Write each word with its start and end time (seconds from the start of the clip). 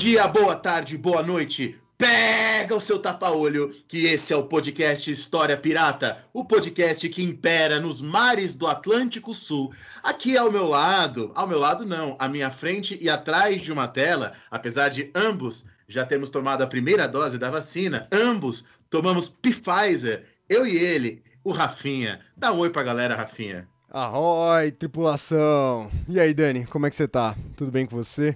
Dia, 0.00 0.26
boa 0.26 0.56
tarde, 0.56 0.96
boa 0.96 1.22
noite. 1.22 1.78
Pega 1.98 2.74
o 2.74 2.80
seu 2.80 2.98
tapa-olho, 2.98 3.68
que 3.86 4.06
esse 4.06 4.32
é 4.32 4.36
o 4.36 4.44
podcast 4.44 5.10
História 5.10 5.58
Pirata, 5.58 6.24
o 6.32 6.42
podcast 6.42 7.06
que 7.10 7.22
impera 7.22 7.78
nos 7.78 8.00
mares 8.00 8.54
do 8.54 8.66
Atlântico 8.66 9.34
Sul. 9.34 9.70
Aqui 10.02 10.38
ao 10.38 10.50
meu 10.50 10.66
lado, 10.66 11.30
ao 11.34 11.46
meu 11.46 11.58
lado 11.58 11.84
não, 11.84 12.16
à 12.18 12.28
minha 12.28 12.50
frente 12.50 12.96
e 12.98 13.10
atrás 13.10 13.60
de 13.60 13.70
uma 13.70 13.86
tela, 13.86 14.32
apesar 14.50 14.88
de 14.88 15.10
ambos 15.14 15.66
já 15.86 16.06
termos 16.06 16.30
tomado 16.30 16.62
a 16.62 16.66
primeira 16.66 17.06
dose 17.06 17.36
da 17.36 17.50
vacina, 17.50 18.08
ambos 18.10 18.64
tomamos 18.88 19.28
Pfizer, 19.28 20.24
eu 20.48 20.66
e 20.66 20.78
ele, 20.78 21.22
o 21.44 21.52
Rafinha. 21.52 22.20
Dá 22.34 22.50
um 22.54 22.60
oi 22.60 22.70
pra 22.70 22.82
galera, 22.82 23.14
Rafinha. 23.14 23.68
Arroi, 23.90 24.70
tripulação! 24.70 25.90
E 26.08 26.18
aí, 26.18 26.32
Dani, 26.32 26.64
como 26.64 26.86
é 26.86 26.90
que 26.90 26.96
você 26.96 27.06
tá? 27.06 27.36
Tudo 27.54 27.70
bem 27.70 27.84
com 27.84 27.94
você? 27.94 28.34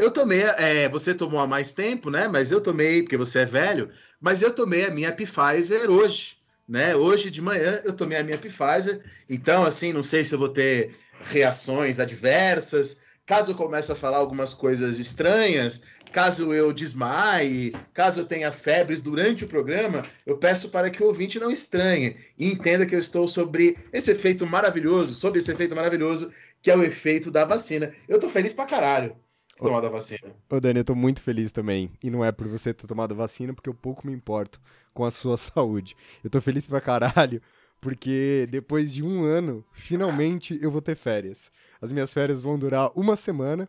Eu 0.00 0.10
tomei, 0.10 0.40
é, 0.40 0.88
você 0.88 1.12
tomou 1.12 1.38
há 1.38 1.46
mais 1.46 1.74
tempo, 1.74 2.08
né? 2.08 2.26
Mas 2.26 2.50
eu 2.50 2.58
tomei, 2.58 3.02
porque 3.02 3.18
você 3.18 3.40
é 3.40 3.44
velho, 3.44 3.90
mas 4.18 4.40
eu 4.40 4.50
tomei 4.50 4.86
a 4.86 4.90
minha 4.90 5.12
Pfizer 5.12 5.90
hoje, 5.90 6.38
né? 6.66 6.96
Hoje 6.96 7.30
de 7.30 7.42
manhã 7.42 7.82
eu 7.84 7.92
tomei 7.92 8.16
a 8.16 8.22
minha 8.24 8.38
Pfizer, 8.38 9.04
então, 9.28 9.62
assim, 9.62 9.92
não 9.92 10.02
sei 10.02 10.24
se 10.24 10.34
eu 10.34 10.38
vou 10.38 10.48
ter 10.48 10.96
reações 11.30 12.00
adversas, 12.00 13.02
caso 13.26 13.50
eu 13.50 13.54
comece 13.54 13.92
a 13.92 13.94
falar 13.94 14.16
algumas 14.16 14.54
coisas 14.54 14.98
estranhas, 14.98 15.82
caso 16.10 16.54
eu 16.54 16.72
desmaie, 16.72 17.74
caso 17.92 18.20
eu 18.20 18.24
tenha 18.24 18.50
febres 18.50 19.02
durante 19.02 19.44
o 19.44 19.48
programa, 19.48 20.02
eu 20.24 20.38
peço 20.38 20.70
para 20.70 20.88
que 20.88 21.02
o 21.02 21.08
ouvinte 21.08 21.38
não 21.38 21.50
estranhe 21.50 22.16
e 22.38 22.50
entenda 22.50 22.86
que 22.86 22.94
eu 22.94 22.98
estou 22.98 23.28
sobre 23.28 23.76
esse 23.92 24.12
efeito 24.12 24.46
maravilhoso, 24.46 25.12
sobre 25.12 25.40
esse 25.40 25.52
efeito 25.52 25.76
maravilhoso 25.76 26.32
que 26.62 26.70
é 26.70 26.76
o 26.76 26.82
efeito 26.82 27.30
da 27.30 27.44
vacina. 27.44 27.92
Eu 28.08 28.18
tô 28.18 28.30
feliz 28.30 28.54
pra 28.54 28.64
caralho 28.64 29.14
tomado 29.60 29.86
a 29.86 29.90
vacina. 29.90 30.34
Ô, 30.50 30.60
Dani, 30.60 30.80
eu 30.80 30.84
tô 30.84 30.94
muito 30.94 31.20
feliz 31.20 31.52
também. 31.52 31.90
E 32.02 32.10
não 32.10 32.24
é 32.24 32.32
por 32.32 32.48
você 32.48 32.72
ter 32.74 32.86
tomado 32.86 33.12
a 33.12 33.16
vacina, 33.16 33.52
porque 33.52 33.68
eu 33.68 33.74
pouco 33.74 34.06
me 34.06 34.12
importo 34.12 34.60
com 34.92 35.04
a 35.04 35.10
sua 35.10 35.36
saúde. 35.38 35.96
Eu 36.22 36.30
tô 36.30 36.40
feliz 36.40 36.66
pra 36.66 36.80
caralho, 36.80 37.40
porque 37.80 38.46
depois 38.50 38.92
de 38.92 39.02
um 39.02 39.24
ano, 39.24 39.64
finalmente 39.72 40.58
eu 40.60 40.70
vou 40.70 40.82
ter 40.82 40.96
férias. 40.96 41.50
As 41.80 41.90
minhas 41.92 42.12
férias 42.12 42.40
vão 42.40 42.58
durar 42.58 42.90
uma 42.94 43.16
semana. 43.16 43.68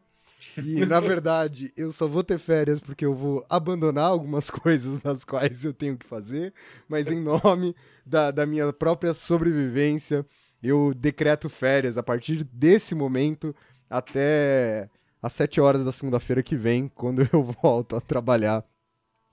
E, 0.58 0.86
na 0.86 1.00
verdade, 1.02 1.72
eu 1.78 1.92
só 1.92 2.08
vou 2.08 2.24
ter 2.24 2.40
férias 2.40 2.80
porque 2.80 3.06
eu 3.06 3.14
vou 3.14 3.46
abandonar 3.50 4.06
algumas 4.06 4.50
coisas 4.52 5.02
nas 5.04 5.24
quais 5.24 5.64
eu 5.64 5.74
tenho 5.74 5.98
que 5.98 6.06
fazer, 6.06 6.54
mas 6.90 7.08
em 7.08 7.22
nome 7.22 7.76
da, 8.06 8.32
da 8.32 8.46
minha 8.46 8.74
própria 8.74 9.14
sobrevivência, 9.14 10.26
eu 10.62 10.94
decreto 10.96 11.50
férias 11.50 11.98
a 11.98 12.04
partir 12.04 12.44
desse 12.44 12.96
momento 12.96 13.56
até 13.90 14.90
às 15.22 15.34
7 15.34 15.62
horas 15.62 15.84
da 15.84 15.92
segunda-feira 15.92 16.42
que 16.42 16.56
vem, 16.56 16.88
quando 16.96 17.28
eu 17.32 17.44
volto 17.62 17.96
a 17.96 18.02
trabalhar 18.02 18.64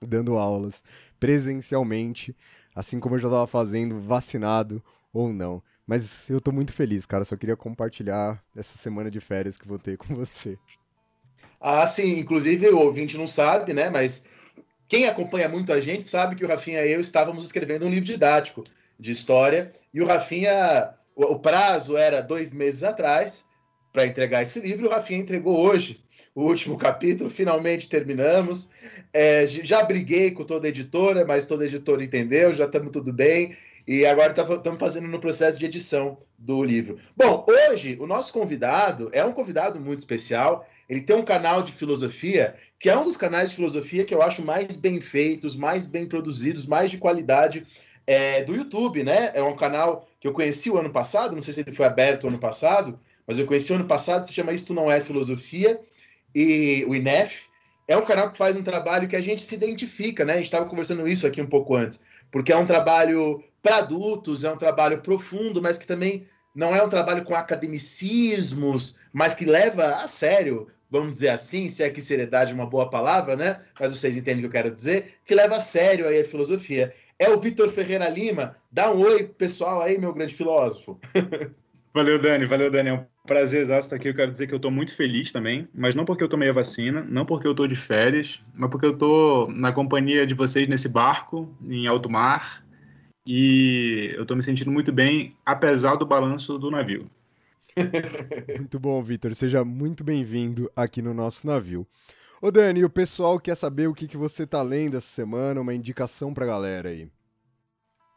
dando 0.01 0.37
aulas 0.37 0.81
presencialmente, 1.19 2.35
assim 2.73 2.99
como 2.99 3.15
eu 3.15 3.19
já 3.19 3.27
estava 3.27 3.47
fazendo, 3.47 3.99
vacinado 3.99 4.81
ou 5.11 5.33
não. 5.33 5.61
Mas 5.85 6.29
eu 6.29 6.39
tô 6.39 6.51
muito 6.51 6.71
feliz, 6.71 7.05
cara. 7.05 7.25
Só 7.25 7.35
queria 7.35 7.57
compartilhar 7.57 8.41
essa 8.55 8.77
semana 8.77 9.09
de 9.09 9.19
férias 9.19 9.57
que 9.57 9.67
vou 9.67 9.79
ter 9.79 9.97
com 9.97 10.15
você. 10.15 10.57
Ah, 11.59 11.85
sim. 11.87 12.19
Inclusive, 12.19 12.69
o 12.69 12.77
ouvinte 12.77 13.17
não 13.17 13.27
sabe, 13.27 13.73
né? 13.73 13.89
Mas 13.89 14.25
quem 14.87 15.07
acompanha 15.07 15.49
muito 15.49 15.73
a 15.73 15.81
gente 15.81 16.05
sabe 16.05 16.35
que 16.35 16.45
o 16.45 16.47
Rafinha 16.47 16.85
e 16.85 16.91
eu 16.91 17.01
estávamos 17.01 17.43
escrevendo 17.43 17.87
um 17.87 17.89
livro 17.89 18.05
didático 18.05 18.63
de 18.99 19.09
história. 19.11 19.73
E 19.91 19.99
o 19.99 20.05
Rafinha, 20.05 20.93
o 21.15 21.39
prazo 21.39 21.97
era 21.97 22.21
dois 22.21 22.53
meses 22.53 22.83
atrás 22.83 23.48
para 23.91 24.05
entregar 24.05 24.41
esse 24.41 24.59
livro. 24.59 24.87
O 24.87 24.91
Rafinha 24.91 25.19
entregou 25.19 25.57
hoje 25.57 25.99
o 26.35 26.43
último 26.43 26.77
capítulo, 26.79 27.29
finalmente 27.29 27.89
terminamos. 27.89 28.69
É, 29.13 29.45
já 29.47 29.83
briguei 29.83 30.31
com 30.31 30.43
toda 30.43 30.67
a 30.67 30.69
editora, 30.69 31.25
mas 31.25 31.45
toda 31.45 31.63
a 31.63 31.67
editora 31.67 32.03
entendeu, 32.03 32.53
já 32.53 32.65
estamos 32.65 32.91
tudo 32.91 33.11
bem. 33.11 33.55
E 33.87 34.05
agora 34.05 34.29
estamos 34.29 34.61
tá, 34.61 34.75
fazendo 34.77 35.07
no 35.07 35.19
processo 35.19 35.57
de 35.57 35.65
edição 35.65 36.19
do 36.37 36.63
livro. 36.63 36.99
Bom, 37.17 37.43
hoje 37.49 37.97
o 37.99 38.05
nosso 38.05 38.31
convidado 38.31 39.09
é 39.11 39.25
um 39.25 39.31
convidado 39.31 39.79
muito 39.79 39.97
especial. 39.97 40.67
Ele 40.87 41.01
tem 41.01 41.15
um 41.15 41.23
canal 41.23 41.63
de 41.63 41.71
filosofia, 41.71 42.55
que 42.79 42.87
é 42.87 42.95
um 42.95 43.03
dos 43.03 43.17
canais 43.17 43.49
de 43.49 43.55
filosofia 43.55 44.05
que 44.05 44.13
eu 44.13 44.21
acho 44.21 44.43
mais 44.43 44.75
bem 44.75 45.01
feitos, 45.01 45.55
mais 45.55 45.87
bem 45.87 46.07
produzidos, 46.07 46.67
mais 46.67 46.91
de 46.91 46.99
qualidade 46.99 47.65
é, 48.05 48.43
do 48.43 48.55
YouTube, 48.55 49.03
né? 49.03 49.31
É 49.33 49.41
um 49.41 49.55
canal 49.55 50.07
que 50.19 50.27
eu 50.27 50.33
conheci 50.33 50.69
o 50.69 50.77
ano 50.77 50.91
passado, 50.91 51.35
não 51.35 51.41
sei 51.41 51.53
se 51.53 51.61
ele 51.61 51.75
foi 51.75 51.85
aberto 51.85 52.27
ano 52.27 52.37
passado, 52.37 52.99
mas 53.29 53.37
eu 53.37 53.45
conheci 53.45 53.71
ano 53.71 53.85
passado, 53.85 54.25
se 54.25 54.33
chama 54.33 54.51
Isto 54.51 54.73
Não 54.73 54.91
É 54.91 54.99
Filosofia, 55.01 55.79
e 56.33 56.83
o 56.87 56.95
INEF 56.95 57.41
é 57.87 57.95
um 57.95 58.03
canal 58.03 58.31
que 58.31 58.37
faz 58.39 58.55
um 58.55 58.63
trabalho 58.63 59.07
que 59.07 59.15
a 59.15 59.21
gente 59.21 59.43
se 59.43 59.53
identifica, 59.53 60.25
né? 60.25 60.33
A 60.33 60.35
gente 60.37 60.45
estava 60.45 60.65
conversando 60.65 61.07
isso 61.07 61.27
aqui 61.27 61.39
um 61.39 61.45
pouco 61.45 61.75
antes, 61.75 62.01
porque 62.31 62.51
é 62.51 62.57
um 62.57 62.65
trabalho 62.65 63.43
para 63.61 63.77
adultos, 63.77 64.43
é 64.43 64.51
um 64.51 64.57
trabalho 64.57 65.01
profundo, 65.01 65.61
mas 65.61 65.77
que 65.77 65.85
também 65.85 66.25
não 66.55 66.75
é 66.75 66.81
um 66.81 66.89
trabalho 66.89 67.23
com 67.23 67.35
academicismos, 67.35 68.97
mas 69.13 69.35
que 69.35 69.45
leva 69.45 69.85
a 69.85 70.07
sério, 70.07 70.67
vamos 70.89 71.11
dizer 71.11 71.29
assim, 71.29 71.67
se 71.67 71.83
é 71.83 71.89
que 71.91 72.01
seriedade 72.01 72.51
é 72.51 72.55
uma 72.55 72.65
boa 72.65 72.89
palavra, 72.89 73.35
né? 73.35 73.61
Mas 73.79 73.93
vocês 73.95 74.17
entendem 74.17 74.39
o 74.39 74.49
que 74.49 74.57
eu 74.57 74.63
quero 74.63 74.73
dizer, 74.73 75.19
que 75.23 75.35
leva 75.35 75.57
a 75.57 75.61
sério 75.61 76.07
aí 76.07 76.19
a 76.19 76.25
filosofia. 76.25 76.95
É 77.19 77.29
o 77.29 77.39
Vitor 77.39 77.69
Ferreira 77.69 78.09
Lima. 78.09 78.55
Dá 78.71 78.91
um 78.91 79.01
oi 79.01 79.25
pessoal 79.25 79.83
aí, 79.83 79.99
meu 79.99 80.13
grande 80.13 80.33
filósofo. 80.33 80.99
Valeu, 81.93 82.21
Dani. 82.21 82.45
Valeu, 82.45 82.71
Dani. 82.71 82.89
É 82.89 82.93
um 82.93 83.05
prazer 83.29 83.61
exato 83.61 83.81
estar 83.81 83.95
aqui. 83.95 84.09
Eu 84.09 84.15
quero 84.15 84.31
dizer 84.31 84.47
que 84.47 84.53
eu 84.53 84.57
estou 84.57 84.71
muito 84.71 84.95
feliz 84.95 85.31
também, 85.31 85.69
mas 85.73 85.93
não 85.93 86.03
porque 86.03 86.23
eu 86.23 86.27
tomei 86.27 86.49
a 86.49 86.53
vacina, 86.53 87.05
não 87.07 87.25
porque 87.25 87.45
eu 87.45 87.51
estou 87.51 87.67
de 87.67 87.75
férias, 87.75 88.41
mas 88.55 88.69
porque 88.71 88.87
eu 88.87 88.93
estou 88.93 89.49
na 89.51 89.71
companhia 89.71 90.25
de 90.25 90.33
vocês 90.33 90.67
nesse 90.67 90.89
barco, 90.89 91.47
em 91.67 91.85
alto 91.85 92.09
mar, 92.09 92.65
e 93.25 94.11
eu 94.15 94.23
estou 94.23 94.35
me 94.35 94.41
sentindo 94.41 94.71
muito 94.71 94.91
bem, 94.91 95.37
apesar 95.45 95.95
do 95.95 96.05
balanço 96.07 96.57
do 96.57 96.71
navio. 96.71 97.09
muito 98.57 98.79
bom, 98.79 99.01
Vitor. 99.03 99.35
Seja 99.35 99.63
muito 99.63 100.03
bem-vindo 100.03 100.69
aqui 100.75 100.99
no 100.99 101.13
nosso 101.13 101.45
navio. 101.45 101.87
Ô, 102.41 102.49
Dani, 102.49 102.83
o 102.83 102.89
pessoal 102.89 103.39
quer 103.39 103.55
saber 103.55 103.87
o 103.87 103.93
que, 103.93 104.07
que 104.07 104.17
você 104.17 104.43
está 104.43 104.63
lendo 104.63 104.97
essa 104.97 105.07
semana, 105.07 105.61
uma 105.61 105.75
indicação 105.75 106.33
para 106.33 106.45
a 106.45 106.47
galera 106.47 106.89
aí. 106.89 107.07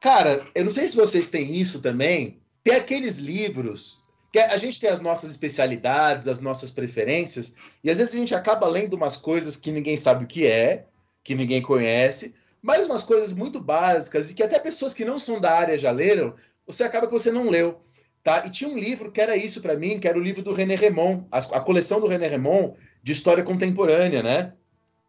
Cara, 0.00 0.46
eu 0.54 0.64
não 0.64 0.72
sei 0.72 0.88
se 0.88 0.96
vocês 0.96 1.28
têm 1.28 1.54
isso 1.54 1.82
também, 1.82 2.40
tem 2.64 2.74
aqueles 2.74 3.18
livros 3.18 4.01
que 4.32 4.38
a 4.38 4.56
gente 4.56 4.80
tem 4.80 4.88
as 4.88 5.00
nossas 5.00 5.30
especialidades, 5.30 6.26
as 6.26 6.40
nossas 6.40 6.70
preferências, 6.70 7.54
e 7.84 7.90
às 7.90 7.98
vezes 7.98 8.14
a 8.14 8.18
gente 8.18 8.34
acaba 8.34 8.66
lendo 8.66 8.94
umas 8.94 9.14
coisas 9.14 9.56
que 9.56 9.70
ninguém 9.70 9.94
sabe 9.94 10.24
o 10.24 10.26
que 10.26 10.46
é, 10.46 10.86
que 11.22 11.34
ninguém 11.34 11.60
conhece, 11.60 12.34
mas 12.62 12.86
umas 12.86 13.02
coisas 13.02 13.30
muito 13.30 13.60
básicas 13.60 14.30
e 14.30 14.34
que 14.34 14.42
até 14.42 14.58
pessoas 14.58 14.94
que 14.94 15.04
não 15.04 15.18
são 15.18 15.38
da 15.38 15.52
área 15.52 15.76
já 15.76 15.90
leram, 15.90 16.34
você 16.66 16.82
acaba 16.82 17.06
que 17.06 17.12
você 17.12 17.30
não 17.30 17.50
leu. 17.50 17.80
Tá? 18.24 18.46
E 18.46 18.50
tinha 18.50 18.70
um 18.70 18.78
livro 18.78 19.12
que 19.12 19.20
era 19.20 19.36
isso 19.36 19.60
para 19.60 19.76
mim, 19.76 20.00
que 20.00 20.08
era 20.08 20.16
o 20.16 20.22
livro 20.22 20.42
do 20.42 20.54
René 20.54 20.76
Remon, 20.76 21.24
a, 21.30 21.38
a 21.38 21.60
coleção 21.60 22.00
do 22.00 22.06
René 22.06 22.28
Remon 22.28 22.74
de 23.02 23.12
história 23.12 23.42
contemporânea, 23.42 24.22
né? 24.22 24.52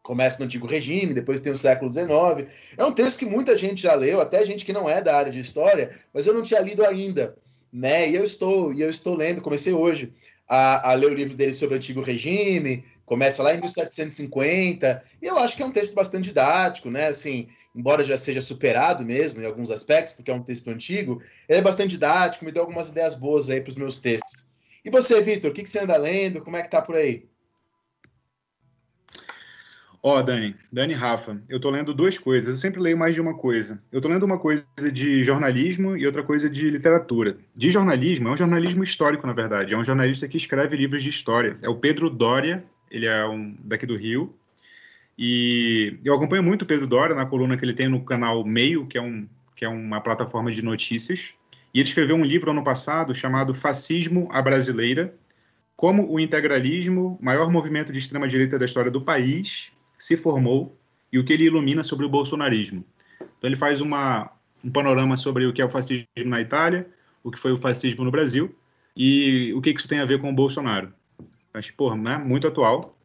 Começa 0.02 0.40
no 0.40 0.46
Antigo 0.46 0.68
Regime, 0.68 1.14
depois 1.14 1.40
tem 1.40 1.54
o 1.54 1.56
século 1.56 1.90
XIX. 1.92 2.50
É 2.76 2.84
um 2.84 2.92
texto 2.92 3.20
que 3.20 3.26
muita 3.26 3.56
gente 3.56 3.84
já 3.84 3.94
leu, 3.94 4.20
até 4.20 4.44
gente 4.44 4.66
que 4.66 4.74
não 4.74 4.90
é 4.90 5.02
da 5.02 5.16
área 5.16 5.32
de 5.32 5.40
história, 5.40 5.98
mas 6.12 6.26
eu 6.26 6.34
não 6.34 6.42
tinha 6.42 6.60
lido 6.60 6.84
ainda 6.84 7.38
né? 7.74 8.10
E 8.10 8.16
eu 8.16 8.24
estou, 8.24 8.72
e 8.72 8.82
eu 8.82 8.90
estou 8.90 9.16
lendo, 9.16 9.42
comecei 9.42 9.74
hoje 9.74 10.14
a, 10.48 10.92
a 10.92 10.94
ler 10.94 11.10
o 11.10 11.16
livro 11.16 11.36
dele 11.36 11.54
sobre 11.54 11.76
o 11.76 11.78
Antigo 11.78 12.02
Regime, 12.02 12.86
começa 13.06 13.42
lá 13.42 13.54
em 13.54 13.60
1750, 13.60 15.04
e 15.22 15.26
eu 15.26 15.38
acho 15.40 15.58
que 15.58 15.64
é 15.64 15.66
um 15.66 15.72
texto 15.72 15.96
bastante 15.96 16.26
didático, 16.26 16.92
né? 16.92 17.08
Assim, 17.08 17.50
embora 17.76 18.04
já 18.04 18.16
seja 18.16 18.42
superado 18.42 19.04
mesmo 19.04 19.42
em 19.42 19.46
alguns 19.46 19.72
aspectos, 19.72 20.14
porque 20.14 20.30
é 20.30 20.34
um 20.34 20.44
texto 20.44 20.70
antigo, 20.70 21.22
ele 21.50 21.60
é 21.60 21.64
bastante 21.64 21.92
didático, 21.92 22.46
me 22.46 22.52
deu 22.52 22.62
algumas 22.62 22.90
ideias 22.90 23.16
boas 23.16 23.50
aí 23.50 23.60
para 23.60 23.72
os 23.72 23.76
meus 23.76 24.00
textos. 24.00 24.48
E 24.86 24.90
você, 24.90 25.22
Vitor, 25.22 25.50
o 25.50 25.54
que, 25.54 25.64
que 25.64 25.70
você 25.70 25.80
anda 25.80 25.98
lendo? 25.98 26.42
Como 26.42 26.58
é 26.58 26.62
que 26.62 26.70
tá 26.70 26.82
por 26.82 26.96
aí? 26.96 27.26
Ó, 30.06 30.20
oh, 30.20 30.22
Dani, 30.22 30.54
Dani 30.70 30.94
Rafa, 30.94 31.42
eu 31.48 31.62
tô 31.62 31.70
lendo 31.70 31.94
duas 31.94 32.18
coisas. 32.18 32.56
Eu 32.56 32.60
sempre 32.60 32.82
leio 32.82 32.98
mais 32.98 33.16
de 33.16 33.22
uma 33.22 33.36
coisa. 33.36 33.82
Eu 33.90 34.02
tô 34.02 34.10
lendo 34.10 34.24
uma 34.24 34.38
coisa 34.38 34.66
de 34.92 35.24
jornalismo 35.24 35.96
e 35.96 36.06
outra 36.06 36.22
coisa 36.22 36.50
de 36.50 36.70
literatura. 36.70 37.38
De 37.56 37.70
jornalismo, 37.70 38.28
é 38.28 38.32
um 38.32 38.36
jornalismo 38.36 38.84
histórico, 38.84 39.26
na 39.26 39.32
verdade. 39.32 39.74
É 39.74 39.78
um 39.78 39.84
jornalista 39.84 40.28
que 40.28 40.36
escreve 40.36 40.76
livros 40.76 41.02
de 41.02 41.08
história. 41.08 41.58
É 41.62 41.70
o 41.70 41.76
Pedro 41.76 42.10
Doria. 42.10 42.66
ele 42.92 43.06
é 43.06 43.26
um 43.26 43.56
daqui 43.64 43.86
do 43.86 43.96
Rio. 43.96 44.36
E 45.18 45.98
eu 46.04 46.14
acompanho 46.14 46.44
muito 46.44 46.64
o 46.64 46.66
Pedro 46.66 46.86
Dória 46.86 47.16
na 47.16 47.26
coluna 47.26 47.56
que 47.56 47.64
ele 47.64 47.74
tem 47.74 47.88
no 47.88 48.04
canal 48.04 48.44
Meio, 48.44 48.86
que 48.86 48.98
é, 48.98 49.02
um, 49.02 49.26
que 49.56 49.64
é 49.64 49.70
uma 49.70 50.02
plataforma 50.02 50.52
de 50.52 50.62
notícias. 50.62 51.34
E 51.74 51.80
ele 51.80 51.88
escreveu 51.88 52.18
um 52.18 52.26
livro 52.26 52.52
ano 52.52 52.64
passado 52.64 53.16
chamado 53.16 53.54
Fascismo 53.54 54.28
à 54.34 54.42
Brasileira: 54.42 55.16
Como 55.78 56.12
o 56.12 56.20
integralismo, 56.20 57.18
maior 57.22 57.50
movimento 57.50 57.94
de 57.94 58.00
extrema-direita 58.00 58.60
da 58.60 58.66
história 58.66 58.92
do 58.92 59.00
país, 59.00 59.72
se 60.04 60.18
formou 60.18 60.78
e 61.14 61.18
o 61.18 61.24
que 61.24 61.32
ele 61.32 61.46
ilumina 61.46 61.82
sobre 61.82 62.06
o 62.06 62.10
bolsonarismo. 62.10 62.84
Então, 63.22 63.50
ele 63.50 63.56
faz 63.56 63.80
uma, 63.80 64.30
um 64.62 64.70
panorama 64.70 65.16
sobre 65.16 65.46
o 65.46 65.54
que 65.54 65.62
é 65.62 65.66
o 65.66 65.70
fascismo 65.70 66.06
na 66.26 66.42
Itália, 66.42 66.86
o 67.24 67.32
que 67.32 67.40
foi 67.40 67.54
o 67.54 67.58
fascismo 67.58 68.04
no 68.04 68.12
Brasil 68.12 68.54
e 68.98 69.54
o 69.54 69.62
que 69.62 69.70
isso 69.70 69.88
tem 69.88 70.02
a 70.02 70.06
ver 70.06 70.20
com 70.20 70.30
o 70.30 70.36
Bolsonaro. 70.36 70.94
Acho, 71.54 71.74
porra, 71.76 71.96
né, 71.96 72.18
muito 72.18 72.46
atual. 72.46 72.98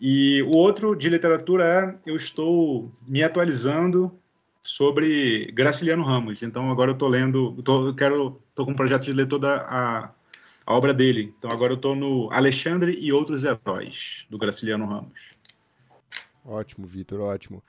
E 0.00 0.40
o 0.42 0.50
outro 0.50 0.94
de 0.94 1.08
literatura 1.08 1.64
é 1.64 2.10
eu 2.10 2.14
estou 2.14 2.92
me 3.04 3.20
atualizando 3.24 4.16
sobre 4.62 5.50
Graciliano 5.52 6.04
Ramos. 6.04 6.40
Então 6.44 6.70
agora 6.70 6.92
eu 6.92 6.94
estou 6.94 7.08
lendo, 7.08 7.60
tô, 7.64 7.88
eu 7.88 7.94
quero, 7.96 8.40
tô 8.54 8.64
com 8.64 8.70
um 8.70 8.76
projeto 8.76 9.02
de 9.02 9.12
ler 9.12 9.26
toda 9.26 9.56
a, 9.56 10.10
a 10.64 10.74
obra 10.76 10.94
dele. 10.94 11.34
Então 11.36 11.50
agora 11.50 11.72
eu 11.72 11.76
estou 11.76 11.96
no 11.96 12.30
Alexandre 12.30 12.96
e 12.96 13.12
outros 13.12 13.42
heróis 13.42 14.24
do 14.30 14.38
Graciliano 14.38 14.86
Ramos. 14.86 15.41
Ótimo, 16.44 16.86
Vitor, 16.86 17.20
ótimo. 17.20 17.62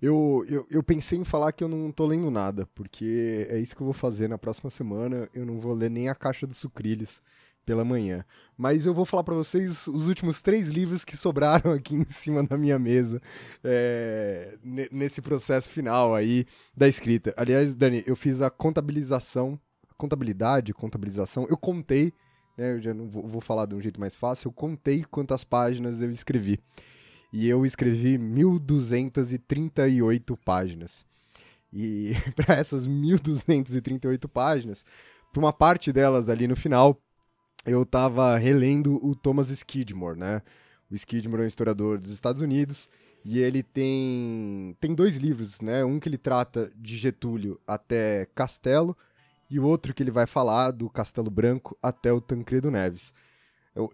Eu, 0.00 0.44
eu, 0.48 0.66
eu, 0.70 0.82
pensei 0.82 1.18
em 1.18 1.24
falar 1.24 1.50
que 1.50 1.64
eu 1.64 1.68
não 1.68 1.90
tô 1.90 2.06
lendo 2.06 2.30
nada, 2.30 2.66
porque 2.72 3.48
é 3.50 3.58
isso 3.58 3.74
que 3.74 3.82
eu 3.82 3.86
vou 3.86 3.94
fazer 3.94 4.28
na 4.28 4.38
próxima 4.38 4.70
semana. 4.70 5.28
Eu 5.34 5.44
não 5.44 5.58
vou 5.58 5.74
ler 5.74 5.90
nem 5.90 6.08
a 6.08 6.14
Caixa 6.14 6.46
dos 6.46 6.56
Sucrilhos 6.56 7.20
pela 7.66 7.84
manhã. 7.84 8.24
Mas 8.56 8.86
eu 8.86 8.94
vou 8.94 9.04
falar 9.04 9.24
para 9.24 9.34
vocês 9.34 9.86
os 9.88 10.06
últimos 10.06 10.40
três 10.40 10.68
livros 10.68 11.04
que 11.04 11.16
sobraram 11.16 11.72
aqui 11.74 11.96
em 11.96 12.08
cima 12.08 12.44
da 12.44 12.56
minha 12.56 12.78
mesa 12.78 13.20
é, 13.62 14.56
nesse 14.92 15.20
processo 15.20 15.68
final 15.68 16.14
aí 16.14 16.46
da 16.76 16.86
escrita. 16.86 17.34
Aliás, 17.36 17.74
Dani, 17.74 18.04
eu 18.06 18.14
fiz 18.14 18.40
a 18.40 18.48
contabilização, 18.48 19.58
contabilidade, 19.96 20.72
contabilização. 20.72 21.44
Eu 21.50 21.56
contei, 21.56 22.12
né, 22.56 22.72
eu 22.74 22.80
já 22.80 22.94
não 22.94 23.08
vou, 23.08 23.26
vou 23.26 23.40
falar 23.40 23.66
de 23.66 23.74
um 23.74 23.80
jeito 23.80 23.98
mais 23.98 24.14
fácil, 24.14 24.48
eu 24.48 24.52
contei 24.52 25.04
quantas 25.04 25.42
páginas 25.42 26.00
eu 26.00 26.10
escrevi 26.10 26.60
e 27.32 27.48
eu 27.48 27.64
escrevi 27.64 28.18
1238 28.18 30.36
páginas. 30.38 31.06
E 31.72 32.12
para 32.34 32.54
essas 32.54 32.86
1238 32.86 34.28
páginas, 34.28 34.84
para 35.32 35.40
uma 35.40 35.52
parte 35.52 35.92
delas 35.92 36.28
ali 36.28 36.46
no 36.46 36.56
final, 36.56 37.00
eu 37.66 37.82
estava 37.82 38.36
relendo 38.36 39.04
o 39.04 39.14
Thomas 39.14 39.50
Skidmore, 39.50 40.18
né? 40.18 40.42
O 40.90 40.94
Skidmore 40.94 41.42
é 41.42 41.44
um 41.44 41.48
historiador 41.48 41.98
dos 41.98 42.10
Estados 42.10 42.40
Unidos 42.40 42.88
e 43.24 43.38
ele 43.38 43.62
tem 43.62 44.74
tem 44.80 44.94
dois 44.94 45.16
livros, 45.16 45.60
né? 45.60 45.84
Um 45.84 46.00
que 46.00 46.08
ele 46.08 46.16
trata 46.16 46.72
de 46.74 46.96
Getúlio 46.96 47.60
até 47.66 48.26
Castelo 48.34 48.96
e 49.50 49.60
o 49.60 49.64
outro 49.64 49.92
que 49.92 50.02
ele 50.02 50.10
vai 50.10 50.26
falar 50.26 50.70
do 50.70 50.88
Castelo 50.88 51.30
Branco 51.30 51.76
até 51.82 52.12
o 52.12 52.20
Tancredo 52.20 52.70
Neves. 52.70 53.12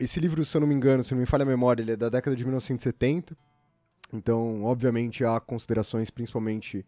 Esse 0.00 0.18
livro, 0.18 0.44
se 0.44 0.56
eu 0.56 0.60
não 0.60 0.68
me 0.68 0.74
engano, 0.74 1.04
se 1.04 1.12
não 1.12 1.20
me 1.20 1.26
falha 1.26 1.42
a 1.42 1.46
memória, 1.46 1.82
ele 1.82 1.92
é 1.92 1.96
da 1.96 2.08
década 2.08 2.34
de 2.34 2.44
1970. 2.44 3.36
Então, 4.12 4.64
obviamente, 4.64 5.24
há 5.24 5.38
considerações, 5.40 6.10
principalmente 6.10 6.86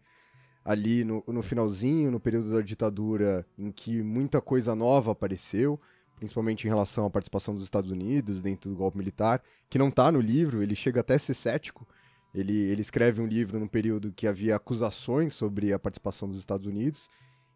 ali 0.65 1.03
no, 1.03 1.23
no 1.27 1.41
finalzinho, 1.41 2.11
no 2.11 2.19
período 2.19 2.51
da 2.51 2.61
ditadura, 2.61 3.45
em 3.57 3.71
que 3.71 4.01
muita 4.01 4.41
coisa 4.41 4.75
nova 4.75 5.11
apareceu, 5.11 5.79
principalmente 6.15 6.65
em 6.65 6.67
relação 6.67 7.05
à 7.05 7.09
participação 7.09 7.53
dos 7.53 7.63
Estados 7.63 7.91
Unidos 7.91 8.41
dentro 8.41 8.69
do 8.69 8.75
golpe 8.75 8.97
militar, 8.97 9.41
que 9.69 9.77
não 9.77 9.89
está 9.89 10.11
no 10.11 10.19
livro, 10.19 10.63
ele 10.63 10.75
chega 10.75 11.01
até 11.01 11.15
a 11.15 11.19
ser 11.19 11.35
cético. 11.35 11.87
Ele, 12.33 12.53
ele 12.53 12.81
escreve 12.81 13.21
um 13.21 13.27
livro 13.27 13.59
num 13.59 13.67
período 13.67 14.11
que 14.11 14.27
havia 14.27 14.55
acusações 14.55 15.33
sobre 15.33 15.71
a 15.71 15.79
participação 15.79 16.27
dos 16.27 16.37
Estados 16.37 16.65
Unidos, 16.65 17.09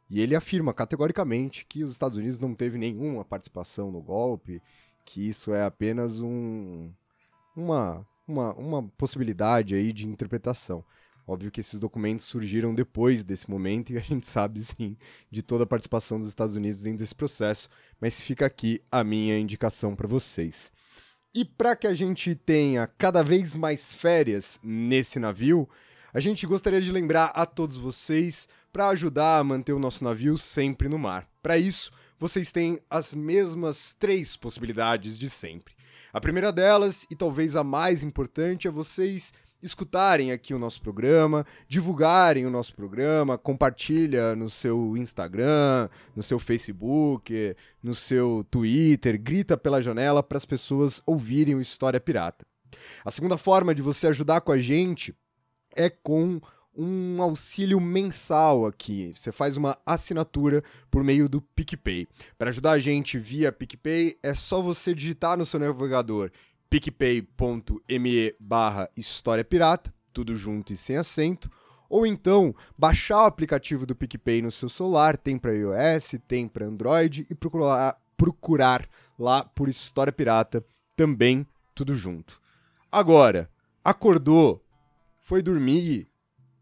e 0.09 0.21
ele 0.21 0.35
afirma 0.35 0.73
categoricamente 0.73 1.65
que 1.65 1.83
os 1.83 1.91
Estados 1.91 2.17
Unidos 2.17 2.39
não 2.39 2.53
teve 2.53 2.77
nenhuma 2.77 3.23
participação 3.23 3.91
no 3.91 4.01
golpe, 4.01 4.61
que 5.05 5.27
isso 5.27 5.53
é 5.53 5.63
apenas 5.63 6.19
um, 6.19 6.91
uma, 7.55 8.05
uma, 8.27 8.53
uma 8.53 8.83
possibilidade 8.97 9.75
aí 9.75 9.91
de 9.91 10.07
interpretação. 10.07 10.83
Óbvio 11.27 11.51
que 11.51 11.61
esses 11.61 11.79
documentos 11.79 12.25
surgiram 12.25 12.73
depois 12.73 13.23
desse 13.23 13.49
momento 13.49 13.91
e 13.93 13.97
a 13.97 14.01
gente 14.01 14.25
sabe 14.27 14.59
sim 14.59 14.97
de 15.29 15.41
toda 15.41 15.63
a 15.63 15.67
participação 15.67 16.19
dos 16.19 16.27
Estados 16.27 16.55
Unidos 16.55 16.81
dentro 16.81 16.99
desse 16.99 17.15
processo, 17.15 17.69
mas 17.99 18.19
fica 18.19 18.45
aqui 18.45 18.81
a 18.91 19.03
minha 19.03 19.37
indicação 19.37 19.95
para 19.95 20.07
vocês. 20.07 20.71
E 21.33 21.45
para 21.45 21.75
que 21.75 21.87
a 21.87 21.93
gente 21.93 22.35
tenha 22.35 22.85
cada 22.85 23.23
vez 23.23 23.55
mais 23.55 23.93
férias 23.93 24.59
nesse 24.61 25.17
navio, 25.19 25.69
a 26.13 26.19
gente 26.19 26.45
gostaria 26.45 26.81
de 26.81 26.91
lembrar 26.91 27.27
a 27.27 27.45
todos 27.45 27.77
vocês 27.77 28.49
para 28.73 28.89
ajudar 28.89 29.39
a 29.39 29.43
manter 29.43 29.71
o 29.71 29.79
nosso 29.79 30.03
navio 30.03 30.37
sempre 30.37 30.89
no 30.89 30.99
mar. 30.99 31.29
Para 31.41 31.57
isso, 31.57 31.91
vocês 32.21 32.51
têm 32.51 32.77
as 32.87 33.15
mesmas 33.15 33.95
três 33.97 34.37
possibilidades 34.37 35.17
de 35.17 35.27
sempre. 35.27 35.73
A 36.13 36.21
primeira 36.21 36.51
delas, 36.51 37.07
e 37.09 37.15
talvez 37.15 37.55
a 37.55 37.63
mais 37.63 38.03
importante, 38.03 38.67
é 38.67 38.71
vocês 38.71 39.33
escutarem 39.59 40.31
aqui 40.31 40.53
o 40.53 40.59
nosso 40.59 40.79
programa, 40.83 41.43
divulgarem 41.67 42.45
o 42.45 42.51
nosso 42.51 42.75
programa, 42.75 43.39
compartilha 43.39 44.35
no 44.35 44.51
seu 44.51 44.95
Instagram, 44.95 45.89
no 46.15 46.21
seu 46.21 46.37
Facebook, 46.37 47.55
no 47.81 47.95
seu 47.95 48.45
Twitter, 48.51 49.19
grita 49.19 49.57
pela 49.57 49.81
janela 49.81 50.21
para 50.21 50.37
as 50.37 50.45
pessoas 50.45 51.01
ouvirem 51.07 51.55
o 51.55 51.61
História 51.61 51.99
Pirata. 51.99 52.45
A 53.03 53.09
segunda 53.09 53.35
forma 53.35 53.73
de 53.73 53.81
você 53.81 54.05
ajudar 54.05 54.41
com 54.41 54.51
a 54.51 54.59
gente 54.59 55.15
é 55.75 55.89
com 55.89 56.39
um 56.75 57.21
auxílio 57.21 57.79
mensal 57.79 58.65
aqui. 58.65 59.13
Você 59.15 59.31
faz 59.31 59.57
uma 59.57 59.77
assinatura 59.85 60.63
por 60.89 61.03
meio 61.03 61.27
do 61.27 61.41
PicPay. 61.41 62.07
Para 62.37 62.49
ajudar 62.49 62.71
a 62.71 62.79
gente 62.79 63.17
via 63.17 63.51
PicPay, 63.51 64.17
é 64.23 64.33
só 64.33 64.61
você 64.61 64.93
digitar 64.93 65.37
no 65.37 65.45
seu 65.45 65.59
navegador 65.59 66.31
picpay.me 66.71 68.33
barra 68.39 68.89
História 68.95 69.43
Pirata, 69.43 69.93
tudo 70.13 70.33
junto 70.33 70.71
e 70.71 70.77
sem 70.77 70.95
acento, 70.95 71.51
ou 71.89 72.07
então 72.07 72.55
baixar 72.77 73.23
o 73.23 73.25
aplicativo 73.25 73.85
do 73.85 73.93
PicPay 73.93 74.41
no 74.41 74.49
seu 74.49 74.69
celular, 74.69 75.17
tem 75.17 75.37
para 75.37 75.53
iOS, 75.53 76.15
tem 76.25 76.47
para 76.47 76.65
Android, 76.65 77.27
e 77.29 77.35
procurar, 77.35 77.97
procurar 78.15 78.87
lá 79.19 79.43
por 79.43 79.67
História 79.67 80.13
Pirata, 80.13 80.65
também 80.95 81.45
tudo 81.75 81.93
junto. 81.93 82.39
Agora, 82.89 83.49
acordou, 83.83 84.63
foi 85.19 85.41
dormir, 85.41 86.07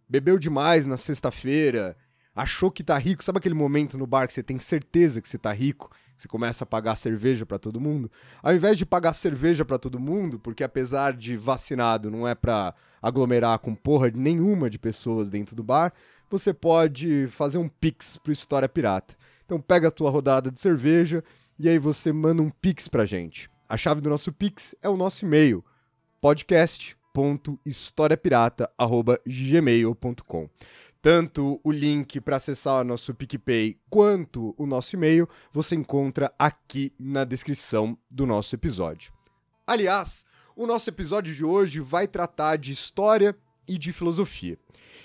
bebeu 0.09 0.39
demais 0.39 0.85
na 0.85 0.97
sexta-feira, 0.97 1.95
achou 2.35 2.71
que 2.71 2.83
tá 2.83 2.97
rico, 2.97 3.23
sabe 3.23 3.37
aquele 3.37 3.53
momento 3.53 3.97
no 3.97 4.07
bar 4.07 4.25
que 4.27 4.33
você 4.33 4.41
tem 4.41 4.57
certeza 4.57 5.21
que 5.21 5.29
você 5.29 5.37
tá 5.37 5.53
rico, 5.53 5.91
você 6.17 6.27
começa 6.27 6.63
a 6.63 6.67
pagar 6.67 6.95
cerveja 6.95 7.45
para 7.45 7.59
todo 7.59 7.79
mundo? 7.79 8.11
Ao 8.41 8.53
invés 8.53 8.77
de 8.77 8.85
pagar 8.85 9.13
cerveja 9.13 9.63
para 9.63 9.77
todo 9.77 9.99
mundo, 9.99 10.39
porque 10.39 10.63
apesar 10.63 11.13
de 11.13 11.37
vacinado 11.37 12.09
não 12.09 12.27
é 12.27 12.33
para 12.33 12.73
aglomerar 13.01 13.59
com 13.59 13.75
porra 13.75 14.09
nenhuma 14.13 14.69
de 14.69 14.79
pessoas 14.79 15.29
dentro 15.29 15.55
do 15.55 15.63
bar, 15.63 15.93
você 16.29 16.53
pode 16.53 17.27
fazer 17.27 17.57
um 17.57 17.69
pix 17.69 18.17
pro 18.17 18.33
História 18.33 18.67
Pirata. 18.67 19.15
Então 19.45 19.61
pega 19.61 19.87
a 19.87 19.91
tua 19.91 20.09
rodada 20.09 20.51
de 20.51 20.59
cerveja 20.59 21.23
e 21.57 21.69
aí 21.69 21.79
você 21.79 22.11
manda 22.11 22.41
um 22.41 22.49
pix 22.49 22.87
pra 22.87 23.05
gente. 23.05 23.49
A 23.67 23.77
chave 23.77 24.01
do 24.01 24.09
nosso 24.09 24.31
pix 24.33 24.75
é 24.81 24.89
o 24.89 24.97
nosso 24.97 25.25
e-mail, 25.25 25.63
podcast 26.19 26.98
historiapirata@gmail.com. 27.65 30.49
Tanto 31.01 31.61
o 31.63 31.71
link 31.71 32.19
para 32.19 32.35
acessar 32.35 32.81
o 32.81 32.83
nosso 32.83 33.13
PicPay 33.13 33.79
quanto 33.89 34.53
o 34.57 34.65
nosso 34.65 34.97
e-mail 34.97 35.29
você 35.53 35.75
encontra 35.75 36.33
aqui 36.37 36.91
na 36.99 37.23
descrição 37.23 37.97
do 38.11 38.25
nosso 38.25 38.53
episódio. 38.53 39.13
Aliás, 39.65 40.25
o 40.57 40.67
nosso 40.67 40.89
episódio 40.89 41.33
de 41.33 41.45
hoje 41.45 41.79
vai 41.79 42.05
tratar 42.05 42.57
de 42.57 42.73
história 42.73 43.33
e 43.65 43.77
de 43.77 43.93
filosofia. 43.93 44.57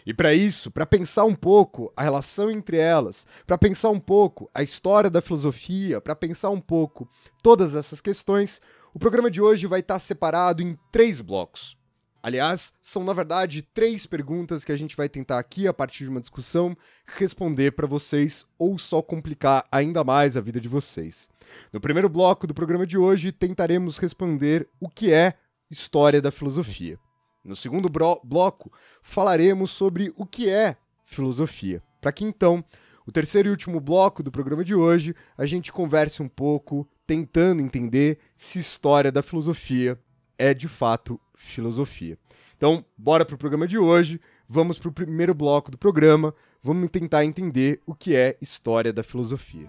E 0.04 0.12
para 0.12 0.34
isso, 0.34 0.70
para 0.70 0.84
pensar 0.84 1.24
um 1.24 1.34
pouco 1.34 1.92
a 1.96 2.02
relação 2.02 2.50
entre 2.50 2.76
elas, 2.76 3.24
para 3.46 3.56
pensar 3.56 3.90
um 3.90 4.00
pouco 4.00 4.50
a 4.52 4.62
história 4.62 5.08
da 5.08 5.22
filosofia, 5.22 6.00
para 6.00 6.16
pensar 6.16 6.50
um 6.50 6.60
pouco 6.60 7.08
todas 7.42 7.76
essas 7.76 8.00
questões, 8.00 8.60
o 8.92 8.98
programa 8.98 9.30
de 9.30 9.40
hoje 9.40 9.66
vai 9.66 9.80
estar 9.80 9.98
separado 9.98 10.62
em 10.62 10.76
três 10.90 11.20
blocos. 11.20 11.76
Aliás, 12.24 12.72
são 12.80 13.04
na 13.04 13.12
verdade 13.12 13.60
três 13.60 14.06
perguntas 14.06 14.64
que 14.64 14.72
a 14.72 14.76
gente 14.78 14.96
vai 14.96 15.10
tentar 15.10 15.38
aqui, 15.38 15.68
a 15.68 15.74
partir 15.74 16.04
de 16.04 16.10
uma 16.10 16.22
discussão, 16.22 16.74
responder 17.04 17.72
para 17.72 17.86
vocês 17.86 18.46
ou 18.58 18.78
só 18.78 19.02
complicar 19.02 19.62
ainda 19.70 20.02
mais 20.02 20.34
a 20.34 20.40
vida 20.40 20.58
de 20.58 20.66
vocês. 20.66 21.28
No 21.70 21.82
primeiro 21.82 22.08
bloco 22.08 22.46
do 22.46 22.54
programa 22.54 22.86
de 22.86 22.96
hoje, 22.96 23.30
tentaremos 23.30 23.98
responder 23.98 24.66
o 24.80 24.88
que 24.88 25.12
é 25.12 25.34
história 25.70 26.22
da 26.22 26.30
filosofia. 26.30 26.98
No 27.44 27.54
segundo 27.54 27.90
bloco, 27.90 28.72
falaremos 29.02 29.70
sobre 29.70 30.10
o 30.16 30.24
que 30.24 30.48
é 30.48 30.78
filosofia, 31.04 31.82
para 32.00 32.10
que 32.10 32.24
então, 32.24 32.64
o 33.06 33.12
terceiro 33.12 33.48
e 33.48 33.50
último 33.50 33.80
bloco 33.80 34.22
do 34.22 34.32
programa 34.32 34.64
de 34.64 34.74
hoje, 34.74 35.14
a 35.36 35.44
gente 35.44 35.70
converse 35.70 36.22
um 36.22 36.28
pouco, 36.28 36.88
tentando 37.06 37.60
entender 37.60 38.18
se 38.34 38.58
história 38.58 39.12
da 39.12 39.22
filosofia 39.22 40.00
é 40.38 40.54
de 40.54 40.68
fato 40.68 41.20
filosofia. 41.44 42.18
Então, 42.56 42.84
bora 42.96 43.24
pro 43.24 43.38
programa 43.38 43.66
de 43.66 43.78
hoje. 43.78 44.20
Vamos 44.48 44.78
pro 44.78 44.92
primeiro 44.92 45.34
bloco 45.34 45.70
do 45.70 45.78
programa. 45.78 46.34
Vamos 46.62 46.88
tentar 46.90 47.24
entender 47.24 47.80
o 47.86 47.94
que 47.94 48.16
é 48.16 48.36
história 48.40 48.92
da 48.92 49.02
filosofia. 49.02 49.68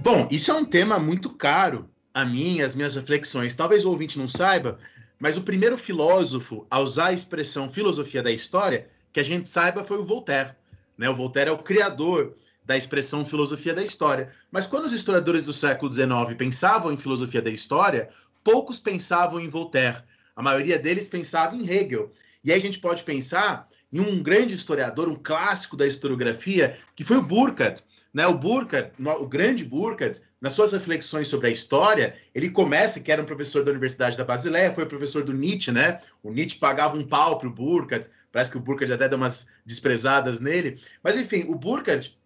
Bom, 0.00 0.26
isso 0.30 0.50
é 0.50 0.54
um 0.54 0.64
tema 0.64 0.98
muito 0.98 1.30
caro 1.30 1.88
a 2.12 2.24
mim, 2.24 2.60
as 2.60 2.74
minhas 2.74 2.96
reflexões. 2.96 3.54
Talvez 3.54 3.84
o 3.84 3.90
ouvinte 3.90 4.18
não 4.18 4.28
saiba, 4.28 4.78
mas 5.22 5.36
o 5.36 5.42
primeiro 5.42 5.78
filósofo 5.78 6.66
a 6.68 6.80
usar 6.80 7.06
a 7.06 7.12
expressão 7.12 7.68
filosofia 7.68 8.24
da 8.24 8.32
história, 8.32 8.88
que 9.12 9.20
a 9.20 9.22
gente 9.22 9.48
saiba, 9.48 9.84
foi 9.84 9.98
o 9.98 10.04
Voltaire. 10.04 10.50
Né? 10.98 11.08
O 11.08 11.14
Voltaire 11.14 11.48
é 11.48 11.52
o 11.52 11.58
criador 11.58 12.34
da 12.64 12.76
expressão 12.76 13.24
filosofia 13.24 13.72
da 13.72 13.84
história. 13.84 14.32
Mas 14.50 14.66
quando 14.66 14.86
os 14.86 14.92
historiadores 14.92 15.44
do 15.44 15.52
século 15.52 15.92
XIX 15.92 16.36
pensavam 16.36 16.90
em 16.90 16.96
filosofia 16.96 17.40
da 17.40 17.50
história, 17.52 18.08
poucos 18.42 18.80
pensavam 18.80 19.38
em 19.38 19.48
Voltaire. 19.48 20.02
A 20.34 20.42
maioria 20.42 20.76
deles 20.76 21.06
pensava 21.06 21.54
em 21.54 21.70
Hegel. 21.70 22.10
E 22.42 22.50
aí 22.50 22.58
a 22.58 22.60
gente 22.60 22.80
pode 22.80 23.04
pensar 23.04 23.68
em 23.92 24.00
um 24.00 24.20
grande 24.20 24.54
historiador, 24.54 25.08
um 25.08 25.14
clássico 25.14 25.76
da 25.76 25.86
historiografia, 25.86 26.76
que 26.96 27.04
foi 27.04 27.18
o 27.18 27.22
Burckhardt. 27.22 27.84
Né? 28.12 28.26
O 28.26 28.34
Burckhardt, 28.34 28.90
o 29.20 29.28
grande 29.28 29.64
Burckhardt, 29.64 30.20
nas 30.42 30.54
suas 30.54 30.72
reflexões 30.72 31.28
sobre 31.28 31.46
a 31.46 31.50
história, 31.50 32.16
ele 32.34 32.50
começa, 32.50 32.98
que 32.98 33.12
era 33.12 33.22
um 33.22 33.24
professor 33.24 33.64
da 33.64 33.70
Universidade 33.70 34.16
da 34.16 34.24
Basileia, 34.24 34.74
foi 34.74 34.84
professor 34.84 35.22
do 35.22 35.32
Nietzsche, 35.32 35.70
né? 35.70 36.00
O 36.20 36.32
Nietzsche 36.32 36.58
pagava 36.58 36.98
um 36.98 37.06
pau 37.06 37.38
para 37.38 37.46
o 37.46 37.52
Burckhardt, 37.52 38.10
parece 38.32 38.50
que 38.50 38.56
o 38.56 38.60
Burckhardt 38.60 38.92
até 38.92 39.08
deu 39.08 39.16
umas 39.16 39.46
desprezadas 39.64 40.40
nele. 40.40 40.80
Mas, 41.00 41.16
enfim, 41.16 41.44
o 41.46 41.54
Burckhardt 41.54 42.18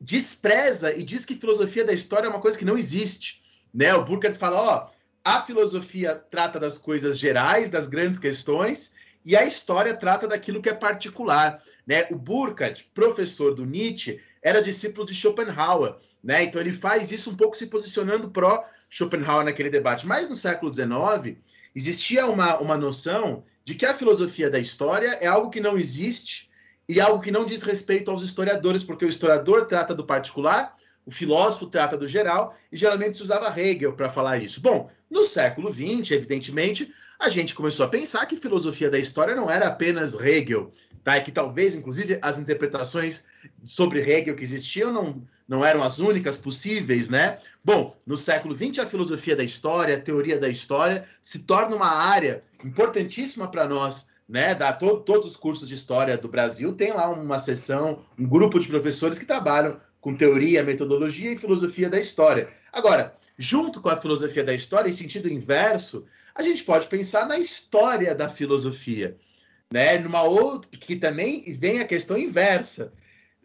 despreza 0.00 0.92
e 0.92 1.04
diz 1.04 1.24
que 1.24 1.36
filosofia 1.36 1.84
da 1.84 1.92
história 1.92 2.26
é 2.26 2.28
uma 2.28 2.40
coisa 2.40 2.58
que 2.58 2.64
não 2.64 2.76
existe. 2.76 3.40
Né? 3.72 3.94
O 3.94 4.04
Burckhardt 4.04 4.36
fala, 4.36 4.60
ó, 4.60 4.90
a 5.24 5.40
filosofia 5.40 6.16
trata 6.16 6.58
das 6.58 6.76
coisas 6.76 7.16
gerais, 7.16 7.70
das 7.70 7.86
grandes 7.86 8.18
questões, 8.18 8.96
e 9.24 9.36
a 9.36 9.44
história 9.46 9.94
trata 9.94 10.26
daquilo 10.26 10.60
que 10.60 10.68
é 10.68 10.74
particular. 10.74 11.62
Né? 11.86 12.08
O 12.10 12.16
Burckhardt, 12.16 12.90
professor 12.92 13.54
do 13.54 13.64
Nietzsche, 13.64 14.20
era 14.42 14.60
discípulo 14.60 15.06
de 15.06 15.14
Schopenhauer. 15.14 15.94
Né? 16.22 16.44
Então 16.44 16.60
ele 16.60 16.72
faz 16.72 17.10
isso 17.12 17.30
um 17.30 17.36
pouco 17.36 17.56
se 17.56 17.66
posicionando 17.66 18.30
pró 18.30 18.64
Schopenhauer 18.88 19.44
naquele 19.44 19.70
debate. 19.70 20.06
Mas 20.06 20.28
no 20.28 20.36
século 20.36 20.72
XIX 20.72 21.38
existia 21.74 22.26
uma, 22.26 22.58
uma 22.58 22.76
noção 22.76 23.44
de 23.64 23.74
que 23.74 23.86
a 23.86 23.94
filosofia 23.94 24.50
da 24.50 24.58
história 24.58 25.18
é 25.20 25.26
algo 25.26 25.50
que 25.50 25.60
não 25.60 25.78
existe 25.78 26.50
e 26.88 27.00
algo 27.00 27.22
que 27.22 27.30
não 27.30 27.46
diz 27.46 27.62
respeito 27.62 28.10
aos 28.10 28.22
historiadores, 28.22 28.82
porque 28.82 29.04
o 29.04 29.08
historiador 29.08 29.66
trata 29.66 29.94
do 29.94 30.04
particular, 30.04 30.74
o 31.06 31.10
filósofo 31.12 31.66
trata 31.66 31.96
do 31.96 32.06
geral, 32.06 32.56
e 32.72 32.76
geralmente 32.76 33.16
se 33.16 33.22
usava 33.22 33.48
Hegel 33.56 33.92
para 33.92 34.10
falar 34.10 34.38
isso. 34.38 34.60
Bom, 34.60 34.90
no 35.08 35.24
século 35.24 35.70
XX, 35.70 36.10
evidentemente, 36.10 36.92
a 37.20 37.28
gente 37.28 37.54
começou 37.54 37.84
a 37.84 37.88
pensar 37.88 38.24
que 38.24 38.34
filosofia 38.34 38.88
da 38.88 38.98
história 38.98 39.34
não 39.36 39.50
era 39.50 39.68
apenas 39.68 40.14
Hegel, 40.14 40.72
tá? 41.04 41.18
E 41.18 41.22
que 41.22 41.30
talvez, 41.30 41.74
inclusive, 41.74 42.18
as 42.22 42.38
interpretações 42.38 43.26
sobre 43.62 44.00
Hegel 44.00 44.34
que 44.34 44.42
existiam 44.42 44.90
não, 44.90 45.22
não 45.46 45.62
eram 45.62 45.84
as 45.84 45.98
únicas 45.98 46.38
possíveis, 46.38 47.10
né? 47.10 47.38
Bom, 47.62 47.94
no 48.06 48.16
século 48.16 48.56
XX, 48.56 48.78
a 48.78 48.86
filosofia 48.86 49.36
da 49.36 49.44
história, 49.44 49.96
a 49.96 50.00
teoria 50.00 50.38
da 50.38 50.48
história, 50.48 51.06
se 51.20 51.40
torna 51.40 51.76
uma 51.76 51.90
área 51.90 52.42
importantíssima 52.64 53.48
para 53.48 53.68
nós, 53.68 54.08
né? 54.26 54.54
Da, 54.54 54.72
to, 54.72 55.00
todos 55.00 55.26
os 55.26 55.36
cursos 55.36 55.68
de 55.68 55.74
história 55.74 56.16
do 56.16 56.26
Brasil 56.28 56.72
tem 56.72 56.94
lá 56.94 57.10
uma 57.10 57.38
sessão, 57.38 57.98
um 58.18 58.26
grupo 58.26 58.58
de 58.58 58.66
professores 58.66 59.18
que 59.18 59.26
trabalham 59.26 59.78
com 60.00 60.16
teoria, 60.16 60.64
metodologia 60.64 61.34
e 61.34 61.38
filosofia 61.38 61.90
da 61.90 62.00
história. 62.00 62.48
Agora, 62.72 63.14
junto 63.36 63.82
com 63.82 63.90
a 63.90 63.96
filosofia 63.96 64.42
da 64.42 64.54
história, 64.54 64.88
em 64.88 64.94
sentido 64.94 65.30
inverso, 65.30 66.06
a 66.40 66.42
gente 66.42 66.64
pode 66.64 66.86
pensar 66.88 67.26
na 67.26 67.38
história 67.38 68.14
da 68.14 68.28
filosofia 68.28 69.16
né? 69.72 69.98
Numa 69.98 70.22
outra 70.22 70.68
que 70.78 70.96
também 70.96 71.52
vem 71.54 71.80
a 71.80 71.86
questão 71.86 72.18
inversa. 72.18 72.92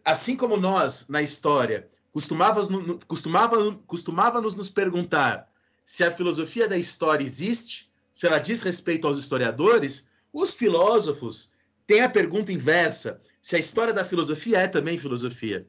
Assim 0.04 0.36
como 0.36 0.56
nós 0.56 1.08
na 1.08 1.22
história 1.22 1.88
costumávamos, 2.12 2.68
costumava, 3.06 3.74
costumávamos 3.86 4.54
nos 4.54 4.70
perguntar 4.70 5.50
se 5.84 6.02
a 6.02 6.10
filosofia 6.10 6.66
da 6.66 6.76
história 6.76 7.24
existe, 7.24 7.90
se 8.12 8.26
ela 8.26 8.38
diz 8.38 8.62
respeito 8.62 9.06
aos 9.06 9.18
historiadores, 9.18 10.08
os 10.32 10.54
filósofos 10.54 11.52
têm 11.86 12.00
a 12.00 12.08
pergunta 12.08 12.52
inversa: 12.52 13.20
se 13.40 13.56
a 13.56 13.58
história 13.58 13.92
da 13.92 14.04
filosofia 14.04 14.58
é 14.58 14.68
também 14.68 14.98
filosofia. 14.98 15.66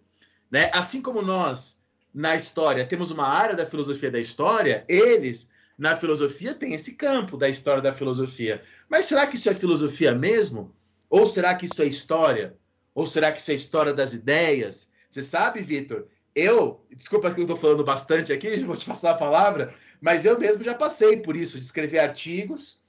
Né? 0.50 0.72
Assim 0.74 1.02
como 1.02 1.22
nós, 1.22 1.84
na 2.14 2.36
história, 2.36 2.86
temos 2.86 3.12
uma 3.12 3.28
área 3.28 3.56
da 3.56 3.66
filosofia 3.66 4.10
da 4.10 4.20
história, 4.20 4.86
eles 4.88 5.50
na 5.78 5.96
filosofia 5.96 6.54
tem 6.56 6.74
esse 6.74 6.96
campo 6.96 7.38
da 7.38 7.48
história 7.48 7.82
da 7.82 7.94
filosofia. 7.94 8.62
Mas 8.90 9.06
será 9.06 9.28
que 9.28 9.36
isso 9.36 9.50
é 9.50 9.54
filosofia 9.54 10.14
mesmo? 10.14 10.76
Ou 11.10 11.26
será 11.26 11.54
que 11.56 11.66
isso 11.66 11.82
é 11.82 11.86
história? 11.86 12.58
Ou 12.96 13.06
será 13.06 13.32
que 13.32 13.40
isso 13.40 13.52
é 13.52 13.54
história 13.54 13.94
das 13.94 14.14
ideias? 14.14 14.90
Você 15.10 15.22
sabe, 15.22 15.62
Vitor? 15.62 16.08
Eu, 16.34 16.86
desculpa 16.96 17.32
que 17.32 17.40
eu 17.40 17.44
estou 17.44 17.58
falando 17.58 17.84
bastante 17.84 18.34
aqui, 18.34 18.58
vou 18.66 18.76
te 18.76 18.86
passar 18.86 19.12
a 19.12 19.18
palavra, 19.18 19.74
mas 20.02 20.26
eu 20.26 20.40
mesmo 20.40 20.64
já 20.64 20.74
passei 20.74 21.18
por 21.18 21.36
isso, 21.36 21.58
de 21.58 21.64
escrever 21.64 22.00
artigos 22.00 22.82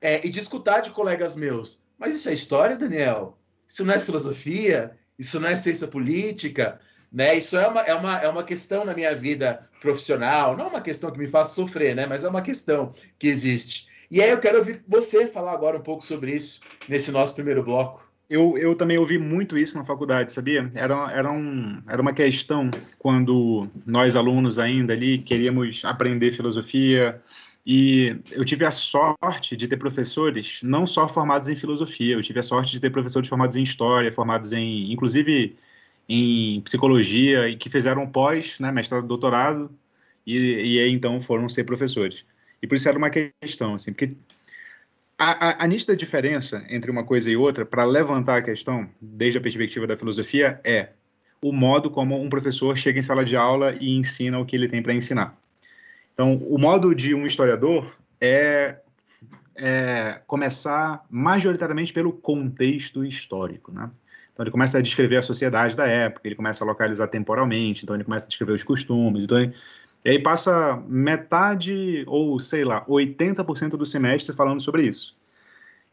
é, 0.00 0.26
e 0.26 0.30
de 0.30 0.38
escutar 0.38 0.80
de 0.80 0.90
colegas 0.90 1.36
meus. 1.36 1.82
Mas 1.98 2.14
isso 2.14 2.28
é 2.28 2.34
história, 2.34 2.76
Daniel? 2.76 3.38
Isso 3.68 3.84
não 3.84 3.94
é 3.94 4.00
filosofia? 4.00 4.96
Isso 5.18 5.38
não 5.38 5.48
é 5.48 5.56
ciência 5.56 5.86
política? 5.86 6.80
Né? 7.12 7.36
Isso 7.36 7.56
é 7.56 7.66
uma, 7.66 7.80
é, 7.82 7.94
uma, 7.94 8.18
é 8.18 8.28
uma 8.28 8.42
questão 8.42 8.84
na 8.84 8.94
minha 8.94 9.14
vida 9.14 9.68
profissional, 9.80 10.56
não 10.56 10.68
uma 10.68 10.80
questão 10.80 11.10
que 11.10 11.18
me 11.18 11.28
faça 11.28 11.54
sofrer, 11.54 11.94
né? 11.94 12.06
mas 12.06 12.24
é 12.24 12.28
uma 12.28 12.42
questão 12.42 12.92
que 13.18 13.28
existe. 13.28 13.86
E 14.10 14.20
aí 14.20 14.30
eu 14.30 14.38
quero 14.38 14.58
ouvir 14.58 14.82
você 14.86 15.26
falar 15.26 15.52
agora 15.52 15.76
um 15.76 15.82
pouco 15.82 16.04
sobre 16.04 16.34
isso 16.34 16.60
nesse 16.88 17.10
nosso 17.10 17.34
primeiro 17.34 17.62
bloco. 17.62 18.02
Eu, 18.28 18.56
eu 18.56 18.74
também 18.74 18.98
ouvi 18.98 19.18
muito 19.18 19.58
isso 19.58 19.76
na 19.76 19.84
faculdade, 19.84 20.32
sabia? 20.32 20.70
Era, 20.74 21.10
era, 21.12 21.30
um, 21.30 21.82
era 21.86 22.00
uma 22.00 22.14
questão 22.14 22.70
quando 22.98 23.68
nós, 23.84 24.16
alunos 24.16 24.58
ainda 24.58 24.94
ali, 24.94 25.18
queríamos 25.18 25.84
aprender 25.84 26.32
filosofia, 26.32 27.20
e 27.64 28.16
eu 28.30 28.44
tive 28.44 28.64
a 28.64 28.70
sorte 28.70 29.56
de 29.56 29.68
ter 29.68 29.76
professores 29.76 30.60
não 30.62 30.86
só 30.86 31.06
formados 31.06 31.48
em 31.48 31.54
filosofia, 31.54 32.14
eu 32.14 32.22
tive 32.22 32.40
a 32.40 32.42
sorte 32.42 32.72
de 32.72 32.80
ter 32.80 32.90
professores 32.90 33.28
formados 33.28 33.54
em 33.54 33.62
história, 33.62 34.10
formados 34.10 34.52
em, 34.52 34.92
inclusive, 34.92 35.56
em 36.14 36.60
psicologia 36.60 37.48
e 37.48 37.56
que 37.56 37.70
fizeram 37.70 38.06
pós, 38.06 38.58
né, 38.60 38.70
mestrado, 38.70 39.06
doutorado 39.06 39.70
e, 40.26 40.36
e 40.36 40.80
aí 40.80 40.92
então 40.92 41.18
foram 41.22 41.48
ser 41.48 41.64
professores. 41.64 42.26
E 42.62 42.66
por 42.66 42.74
isso 42.74 42.86
era 42.86 42.98
uma 42.98 43.08
questão, 43.08 43.74
assim, 43.74 43.92
porque 43.92 44.12
a, 45.18 45.48
a, 45.48 45.64
a 45.64 45.66
nítida 45.66 45.96
diferença 45.96 46.64
entre 46.68 46.90
uma 46.90 47.02
coisa 47.02 47.30
e 47.30 47.36
outra, 47.36 47.64
para 47.64 47.84
levantar 47.84 48.36
a 48.36 48.42
questão, 48.42 48.90
desde 49.00 49.38
a 49.38 49.40
perspectiva 49.40 49.86
da 49.86 49.96
filosofia, 49.96 50.60
é 50.62 50.90
o 51.40 51.50
modo 51.50 51.90
como 51.90 52.20
um 52.20 52.28
professor 52.28 52.76
chega 52.76 52.98
em 52.98 53.02
sala 53.02 53.24
de 53.24 53.34
aula 53.34 53.74
e 53.80 53.96
ensina 53.96 54.38
o 54.38 54.44
que 54.44 54.54
ele 54.54 54.68
tem 54.68 54.82
para 54.82 54.92
ensinar. 54.92 55.34
Então, 56.12 56.36
o 56.36 56.58
modo 56.58 56.94
de 56.94 57.14
um 57.14 57.24
historiador 57.24 57.96
é, 58.20 58.76
é 59.56 60.20
começar 60.26 61.04
majoritariamente 61.10 61.90
pelo 61.90 62.12
contexto 62.12 63.02
histórico, 63.02 63.72
né? 63.72 63.90
Então 64.32 64.44
ele 64.44 64.50
começa 64.50 64.78
a 64.78 64.82
descrever 64.82 65.16
a 65.16 65.22
sociedade 65.22 65.76
da 65.76 65.86
época, 65.86 66.26
ele 66.26 66.34
começa 66.34 66.64
a 66.64 66.66
localizar 66.66 67.08
temporalmente, 67.08 67.84
então 67.84 67.94
ele 67.94 68.04
começa 68.04 68.26
a 68.26 68.28
descrever 68.28 68.52
os 68.52 68.62
costumes, 68.62 69.24
então 69.24 69.38
ele, 69.38 69.54
e 70.04 70.10
aí 70.10 70.18
passa 70.18 70.82
metade 70.88 72.04
ou 72.06 72.38
sei 72.40 72.64
lá, 72.64 72.84
80% 72.86 73.70
do 73.70 73.86
semestre 73.86 74.34
falando 74.34 74.60
sobre 74.60 74.84
isso. 74.84 75.14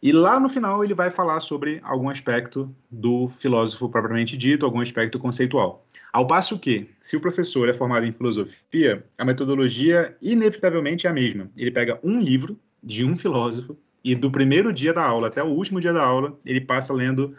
E 0.01 0.13
lá 0.13 0.39
no 0.39 0.48
final 0.48 0.84
ele 0.84 0.93
vai 0.93 1.12
falar 1.12 1.41
sobre 1.41 1.81
algum 1.84 2.10
aspecto 2.10 2.74
do 2.89 3.27
filósofo 3.27 3.89
propriamente 3.89 4.38
dito, 4.38 4.65
algum 4.65 4.79
aspecto 4.79 5.19
conceitual. 5.19 5.86
Ao 6.12 6.25
passo 6.25 6.58
que, 6.58 6.89
se 7.01 7.17
o 7.17 7.22
professor 7.22 7.67
é 7.67 7.74
formado 7.74 8.05
em 8.05 8.13
filosofia, 8.13 9.05
a 9.17 9.25
metodologia 9.25 10.15
inevitavelmente 10.22 11.05
é 11.05 11.10
a 11.10 11.13
mesma. 11.13 11.51
Ele 11.55 11.69
pega 11.69 12.00
um 12.01 12.19
livro 12.19 12.58
de 12.81 13.03
um 13.03 13.15
filósofo 13.15 13.77
e 14.01 14.15
do 14.15 14.31
primeiro 14.31 14.72
dia 14.72 14.93
da 14.93 15.03
aula 15.03 15.27
até 15.27 15.43
o 15.43 15.48
último 15.48 15.81
dia 15.81 15.91
da 15.91 16.01
aula, 16.01 16.39
ele 16.46 16.62
passa 16.62 16.93
lendo 16.93 17.36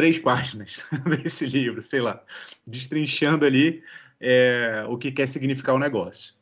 três 0.00 0.18
páginas 0.18 0.82
desse 1.04 1.44
livro, 1.44 1.82
sei 1.82 2.00
lá, 2.00 2.24
destrinchando 2.66 3.44
ali 3.44 3.82
é, 4.18 4.82
o 4.88 4.96
que 4.96 5.12
quer 5.12 5.28
significar 5.28 5.74
o 5.74 5.78
negócio. 5.78 6.32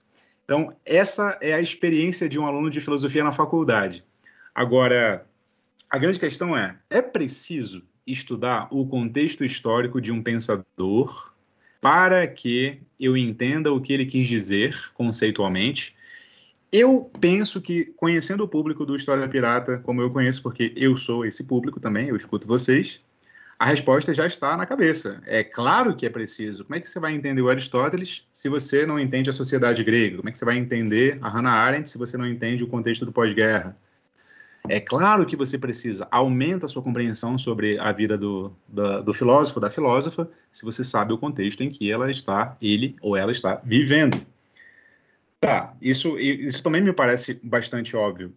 Então, 0.44 0.72
essa 0.86 1.36
é 1.40 1.54
a 1.54 1.60
experiência 1.60 2.28
de 2.28 2.38
um 2.38 2.46
aluno 2.46 2.70
de 2.70 2.80
filosofia 2.80 3.24
na 3.24 3.32
faculdade. 3.32 4.04
Agora, 4.54 5.26
a 5.90 5.98
grande 5.98 6.20
questão 6.20 6.56
é: 6.56 6.78
é 6.88 7.02
preciso 7.02 7.82
estudar 8.06 8.68
o 8.70 8.86
contexto 8.86 9.44
histórico 9.44 10.00
de 10.00 10.12
um 10.12 10.22
pensador 10.22 11.34
para 11.80 12.28
que 12.28 12.80
eu 12.98 13.16
entenda 13.16 13.72
o 13.72 13.80
que 13.80 13.92
ele 13.92 14.06
quis 14.06 14.28
dizer 14.28 14.92
conceitualmente 14.94 15.96
Eu 16.70 17.10
penso 17.20 17.60
que, 17.60 17.86
conhecendo 17.96 18.44
o 18.44 18.48
público 18.48 18.86
do 18.86 18.94
História 18.94 19.28
Pirata, 19.28 19.78
como 19.78 20.00
eu 20.00 20.12
conheço, 20.12 20.44
porque 20.44 20.72
eu 20.76 20.96
sou 20.96 21.26
esse 21.26 21.42
público 21.42 21.80
também, 21.80 22.08
eu 22.08 22.14
escuto 22.14 22.46
vocês, 22.46 23.02
a 23.58 23.66
resposta 23.66 24.14
já 24.14 24.24
está 24.24 24.56
na 24.56 24.64
cabeça. 24.64 25.20
É 25.26 25.42
claro 25.42 25.96
que 25.96 26.06
é 26.06 26.10
preciso. 26.10 26.64
Como 26.64 26.76
é 26.76 26.80
que 26.80 26.88
você 26.88 27.00
vai 27.00 27.12
entender 27.12 27.42
o 27.42 27.48
Aristóteles 27.48 28.24
se 28.32 28.48
você 28.48 28.86
não 28.86 29.00
entende 29.00 29.28
a 29.28 29.32
sociedade 29.32 29.82
grega? 29.82 30.18
Como 30.18 30.28
é 30.28 30.32
que 30.32 30.38
você 30.38 30.44
vai 30.44 30.56
entender 30.56 31.18
a 31.20 31.28
Hannah 31.28 31.50
Arendt 31.50 31.90
se 31.90 31.98
você 31.98 32.16
não 32.16 32.26
entende 32.26 32.62
o 32.62 32.68
contexto 32.68 33.04
do 33.04 33.12
pós-guerra? 33.12 33.76
É 34.68 34.78
claro 34.78 35.26
que 35.26 35.34
você 35.34 35.58
precisa, 35.58 36.06
aumenta 36.10 36.66
a 36.66 36.68
sua 36.68 36.82
compreensão 36.82 37.38
sobre 37.38 37.78
a 37.78 37.90
vida 37.90 38.16
do, 38.18 38.52
do, 38.68 39.02
do 39.02 39.12
filósofo, 39.14 39.60
da 39.60 39.70
filósofa, 39.70 40.28
se 40.52 40.64
você 40.64 40.84
sabe 40.84 41.12
o 41.12 41.18
contexto 41.18 41.62
em 41.62 41.70
que 41.70 41.90
ela 41.90 42.10
está, 42.10 42.56
ele 42.60 42.94
ou 43.00 43.16
ela 43.16 43.32
está 43.32 43.60
vivendo. 43.64 44.20
Tá, 45.40 45.74
isso, 45.80 46.18
isso 46.18 46.62
também 46.62 46.82
me 46.82 46.92
parece 46.92 47.40
bastante 47.42 47.96
óbvio. 47.96 48.32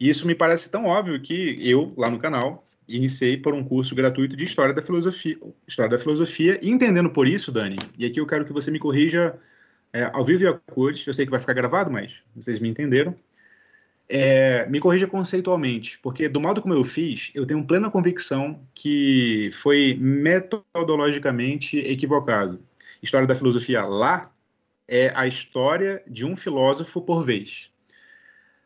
E 0.00 0.08
isso 0.08 0.26
me 0.26 0.34
parece 0.34 0.70
tão 0.70 0.86
óbvio 0.86 1.20
que 1.20 1.56
eu, 1.60 1.94
lá 1.96 2.10
no 2.10 2.18
canal, 2.18 2.66
iniciei 2.86 3.36
por 3.36 3.54
um 3.54 3.64
curso 3.64 3.94
gratuito 3.94 4.36
de 4.36 4.44
História 4.44 4.74
da 4.74 4.82
Filosofia. 4.82 5.38
História 5.66 5.90
da 5.90 5.98
Filosofia, 5.98 6.58
e 6.62 6.70
entendendo 6.70 7.10
por 7.10 7.28
isso, 7.28 7.50
Dani, 7.52 7.78
e 7.98 8.04
aqui 8.04 8.20
eu 8.20 8.26
quero 8.26 8.44
que 8.44 8.52
você 8.52 8.70
me 8.70 8.78
corrija 8.78 9.38
é, 9.92 10.04
ao 10.12 10.24
vivo 10.24 10.44
e 10.44 10.46
a 10.46 10.54
cores, 10.54 11.06
eu 11.06 11.12
sei 11.12 11.26
que 11.26 11.30
vai 11.30 11.40
ficar 11.40 11.52
gravado, 11.52 11.90
mas 11.90 12.22
vocês 12.34 12.58
me 12.58 12.68
entenderam. 12.68 13.14
É, 14.08 14.66
me 14.68 14.78
corrija 14.78 15.06
conceitualmente, 15.06 15.98
porque 16.02 16.28
do 16.28 16.40
modo 16.40 16.60
como 16.60 16.74
eu 16.74 16.84
fiz, 16.84 17.30
eu 17.34 17.46
tenho 17.46 17.64
plena 17.66 17.90
convicção 17.90 18.60
que 18.74 19.48
foi 19.52 19.96
metodologicamente 19.98 21.78
equivocado. 21.78 22.60
História 23.02 23.26
da 23.26 23.34
filosofia 23.34 23.82
lá 23.84 24.30
é 24.86 25.10
a 25.14 25.26
história 25.26 26.02
de 26.06 26.26
um 26.26 26.36
filósofo 26.36 27.00
por 27.00 27.24
vez. 27.24 27.71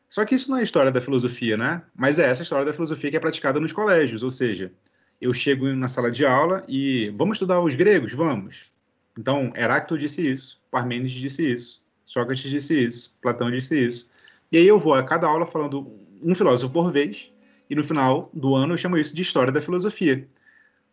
Só 0.08 0.25
que 0.25 0.34
isso 0.34 0.50
não 0.50 0.58
é 0.58 0.62
história 0.62 0.92
da 0.92 1.00
filosofia, 1.00 1.56
né? 1.56 1.82
Mas 1.94 2.18
é 2.18 2.28
essa 2.28 2.42
história 2.42 2.64
da 2.64 2.72
filosofia 2.72 3.10
que 3.10 3.16
é 3.16 3.20
praticada 3.20 3.58
nos 3.58 3.72
colégios, 3.72 4.22
ou 4.22 4.30
seja, 4.30 4.72
eu 5.20 5.32
chego 5.32 5.66
na 5.75 5.88
sala 5.88 6.10
de 6.10 6.25
aula 6.25 6.64
e 6.68 7.10
vamos 7.16 7.36
estudar 7.36 7.60
os 7.60 7.75
gregos? 7.75 8.12
Vamos. 8.12 8.70
Então, 9.18 9.52
Heráclito 9.56 9.98
disse 9.98 10.30
isso, 10.30 10.60
Parmênides 10.70 11.12
disse 11.12 11.52
isso, 11.52 11.82
Sócrates 12.04 12.50
disse 12.50 12.78
isso, 12.78 13.16
Platão 13.20 13.50
disse 13.50 13.78
isso. 13.78 14.10
E 14.52 14.58
aí 14.58 14.66
eu 14.66 14.78
vou 14.78 14.94
a 14.94 15.02
cada 15.02 15.26
aula 15.26 15.46
falando 15.46 15.90
um 16.22 16.34
filósofo 16.34 16.72
por 16.72 16.92
vez, 16.92 17.32
e 17.68 17.75
no 17.75 17.82
final 17.82 18.30
do 18.32 18.54
ano 18.54 18.75
eu 18.75 18.78
chamo 18.78 18.96
isso 18.96 19.14
de 19.14 19.22
história 19.22 19.52
da 19.52 19.60
filosofia. 19.60 20.28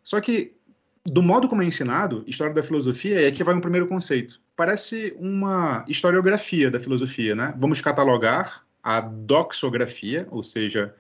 Só 0.02 0.20
que, 0.20 0.54
do 1.06 1.22
modo 1.22 1.48
como 1.48 1.62
é 1.62 1.66
ensinado, 1.66 2.24
história 2.26 2.54
da 2.54 2.64
filosofia 2.64 3.28
é 3.28 3.32
que 3.32 3.44
vai 3.44 3.54
um 3.54 3.62
primeiro 3.62 3.88
conceito. 3.88 4.42
Parece 4.56 5.16
uma 5.20 5.86
historiografia 5.88 6.72
da 6.72 6.80
filosofia, 6.80 7.36
né? 7.36 7.54
Vamos 7.58 7.80
catalogar 7.80 8.64
a 8.84 9.00
doxografia, 9.00 10.28
ou 10.30 10.44
seja, 10.44 10.94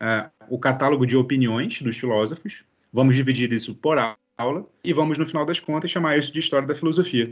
uh, 0.00 0.30
o 0.48 0.58
catálogo 0.58 1.06
de 1.06 1.16
opiniões 1.16 1.80
dos 1.80 1.96
filósofos. 1.96 2.64
Vamos 2.92 3.16
dividir 3.16 3.52
isso 3.52 3.74
por 3.74 3.98
aula 4.36 4.66
e 4.84 4.92
vamos, 4.92 5.16
no 5.16 5.26
final 5.26 5.44
das 5.44 5.58
contas, 5.58 5.90
chamar 5.90 6.18
isso 6.18 6.32
de 6.32 6.38
história 6.38 6.68
da 6.68 6.74
filosofia. 6.74 7.30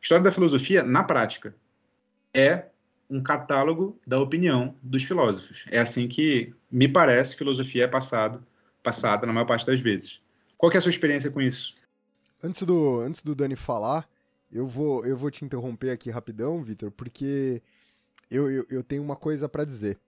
História 0.00 0.24
da 0.24 0.32
filosofia, 0.32 0.82
na 0.82 1.02
prática, 1.04 1.54
é 2.32 2.66
um 3.08 3.22
catálogo 3.22 3.98
da 4.06 4.20
opinião 4.20 4.74
dos 4.82 5.02
filósofos. 5.02 5.66
É 5.68 5.80
assim 5.80 6.06
que, 6.08 6.54
me 6.70 6.88
parece, 6.88 7.36
filosofia 7.36 7.84
é 7.84 7.88
passado, 7.88 8.42
passada 8.82 9.26
na 9.26 9.32
maior 9.32 9.46
parte 9.46 9.66
das 9.66 9.80
vezes. 9.80 10.22
Qual 10.56 10.70
é 10.72 10.76
a 10.76 10.80
sua 10.80 10.90
experiência 10.90 11.30
com 11.30 11.40
isso? 11.42 11.74
Antes 12.42 12.62
do, 12.62 13.00
antes 13.00 13.22
do 13.22 13.34
Dani 13.34 13.56
falar, 13.56 14.08
eu 14.50 14.66
vou, 14.66 15.04
eu 15.04 15.16
vou 15.16 15.30
te 15.30 15.44
interromper 15.44 15.90
aqui 15.90 16.08
rapidão, 16.08 16.62
Vitor, 16.62 16.90
porque 16.90 17.60
eu, 18.30 18.50
eu, 18.50 18.66
eu 18.70 18.82
tenho 18.82 19.02
uma 19.02 19.16
coisa 19.16 19.48
para 19.48 19.64
dizer. 19.64 19.98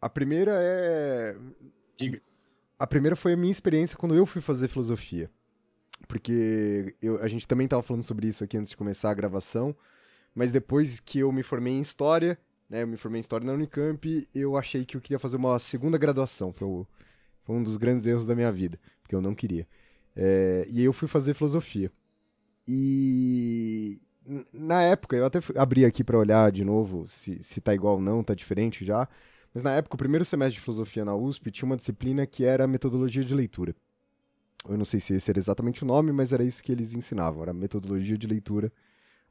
A 0.00 0.08
primeira 0.08 0.52
é. 0.54 1.36
Diga. 1.96 2.20
A 2.78 2.86
primeira 2.86 3.16
foi 3.16 3.32
a 3.32 3.36
minha 3.36 3.50
experiência 3.50 3.96
quando 3.96 4.14
eu 4.14 4.24
fui 4.24 4.40
fazer 4.40 4.68
filosofia. 4.68 5.30
Porque 6.06 6.94
eu, 7.02 7.20
a 7.20 7.26
gente 7.26 7.48
também 7.48 7.64
estava 7.64 7.82
falando 7.82 8.04
sobre 8.04 8.28
isso 8.28 8.44
aqui 8.44 8.56
antes 8.56 8.70
de 8.70 8.76
começar 8.76 9.10
a 9.10 9.14
gravação. 9.14 9.74
Mas 10.34 10.52
depois 10.52 11.00
que 11.00 11.18
eu 11.18 11.32
me 11.32 11.42
formei 11.42 11.72
em 11.72 11.80
História, 11.80 12.38
né, 12.70 12.82
eu 12.82 12.86
me 12.86 12.96
formei 12.96 13.18
em 13.18 13.22
História 13.22 13.44
na 13.44 13.52
Unicamp, 13.52 14.28
eu 14.32 14.56
achei 14.56 14.84
que 14.84 14.96
eu 14.96 15.00
queria 15.00 15.18
fazer 15.18 15.36
uma 15.36 15.58
segunda 15.58 15.98
graduação. 15.98 16.52
Foi, 16.52 16.86
foi 17.42 17.56
um 17.56 17.62
dos 17.62 17.76
grandes 17.76 18.06
erros 18.06 18.24
da 18.24 18.34
minha 18.34 18.52
vida, 18.52 18.78
porque 19.02 19.14
eu 19.14 19.20
não 19.20 19.34
queria. 19.34 19.66
É, 20.14 20.64
e 20.68 20.78
aí 20.78 20.84
eu 20.84 20.92
fui 20.92 21.08
fazer 21.08 21.34
Filosofia. 21.34 21.90
E, 22.66 24.00
na 24.52 24.82
época, 24.82 25.16
eu 25.16 25.24
até 25.24 25.38
abri 25.56 25.84
aqui 25.84 26.04
para 26.04 26.18
olhar 26.18 26.52
de 26.52 26.64
novo 26.64 27.08
se, 27.08 27.42
se 27.42 27.60
tá 27.60 27.74
igual 27.74 27.94
ou 27.94 28.00
não, 28.00 28.22
tá 28.22 28.34
diferente 28.34 28.84
já. 28.84 29.08
Mas 29.54 29.62
na 29.62 29.72
época, 29.72 29.94
o 29.94 29.98
primeiro 29.98 30.24
semestre 30.24 30.56
de 30.56 30.60
filosofia 30.60 31.04
na 31.04 31.14
USP 31.14 31.50
tinha 31.50 31.66
uma 31.66 31.76
disciplina 31.76 32.26
que 32.26 32.44
era 32.44 32.66
metodologia 32.66 33.24
de 33.24 33.34
leitura. 33.34 33.74
Eu 34.68 34.76
não 34.76 34.84
sei 34.84 35.00
se 35.00 35.14
esse 35.14 35.30
era 35.30 35.38
exatamente 35.38 35.82
o 35.82 35.86
nome, 35.86 36.12
mas 36.12 36.32
era 36.32 36.44
isso 36.44 36.62
que 36.62 36.70
eles 36.70 36.92
ensinavam, 36.92 37.42
era 37.42 37.54
metodologia 37.54 38.18
de 38.18 38.26
leitura 38.26 38.70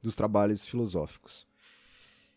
dos 0.02 0.16
trabalhos 0.16 0.66
filosóficos. 0.66 1.46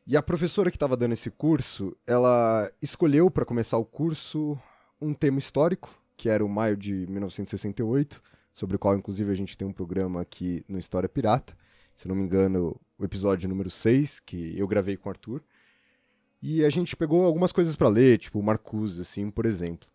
E 0.06 0.16
a 0.16 0.22
professora 0.22 0.70
que 0.70 0.76
estava 0.76 0.96
dando 0.96 1.12
esse 1.12 1.30
curso, 1.30 1.96
ela 2.06 2.70
escolheu 2.82 3.30
para 3.30 3.44
começar 3.46 3.78
o 3.78 3.84
curso 3.84 4.58
um 5.00 5.14
tema 5.14 5.38
histórico, 5.38 5.88
que 6.16 6.28
era 6.28 6.44
o 6.44 6.48
maio 6.48 6.76
de 6.76 7.06
1968, 7.06 8.20
sobre 8.52 8.76
o 8.76 8.78
qual 8.78 8.96
inclusive 8.96 9.30
a 9.30 9.34
gente 9.34 9.56
tem 9.56 9.66
um 9.66 9.72
programa 9.72 10.20
aqui 10.20 10.62
no 10.68 10.78
História 10.78 11.08
Pirata 11.08 11.56
se 12.00 12.08
não 12.08 12.14
me 12.14 12.22
engano, 12.22 12.80
o 12.98 13.04
episódio 13.04 13.46
número 13.46 13.68
6, 13.68 14.20
que 14.20 14.58
eu 14.58 14.66
gravei 14.66 14.96
com 14.96 15.10
o 15.10 15.12
Arthur. 15.12 15.42
E 16.40 16.64
a 16.64 16.70
gente 16.70 16.96
pegou 16.96 17.26
algumas 17.26 17.52
coisas 17.52 17.76
para 17.76 17.88
ler, 17.88 18.16
tipo 18.16 18.42
Marcuse, 18.42 19.02
assim, 19.02 19.30
por 19.30 19.44
exemplo. 19.44 19.86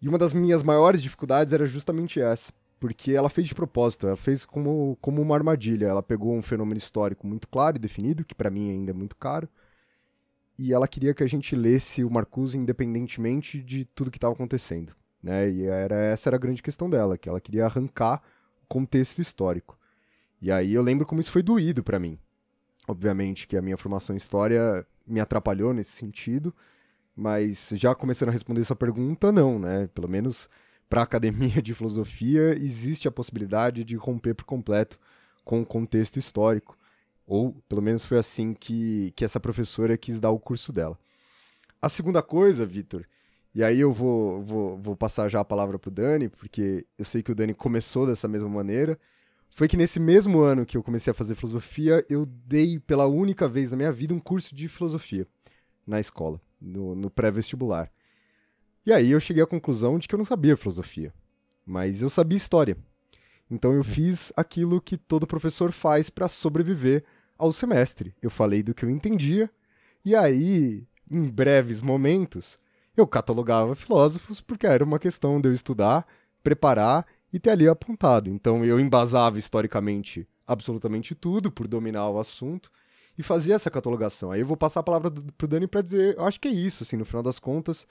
E 0.00 0.08
uma 0.08 0.16
das 0.16 0.32
minhas 0.32 0.62
maiores 0.62 1.02
dificuldades 1.02 1.52
era 1.52 1.66
justamente 1.66 2.18
essa, 2.18 2.50
porque 2.80 3.12
ela 3.12 3.28
fez 3.28 3.46
de 3.46 3.54
propósito, 3.54 4.06
ela 4.06 4.16
fez 4.16 4.46
como, 4.46 4.96
como 5.02 5.20
uma 5.20 5.34
armadilha. 5.34 5.84
Ela 5.84 6.02
pegou 6.02 6.34
um 6.34 6.40
fenômeno 6.40 6.78
histórico 6.78 7.26
muito 7.26 7.46
claro 7.46 7.76
e 7.76 7.78
definido, 7.78 8.24
que 8.24 8.34
para 8.34 8.48
mim 8.48 8.70
ainda 8.70 8.92
é 8.92 8.94
muito 8.94 9.14
caro, 9.14 9.46
e 10.58 10.72
ela 10.72 10.88
queria 10.88 11.12
que 11.12 11.22
a 11.22 11.28
gente 11.28 11.54
lesse 11.54 12.02
o 12.02 12.10
Marcuse 12.10 12.56
independentemente 12.56 13.62
de 13.62 13.84
tudo 13.84 14.10
que 14.10 14.16
estava 14.16 14.32
acontecendo. 14.32 14.96
Né? 15.22 15.50
E 15.50 15.66
era, 15.66 15.94
essa 15.94 16.30
era 16.30 16.36
a 16.36 16.40
grande 16.40 16.62
questão 16.62 16.88
dela, 16.88 17.18
que 17.18 17.28
ela 17.28 17.38
queria 17.38 17.66
arrancar 17.66 18.22
o 18.62 18.66
contexto 18.66 19.20
histórico. 19.20 19.78
E 20.40 20.50
aí 20.50 20.74
eu 20.74 20.82
lembro 20.82 21.06
como 21.06 21.20
isso 21.20 21.30
foi 21.30 21.42
doído 21.42 21.82
para 21.82 21.98
mim. 21.98 22.18
Obviamente 22.86 23.46
que 23.46 23.56
a 23.56 23.62
minha 23.62 23.76
formação 23.76 24.14
em 24.14 24.18
história 24.18 24.86
me 25.06 25.20
atrapalhou 25.20 25.72
nesse 25.72 25.92
sentido, 25.92 26.54
mas 27.16 27.70
já 27.74 27.94
começando 27.94 28.28
a 28.28 28.32
responder 28.32 28.64
sua 28.64 28.76
pergunta, 28.76 29.32
não, 29.32 29.58
né? 29.58 29.88
Pelo 29.94 30.08
menos 30.08 30.48
para 30.88 31.00
a 31.00 31.04
academia 31.04 31.62
de 31.62 31.74
filosofia 31.74 32.54
existe 32.54 33.08
a 33.08 33.12
possibilidade 33.12 33.84
de 33.84 33.96
romper 33.96 34.34
por 34.34 34.44
completo 34.44 34.98
com 35.44 35.60
o 35.60 35.66
contexto 35.66 36.18
histórico. 36.18 36.76
Ou 37.26 37.54
pelo 37.68 37.80
menos 37.80 38.04
foi 38.04 38.18
assim 38.18 38.52
que, 38.52 39.12
que 39.16 39.24
essa 39.24 39.40
professora 39.40 39.96
quis 39.96 40.20
dar 40.20 40.30
o 40.30 40.38
curso 40.38 40.72
dela. 40.72 40.98
A 41.80 41.88
segunda 41.88 42.22
coisa, 42.22 42.66
Vitor, 42.66 43.06
e 43.54 43.62
aí 43.62 43.80
eu 43.80 43.92
vou, 43.92 44.42
vou, 44.42 44.78
vou 44.78 44.96
passar 44.96 45.28
já 45.28 45.40
a 45.40 45.44
palavra 45.44 45.78
para 45.78 45.88
o 45.88 45.92
Dani, 45.92 46.28
porque 46.28 46.86
eu 46.98 47.04
sei 47.04 47.22
que 47.22 47.30
o 47.30 47.34
Dani 47.34 47.54
começou 47.54 48.06
dessa 48.06 48.26
mesma 48.26 48.48
maneira, 48.48 48.98
foi 49.54 49.68
que 49.68 49.76
nesse 49.76 50.00
mesmo 50.00 50.40
ano 50.40 50.66
que 50.66 50.76
eu 50.76 50.82
comecei 50.82 51.12
a 51.12 51.14
fazer 51.14 51.36
filosofia, 51.36 52.04
eu 52.10 52.26
dei 52.26 52.80
pela 52.80 53.06
única 53.06 53.48
vez 53.48 53.70
na 53.70 53.76
minha 53.76 53.92
vida 53.92 54.12
um 54.12 54.18
curso 54.18 54.52
de 54.52 54.66
filosofia 54.66 55.28
na 55.86 56.00
escola, 56.00 56.40
no, 56.60 56.94
no 56.96 57.08
pré-vestibular. 57.08 57.88
E 58.84 58.92
aí 58.92 59.12
eu 59.12 59.20
cheguei 59.20 59.42
à 59.42 59.46
conclusão 59.46 59.96
de 59.96 60.08
que 60.08 60.14
eu 60.14 60.18
não 60.18 60.24
sabia 60.24 60.56
filosofia, 60.56 61.14
mas 61.64 62.02
eu 62.02 62.10
sabia 62.10 62.36
história. 62.36 62.76
Então 63.48 63.72
eu 63.72 63.84
fiz 63.84 64.32
aquilo 64.36 64.80
que 64.80 64.96
todo 64.96 65.26
professor 65.26 65.70
faz 65.70 66.10
para 66.10 66.28
sobreviver 66.28 67.04
ao 67.38 67.52
semestre. 67.52 68.12
Eu 68.20 68.30
falei 68.30 68.60
do 68.60 68.74
que 68.74 68.84
eu 68.84 68.90
entendia, 68.90 69.48
e 70.04 70.16
aí, 70.16 70.84
em 71.08 71.22
breves 71.22 71.80
momentos, 71.80 72.58
eu 72.96 73.06
catalogava 73.06 73.76
filósofos 73.76 74.40
porque 74.40 74.66
era 74.66 74.82
uma 74.82 74.98
questão 74.98 75.40
de 75.40 75.48
eu 75.48 75.54
estudar, 75.54 76.04
preparar 76.42 77.06
e 77.34 77.38
ter 77.40 77.50
ali 77.50 77.68
apontado. 77.68 78.30
Então 78.30 78.64
eu 78.64 78.78
embasava 78.78 79.40
historicamente 79.40 80.24
absolutamente 80.46 81.16
tudo 81.16 81.50
por 81.50 81.66
dominar 81.66 82.08
o 82.08 82.20
assunto 82.20 82.70
e 83.18 83.24
fazia 83.24 83.56
essa 83.56 83.68
catalogação. 83.68 84.30
Aí 84.30 84.40
eu 84.40 84.46
vou 84.46 84.56
passar 84.56 84.80
a 84.80 84.84
palavra 84.84 85.10
pro 85.36 85.48
Dani 85.48 85.66
para 85.66 85.82
dizer, 85.82 86.16
eu 86.16 86.24
acho 86.26 86.38
que 86.38 86.46
é 86.46 86.52
isso, 86.52 86.84
assim, 86.84 86.96
no 86.96 87.04
final 87.04 87.24
das 87.24 87.40
contas, 87.40 87.88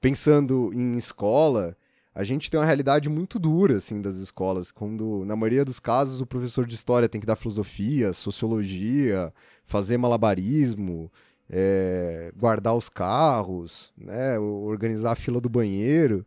pensando 0.00 0.72
em 0.74 0.96
escola, 0.96 1.76
a 2.12 2.24
gente 2.24 2.50
tem 2.50 2.58
uma 2.58 2.66
realidade 2.66 3.08
muito 3.08 3.38
dura, 3.38 3.76
assim, 3.76 4.02
das 4.02 4.16
escolas, 4.16 4.72
quando, 4.72 5.24
na 5.24 5.36
maioria 5.36 5.64
dos 5.64 5.78
casos, 5.78 6.20
o 6.20 6.26
professor 6.26 6.66
de 6.66 6.74
história 6.74 7.08
tem 7.08 7.20
que 7.20 7.26
dar 7.26 7.36
filosofia, 7.36 8.12
sociologia, 8.12 9.32
fazer 9.64 9.96
malabarismo, 9.96 11.10
é, 11.48 12.32
guardar 12.36 12.74
os 12.74 12.88
carros, 12.88 13.92
né, 13.96 14.38
organizar 14.38 15.12
a 15.12 15.16
fila 15.16 15.40
do 15.40 15.48
banheiro, 15.48 16.26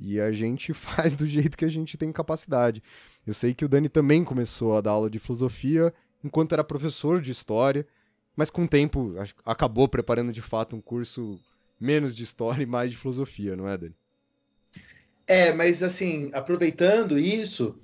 e 0.00 0.20
a 0.20 0.32
gente 0.32 0.72
faz 0.74 1.14
do 1.14 1.26
jeito 1.26 1.56
que 1.56 1.64
a 1.64 1.68
gente 1.68 1.96
tem 1.96 2.10
capacidade. 2.10 2.82
Eu 3.26 3.34
sei 3.34 3.54
que 3.54 3.64
o 3.64 3.68
Dani 3.68 3.88
também 3.88 4.24
começou 4.24 4.76
a 4.76 4.80
dar 4.80 4.92
aula 4.92 5.10
de 5.10 5.18
filosofia 5.18 5.92
enquanto 6.24 6.52
era 6.52 6.64
professor 6.64 7.20
de 7.20 7.30
história, 7.30 7.86
mas 8.34 8.50
com 8.50 8.64
o 8.64 8.68
tempo 8.68 9.14
acabou 9.44 9.88
preparando 9.88 10.32
de 10.32 10.42
fato 10.42 10.74
um 10.74 10.80
curso 10.80 11.38
menos 11.78 12.16
de 12.16 12.24
história 12.24 12.62
e 12.62 12.66
mais 12.66 12.90
de 12.90 12.96
filosofia, 12.96 13.56
não 13.56 13.68
é, 13.68 13.76
Dani? 13.76 13.94
É, 15.26 15.52
mas 15.52 15.82
assim, 15.82 16.30
aproveitando 16.34 17.18
isso, 17.18 17.78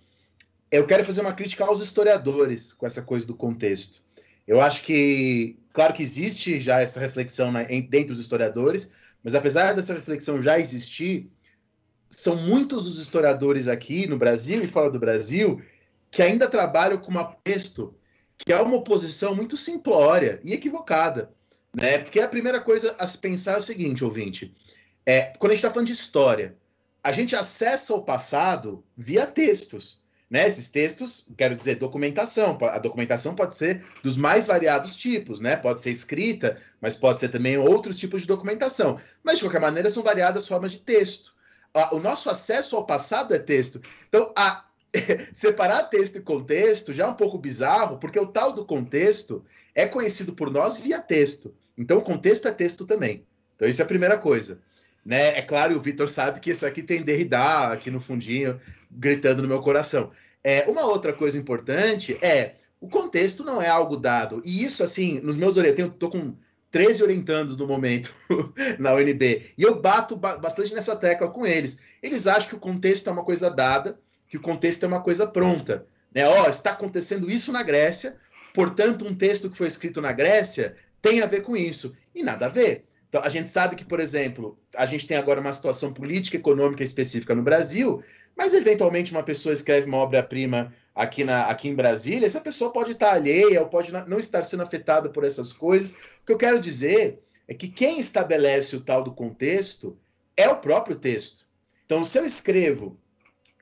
eu 0.70 0.86
quero 0.86 1.04
fazer 1.04 1.20
uma 1.20 1.32
crítica 1.32 1.64
aos 1.64 1.80
historiadores 1.80 2.72
com 2.72 2.86
essa 2.86 3.02
coisa 3.02 3.26
do 3.26 3.34
contexto. 3.34 4.02
Eu 4.46 4.60
acho 4.60 4.82
que, 4.82 5.56
claro 5.72 5.94
que 5.94 6.02
existe 6.02 6.58
já 6.58 6.80
essa 6.80 7.00
reflexão 7.00 7.52
em, 7.68 7.82
dentro 7.82 8.14
dos 8.14 8.20
historiadores, 8.20 8.90
mas 9.22 9.34
apesar 9.34 9.74
dessa 9.74 9.94
reflexão 9.94 10.40
já 10.40 10.58
existir, 10.58 11.30
são 12.08 12.36
muitos 12.36 12.86
os 12.86 12.98
historiadores 13.00 13.68
aqui 13.68 14.06
no 14.06 14.16
Brasil 14.16 14.62
e 14.62 14.68
fora 14.68 14.90
do 14.90 14.98
Brasil 14.98 15.60
que 16.10 16.22
ainda 16.22 16.48
trabalham 16.48 16.98
com 16.98 17.12
um 17.12 17.24
texto 17.42 17.94
que 18.38 18.52
é 18.52 18.60
uma 18.60 18.76
oposição 18.76 19.34
muito 19.34 19.56
simplória 19.56 20.40
e 20.44 20.52
equivocada, 20.52 21.30
né? 21.74 21.98
Porque 21.98 22.20
a 22.20 22.28
primeira 22.28 22.60
coisa 22.60 22.94
a 22.98 23.06
se 23.06 23.18
pensar 23.18 23.54
é 23.54 23.58
o 23.58 23.62
seguinte, 23.62 24.04
ouvinte, 24.04 24.54
é, 25.04 25.32
quando 25.38 25.52
a 25.52 25.54
gente 25.54 25.64
está 25.64 25.70
falando 25.70 25.86
de 25.86 25.92
história, 25.92 26.56
a 27.02 27.12
gente 27.12 27.36
acessa 27.36 27.94
o 27.94 28.02
passado 28.02 28.84
via 28.96 29.26
textos. 29.26 30.04
Né? 30.28 30.44
Esses 30.44 30.68
textos, 30.68 31.24
quero 31.36 31.54
dizer, 31.54 31.76
documentação. 31.76 32.58
A 32.62 32.78
documentação 32.78 33.32
pode 33.32 33.56
ser 33.56 33.84
dos 34.02 34.16
mais 34.16 34.48
variados 34.48 34.96
tipos, 34.96 35.40
né? 35.40 35.54
Pode 35.54 35.80
ser 35.80 35.92
escrita, 35.92 36.60
mas 36.80 36.96
pode 36.96 37.20
ser 37.20 37.28
também 37.28 37.56
outros 37.56 37.96
tipos 37.96 38.22
de 38.22 38.26
documentação. 38.26 38.98
Mas, 39.22 39.38
de 39.38 39.44
qualquer 39.44 39.60
maneira, 39.60 39.88
são 39.88 40.02
variadas 40.02 40.48
formas 40.48 40.72
de 40.72 40.78
texto. 40.78 41.35
O 41.92 41.98
nosso 41.98 42.30
acesso 42.30 42.76
ao 42.76 42.86
passado 42.86 43.34
é 43.34 43.38
texto. 43.38 43.80
Então, 44.08 44.32
a... 44.36 44.64
separar 45.34 45.84
texto 45.84 46.16
e 46.16 46.20
contexto 46.22 46.94
já 46.94 47.04
é 47.04 47.08
um 47.08 47.14
pouco 47.14 47.36
bizarro, 47.36 47.98
porque 47.98 48.18
o 48.18 48.26
tal 48.26 48.52
do 48.52 48.64
contexto 48.64 49.44
é 49.74 49.86
conhecido 49.86 50.32
por 50.32 50.50
nós 50.50 50.76
via 50.76 51.00
texto. 51.00 51.54
Então, 51.76 51.98
o 51.98 52.02
contexto 52.02 52.48
é 52.48 52.52
texto 52.52 52.86
também. 52.86 53.26
Então, 53.54 53.68
isso 53.68 53.82
é 53.82 53.84
a 53.84 53.88
primeira 53.88 54.16
coisa. 54.16 54.58
Né? 55.04 55.38
É 55.38 55.42
claro, 55.42 55.76
o 55.76 55.80
Vitor 55.80 56.08
sabe 56.08 56.40
que 56.40 56.50
isso 56.50 56.66
aqui 56.66 56.82
tem 56.82 57.02
Derrida 57.02 57.72
aqui 57.72 57.90
no 57.90 58.00
fundinho, 58.00 58.60
gritando 58.90 59.42
no 59.42 59.48
meu 59.48 59.60
coração. 59.60 60.10
É, 60.42 60.64
uma 60.68 60.86
outra 60.86 61.12
coisa 61.12 61.38
importante 61.38 62.16
é 62.22 62.54
o 62.80 62.88
contexto 62.88 63.44
não 63.44 63.60
é 63.60 63.68
algo 63.68 63.96
dado. 63.96 64.40
E 64.44 64.64
isso, 64.64 64.82
assim, 64.82 65.20
nos 65.20 65.36
meus 65.36 65.56
orientandos, 65.56 65.92
eu 65.92 65.98
tô 65.98 66.10
com 66.10 66.34
13 66.76 67.04
orientandos 67.04 67.56
no 67.56 67.66
momento 67.66 68.14
na 68.78 68.92
UNB, 68.92 69.50
e 69.56 69.62
eu 69.62 69.80
bato 69.80 70.14
ba 70.14 70.36
bastante 70.36 70.74
nessa 70.74 70.94
tecla 70.94 71.30
com 71.30 71.46
eles. 71.46 71.78
Eles 72.02 72.26
acham 72.26 72.50
que 72.50 72.54
o 72.54 72.58
contexto 72.58 73.08
é 73.08 73.12
uma 73.14 73.24
coisa 73.24 73.48
dada, 73.48 73.98
que 74.28 74.36
o 74.36 74.42
contexto 74.42 74.84
é 74.84 74.86
uma 74.86 75.00
coisa 75.00 75.26
pronta. 75.26 75.86
Né? 76.14 76.28
Ó, 76.28 76.46
está 76.50 76.72
acontecendo 76.72 77.30
isso 77.30 77.50
na 77.50 77.62
Grécia, 77.62 78.16
portanto, 78.52 79.06
um 79.06 79.14
texto 79.14 79.48
que 79.48 79.56
foi 79.56 79.68
escrito 79.68 80.02
na 80.02 80.12
Grécia 80.12 80.76
tem 81.00 81.22
a 81.22 81.26
ver 81.26 81.40
com 81.40 81.56
isso. 81.56 81.96
E 82.14 82.22
nada 82.22 82.44
a 82.44 82.50
ver. 82.50 82.84
Então, 83.08 83.22
a 83.22 83.30
gente 83.30 83.48
sabe 83.48 83.74
que, 83.74 83.84
por 83.84 83.98
exemplo, 83.98 84.58
a 84.76 84.84
gente 84.84 85.06
tem 85.06 85.16
agora 85.16 85.40
uma 85.40 85.54
situação 85.54 85.94
política, 85.94 86.36
econômica 86.36 86.82
específica 86.82 87.34
no 87.34 87.42
Brasil, 87.42 88.02
mas 88.36 88.52
eventualmente 88.52 89.12
uma 89.12 89.22
pessoa 89.22 89.54
escreve 89.54 89.86
uma 89.86 89.96
obra-prima 89.96 90.74
aqui, 90.96 91.22
na, 91.22 91.44
aqui 91.46 91.68
em 91.68 91.74
Brasília, 91.74 92.24
essa 92.24 92.40
pessoa 92.40 92.72
pode 92.72 92.92
estar 92.92 93.12
alheia 93.12 93.60
ou 93.60 93.68
pode 93.68 93.92
não 93.92 94.18
estar 94.18 94.42
sendo 94.42 94.62
afetada 94.62 95.10
por 95.10 95.24
essas 95.24 95.52
coisas. 95.52 95.92
O 95.92 96.24
que 96.24 96.32
eu 96.32 96.38
quero 96.38 96.58
dizer 96.58 97.20
é 97.46 97.52
que 97.52 97.68
quem 97.68 98.00
estabelece 98.00 98.74
o 98.74 98.80
tal 98.80 99.04
do 99.04 99.12
contexto 99.12 99.96
é 100.34 100.48
o 100.48 100.56
próprio 100.56 100.96
texto. 100.96 101.46
Então, 101.84 102.02
se 102.02 102.18
eu 102.18 102.24
escrevo 102.24 102.98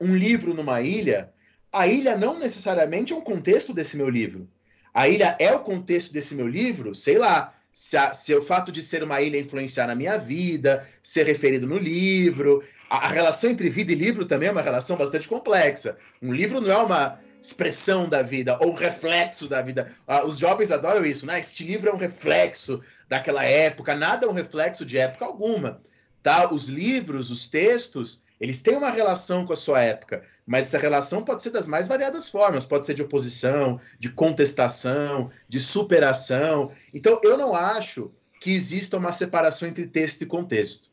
um 0.00 0.14
livro 0.14 0.54
numa 0.54 0.80
ilha, 0.80 1.32
a 1.72 1.88
ilha 1.88 2.16
não 2.16 2.38
necessariamente 2.38 3.12
é 3.12 3.16
um 3.16 3.20
contexto 3.20 3.74
desse 3.74 3.96
meu 3.96 4.08
livro. 4.08 4.48
A 4.94 5.08
ilha 5.08 5.36
é 5.40 5.52
o 5.52 5.60
contexto 5.60 6.12
desse 6.12 6.36
meu 6.36 6.46
livro, 6.46 6.94
sei 6.94 7.18
lá, 7.18 7.52
se, 7.72 7.96
a, 7.96 8.14
se, 8.14 8.32
o 8.32 8.42
fato 8.44 8.70
de 8.70 8.80
ser 8.80 9.02
uma 9.02 9.20
ilha 9.20 9.36
influenciar 9.36 9.88
na 9.88 9.96
minha 9.96 10.16
vida, 10.16 10.88
ser 11.02 11.26
referido 11.26 11.66
no 11.66 11.76
livro. 11.76 12.62
A, 12.88 13.06
a, 13.06 13.08
relação 13.08 13.50
entre 13.50 13.68
vida 13.68 13.90
e 13.90 13.96
livro 13.96 14.24
também 14.24 14.48
é 14.48 14.52
uma 14.52 14.62
relação 14.62 14.96
bastante 14.96 15.26
complexa. 15.26 15.98
Um 16.22 16.32
livro 16.32 16.60
não 16.60 16.70
é 16.70 16.76
uma 16.76 17.23
expressão 17.44 18.08
da 18.08 18.22
vida 18.22 18.58
ou 18.60 18.72
reflexo 18.72 19.46
da 19.46 19.60
vida. 19.60 19.92
Ah, 20.06 20.24
os 20.24 20.38
jovens 20.38 20.72
adoram 20.72 21.04
isso, 21.04 21.26
né? 21.26 21.38
Este 21.38 21.62
livro 21.62 21.90
é 21.90 21.92
um 21.92 21.98
reflexo 21.98 22.82
daquela 23.08 23.44
época, 23.44 23.94
nada 23.94 24.26
é 24.26 24.28
um 24.28 24.32
reflexo 24.32 24.84
de 24.84 24.96
época 24.96 25.26
alguma. 25.26 25.82
Tá? 26.22 26.50
Os 26.50 26.68
livros, 26.68 27.30
os 27.30 27.48
textos, 27.48 28.22
eles 28.40 28.62
têm 28.62 28.76
uma 28.76 28.90
relação 28.90 29.44
com 29.44 29.52
a 29.52 29.56
sua 29.56 29.82
época, 29.82 30.24
mas 30.46 30.66
essa 30.66 30.78
relação 30.78 31.22
pode 31.22 31.42
ser 31.42 31.50
das 31.50 31.66
mais 31.66 31.86
variadas 31.86 32.30
formas, 32.30 32.64
pode 32.64 32.86
ser 32.86 32.94
de 32.94 33.02
oposição, 33.02 33.78
de 33.98 34.08
contestação, 34.08 35.30
de 35.46 35.60
superação. 35.60 36.72
Então, 36.94 37.20
eu 37.22 37.36
não 37.36 37.54
acho 37.54 38.10
que 38.40 38.52
exista 38.52 38.96
uma 38.96 39.12
separação 39.12 39.68
entre 39.68 39.86
texto 39.86 40.22
e 40.22 40.26
contexto. 40.26 40.88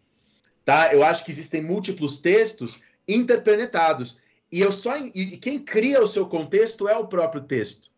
Tá? 0.66 0.94
Eu 0.94 1.02
acho 1.02 1.24
que 1.24 1.32
existem 1.32 1.62
múltiplos 1.62 2.20
textos 2.20 2.82
interplanetados. 3.08 4.20
E 4.52 4.60
eu 4.60 4.72
só 4.72 4.98
e 4.98 5.38
quem 5.38 5.60
cria 5.60 6.02
o 6.02 6.08
seu 6.08 6.28
contexto 6.28 6.88
é 6.88 6.98
o 6.98 7.08
próprio 7.08 7.42
texto. 7.44 7.90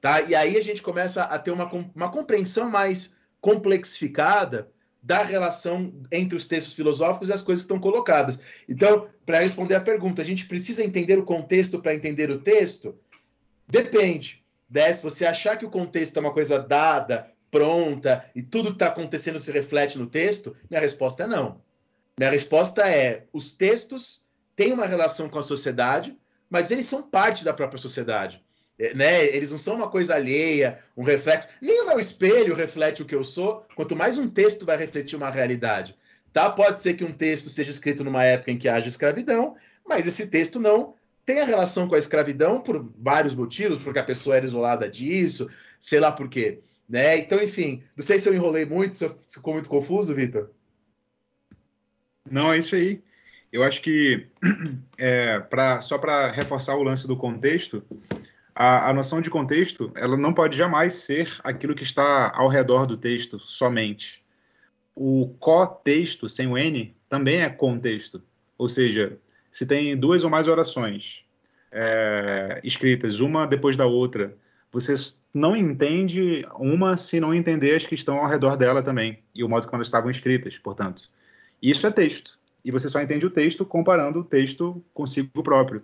Tá? 0.00 0.22
E 0.22 0.34
aí 0.34 0.56
a 0.56 0.62
gente 0.62 0.80
começa 0.80 1.24
a 1.24 1.38
ter 1.38 1.50
uma, 1.50 1.70
uma 1.94 2.10
compreensão 2.10 2.70
mais 2.70 3.16
complexificada 3.40 4.70
da 5.02 5.22
relação 5.22 5.92
entre 6.10 6.36
os 6.36 6.46
textos 6.46 6.74
filosóficos 6.74 7.28
e 7.28 7.32
as 7.32 7.42
coisas 7.42 7.64
que 7.64 7.72
estão 7.72 7.80
colocadas. 7.80 8.38
Então, 8.68 9.08
para 9.24 9.40
responder 9.40 9.74
a 9.74 9.80
pergunta, 9.80 10.22
a 10.22 10.24
gente 10.24 10.46
precisa 10.46 10.84
entender 10.84 11.18
o 11.18 11.24
contexto 11.24 11.80
para 11.80 11.94
entender 11.94 12.30
o 12.30 12.40
texto? 12.40 12.98
Depende. 13.68 14.42
Né? 14.70 14.92
Se 14.92 15.02
você 15.02 15.26
achar 15.26 15.56
que 15.56 15.64
o 15.64 15.70
contexto 15.70 16.16
é 16.16 16.20
uma 16.20 16.32
coisa 16.32 16.58
dada, 16.58 17.30
pronta, 17.50 18.24
e 18.34 18.42
tudo 18.42 18.70
que 18.70 18.76
está 18.76 18.86
acontecendo 18.86 19.38
se 19.38 19.52
reflete 19.52 19.98
no 19.98 20.06
texto, 20.06 20.56
minha 20.70 20.80
resposta 20.80 21.24
é 21.24 21.26
não. 21.26 21.60
Minha 22.18 22.30
resposta 22.30 22.82
é: 22.82 23.26
os 23.32 23.52
textos 23.52 24.24
têm 24.60 24.74
uma 24.74 24.84
relação 24.84 25.26
com 25.26 25.38
a 25.38 25.42
sociedade, 25.42 26.14
mas 26.50 26.70
eles 26.70 26.84
são 26.84 27.02
parte 27.02 27.42
da 27.42 27.54
própria 27.54 27.78
sociedade. 27.78 28.44
Né? 28.94 29.24
Eles 29.24 29.50
não 29.50 29.56
são 29.56 29.74
uma 29.74 29.88
coisa 29.88 30.14
alheia, 30.14 30.80
um 30.94 31.02
reflexo. 31.02 31.48
Nem 31.62 31.80
o 31.80 31.86
meu 31.86 31.98
espelho 31.98 32.54
reflete 32.54 33.00
o 33.00 33.06
que 33.06 33.14
eu 33.14 33.24
sou, 33.24 33.64
quanto 33.74 33.96
mais 33.96 34.18
um 34.18 34.28
texto 34.28 34.66
vai 34.66 34.76
refletir 34.76 35.16
uma 35.16 35.30
realidade. 35.30 35.96
Tá? 36.30 36.50
Pode 36.50 36.78
ser 36.78 36.92
que 36.92 37.06
um 37.06 37.12
texto 37.12 37.48
seja 37.48 37.70
escrito 37.70 38.04
numa 38.04 38.22
época 38.22 38.50
em 38.50 38.58
que 38.58 38.68
haja 38.68 38.86
escravidão, 38.86 39.56
mas 39.88 40.06
esse 40.06 40.26
texto 40.28 40.60
não 40.60 40.94
tem 41.24 41.40
a 41.40 41.46
relação 41.46 41.88
com 41.88 41.94
a 41.94 41.98
escravidão 41.98 42.60
por 42.60 42.86
vários 42.98 43.34
motivos, 43.34 43.78
porque 43.78 43.98
a 43.98 44.04
pessoa 44.04 44.36
era 44.36 44.44
isolada 44.44 44.86
disso, 44.90 45.48
sei 45.80 46.00
lá 46.00 46.12
por 46.12 46.28
quê. 46.28 46.60
Né? 46.86 47.16
Então, 47.16 47.42
enfim, 47.42 47.82
não 47.96 48.04
sei 48.04 48.18
se 48.18 48.28
eu 48.28 48.34
enrolei 48.34 48.66
muito, 48.66 48.94
se 48.94 49.08
ficou 49.26 49.54
muito 49.54 49.70
confuso, 49.70 50.14
Vitor. 50.14 50.50
Não, 52.30 52.52
é 52.52 52.58
isso 52.58 52.74
aí. 52.74 53.02
Eu 53.52 53.62
acho 53.62 53.82
que, 53.82 54.26
é, 54.98 55.40
pra, 55.40 55.80
só 55.80 55.98
para 55.98 56.30
reforçar 56.30 56.76
o 56.76 56.82
lance 56.82 57.06
do 57.06 57.16
contexto, 57.16 57.82
a, 58.54 58.90
a, 58.90 58.92
noção 58.92 59.20
de 59.20 59.30
contexto 59.30 59.90
ela 59.94 60.16
não 60.16 60.32
pode 60.32 60.56
jamais 60.56 60.94
ser 60.94 61.32
aquilo 61.42 61.74
que 61.74 61.82
está 61.82 62.32
ao 62.34 62.48
redor 62.48 62.86
do 62.86 62.96
texto 62.96 63.38
somente. 63.38 64.22
O 64.94 65.34
co-texto, 65.38 66.28
sem 66.28 66.46
o 66.46 66.58
N, 66.58 66.94
também 67.08 67.42
é 67.42 67.48
contexto. 67.48 68.22
Ou 68.58 68.68
seja, 68.68 69.18
se 69.50 69.66
tem 69.66 69.96
duas 69.96 70.22
ou 70.22 70.30
mais 70.30 70.46
orações 70.46 71.24
é, 71.72 72.60
escritas, 72.62 73.20
uma 73.20 73.46
depois 73.46 73.76
da 73.76 73.86
outra, 73.86 74.36
você 74.72 74.94
não 75.34 75.56
entende 75.56 76.46
uma 76.54 76.96
se 76.96 77.18
não 77.18 77.34
entender 77.34 77.74
as 77.74 77.86
que 77.86 77.94
estão 77.94 78.18
ao 78.18 78.28
redor 78.28 78.56
dela 78.56 78.82
também, 78.82 79.20
e 79.34 79.42
o 79.42 79.48
modo 79.48 79.66
como 79.66 79.76
elas 79.76 79.88
estavam 79.88 80.10
escritas, 80.10 80.58
portanto. 80.58 81.08
Isso 81.60 81.86
é 81.86 81.90
texto. 81.90 82.39
E 82.64 82.70
você 82.70 82.88
só 82.88 83.00
entende 83.00 83.26
o 83.26 83.30
texto 83.30 83.64
comparando 83.64 84.20
o 84.20 84.24
texto 84.24 84.82
consigo 84.92 85.42
próprio. 85.42 85.82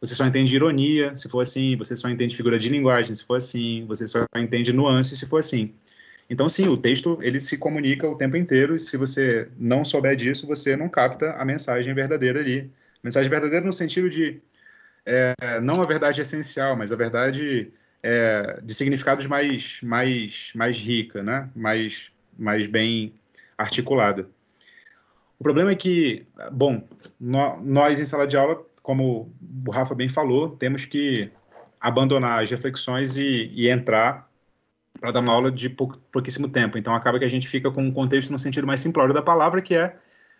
Você 0.00 0.14
só 0.14 0.26
entende 0.26 0.54
ironia 0.56 1.16
se 1.16 1.28
for 1.28 1.40
assim, 1.40 1.76
você 1.76 1.94
só 1.96 2.08
entende 2.08 2.36
figura 2.36 2.58
de 2.58 2.68
linguagem 2.68 3.14
se 3.14 3.24
for 3.24 3.36
assim, 3.36 3.84
você 3.86 4.06
só 4.06 4.26
entende 4.36 4.72
nuance 4.72 5.16
se 5.16 5.26
for 5.26 5.38
assim. 5.38 5.72
Então, 6.28 6.48
sim, 6.48 6.66
o 6.68 6.76
texto 6.76 7.18
ele 7.22 7.38
se 7.38 7.58
comunica 7.58 8.08
o 8.08 8.16
tempo 8.16 8.36
inteiro 8.36 8.74
e 8.74 8.80
se 8.80 8.96
você 8.96 9.48
não 9.58 9.84
souber 9.84 10.16
disso, 10.16 10.46
você 10.46 10.76
não 10.76 10.88
capta 10.88 11.32
a 11.32 11.44
mensagem 11.44 11.94
verdadeira 11.94 12.40
ali. 12.40 12.70
Mensagem 13.02 13.30
verdadeira 13.30 13.64
no 13.64 13.72
sentido 13.72 14.08
de 14.08 14.40
é, 15.06 15.34
não 15.60 15.82
a 15.82 15.86
verdade 15.86 16.20
essencial, 16.20 16.76
mas 16.76 16.92
a 16.92 16.96
verdade 16.96 17.72
é, 18.02 18.60
de 18.62 18.74
significados 18.74 19.26
mais, 19.26 19.78
mais, 19.82 20.52
mais 20.54 20.76
rica, 20.76 21.22
né? 21.22 21.48
mais, 21.54 22.10
mais 22.38 22.66
bem 22.66 23.14
articulada. 23.56 24.28
O 25.42 25.50
problema 25.50 25.72
é 25.72 25.74
que, 25.74 26.24
bom, 26.52 26.86
nós 27.18 27.98
em 27.98 28.04
sala 28.04 28.28
de 28.28 28.36
aula, 28.36 28.64
como 28.80 29.34
o 29.66 29.72
Rafa 29.72 29.92
bem 29.92 30.08
falou, 30.08 30.50
temos 30.50 30.84
que 30.84 31.32
abandonar 31.80 32.44
as 32.44 32.48
reflexões 32.48 33.16
e, 33.16 33.50
e 33.52 33.68
entrar 33.68 34.30
para 35.00 35.10
dar 35.10 35.18
uma 35.18 35.32
aula 35.32 35.50
de 35.50 35.68
pou, 35.68 35.90
pouquíssimo 36.12 36.48
tempo. 36.48 36.78
Então 36.78 36.94
acaba 36.94 37.18
que 37.18 37.24
a 37.24 37.28
gente 37.28 37.48
fica 37.48 37.72
com 37.72 37.82
um 37.82 37.90
contexto 37.90 38.30
no 38.30 38.38
sentido 38.38 38.68
mais 38.68 38.80
simplório 38.80 39.12
da 39.12 39.20
palavra, 39.20 39.60
que 39.60 39.74
é 39.74 39.96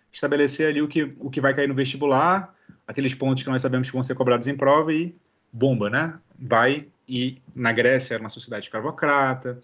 estabelecer 0.09 0.69
ali 0.69 0.81
o 0.81 0.87
que, 0.87 1.13
o 1.19 1.29
que 1.29 1.41
vai 1.41 1.53
cair 1.53 1.67
no 1.67 1.75
vestibular, 1.75 2.55
aqueles 2.87 3.13
pontos 3.13 3.43
que 3.43 3.49
nós 3.49 3.61
sabemos 3.61 3.89
que 3.89 3.93
vão 3.93 4.03
ser 4.03 4.15
cobrados 4.15 4.47
em 4.47 4.55
prova 4.55 4.93
e 4.93 5.13
bomba, 5.51 5.89
né? 5.89 6.17
Vai 6.39 6.87
e 7.05 7.41
na 7.53 7.73
Grécia 7.73 8.13
era 8.13 8.23
uma 8.23 8.29
sociedade 8.29 8.67
escravocrata 8.67 9.59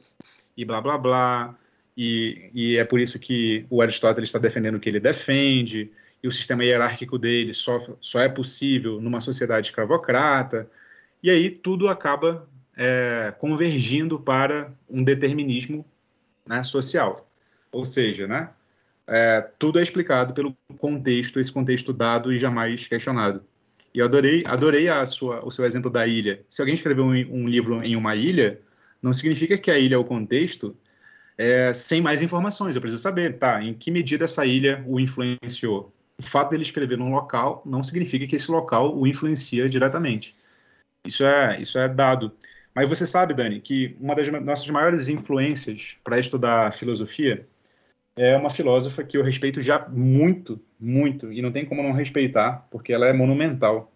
e 0.57 0.65
blá 0.65 0.81
blá 0.81 0.97
blá, 0.97 1.55
e, 2.01 2.49
e 2.53 2.77
é 2.77 2.85
por 2.85 2.97
isso 2.97 3.19
que 3.19 3.65
o 3.69 3.81
Aristóteles 3.81 4.29
está 4.29 4.39
defendendo 4.39 4.75
o 4.75 4.79
que 4.79 4.87
ele 4.87 5.01
defende, 5.01 5.91
e 6.23 6.29
o 6.29 6.31
sistema 6.31 6.63
hierárquico 6.63 7.17
dele 7.17 7.51
só, 7.51 7.85
só 7.99 8.21
é 8.21 8.29
possível 8.29 9.01
numa 9.01 9.19
sociedade 9.19 9.67
escravocrata, 9.67 10.65
e 11.21 11.29
aí 11.29 11.51
tudo 11.51 11.89
acaba 11.89 12.47
é, 12.77 13.33
convergindo 13.37 14.17
para 14.17 14.71
um 14.89 15.03
determinismo 15.03 15.85
né, 16.47 16.63
social. 16.63 17.29
Ou 17.69 17.83
seja, 17.83 18.25
né, 18.25 18.49
é, 19.05 19.45
tudo 19.59 19.77
é 19.77 19.81
explicado 19.81 20.33
pelo 20.33 20.55
contexto, 20.77 21.37
esse 21.37 21.51
contexto 21.51 21.91
dado 21.91 22.31
e 22.31 22.37
jamais 22.37 22.87
questionado. 22.87 23.43
E 23.93 23.99
eu 23.99 24.05
adorei, 24.05 24.45
adorei 24.45 24.87
a 24.87 25.05
sua, 25.05 25.45
o 25.45 25.51
seu 25.51 25.65
exemplo 25.65 25.91
da 25.91 26.07
ilha. 26.07 26.39
Se 26.47 26.61
alguém 26.61 26.75
escreveu 26.75 27.03
um, 27.03 27.11
um 27.11 27.45
livro 27.45 27.83
em 27.83 27.97
uma 27.97 28.15
ilha, 28.15 28.61
não 29.01 29.11
significa 29.11 29.57
que 29.57 29.69
a 29.69 29.77
ilha 29.77 29.95
é 29.95 29.97
o 29.97 30.05
contexto 30.05 30.73
é, 31.39 31.71
sem 31.71 32.01
mais 32.01 32.21
informações. 32.21 32.75
Eu 32.75 32.81
preciso 32.81 33.01
saber, 33.01 33.37
tá, 33.37 33.63
em 33.63 33.73
que 33.73 33.89
medida 33.89 34.25
essa 34.25 34.45
ilha 34.45 34.83
o 34.85 34.99
influenciou. 34.99 35.93
O 36.17 36.21
fato 36.21 36.49
dele 36.49 36.63
escrever 36.63 36.97
num 36.97 37.13
local 37.13 37.63
não 37.65 37.81
significa 37.81 38.27
que 38.27 38.35
esse 38.35 38.51
local 38.51 38.93
o 38.93 39.07
influencia 39.07 39.69
diretamente. 39.69 40.35
Isso 41.07 41.25
é, 41.25 41.61
isso 41.61 41.79
é 41.79 41.87
dado. 41.87 42.33
Mas 42.75 42.89
você 42.89 43.07
sabe, 43.07 43.33
Dani, 43.33 43.61
que 43.61 43.95
uma 44.01 44.13
das 44.13 44.27
nossas 44.27 44.69
maiores 44.69 45.07
influências 45.07 45.97
para 46.03 46.19
estudar 46.19 46.73
filosofia 46.73 47.47
é 48.17 48.35
uma 48.35 48.49
filósofa 48.49 49.01
que 49.01 49.15
eu 49.17 49.23
respeito 49.23 49.61
já 49.61 49.87
muito, 49.87 50.61
muito, 50.77 51.31
e 51.31 51.41
não 51.41 51.53
tem 51.53 51.65
como 51.65 51.81
não 51.81 51.93
respeitar, 51.93 52.67
porque 52.69 52.91
ela 52.91 53.07
é 53.07 53.13
monumental. 53.13 53.89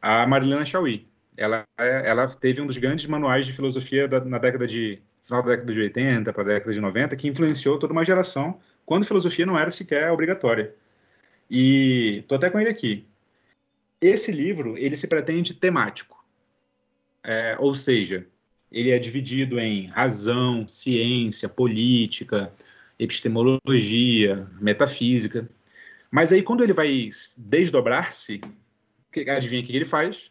A 0.00 0.24
Marilena 0.24 0.64
Chauí. 0.64 1.08
Ela, 1.36 1.64
ela 1.76 2.28
teve 2.28 2.60
um 2.60 2.66
dos 2.66 2.78
grandes 2.78 3.06
manuais 3.06 3.44
de 3.44 3.52
filosofia 3.52 4.06
da, 4.06 4.24
na 4.24 4.38
década 4.38 4.68
de 4.68 5.02
final 5.22 5.42
da 5.42 5.50
década 5.50 5.72
de 5.72 5.80
80 5.80 6.32
para 6.32 6.42
a 6.42 6.46
década 6.46 6.72
de 6.72 6.80
90, 6.80 7.16
que 7.16 7.28
influenciou 7.28 7.78
toda 7.78 7.92
uma 7.92 8.04
geração, 8.04 8.60
quando 8.84 9.06
filosofia 9.06 9.46
não 9.46 9.58
era 9.58 9.70
sequer 9.70 10.10
obrigatória. 10.10 10.74
E 11.50 12.24
tô 12.28 12.34
até 12.34 12.48
com 12.50 12.60
ele 12.60 12.70
aqui. 12.70 13.06
Esse 14.00 14.32
livro, 14.32 14.78
ele 14.78 14.96
se 14.96 15.06
pretende 15.08 15.54
temático. 15.54 16.24
É, 17.22 17.56
ou 17.58 17.74
seja, 17.74 18.26
ele 18.72 18.90
é 18.90 18.98
dividido 18.98 19.58
em 19.58 19.86
razão, 19.88 20.66
ciência, 20.66 21.48
política, 21.48 22.52
epistemologia, 22.98 24.48
metafísica. 24.60 25.48
Mas 26.10 26.32
aí, 26.32 26.42
quando 26.42 26.62
ele 26.62 26.72
vai 26.72 27.08
desdobrar-se, 27.38 28.40
adivinha 29.28 29.62
o 29.62 29.66
que 29.66 29.76
ele 29.76 29.84
faz? 29.84 30.30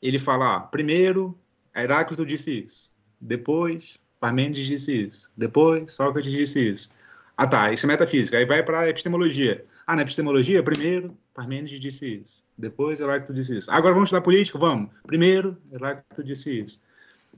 Ele 0.00 0.18
fala: 0.18 0.56
ah, 0.56 0.60
primeiro, 0.60 1.38
Heráclito 1.74 2.26
disse 2.26 2.64
isso. 2.64 2.90
Depois, 3.20 3.96
Parmênides 4.22 4.68
disse 4.68 5.02
isso. 5.02 5.28
Depois, 5.36 5.92
Sócrates 5.92 6.30
disse 6.30 6.68
isso. 6.68 6.92
Ah, 7.36 7.44
tá, 7.44 7.72
isso 7.72 7.84
é 7.84 7.88
metafísica. 7.88 8.38
Aí 8.38 8.44
vai 8.44 8.62
para 8.62 8.82
a 8.82 8.88
epistemologia. 8.88 9.64
Ah, 9.84 9.96
na 9.96 10.02
epistemologia, 10.02 10.62
primeiro, 10.62 11.18
Parmênides 11.34 11.80
disse 11.80 12.22
isso. 12.22 12.44
Depois, 12.56 13.00
Heráclito 13.00 13.34
disse 13.34 13.58
isso. 13.58 13.68
Agora 13.68 13.92
vamos 13.92 14.06
estudar 14.06 14.20
política? 14.20 14.56
Vamos. 14.60 14.90
Primeiro, 15.04 15.58
Heráclito 15.72 16.22
disse 16.22 16.56
isso. 16.60 16.80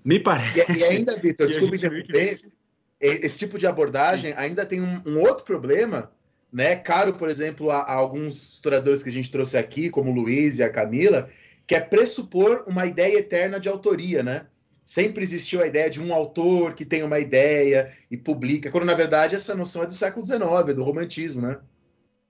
Me 0.05 0.21
parece. 0.21 0.71
E, 0.71 0.79
e 0.79 0.85
ainda, 0.85 1.17
Vitor, 1.19 1.47
desculpe 1.47 1.77
interromper 1.77 2.53
esse 3.01 3.39
tipo 3.39 3.59
de 3.59 3.67
abordagem 3.67 4.33
Sim. 4.33 4.39
ainda 4.39 4.67
tem 4.67 4.83
um, 4.83 5.01
um, 5.07 5.21
outro 5.23 5.43
problema, 5.43 6.13
né? 6.53 6.77
Caro, 6.77 7.15
por 7.15 7.31
exemplo, 7.31 7.71
a, 7.71 7.79
a, 7.79 7.95
alguns 7.95 8.53
historiadores 8.53 9.03
que 9.03 9.09
a 9.09 9.13
gente 9.13 9.31
trouxe 9.31 9.57
aqui, 9.57 9.89
como 9.89 10.11
o 10.11 10.15
Luiz 10.15 10.59
e 10.59 10.63
a 10.63 10.71
Camila, 10.71 11.31
que 11.67 11.75
é 11.75 11.81
pressupor 11.81 12.65
uma 12.67 12.85
ideia 12.85 13.19
eterna 13.19 13.59
de 13.59 13.71
autoria, 13.71 14.23
né? 14.23 14.47
Sempre 14.85 15.23
existiu 15.23 15.63
a 15.63 15.67
ideia 15.67 15.89
de 15.89 16.01
um 16.01 16.13
autor 16.13 16.75
que 16.75 16.85
tem 16.85 17.03
uma 17.03 17.19
ideia 17.19 17.93
e 18.11 18.17
publica, 18.17 18.71
quando 18.71 18.85
na 18.85 18.95
verdade 18.95 19.35
essa 19.35 19.55
noção 19.55 19.83
é 19.83 19.87
do 19.87 19.95
século 19.95 20.27
XIX, 20.27 20.43
é 20.69 20.75
do 20.75 20.85
romantismo, 20.85 21.41
né? 21.41 21.59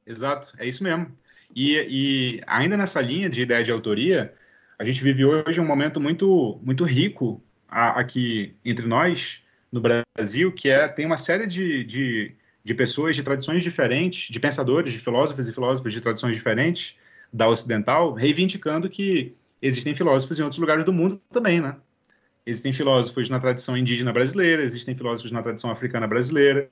Exato, 0.07 0.53
é 0.59 0.67
isso 0.67 0.85
mesmo. 0.85 1.11
E, 1.55 1.77
e 1.89 2.41
ainda 2.47 2.77
nessa 2.77 3.01
linha 3.01 3.29
de 3.29 3.43
ideia 3.43 3.65
de 3.65 3.73
autoria, 3.73 4.35
a 4.79 4.85
gente 4.85 5.03
vive 5.03 5.25
hoje 5.25 5.61
um 5.61 5.67
momento 5.67 6.01
muito, 6.01 6.61
muito 6.63 6.85
rico 6.85 7.43
aqui 7.69 8.55
entre 8.65 8.87
nós, 8.87 9.43
no 9.71 9.81
Brasil, 9.81 10.53
que 10.53 10.69
é 10.69 10.87
tem 10.87 11.07
uma 11.07 11.19
série 11.19 11.47
de, 11.47 11.83
de, 11.83 12.33
de 12.63 12.75
pessoas 12.75 13.17
de 13.17 13.23
tradições 13.25 13.65
diferentes, 13.65 14.31
de 14.31 14.39
pensadores, 14.39 14.93
de 14.93 15.01
filósofos 15.01 15.49
e 15.49 15.53
filósofos 15.53 15.93
de 15.93 16.01
tradições 16.01 16.35
diferentes 16.37 16.97
da 17.33 17.49
ocidental, 17.49 18.13
reivindicando 18.13 18.89
que 18.89 19.35
existem 19.61 19.95
filósofos 19.95 20.39
em 20.39 20.43
outros 20.43 20.61
lugares 20.61 20.85
do 20.85 20.93
mundo 20.93 21.21
também, 21.33 21.61
né? 21.61 21.77
Existem 22.47 22.73
filósofos 22.73 23.29
na 23.31 23.41
tradição 23.41 23.77
indígena 23.77 24.13
brasileira, 24.13 24.63
existem 24.63 24.95
filósofos 24.95 25.33
na 25.33 25.43
tradição 25.43 25.71
africana 25.71 26.07
brasileira, 26.07 26.71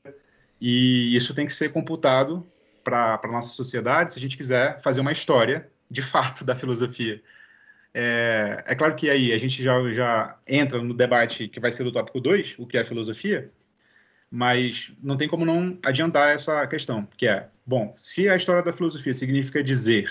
e 0.61 1.17
isso 1.17 1.35
tem 1.35 1.47
que 1.47 1.53
ser 1.53 1.73
computado 1.73 2.47
para 2.85 3.21
a 3.23 3.29
nossa 3.29 3.55
sociedade 3.55 4.13
se 4.13 4.19
a 4.19 4.23
gente 4.23 4.37
quiser 4.37 4.81
fazer 4.83 5.01
uma 5.01 5.13
história, 5.13 5.69
de 5.91 6.03
fato, 6.03 6.45
da 6.47 6.55
filosofia. 6.55 7.23
É, 7.95 8.65
é, 8.67 8.75
claro 8.75 8.95
que 8.95 9.11
aí 9.11 9.33
a 9.33 9.39
gente 9.39 9.63
já, 9.63 9.93
já 9.93 10.37
entra 10.47 10.83
no 10.83 10.95
debate 10.95 11.49
que 11.49 11.61
vai 11.61 11.71
ser 11.71 11.85
do 11.85 11.93
tópico 11.93 12.21
2, 12.21 12.57
o 12.59 12.67
que 12.67 12.79
é 12.79 12.85
filosofia, 12.85 13.51
mas 14.31 14.91
não 15.03 15.17
tem 15.17 15.29
como 15.29 15.45
não 15.45 15.79
adiantar 15.85 16.35
essa 16.35 16.67
questão, 16.67 17.07
que 17.17 17.27
é, 17.27 17.49
bom, 17.67 17.93
se 17.97 18.29
a 18.29 18.37
história 18.37 18.63
da 18.63 18.73
filosofia 18.73 19.13
significa 19.13 19.63
dizer, 19.63 20.11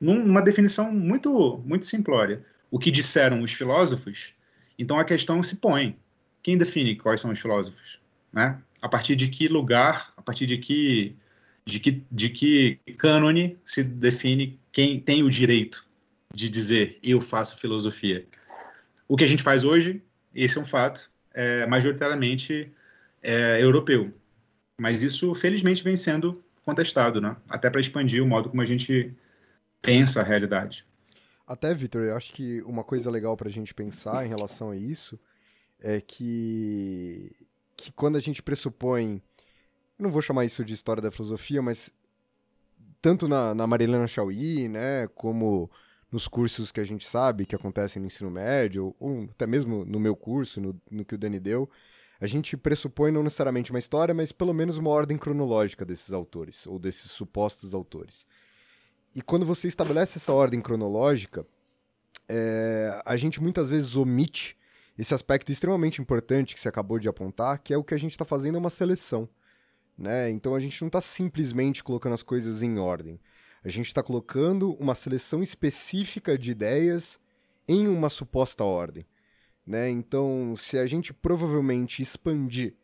numa 0.00 0.40
definição 0.40 0.92
muito, 0.92 1.62
muito 1.66 1.84
simplória, 1.84 2.42
o 2.70 2.78
que 2.78 2.90
disseram 2.90 3.42
os 3.42 3.52
filósofos, 3.52 4.34
então 4.82 4.98
a 4.98 5.04
questão 5.04 5.42
se 5.42 5.56
põe. 5.56 5.96
Quem 6.42 6.58
define 6.58 6.96
quais 6.96 7.20
são 7.20 7.30
os 7.30 7.38
filósofos? 7.38 8.00
Né? 8.32 8.58
A 8.80 8.88
partir 8.88 9.14
de 9.14 9.28
que 9.28 9.46
lugar, 9.46 10.12
a 10.16 10.22
partir 10.22 10.44
de 10.44 10.58
que, 10.58 11.14
de 11.64 11.78
que, 11.78 12.02
de 12.10 12.28
que 12.28 12.80
cânone 12.98 13.56
se 13.64 13.84
define 13.84 14.58
quem 14.72 14.98
tem 14.98 15.22
o 15.22 15.30
direito 15.30 15.86
de 16.34 16.48
dizer 16.48 16.98
eu 17.02 17.20
faço 17.20 17.56
filosofia. 17.56 18.26
O 19.06 19.16
que 19.16 19.22
a 19.22 19.26
gente 19.26 19.42
faz 19.42 19.62
hoje, 19.62 20.02
esse 20.34 20.58
é 20.58 20.60
um 20.60 20.64
fato, 20.64 21.08
é 21.32 21.64
majoritariamente 21.66 22.72
é, 23.22 23.62
europeu. 23.62 24.12
Mas 24.80 25.02
isso, 25.02 25.32
felizmente, 25.34 25.84
vem 25.84 25.96
sendo 25.96 26.42
contestado, 26.64 27.20
né? 27.20 27.36
até 27.48 27.70
para 27.70 27.80
expandir 27.80 28.22
o 28.22 28.26
modo 28.26 28.48
como 28.48 28.62
a 28.62 28.64
gente 28.64 29.14
pensa 29.80 30.22
a 30.22 30.24
realidade. 30.24 30.84
Até, 31.52 31.74
Vitor, 31.74 32.02
eu 32.02 32.16
acho 32.16 32.32
que 32.32 32.62
uma 32.62 32.82
coisa 32.82 33.10
legal 33.10 33.36
para 33.36 33.46
a 33.46 33.52
gente 33.52 33.74
pensar 33.74 34.24
em 34.24 34.28
relação 34.30 34.70
a 34.70 34.76
isso 34.76 35.20
é 35.78 36.00
que, 36.00 37.30
que 37.76 37.92
quando 37.92 38.16
a 38.16 38.20
gente 38.20 38.42
pressupõe, 38.42 39.20
não 39.98 40.10
vou 40.10 40.22
chamar 40.22 40.46
isso 40.46 40.64
de 40.64 40.72
história 40.72 41.02
da 41.02 41.10
filosofia, 41.10 41.60
mas 41.60 41.92
tanto 43.02 43.28
na, 43.28 43.54
na 43.54 43.66
Marilena 43.66 44.06
Chauí, 44.06 44.66
né, 44.66 45.06
como 45.08 45.70
nos 46.10 46.26
cursos 46.26 46.72
que 46.72 46.80
a 46.80 46.84
gente 46.84 47.06
sabe 47.06 47.44
que 47.44 47.54
acontecem 47.54 48.00
no 48.00 48.08
ensino 48.08 48.30
médio, 48.30 48.96
ou 48.98 49.24
até 49.24 49.46
mesmo 49.46 49.84
no 49.84 50.00
meu 50.00 50.16
curso, 50.16 50.58
no, 50.58 50.80
no 50.90 51.04
que 51.04 51.16
o 51.16 51.18
Dani 51.18 51.38
deu, 51.38 51.68
a 52.18 52.26
gente 52.26 52.56
pressupõe 52.56 53.12
não 53.12 53.22
necessariamente 53.22 53.72
uma 53.72 53.78
história, 53.78 54.14
mas 54.14 54.32
pelo 54.32 54.54
menos 54.54 54.78
uma 54.78 54.88
ordem 54.88 55.18
cronológica 55.18 55.84
desses 55.84 56.14
autores, 56.14 56.66
ou 56.66 56.78
desses 56.78 57.10
supostos 57.10 57.74
autores. 57.74 58.24
E 59.14 59.20
quando 59.20 59.44
você 59.44 59.68
estabelece 59.68 60.18
essa 60.18 60.32
ordem 60.32 60.60
cronológica, 60.60 61.46
é, 62.28 63.02
a 63.04 63.16
gente 63.16 63.42
muitas 63.42 63.68
vezes 63.68 63.94
omite 63.94 64.56
esse 64.98 65.14
aspecto 65.14 65.50
extremamente 65.50 66.00
importante 66.00 66.54
que 66.54 66.60
você 66.60 66.68
acabou 66.68 66.98
de 66.98 67.08
apontar, 67.08 67.58
que 67.58 67.72
é 67.72 67.76
o 67.76 67.84
que 67.84 67.94
a 67.94 67.98
gente 67.98 68.12
está 68.12 68.24
fazendo 68.24 68.56
é 68.56 68.58
uma 68.58 68.70
seleção. 68.70 69.28
Né? 69.96 70.30
Então 70.30 70.54
a 70.54 70.60
gente 70.60 70.80
não 70.80 70.88
está 70.88 71.00
simplesmente 71.00 71.82
colocando 71.82 72.14
as 72.14 72.22
coisas 72.22 72.62
em 72.62 72.78
ordem. 72.78 73.20
A 73.64 73.68
gente 73.68 73.86
está 73.86 74.02
colocando 74.02 74.74
uma 74.74 74.94
seleção 74.94 75.42
específica 75.42 76.36
de 76.36 76.50
ideias 76.50 77.18
em 77.68 77.86
uma 77.88 78.10
suposta 78.10 78.64
ordem. 78.64 79.06
Né? 79.66 79.88
Então, 79.88 80.54
se 80.56 80.76
a 80.78 80.86
gente 80.86 81.12
provavelmente 81.12 82.02
expandir 82.02 82.74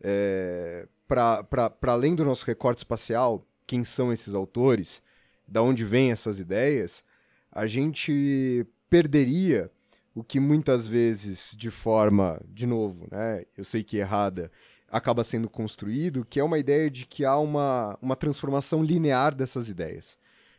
é, 0.00 0.88
para 1.06 1.46
além 1.82 2.14
do 2.14 2.24
nosso 2.24 2.44
recorte 2.44 2.78
espacial, 2.78 3.46
quem 3.66 3.84
são 3.84 4.12
esses 4.12 4.34
autores, 4.34 5.02
da 5.46 5.62
onde 5.62 5.84
vêm 5.84 6.12
essas 6.12 6.38
ideias, 6.38 7.04
a 7.50 7.66
gente 7.66 8.66
perderia 8.90 9.70
o 10.14 10.24
que 10.24 10.40
muitas 10.40 10.86
vezes, 10.86 11.54
de 11.56 11.70
forma, 11.70 12.40
de 12.48 12.66
novo, 12.66 13.06
né, 13.10 13.44
eu 13.56 13.64
sei 13.64 13.82
que 13.82 13.98
errada, 13.98 14.50
acaba 14.90 15.22
sendo 15.22 15.48
construído, 15.48 16.24
que 16.24 16.40
é 16.40 16.44
uma 16.44 16.58
ideia 16.58 16.90
de 16.90 17.04
que 17.04 17.24
há 17.24 17.36
uma, 17.36 17.98
uma 18.00 18.16
transformação 18.16 18.82
linear 18.82 19.34
dessas 19.34 19.68
ideias. 19.68 20.18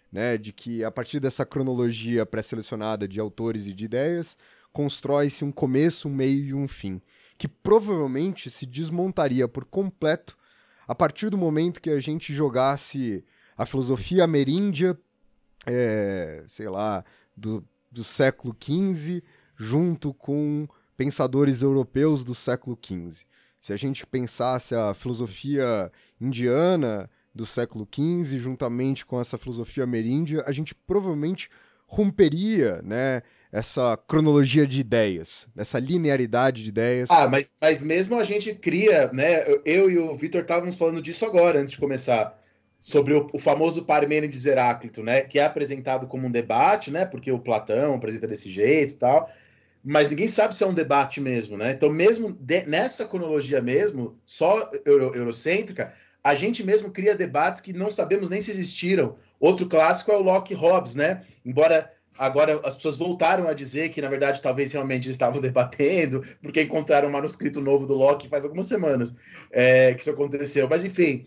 Né, 0.09 0.37
de 0.37 0.53
que 0.53 0.85
a 0.85 0.91
partir 0.91 1.19
dessa 1.19 1.45
cronologia 1.45 2.25
pré-selecionada 2.25 3.05
de 3.05 3.19
autores 3.19 3.67
e 3.67 3.73
de 3.73 3.83
ideias, 3.83 4.37
constrói-se 4.71 5.43
um 5.43 5.51
começo, 5.51 6.07
um 6.07 6.13
meio 6.13 6.45
e 6.45 6.53
um 6.53 6.65
fim, 6.65 7.01
que 7.37 7.45
provavelmente 7.47 8.49
se 8.49 8.65
desmontaria 8.65 9.49
por 9.49 9.65
completo 9.65 10.37
a 10.87 10.95
partir 10.95 11.29
do 11.29 11.37
momento 11.37 11.81
que 11.81 11.89
a 11.89 11.99
gente 11.99 12.33
jogasse 12.33 13.25
a 13.57 13.65
filosofia 13.65 14.23
ameríndia, 14.23 14.97
é, 15.65 16.43
sei 16.47 16.69
lá, 16.69 17.03
do, 17.35 17.67
do 17.91 18.03
século 18.03 18.55
XV, 18.61 19.23
junto 19.55 20.13
com 20.13 20.67
pensadores 20.95 21.61
europeus 21.61 22.23
do 22.23 22.33
século 22.33 22.77
XV 22.83 23.25
Se 23.59 23.73
a 23.73 23.77
gente 23.77 24.05
pensasse 24.05 24.75
a 24.75 24.93
filosofia 24.93 25.91
indiana 26.19 27.09
do 27.33 27.45
século 27.45 27.87
XV 27.91 28.37
juntamente 28.37 29.05
com 29.05 29.19
essa 29.19 29.37
filosofia 29.37 29.83
ameríndia, 29.83 30.43
a 30.45 30.51
gente 30.51 30.73
provavelmente 30.73 31.49
romperia, 31.87 32.81
né, 32.83 33.21
essa 33.51 33.97
cronologia 34.07 34.67
de 34.67 34.79
ideias, 34.79 35.47
essa 35.55 35.79
linearidade 35.79 36.63
de 36.63 36.69
ideias. 36.69 37.09
Ah, 37.09 37.27
mas, 37.27 37.53
mas 37.61 37.81
mesmo 37.81 38.17
a 38.17 38.23
gente 38.23 38.53
cria, 38.53 39.09
né? 39.13 39.43
Eu 39.63 39.89
e 39.89 39.97
o 39.97 40.15
Vitor 40.15 40.41
estávamos 40.41 40.77
falando 40.77 41.01
disso 41.01 41.25
agora, 41.25 41.59
antes 41.59 41.71
de 41.71 41.79
começar, 41.79 42.37
sobre 42.79 43.13
o, 43.13 43.27
o 43.33 43.39
famoso 43.39 43.83
Parmênides 43.83 44.45
Heráclito, 44.45 45.03
né? 45.03 45.21
Que 45.21 45.39
é 45.39 45.45
apresentado 45.45 46.07
como 46.07 46.27
um 46.27 46.31
debate, 46.31 46.91
né? 46.91 47.05
Porque 47.05 47.31
o 47.31 47.39
Platão 47.39 47.95
apresenta 47.95 48.27
desse 48.27 48.49
jeito 48.49 48.93
e 48.93 48.97
tal. 48.97 49.29
Mas 49.83 50.09
ninguém 50.09 50.27
sabe 50.27 50.55
se 50.55 50.63
é 50.63 50.67
um 50.67 50.73
debate 50.73 51.21
mesmo, 51.21 51.57
né? 51.57 51.71
Então, 51.71 51.89
mesmo 51.89 52.33
de, 52.39 52.65
nessa 52.65 53.05
cronologia 53.05 53.61
mesmo, 53.61 54.17
só 54.25 54.69
euro, 54.85 55.15
eurocêntrica, 55.15 55.93
a 56.23 56.35
gente 56.35 56.63
mesmo 56.63 56.91
cria 56.91 57.15
debates 57.15 57.61
que 57.61 57.71
não 57.71 57.91
sabemos 57.91 58.29
nem 58.29 58.41
se 58.41 58.51
existiram. 58.51 59.15
Outro 59.39 59.67
clássico 59.67 60.11
é 60.11 60.17
o 60.17 60.21
Locke 60.21 60.53
Hobbes, 60.53 60.95
né? 60.95 61.23
Embora 61.45 61.91
agora 62.17 62.59
as 62.63 62.75
pessoas 62.75 62.97
voltaram 62.97 63.47
a 63.47 63.53
dizer 63.53 63.89
que, 63.89 64.01
na 64.01 64.09
verdade, 64.09 64.41
talvez 64.41 64.71
realmente 64.71 65.05
eles 65.05 65.15
estavam 65.15 65.39
debatendo, 65.41 66.23
porque 66.41 66.63
encontraram 66.63 67.07
um 67.07 67.11
manuscrito 67.11 67.61
novo 67.61 67.85
do 67.85 67.93
Locke 67.93 68.27
faz 68.27 68.43
algumas 68.43 68.65
semanas 68.65 69.13
é, 69.51 69.93
que 69.93 70.01
isso 70.01 70.09
aconteceu. 70.09 70.67
Mas, 70.67 70.83
enfim, 70.83 71.25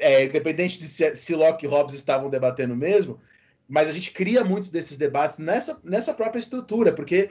é, 0.00 0.24
independente 0.24 0.78
de 0.78 0.88
se, 0.88 1.14
se 1.14 1.34
Locke 1.34 1.64
e 1.64 1.68
Hobbes 1.68 1.94
estavam 1.94 2.28
debatendo 2.28 2.76
mesmo, 2.76 3.20
mas 3.68 3.88
a 3.88 3.92
gente 3.92 4.10
cria 4.10 4.42
muitos 4.44 4.70
desses 4.70 4.96
debates 4.96 5.38
nessa, 5.38 5.80
nessa 5.84 6.14
própria 6.14 6.38
estrutura, 6.38 6.92
porque. 6.92 7.30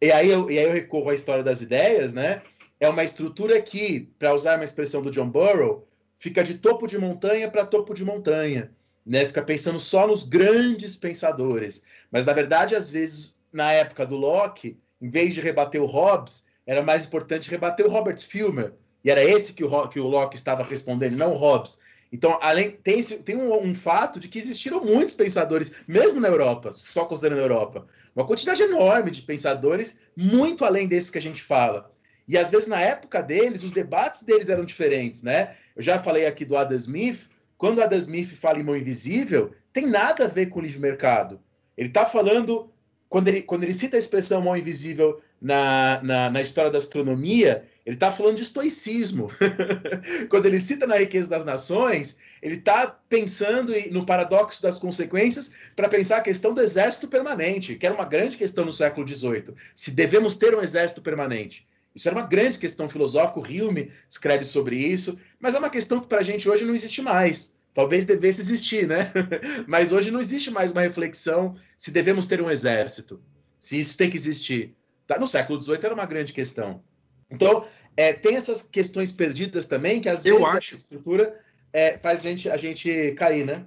E 0.00 0.12
aí, 0.12 0.28
eu, 0.30 0.50
e 0.50 0.58
aí 0.58 0.64
eu 0.66 0.72
recorro 0.72 1.08
à 1.08 1.14
história 1.14 1.42
das 1.42 1.62
ideias, 1.62 2.12
né? 2.12 2.42
É 2.78 2.86
uma 2.88 3.02
estrutura 3.02 3.60
que, 3.62 4.10
para 4.18 4.34
usar 4.34 4.56
uma 4.56 4.64
expressão 4.64 5.00
do 5.00 5.10
John 5.10 5.30
Burrow, 5.30 5.88
fica 6.18 6.44
de 6.44 6.54
topo 6.54 6.86
de 6.86 6.98
montanha 6.98 7.50
para 7.50 7.64
topo 7.64 7.94
de 7.94 8.04
montanha 8.04 8.70
né? 9.06 9.24
Fica 9.24 9.42
pensando 9.42 9.78
só 9.78 10.06
nos 10.06 10.24
grandes 10.24 10.96
pensadores. 10.96 11.84
Mas, 12.10 12.26
na 12.26 12.32
verdade, 12.32 12.74
às 12.74 12.90
vezes, 12.90 13.34
na 13.52 13.72
época 13.72 14.04
do 14.04 14.16
Locke, 14.16 14.76
em 15.00 15.08
vez 15.08 15.32
de 15.32 15.40
rebater 15.40 15.80
o 15.80 15.86
Hobbes, 15.86 16.48
era 16.66 16.82
mais 16.82 17.06
importante 17.06 17.48
rebater 17.48 17.86
o 17.86 17.90
Robert 17.90 18.18
Filmer. 18.18 18.72
E 19.04 19.10
era 19.10 19.22
esse 19.22 19.52
que 19.52 19.62
o, 19.62 19.88
que 19.88 20.00
o 20.00 20.08
Locke 20.08 20.34
estava 20.34 20.64
respondendo, 20.64 21.16
não 21.16 21.32
o 21.32 21.36
Hobbes. 21.36 21.78
Então, 22.16 22.38
além 22.40 22.70
tem, 22.70 23.02
tem 23.02 23.36
um, 23.36 23.52
um, 23.62 23.74
fato 23.74 24.18
de 24.18 24.26
que 24.26 24.38
existiram 24.38 24.82
muitos 24.82 25.12
pensadores, 25.12 25.70
mesmo 25.86 26.18
na 26.18 26.28
Europa, 26.28 26.72
só 26.72 27.04
considerando 27.04 27.40
a 27.40 27.42
Europa, 27.42 27.86
uma 28.14 28.26
quantidade 28.26 28.62
enorme 28.62 29.10
de 29.10 29.20
pensadores, 29.20 30.00
muito 30.16 30.64
além 30.64 30.88
desses 30.88 31.10
que 31.10 31.18
a 31.18 31.22
gente 31.22 31.42
fala. 31.42 31.92
E 32.26 32.38
às 32.38 32.50
vezes 32.50 32.68
na 32.68 32.80
época 32.80 33.22
deles, 33.22 33.62
os 33.62 33.72
debates 33.72 34.22
deles 34.22 34.48
eram 34.48 34.64
diferentes, 34.64 35.22
né? 35.22 35.56
Eu 35.76 35.82
já 35.82 36.02
falei 36.02 36.24
aqui 36.24 36.46
do 36.46 36.56
Adam 36.56 36.78
Smith, 36.78 37.28
quando 37.58 37.82
Adam 37.82 37.98
Smith 37.98 38.34
fala 38.34 38.58
em 38.58 38.64
mão 38.64 38.74
invisível, 38.74 39.52
tem 39.70 39.86
nada 39.86 40.24
a 40.24 40.28
ver 40.28 40.46
com 40.46 40.60
o 40.60 40.62
livre 40.62 40.80
mercado. 40.80 41.38
Ele 41.76 41.88
está 41.88 42.06
falando, 42.06 42.70
quando 43.10 43.28
ele, 43.28 43.42
quando 43.42 43.64
ele 43.64 43.74
cita 43.74 43.96
a 43.96 43.98
expressão 43.98 44.40
mão 44.40 44.56
invisível 44.56 45.20
na, 45.38 46.00
na, 46.02 46.30
na 46.30 46.40
história 46.40 46.70
da 46.70 46.78
astronomia, 46.78 47.68
ele 47.86 47.94
está 47.94 48.10
falando 48.10 48.36
de 48.36 48.42
estoicismo. 48.42 49.30
quando 50.28 50.46
ele 50.46 50.58
cita 50.58 50.88
na 50.88 50.96
riqueza 50.96 51.30
das 51.30 51.44
nações, 51.44 52.18
ele 52.42 52.56
está 52.56 52.88
pensando 53.08 53.72
no 53.92 54.04
paradoxo 54.04 54.60
das 54.60 54.76
consequências 54.76 55.52
para 55.76 55.88
pensar 55.88 56.16
a 56.16 56.22
questão 56.22 56.52
do 56.52 56.60
exército 56.60 57.06
permanente, 57.06 57.76
que 57.76 57.86
era 57.86 57.94
uma 57.94 58.04
grande 58.04 58.36
questão 58.36 58.64
no 58.64 58.72
século 58.72 59.06
XVIII. 59.06 59.54
Se 59.72 59.92
devemos 59.92 60.34
ter 60.34 60.52
um 60.52 60.60
exército 60.60 61.00
permanente. 61.00 61.64
Isso 61.94 62.08
era 62.08 62.18
uma 62.18 62.26
grande 62.26 62.58
questão 62.58 62.88
filosófica, 62.88 63.38
o 63.38 63.42
Hume 63.42 63.92
escreve 64.10 64.42
sobre 64.42 64.76
isso, 64.76 65.16
mas 65.38 65.54
é 65.54 65.58
uma 65.58 65.70
questão 65.70 66.00
que 66.00 66.08
para 66.08 66.18
a 66.18 66.24
gente 66.24 66.48
hoje 66.48 66.64
não 66.64 66.74
existe 66.74 67.00
mais. 67.00 67.56
Talvez 67.72 68.04
devesse 68.04 68.40
existir, 68.40 68.88
né? 68.88 69.12
mas 69.68 69.92
hoje 69.92 70.10
não 70.10 70.20
existe 70.20 70.50
mais 70.50 70.72
uma 70.72 70.80
reflexão 70.82 71.54
se 71.78 71.92
devemos 71.92 72.26
ter 72.26 72.42
um 72.42 72.50
exército, 72.50 73.22
se 73.60 73.78
isso 73.78 73.96
tem 73.96 74.10
que 74.10 74.16
existir. 74.16 74.74
Tá? 75.06 75.18
No 75.20 75.28
século 75.28 75.62
XVIII 75.62 75.78
era 75.84 75.94
uma 75.94 76.04
grande 76.04 76.32
questão. 76.32 76.82
Então, 77.30 77.66
é, 77.96 78.12
tem 78.12 78.36
essas 78.36 78.62
questões 78.62 79.10
perdidas 79.10 79.66
também, 79.66 80.00
que 80.00 80.08
às 80.08 80.22
vezes 80.22 80.38
Eu 80.38 80.46
acho. 80.46 80.74
a 80.74 80.78
estrutura 80.78 81.40
é, 81.72 81.98
faz 81.98 82.20
a 82.20 82.22
gente, 82.22 82.48
a 82.48 82.56
gente 82.56 83.12
cair, 83.12 83.44
né? 83.44 83.66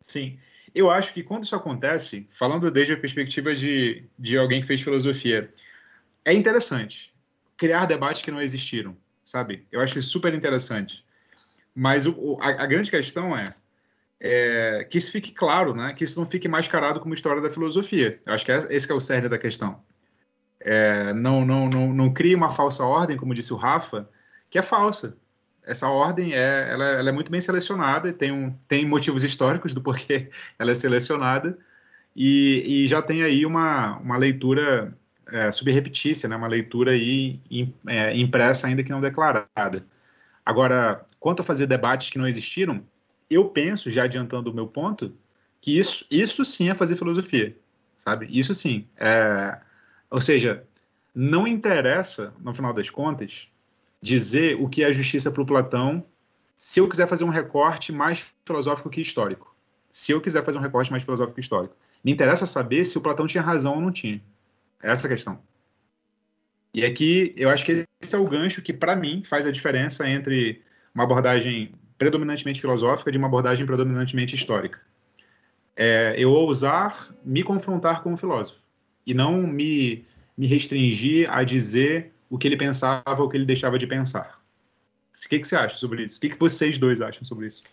Sim. 0.00 0.38
Eu 0.74 0.90
acho 0.90 1.12
que 1.12 1.22
quando 1.22 1.44
isso 1.44 1.56
acontece, 1.56 2.28
falando 2.30 2.70
desde 2.70 2.94
a 2.94 2.96
perspectiva 2.96 3.54
de, 3.54 4.04
de 4.18 4.38
alguém 4.38 4.60
que 4.60 4.66
fez 4.66 4.80
filosofia, 4.80 5.52
é 6.24 6.32
interessante 6.32 7.12
criar 7.56 7.84
debates 7.86 8.22
que 8.22 8.30
não 8.30 8.40
existiram, 8.40 8.96
sabe? 9.22 9.66
Eu 9.70 9.80
acho 9.80 9.98
isso 9.98 10.10
super 10.10 10.32
interessante. 10.32 11.04
Mas 11.74 12.06
o, 12.06 12.38
a, 12.40 12.62
a, 12.62 12.66
grande 12.66 12.90
questão 12.90 13.36
é, 13.36 13.54
é, 14.18 14.86
que 14.88 14.98
isso 14.98 15.12
fique 15.12 15.32
claro, 15.32 15.74
né? 15.74 15.92
Que 15.92 16.04
isso 16.04 16.18
não 16.18 16.26
fique 16.26 16.48
mascarado 16.48 17.00
como 17.00 17.14
história 17.14 17.42
da 17.42 17.50
filosofia. 17.50 18.20
Eu 18.24 18.32
acho 18.32 18.44
que 18.44 18.52
é, 18.52 18.66
esse 18.70 18.86
que 18.86 18.92
é 18.92 18.96
o 18.96 19.00
cerne 19.00 19.28
da 19.28 19.38
questão. 19.38 19.82
É, 20.60 21.12
não, 21.14 21.44
não, 21.44 21.68
não, 21.68 21.92
não 21.92 22.12
crie 22.12 22.34
uma 22.34 22.50
falsa 22.50 22.84
ordem, 22.84 23.16
como 23.16 23.34
disse 23.34 23.52
o 23.52 23.56
Rafa, 23.56 24.08
que 24.50 24.58
é 24.58 24.62
falsa. 24.62 25.16
Essa 25.64 25.88
ordem 25.88 26.32
é, 26.32 26.70
ela, 26.70 26.84
ela 26.84 27.08
é 27.08 27.12
muito 27.12 27.30
bem 27.30 27.40
selecionada 27.40 28.12
tem, 28.12 28.32
um, 28.32 28.52
tem 28.66 28.84
motivos 28.84 29.22
históricos 29.22 29.74
do 29.74 29.80
porquê 29.80 30.30
ela 30.58 30.70
é 30.70 30.74
selecionada 30.74 31.56
e, 32.16 32.84
e 32.84 32.86
já 32.88 33.00
tem 33.00 33.22
aí 33.22 33.46
uma, 33.46 33.98
uma 33.98 34.16
leitura 34.16 34.96
é, 35.28 35.50
subreptícia, 35.50 36.28
né? 36.28 36.36
uma 36.36 36.48
leitura 36.48 36.92
aí 36.92 37.40
é, 37.86 38.16
impressa 38.16 38.66
ainda 38.66 38.82
que 38.82 38.90
não 38.90 39.00
declarada. 39.00 39.84
Agora, 40.44 41.04
quanto 41.18 41.40
a 41.40 41.44
fazer 41.44 41.66
debates 41.66 42.10
que 42.10 42.18
não 42.18 42.26
existiram, 42.26 42.82
eu 43.28 43.44
penso, 43.48 43.88
já 43.88 44.04
adiantando 44.04 44.50
o 44.50 44.54
meu 44.54 44.66
ponto, 44.66 45.14
que 45.60 45.78
isso, 45.78 46.04
isso 46.10 46.44
sim 46.44 46.68
é 46.68 46.74
fazer 46.74 46.96
filosofia, 46.96 47.56
sabe? 47.96 48.26
Isso 48.28 48.54
sim. 48.54 48.88
É, 48.96 49.58
ou 50.10 50.20
seja, 50.20 50.64
não 51.14 51.46
interessa, 51.46 52.34
no 52.40 52.52
final 52.52 52.72
das 52.72 52.90
contas, 52.90 53.48
dizer 54.02 54.56
o 54.60 54.68
que 54.68 54.82
é 54.82 54.92
justiça 54.92 55.30
para 55.30 55.42
o 55.42 55.46
Platão 55.46 56.04
se 56.56 56.80
eu 56.80 56.88
quiser 56.88 57.06
fazer 57.06 57.24
um 57.24 57.30
recorte 57.30 57.92
mais 57.92 58.24
filosófico 58.44 58.90
que 58.90 59.00
histórico. 59.00 59.54
Se 59.88 60.12
eu 60.12 60.20
quiser 60.20 60.44
fazer 60.44 60.58
um 60.58 60.62
recorte 60.62 60.90
mais 60.90 61.02
filosófico 61.02 61.36
que 61.36 61.40
histórico. 61.40 61.76
Me 62.04 62.12
interessa 62.12 62.46
saber 62.46 62.84
se 62.84 62.98
o 62.98 63.00
Platão 63.00 63.26
tinha 63.26 63.42
razão 63.42 63.74
ou 63.74 63.80
não 63.80 63.90
tinha. 63.90 64.20
Essa 64.82 65.06
é 65.06 65.08
a 65.08 65.14
questão. 65.14 65.38
E 66.72 66.84
aqui 66.84 67.34
eu 67.36 67.50
acho 67.50 67.64
que 67.64 67.84
esse 68.00 68.14
é 68.14 68.18
o 68.18 68.28
gancho 68.28 68.62
que, 68.62 68.72
para 68.72 68.94
mim, 68.94 69.22
faz 69.24 69.46
a 69.46 69.50
diferença 69.50 70.08
entre 70.08 70.62
uma 70.94 71.04
abordagem 71.04 71.74
predominantemente 71.98 72.60
filosófica 72.60 73.10
de 73.10 73.18
uma 73.18 73.26
abordagem 73.26 73.66
predominantemente 73.66 74.34
histórica. 74.34 74.80
É, 75.76 76.14
eu 76.18 76.30
ousar 76.30 77.14
me 77.24 77.42
confrontar 77.42 78.02
com 78.02 78.12
o 78.12 78.16
filósofo 78.16 78.59
e 79.06 79.14
não 79.14 79.46
me, 79.46 80.04
me 80.36 80.46
restringir 80.46 81.30
a 81.30 81.42
dizer 81.42 82.12
o 82.28 82.38
que 82.38 82.46
ele 82.46 82.56
pensava 82.56 83.20
ou 83.20 83.26
o 83.26 83.28
que 83.28 83.36
ele 83.36 83.44
deixava 83.44 83.78
de 83.78 83.86
pensar. 83.86 84.40
O 85.12 85.28
que, 85.28 85.38
que 85.38 85.46
você 85.46 85.56
acha 85.56 85.76
sobre 85.76 86.04
isso? 86.04 86.18
O 86.18 86.20
que, 86.20 86.30
que 86.30 86.38
vocês 86.38 86.78
dois 86.78 87.00
acham 87.00 87.24
sobre 87.24 87.46
isso? 87.46 87.64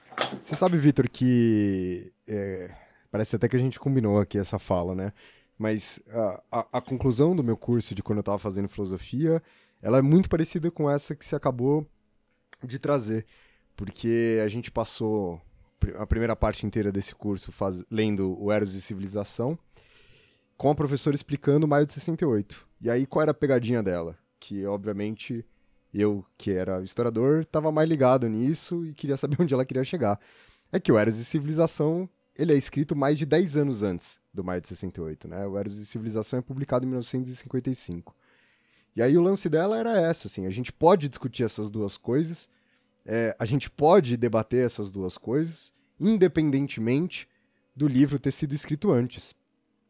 Você 0.44 0.56
sabe, 0.56 0.78
Vitor, 0.78 1.08
que 1.10 2.12
é, 2.28 2.72
parece 3.12 3.36
até 3.36 3.48
que 3.48 3.56
a 3.56 3.60
gente 3.60 3.80
combinou 3.80 4.20
aqui 4.20 4.38
essa 4.38 4.60
fala, 4.60 4.96
né? 4.96 5.14
Mas 5.58 6.00
a, 6.10 6.44
a, 6.52 6.68
a 6.74 6.82
conclusão 6.82 7.36
do 7.36 7.44
meu 7.44 7.56
curso 7.56 7.96
de 7.96 8.04
quando 8.04 8.18
eu 8.18 8.22
estava 8.22 8.38
fazendo 8.38 8.68
filosofia, 8.68 9.42
ela 9.82 10.00
é 10.00 10.02
muito 10.02 10.30
parecida 10.30 10.70
com 10.70 10.90
essa 10.90 11.16
que 11.16 11.26
você 11.26 11.36
acabou 11.36 11.88
de 12.64 12.80
trazer. 12.80 13.26
Porque 13.76 14.42
a 14.44 14.48
gente 14.48 14.72
passou 14.72 15.42
a 15.98 16.06
primeira 16.08 16.36
parte 16.36 16.66
inteira 16.66 16.92
desse 16.92 17.14
curso 17.14 17.52
faz, 17.52 17.84
lendo 17.90 18.36
o 18.42 18.52
Eros 18.52 18.72
de 18.72 18.82
Civilização, 18.82 19.58
com 20.58 20.70
a 20.70 20.76
professora 20.76 21.16
explicando 21.16 21.68
Maio 21.68 21.86
de 21.86 21.94
68. 21.94 22.66
E 22.82 22.90
aí, 22.90 23.06
qual 23.06 23.22
era 23.22 23.32
a 23.32 23.36
pegadinha 23.36 23.84
dela? 23.84 24.18
Que, 24.40 24.66
obviamente, 24.66 25.46
eu, 25.94 26.26
que 26.38 26.52
era 26.52 26.82
historiador, 26.82 27.42
estava 27.42 27.72
mais 27.72 27.88
ligado 27.88 28.28
nisso 28.28 28.86
e 28.86 28.94
queria 28.94 29.18
saber 29.18 29.38
onde 29.42 29.54
ela 29.54 29.66
queria 29.66 29.84
chegar. 29.84 30.20
É 30.72 30.80
que 30.80 30.92
o 30.92 30.98
Eros 30.98 31.18
de 31.18 31.26
Civilização 31.26 32.10
ele 32.36 32.54
é 32.54 32.56
escrito 32.56 32.96
mais 32.96 33.18
de 33.18 33.26
10 33.26 33.58
anos 33.58 33.82
antes 33.82 34.20
do 34.32 34.44
Maio 34.44 34.62
de 34.62 34.68
68, 34.68 35.28
né? 35.28 35.48
O 35.48 35.58
Eros 35.58 35.76
de 35.76 35.86
Civilização 35.86 36.40
é 36.40 36.42
publicado 36.42 36.86
em 36.86 36.90
1955. 36.90 38.16
E 38.96 39.02
aí 39.02 39.18
o 39.18 39.22
lance 39.22 39.50
dela 39.50 39.78
era 39.78 40.00
essa, 40.00 40.28
assim, 40.28 40.46
a 40.46 40.50
gente 40.50 40.72
pode 40.72 41.08
discutir 41.08 41.44
essas 41.44 41.70
duas 41.70 41.98
coisas, 41.98 42.50
é, 43.06 43.36
a 43.40 43.46
gente 43.46 43.70
pode 43.70 44.18
debater 44.18 44.66
essas 44.66 44.92
duas 44.92 45.18
coisas, 45.18 45.74
independentemente 46.00 47.28
do 47.76 47.88
livro 47.88 48.20
ter 48.20 48.32
sido 48.32 48.54
escrito 48.54 48.92
antes. 48.92 49.36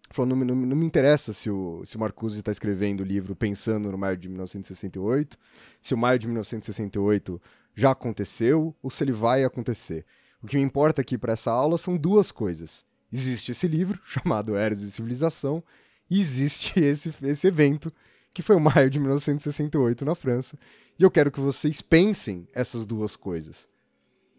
Falou, 0.10 0.36
não, 0.36 0.46
não, 0.46 0.56
não, 0.56 0.76
me 0.76 0.86
interessa 0.86 1.34
se 1.34 1.50
o, 1.50 1.84
se 1.86 1.98
o 1.98 2.00
Marcuse 2.00 2.40
está 2.40 2.52
escrevendo 2.52 3.02
o 3.02 3.04
livro 3.04 3.36
pensando 3.36 3.92
no 3.92 3.98
maio 3.98 4.18
de 4.18 4.30
1968, 4.30 5.38
se 5.82 5.94
o 5.94 5.98
maio 5.98 6.18
de 6.18 6.28
1968 6.28 7.42
já 7.76 7.92
aconteceu 7.92 8.76
ou 8.82 8.90
se 8.90 9.04
ele 9.04 9.12
vai 9.12 9.44
acontecer. 9.44 10.06
O 10.42 10.48
que 10.48 10.56
me 10.56 10.64
importa 10.64 11.02
aqui 11.02 11.18
para 11.18 11.34
essa 11.34 11.52
aula 11.52 11.78
são 11.78 11.98
duas 11.98 12.32
coisas. 12.32 12.86
Existe 13.12 13.52
esse 13.52 13.68
livro, 13.68 14.00
chamado 14.06 14.56
Eros 14.56 14.82
e 14.82 14.92
Civilização, 14.92 15.64
e 16.10 16.20
existe 16.22 16.80
esse, 16.80 17.14
esse 17.24 17.48
evento, 17.48 17.92
que 18.34 18.42
foi 18.42 18.56
o 18.56 18.62
maio 18.62 18.90
de 18.90 19.00
1968 19.00 20.06
na 20.06 20.16
França. 20.16 20.58
E 20.98 21.04
eu 21.04 21.12
quero 21.12 21.32
que 21.32 21.40
vocês 21.40 21.82
pensem 21.82 22.48
essas 22.54 22.86
duas 22.86 23.16
coisas. 23.16 23.68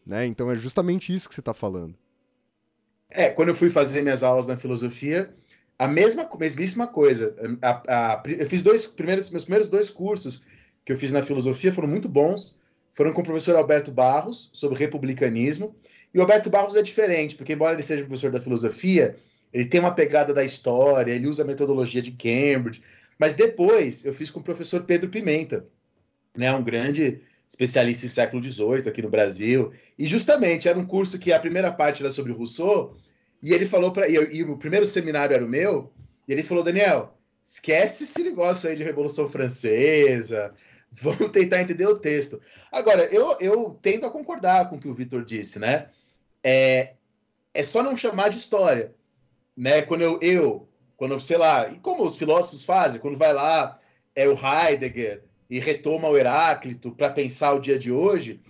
Né? 0.05 0.27
Então 0.27 0.51
é 0.51 0.57
justamente 0.57 1.15
isso 1.15 1.29
que 1.29 1.35
você 1.35 1.41
está 1.41 1.53
falando. 1.53 1.95
É, 3.11 3.31
quando 3.31 3.49
eu 3.49 3.55
fui 3.55 3.71
fazer 3.71 4.03
minhas 4.03 4.23
aulas 4.23 4.47
na 4.47 4.57
filosofia, 4.57 5.35
a 5.79 5.87
mesma 5.87 6.29
mesmíssima 6.39 6.87
coisa. 6.87 7.35
A, 7.63 7.83
a, 7.89 8.23
eu 8.27 8.47
fiz 8.47 8.63
dois 8.63 8.87
primeiros, 8.87 9.31
meus 9.31 9.45
primeiros 9.45 9.69
dois 9.69 9.89
cursos 9.89 10.43
que 10.85 10.93
eu 10.93 10.97
fiz 10.97 11.13
na 11.13 11.23
filosofia 11.23 11.73
foram 11.73 11.89
muito 11.89 12.09
bons. 12.09 12.59
Foram 12.95 13.13
com 13.13 13.21
o 13.21 13.25
professor 13.25 13.55
Alberto 13.55 13.93
Barros 13.93 14.51
sobre 14.53 14.77
republicanismo. 14.77 15.77
E 16.13 16.19
o 16.19 16.21
Alberto 16.23 16.51
Barros 16.51 16.75
é 16.75 16.83
diferente, 16.83 17.37
porque 17.37 17.53
embora 17.53 17.75
ele 17.75 17.83
seja 17.83 18.03
professor 18.03 18.33
da 18.33 18.41
filosofia, 18.41 19.15
ele 19.53 19.67
tem 19.67 19.79
uma 19.79 19.95
pegada 19.95 20.35
da 20.35 20.43
história, 20.43 21.13
ele 21.13 21.29
usa 21.29 21.45
a 21.45 21.47
metodologia 21.47 22.03
de 22.03 22.11
Cambridge. 22.11 22.83
Mas 23.19 23.35
depois 23.35 24.05
eu 24.05 24.13
fiz 24.13 24.31
com 24.31 24.41
o 24.41 24.43
professor 24.43 24.83
Pedro 24.83 25.11
Pimenta, 25.11 25.65
né, 26.37 26.53
um 26.53 26.63
grande 26.63 27.21
especialista 27.47 28.05
em 28.05 28.09
século 28.09 28.43
XVIII 28.43 28.89
aqui 28.89 29.01
no 29.01 29.09
Brasil. 29.09 29.73
E 29.99 30.07
justamente 30.07 30.69
era 30.69 30.79
um 30.79 30.85
curso 30.85 31.19
que 31.19 31.33
a 31.33 31.39
primeira 31.39 31.71
parte 31.71 32.03
era 32.03 32.11
sobre 32.11 32.33
Rousseau, 32.33 32.97
e 33.43 33.53
ele 33.53 33.67
falou 33.67 33.93
para. 33.93 34.09
E, 34.09 34.15
e, 34.15 34.43
o 34.43 34.57
primeiro 34.57 34.87
seminário 34.87 35.35
era 35.35 35.45
o 35.45 35.49
meu, 35.49 35.93
e 36.27 36.33
ele 36.33 36.43
falou: 36.43 36.65
Daniel, 36.65 37.17
esquece 37.45 38.05
esse 38.05 38.23
negócio 38.23 38.69
aí 38.69 38.77
de 38.77 38.83
Revolução 38.83 39.29
Francesa, 39.29 40.55
vamos 40.93 41.31
tentar 41.31 41.61
entender 41.61 41.87
o 41.87 41.99
texto. 41.99 42.41
Agora, 42.71 43.05
eu, 43.13 43.37
eu 43.41 43.79
tendo 43.81 44.07
a 44.07 44.11
concordar 44.11 44.69
com 44.69 44.77
o 44.77 44.81
que 44.81 44.89
o 44.89 44.95
Vitor 44.95 45.25
disse, 45.25 45.59
né? 45.59 45.89
É, 46.43 46.95
é 47.55 47.63
só 47.63 47.83
não 47.83 47.97
chamar 47.97 48.29
de 48.29 48.39
história. 48.39 48.95
Né? 49.57 49.83
Quando 49.83 50.03
eu, 50.03 50.19
eu, 50.23 50.69
quando, 50.97 51.19
sei 51.21 51.37
lá, 51.37 51.69
e 51.69 51.79
como 51.79 52.05
os 52.05 52.17
filósofos 52.17 52.65
fazem, 52.65 53.01
quando 53.01 53.19
vai 53.19 53.33
lá, 53.33 53.79
é 54.15 54.29
o 54.29 54.35
Heidegger 54.35 55.25
e 55.51 55.59
retoma 55.59 56.09
o 56.09 56.17
Heráclito 56.17 56.93
para 56.93 57.11
pensar 57.11 57.53
o 57.55 57.61
dia 57.61 57.79
de 57.79 57.91
hoje, 57.91 58.41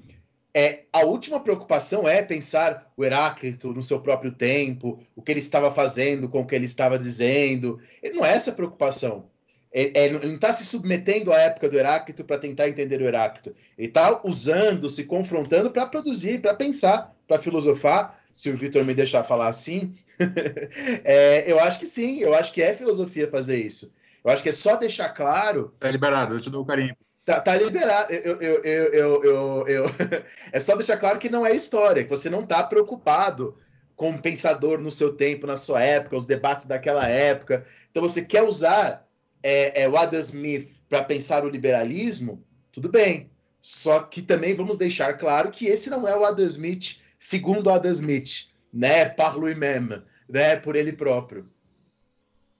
é 0.54 0.84
a 0.92 1.00
última 1.00 1.40
preocupação 1.40 2.08
é 2.08 2.22
pensar 2.22 2.90
o 2.96 3.04
Heráclito 3.04 3.72
no 3.72 3.82
seu 3.82 4.00
próprio 4.00 4.32
tempo, 4.32 4.98
o 5.14 5.22
que 5.22 5.32
ele 5.32 5.40
estava 5.40 5.70
fazendo 5.70 6.28
com 6.28 6.40
o 6.40 6.46
que 6.46 6.54
ele 6.54 6.64
estava 6.64 6.98
dizendo. 6.98 7.78
Ele 8.02 8.16
não 8.16 8.24
é 8.24 8.32
essa 8.32 8.52
preocupação. 8.52 9.26
É, 9.72 10.06
é, 10.06 10.12
não 10.12 10.34
está 10.34 10.52
se 10.52 10.64
submetendo 10.64 11.32
à 11.32 11.38
época 11.38 11.68
do 11.68 11.78
Heráclito 11.78 12.24
para 12.24 12.38
tentar 12.38 12.68
entender 12.68 13.00
o 13.00 13.04
Heráclito. 13.04 13.54
Ele 13.76 13.88
está 13.88 14.20
usando, 14.24 14.88
se 14.88 15.04
confrontando 15.04 15.70
para 15.70 15.86
produzir, 15.86 16.40
para 16.40 16.54
pensar, 16.54 17.14
para 17.26 17.38
filosofar. 17.38 18.18
Se 18.32 18.50
o 18.50 18.56
Vitor 18.56 18.84
me 18.84 18.94
deixar 18.94 19.24
falar 19.24 19.48
assim, 19.48 19.94
é, 21.04 21.50
eu 21.50 21.58
acho 21.60 21.78
que 21.78 21.86
sim, 21.86 22.18
eu 22.18 22.34
acho 22.34 22.52
que 22.52 22.62
é 22.62 22.72
filosofia 22.72 23.28
fazer 23.30 23.60
isso. 23.64 23.92
Eu 24.24 24.30
acho 24.30 24.42
que 24.42 24.48
é 24.48 24.52
só 24.52 24.76
deixar 24.76 25.10
claro. 25.10 25.74
Tá 25.78 25.90
liberado, 25.90 26.34
eu 26.34 26.40
te 26.40 26.50
dou 26.50 26.62
o 26.62 26.66
carinho. 26.66 26.96
Tá, 27.28 27.42
tá 27.42 27.58
liberado. 27.58 28.10
Eu, 28.10 28.40
eu, 28.40 28.64
eu, 28.64 29.22
eu, 29.22 29.68
eu, 29.68 29.84
É 30.50 30.58
só 30.58 30.74
deixar 30.74 30.96
claro 30.96 31.18
que 31.18 31.28
não 31.28 31.44
é 31.44 31.54
história, 31.54 32.02
que 32.02 32.08
você 32.08 32.30
não 32.30 32.40
está 32.40 32.62
preocupado 32.62 33.54
com 33.94 34.08
um 34.08 34.16
pensador 34.16 34.78
no 34.78 34.90
seu 34.90 35.12
tempo, 35.12 35.46
na 35.46 35.58
sua 35.58 35.82
época, 35.82 36.16
os 36.16 36.24
debates 36.24 36.64
daquela 36.64 37.06
época. 37.06 37.66
Então 37.90 38.02
você 38.02 38.24
quer 38.24 38.44
usar 38.44 39.06
é, 39.42 39.82
é, 39.82 39.88
o 39.90 39.98
Adam 39.98 40.18
Smith 40.20 40.72
para 40.88 41.04
pensar 41.04 41.44
o 41.44 41.50
liberalismo, 41.50 42.42
tudo 42.72 42.88
bem. 42.88 43.30
Só 43.60 44.00
que 44.00 44.22
também 44.22 44.54
vamos 44.54 44.78
deixar 44.78 45.12
claro 45.18 45.50
que 45.50 45.66
esse 45.66 45.90
não 45.90 46.08
é 46.08 46.16
o 46.16 46.24
Adam 46.24 46.46
Smith 46.46 46.98
segundo 47.18 47.66
o 47.66 47.72
Adam 47.74 47.92
Smith, 47.92 48.46
né? 48.72 49.04
Par 49.04 49.36
lui-même, 49.36 50.02
né? 50.26 50.56
Por 50.56 50.76
ele 50.76 50.94
próprio. 50.94 51.46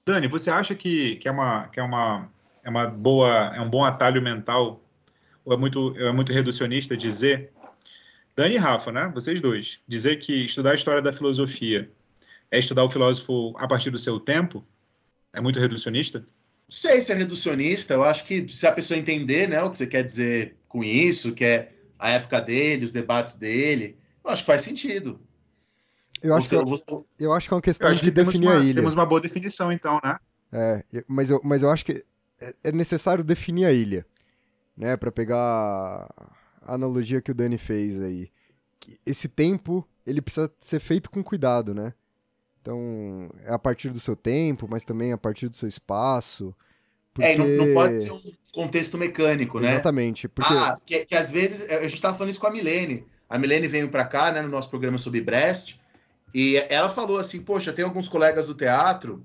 Dani, 0.05 0.29
você 0.29 0.51
acha 0.51 0.75
que, 0.75 1.17
que, 1.17 1.27
é, 1.27 1.31
uma, 1.31 1.69
que 1.69 1.81
é, 1.81 1.83
uma, 1.83 2.31
é 2.69 2.71
uma 2.71 2.87
boa, 2.87 3.57
é 3.57 3.61
um 3.61 3.71
bom 3.71 3.83
atalho 3.83 4.21
mental 4.21 4.85
ou 5.43 5.55
é 5.55 5.57
muito, 5.57 5.95
é 5.97 6.13
muito 6.13 6.33
reducionista 6.33 6.95
dizer, 6.95 7.51
Dani 8.37 8.57
e 8.57 8.59
Rafa, 8.59 8.93
né? 8.93 9.11
Vocês 9.15 9.41
dois, 9.41 9.81
dizer 9.89 10.17
que 10.17 10.45
estudar 10.45 10.73
a 10.73 10.75
história 10.75 11.01
da 11.01 11.11
filosofia 11.11 11.91
é 12.51 12.59
estudar 12.59 12.85
o 12.85 12.91
filósofo 12.91 13.55
a 13.57 13.67
partir 13.67 13.91
do 13.91 13.97
seu 13.97 14.21
tempo? 14.21 14.63
É 15.33 15.41
muito 15.41 15.59
reducionista? 15.59 16.19
Não 16.19 16.27
sei 16.69 17.01
se 17.01 17.11
é 17.11 17.15
reducionista. 17.15 17.95
Eu 17.95 18.05
acho 18.05 18.27
que 18.27 18.47
se 18.47 18.67
a 18.67 18.73
pessoa 18.73 18.99
entender, 18.99 19.49
né, 19.49 19.63
o 19.63 19.71
que 19.71 19.79
você 19.79 19.87
quer 19.87 20.05
dizer 20.05 20.57
com 20.69 20.85
isso, 20.85 21.35
que 21.35 21.47
é 21.47 21.73
a 21.99 22.11
época 22.11 22.39
dele, 22.39 22.85
os 22.85 22.93
debates 22.93 23.37
dele, 23.37 23.97
eu 24.23 24.31
acho 24.31 24.43
que 24.43 24.47
faz 24.47 24.61
sentido. 24.61 25.19
Eu 26.23 26.35
acho, 26.35 26.49
você, 26.49 26.59
que, 26.59 26.65
você... 26.65 26.85
eu 27.19 27.33
acho 27.33 27.49
que 27.49 27.55
é 27.55 27.57
uma 27.57 27.63
questão 27.63 27.95
de 27.95 28.01
que 28.01 28.11
definir 28.11 28.49
uma, 28.49 28.61
a 28.61 28.63
ilha. 28.63 28.75
Temos 28.75 28.93
uma 28.93 29.07
boa 29.07 29.23
definição, 29.23 29.73
então, 29.73 29.99
né? 30.05 30.19
É, 30.53 30.85
mas 31.07 31.31
eu, 31.31 31.41
mas 31.43 31.63
eu 31.63 31.71
acho 31.71 31.85
que 31.85 32.05
é, 32.41 32.55
é 32.65 32.73
necessário 32.73 33.25
definir 33.25 33.65
a 33.65 33.73
ilha, 33.73 34.07
né? 34.77 34.97
Para 34.97 35.11
pegar 35.11 36.09
a 36.63 36.75
analogia 36.75 37.21
que 37.21 37.31
o 37.31 37.35
Dani 37.35 37.59
fez 37.59 38.01
aí. 38.03 38.31
Esse 39.05 39.29
tempo, 39.29 39.87
ele 40.07 40.21
precisa 40.21 40.51
ser 40.61 40.81
feito 40.81 41.11
com 41.11 41.23
cuidado, 41.23 41.75
né? 41.75 41.93
Então, 42.61 43.31
é 43.45 43.53
a 43.53 43.59
partir 43.59 43.91
do 43.91 44.01
seu 44.01 44.17
tempo, 44.17 44.67
mas 44.69 44.85
também 44.85 45.13
a 45.13 45.19
partir 45.19 45.49
do 45.49 45.57
seu 45.57 45.69
espaço. 45.69 46.55
Porque... 47.13 47.31
É, 47.31 47.37
não, 47.37 47.49
não, 47.49 47.75
pode 47.75 48.03
ser 48.03 48.13
um 48.13 48.21
contexto 48.53 48.99
mecânico, 48.99 49.59
né? 49.61 49.73
Exatamente. 49.73 50.29
Porque... 50.29 50.53
Ah, 50.53 50.79
que, 50.85 51.07
que 51.07 51.15
às 51.15 51.31
vezes, 51.31 51.69
a 51.71 51.83
gente 51.83 51.95
estava 51.95 52.15
falando 52.15 52.31
isso 52.31 52.41
com 52.41 52.47
a 52.47 52.51
Milene. 52.51 53.07
A 53.29 53.39
Milene 53.39 53.69
veio 53.69 53.91
para 53.91 54.05
cá, 54.05 54.33
né, 54.33 54.43
no 54.43 54.49
nosso 54.49 54.71
programa 54.71 54.99
sobre 54.99 55.21
Brest, 55.21 55.77
e 56.33 56.57
ela 56.69 56.89
falou 56.89 57.19
assim: 57.19 57.43
Poxa, 57.43 57.73
tem 57.73 57.85
alguns 57.85 58.09
colegas 58.09 58.47
do 58.47 58.55
teatro 58.55 59.25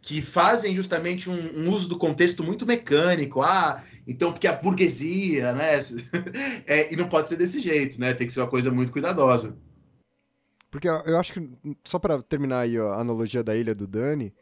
que 0.00 0.22
fazem 0.22 0.74
justamente 0.74 1.28
um, 1.28 1.60
um 1.60 1.70
uso 1.70 1.88
do 1.88 1.98
contexto 1.98 2.42
muito 2.42 2.66
mecânico. 2.66 3.42
Ah, 3.42 3.82
então, 4.06 4.32
porque 4.32 4.46
a 4.46 4.52
burguesia, 4.52 5.52
né? 5.52 5.78
é, 6.66 6.92
e 6.92 6.96
não 6.96 7.08
pode 7.08 7.28
ser 7.28 7.36
desse 7.36 7.60
jeito, 7.60 8.00
né? 8.00 8.14
Tem 8.14 8.26
que 8.26 8.32
ser 8.32 8.40
uma 8.40 8.50
coisa 8.50 8.70
muito 8.70 8.92
cuidadosa. 8.92 9.56
Porque 10.70 10.88
eu 10.88 11.18
acho 11.18 11.34
que, 11.34 11.50
só 11.84 11.98
para 11.98 12.22
terminar 12.22 12.60
aí 12.60 12.78
a 12.78 12.94
analogia 12.94 13.44
da 13.44 13.54
ilha 13.54 13.74
do 13.74 13.86
Dani, 13.86 14.32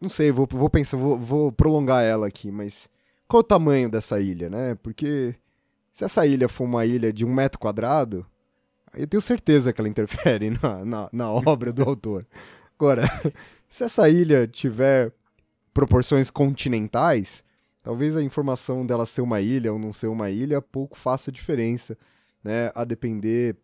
não 0.00 0.08
sei, 0.08 0.32
vou, 0.32 0.48
vou 0.50 0.70
pensar, 0.70 0.96
vou, 0.96 1.18
vou 1.18 1.52
prolongar 1.52 2.02
ela 2.02 2.26
aqui, 2.26 2.50
mas 2.50 2.88
qual 3.28 3.40
o 3.40 3.44
tamanho 3.44 3.90
dessa 3.90 4.20
ilha, 4.20 4.48
né? 4.48 4.74
Porque 4.76 5.34
se 5.92 6.04
essa 6.04 6.26
ilha 6.26 6.48
for 6.48 6.64
uma 6.64 6.86
ilha 6.86 7.12
de 7.12 7.24
um 7.24 7.32
metro 7.32 7.58
quadrado, 7.58 8.26
eu 8.94 9.06
tenho 9.06 9.20
certeza 9.20 9.72
que 9.72 9.80
ela 9.80 9.88
interfere 9.88 10.50
na, 10.62 10.84
na, 10.84 11.08
na 11.12 11.30
obra 11.30 11.72
do 11.72 11.82
autor. 11.82 12.26
Agora, 12.78 13.08
se 13.74 13.82
essa 13.82 14.08
ilha 14.08 14.46
tiver 14.46 15.12
proporções 15.72 16.30
continentais, 16.30 17.42
talvez 17.82 18.16
a 18.16 18.22
informação 18.22 18.86
dela 18.86 19.04
ser 19.04 19.20
uma 19.20 19.40
ilha 19.40 19.72
ou 19.72 19.80
não 19.80 19.92
ser 19.92 20.06
uma 20.06 20.30
ilha 20.30 20.62
pouco 20.62 20.96
faça 20.96 21.32
diferença, 21.32 21.98
né? 22.44 22.70
A 22.72 22.84
depender 22.84 23.56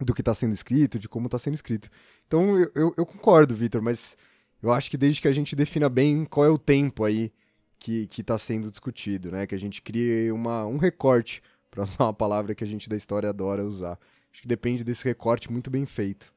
do 0.00 0.14
que 0.14 0.20
está 0.20 0.36
sendo 0.36 0.54
escrito, 0.54 1.00
de 1.00 1.08
como 1.08 1.26
está 1.26 1.36
sendo 1.36 1.54
escrito. 1.54 1.90
Então 2.28 2.56
eu, 2.56 2.70
eu, 2.76 2.94
eu 2.98 3.04
concordo, 3.04 3.52
Vitor, 3.52 3.82
mas 3.82 4.16
eu 4.62 4.70
acho 4.70 4.88
que 4.88 4.96
desde 4.96 5.20
que 5.20 5.26
a 5.26 5.32
gente 5.32 5.56
defina 5.56 5.88
bem 5.88 6.24
qual 6.24 6.46
é 6.46 6.48
o 6.48 6.56
tempo 6.56 7.02
aí 7.02 7.32
que 7.76 8.08
está 8.16 8.38
sendo 8.38 8.70
discutido, 8.70 9.32
né? 9.32 9.48
Que 9.48 9.56
a 9.56 9.58
gente 9.58 9.82
crie 9.82 10.30
uma, 10.30 10.64
um 10.64 10.76
recorte, 10.76 11.42
para 11.72 11.82
usar 11.82 12.04
uma 12.04 12.14
palavra 12.14 12.54
que 12.54 12.62
a 12.62 12.68
gente 12.68 12.88
da 12.88 12.96
história 12.96 13.28
adora 13.28 13.64
usar. 13.64 13.98
Acho 14.32 14.42
que 14.42 14.48
depende 14.48 14.84
desse 14.84 15.04
recorte 15.04 15.50
muito 15.50 15.68
bem 15.68 15.86
feito. 15.86 16.32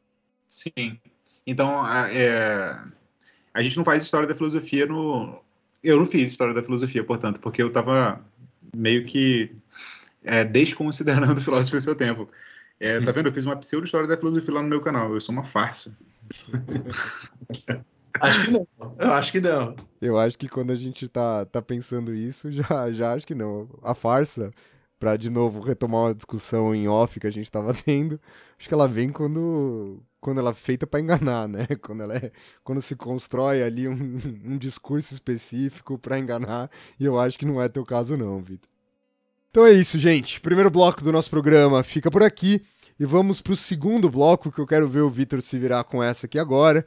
Sim. 0.47 0.99
Então, 1.45 1.86
é, 2.07 2.82
a 3.54 3.62
gente 3.62 3.78
não 3.78 3.86
faz 3.86 4.04
história 4.04 4.28
da 4.28 4.36
filosofia 4.36 4.86
no. 4.86 5.41
Eu 5.84 5.97
não 5.97 6.06
fiz 6.06 6.32
história 6.32 6.54
da 6.54 6.64
filosofia, 6.64 7.04
portanto, 7.04 7.39
porque 7.39 7.62
eu 7.62 7.68
estava 7.68 8.22
meio 8.76 9.06
que 9.06 9.56
é, 10.24 10.43
desconsiderando 10.43 11.34
o 11.39 11.43
filósofo 11.43 11.76
do 11.76 11.82
seu 11.82 11.95
tempo. 11.95 12.30
É, 12.80 12.99
tá 12.99 13.12
vendo? 13.12 13.28
Eu 13.28 13.32
fiz 13.32 13.45
uma 13.45 13.56
pseudo-história 13.56 14.08
da 14.08 14.18
filosofia 14.18 14.54
lá 14.54 14.62
no 14.62 14.70
meu 14.70 14.82
canal. 14.82 15.14
Eu 15.14 15.22
sou 15.22 15.34
uma 15.34 15.43
farsa. 15.43 15.95
acho 18.20 18.45
que 18.45 18.51
não. 18.51 18.68
Eu 18.97 19.14
acho 19.14 19.32
que 19.32 19.41
não. 19.41 19.76
Eu 20.01 20.18
acho 20.18 20.38
que 20.38 20.49
quando 20.49 20.72
a 20.72 20.76
gente 20.76 21.08
tá, 21.08 21.45
tá 21.45 21.62
pensando 21.62 22.14
isso, 22.14 22.51
já, 22.51 22.91
já 22.91 23.14
acho 23.14 23.28
que 23.28 23.36
não. 23.36 23.70
A 23.84 23.93
farsa 23.93 24.51
para 24.99 25.18
de 25.18 25.30
novo 25.30 25.60
retomar 25.60 26.01
uma 26.01 26.16
discussão 26.16 26.74
em 26.74 26.88
off 26.88 27.20
que 27.20 27.28
a 27.28 27.32
gente 27.32 27.43
estava 27.43 27.74
tendo, 27.86 28.20
acho 28.58 28.68
que 28.68 28.74
ela 28.74 28.88
vem 28.88 29.12
quando 29.12 30.01
quando 30.24 30.39
ela 30.39 30.51
é 30.51 30.53
feita 30.53 30.88
para 30.88 31.01
enganar, 31.01 31.49
né? 31.49 31.67
Quando 31.82 32.01
ela 32.01 32.15
é, 32.15 32.32
quando 32.63 32.82
se 32.82 32.95
constrói 32.95 33.61
ali 33.61 33.89
um, 33.89 34.17
um 34.45 34.57
discurso 34.57 35.13
específico 35.13 35.97
para 35.99 36.17
enganar, 36.17 36.71
e 36.97 37.03
eu 37.03 37.19
acho 37.19 37.38
que 37.38 37.45
não 37.45 37.61
é 37.61 37.67
teu 37.67 37.84
caso 37.84 38.15
não, 38.15 38.41
Vitor. 38.41 38.69
Então 39.51 39.67
é 39.67 39.71
isso, 39.71 39.99
gente. 39.99 40.39
Primeiro 40.39 40.71
bloco 40.71 41.03
do 41.03 41.11
nosso 41.11 41.30
programa 41.30 41.84
fica 41.84 42.09
por 42.09 42.24
aqui 42.24 42.63
e 42.97 43.05
vamos 43.05 43.41
para 43.41 43.51
o 43.53 43.57
segundo 43.57 44.09
bloco 44.09 44.51
que 44.51 44.59
eu 44.59 44.65
quero 44.65 44.88
ver 44.88 45.01
o 45.01 45.09
Vitor 45.09 45.41
se 45.41 45.59
virar 45.59 45.84
com 45.84 46.01
essa 46.01 46.26
aqui 46.26 46.39
agora, 46.39 46.86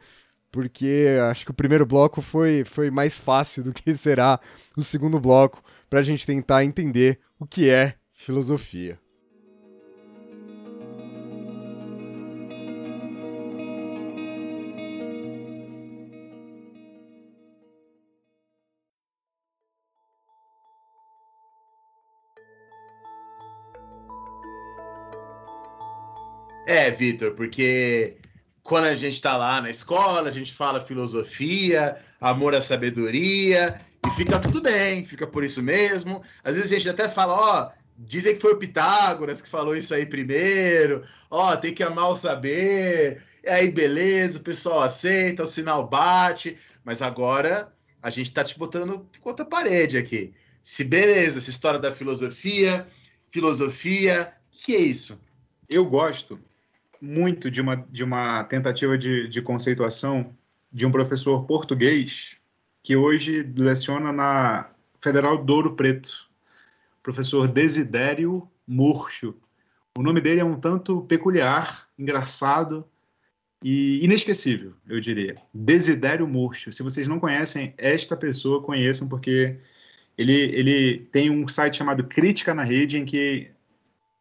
porque 0.51 1.19
acho 1.31 1.45
que 1.45 1.51
o 1.51 1.55
primeiro 1.55 1.85
bloco 1.85 2.23
foi, 2.23 2.65
foi 2.65 2.91
mais 2.91 3.19
fácil 3.19 3.63
do 3.63 3.73
que 3.73 3.93
será 3.93 4.41
o 4.75 4.83
segundo 4.83 5.21
bloco 5.21 5.63
para 5.91 6.01
a 6.01 6.03
gente 6.03 6.27
tentar 6.27 6.65
entender 6.65 7.21
o 7.39 7.47
que 7.47 7.69
é 7.69 7.97
filosofia. 8.15 8.99
É, 26.67 26.91
Vitor, 26.91 27.31
porque 27.35 28.17
quando 28.61 28.87
a 28.87 28.95
gente 28.97 29.15
está 29.15 29.37
lá 29.37 29.61
na 29.61 29.71
escola, 29.71 30.29
a 30.29 30.33
gente 30.33 30.53
fala 30.53 30.81
filosofia, 30.81 31.97
amor 32.21 32.57
à 32.57 32.61
sabedoria, 32.61 33.81
e 34.05 34.11
fica 34.17 34.41
tudo 34.41 34.61
bem, 34.61 35.07
fica 35.07 35.29
por 35.29 35.45
isso 35.45 35.63
mesmo. 35.63 36.21
Às 36.43 36.57
vezes 36.57 36.73
a 36.73 36.75
gente 36.75 36.89
até 36.89 37.09
fala, 37.09 37.35
ó, 37.35 37.71
dizem 37.97 38.35
que 38.35 38.41
foi 38.41 38.55
o 38.55 38.59
Pitágoras 38.59 39.41
que 39.41 39.49
falou 39.49 39.77
isso 39.77 39.95
aí 39.95 40.05
primeiro, 40.05 41.05
ó, 41.31 41.55
tem 41.55 41.73
que 41.73 41.85
amar 41.85 42.11
o 42.11 42.17
saber, 42.17 43.23
e 43.45 43.49
aí 43.49 43.71
beleza, 43.71 44.41
o 44.41 44.43
pessoal 44.43 44.83
aceita, 44.83 45.45
o 45.45 45.47
sinal 45.47 45.87
bate, 45.87 46.59
mas 46.85 47.01
agora 47.01 47.73
a 48.03 48.11
gente 48.11 48.27
está 48.27 48.43
te 48.43 48.59
botando 48.59 49.09
contra 49.21 49.45
a 49.45 49.49
parede 49.49 49.97
aqui. 49.97 50.35
Se 50.65 50.83
beleza, 50.83 51.39
essa 51.39 51.51
história 51.51 51.79
da 51.79 51.95
filosofia, 51.95 52.89
filosofia, 53.31 54.35
o 54.53 54.65
que 54.65 54.75
é 54.75 54.81
isso? 54.81 55.25
Eu 55.69 55.87
gosto 55.87 56.41
muito 57.01 57.51
de 57.51 57.61
uma, 57.61 57.77
de 57.77 58.05
uma 58.05 58.45
tentativa 58.45 58.97
de, 58.97 59.29
de 59.29 59.43
conceituação 59.43 60.35
de 60.73 60.87
um 60.87 60.91
professor 60.91 61.45
português 61.45 62.37
que 62.83 62.97
hoje 62.97 63.43
leciona 63.57 64.13
na 64.13 64.71
Federal 65.01 65.43
Douro 65.45 65.75
Preto, 65.75 66.29
professor 67.03 67.49
Desidério 67.49 68.49
Murcho. 68.67 69.35
O 69.99 70.03
nome 70.03 70.21
dele 70.21 70.41
é 70.41 70.45
um 70.45 70.59
tanto 70.59 71.03
peculiar, 71.03 71.89
engraçado 71.99 72.85
e 73.63 74.05
inesquecível, 74.05 74.75
eu 74.89 75.01
diria. 75.01 75.37
Desidério 75.53 76.27
Murcho. 76.29 76.71
Se 76.71 76.83
vocês 76.83 77.09
não 77.09 77.19
conhecem 77.19 77.75
esta 77.79 78.17
pessoa, 78.17 78.63
conheçam, 78.63 79.09
porque 79.09 79.57
ele, 80.17 80.33
ele 80.33 80.99
tem 81.11 81.31
um 81.31 81.49
site 81.49 81.77
chamado 81.77 82.05
Crítica 82.05 82.55
na 82.55 82.63
Rede, 82.63 82.99
em 82.99 83.05
que 83.05 83.51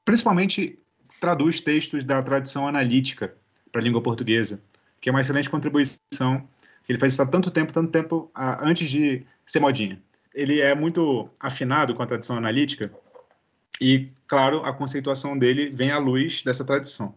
principalmente 0.04 0.80
traduz 1.20 1.60
textos 1.60 2.04
da 2.04 2.22
tradição 2.22 2.68
analítica 2.68 3.34
para 3.72 3.82
a 3.82 3.84
língua 3.84 4.02
portuguesa, 4.02 4.62
que 5.02 5.10
é 5.10 5.12
uma 5.12 5.22
excelente 5.22 5.50
contribuição. 5.50 6.48
Ele 6.88 6.98
faz 6.98 7.14
isso 7.14 7.22
há 7.22 7.26
tanto 7.26 7.52
tempo, 7.52 7.74
tanto 7.74 7.92
tempo 7.92 8.32
antes 8.62 8.90
de 8.90 9.24
ser 9.46 9.60
modinha. 9.60 10.02
Ele 10.34 10.62
é 10.62 10.76
muito 10.76 11.30
afinado 11.40 11.96
com 11.96 12.04
a 12.04 12.06
tradição 12.06 12.38
analítica 12.38 12.92
e, 13.82 14.10
claro, 14.28 14.64
a 14.64 14.74
conceituação 14.74 15.38
dele 15.38 15.70
vem 15.70 15.92
à 15.92 15.98
luz 15.98 16.44
dessa 16.44 16.64
tradição. 16.64 17.16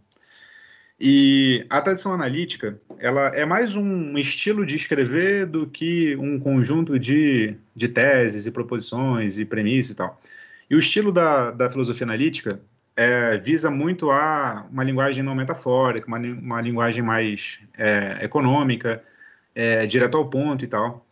E 1.00 1.64
a 1.70 1.80
tradição 1.80 2.12
analítica, 2.12 2.80
ela 2.98 3.28
é 3.28 3.46
mais 3.46 3.76
um 3.76 4.18
estilo 4.18 4.66
de 4.66 4.74
escrever 4.74 5.46
do 5.46 5.66
que 5.66 6.16
um 6.16 6.40
conjunto 6.40 6.98
de, 6.98 7.54
de 7.74 7.86
teses 7.86 8.46
e 8.46 8.50
proposições 8.50 9.38
e 9.38 9.44
premissas 9.44 9.92
e 9.92 9.96
tal. 9.96 10.20
E 10.68 10.74
o 10.74 10.78
estilo 10.78 11.12
da, 11.12 11.52
da 11.52 11.70
filosofia 11.70 12.04
analítica 12.04 12.60
é, 12.98 13.38
visa 13.38 13.70
muito 13.70 14.10
a 14.10 14.66
uma 14.68 14.82
linguagem 14.82 15.22
não 15.22 15.32
metafórica, 15.32 16.08
uma, 16.08 16.18
uma 16.18 16.60
linguagem 16.60 17.00
mais 17.00 17.60
é, 17.78 18.18
econômica, 18.24 19.04
é, 19.54 19.86
direto 19.86 20.16
ao 20.16 20.28
ponto 20.28 20.64
e 20.64 20.66
tal, 20.66 21.06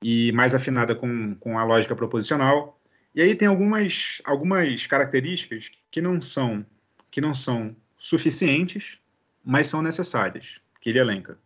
e 0.00 0.30
mais 0.30 0.54
afinada 0.54 0.94
com, 0.94 1.34
com 1.34 1.58
a 1.58 1.64
lógica 1.64 1.96
proposicional. 1.96 2.80
E 3.12 3.20
aí 3.20 3.34
tem 3.34 3.48
algumas, 3.48 4.22
algumas 4.24 4.86
características 4.86 5.72
que 5.90 6.00
não 6.00 6.22
são 6.22 6.64
que 7.10 7.20
não 7.20 7.34
são 7.34 7.74
suficientes, 7.98 8.98
mas 9.44 9.66
são 9.66 9.82
necessárias, 9.82 10.60
que 10.80 10.90
ele 10.90 11.00
elenca. 11.00 11.36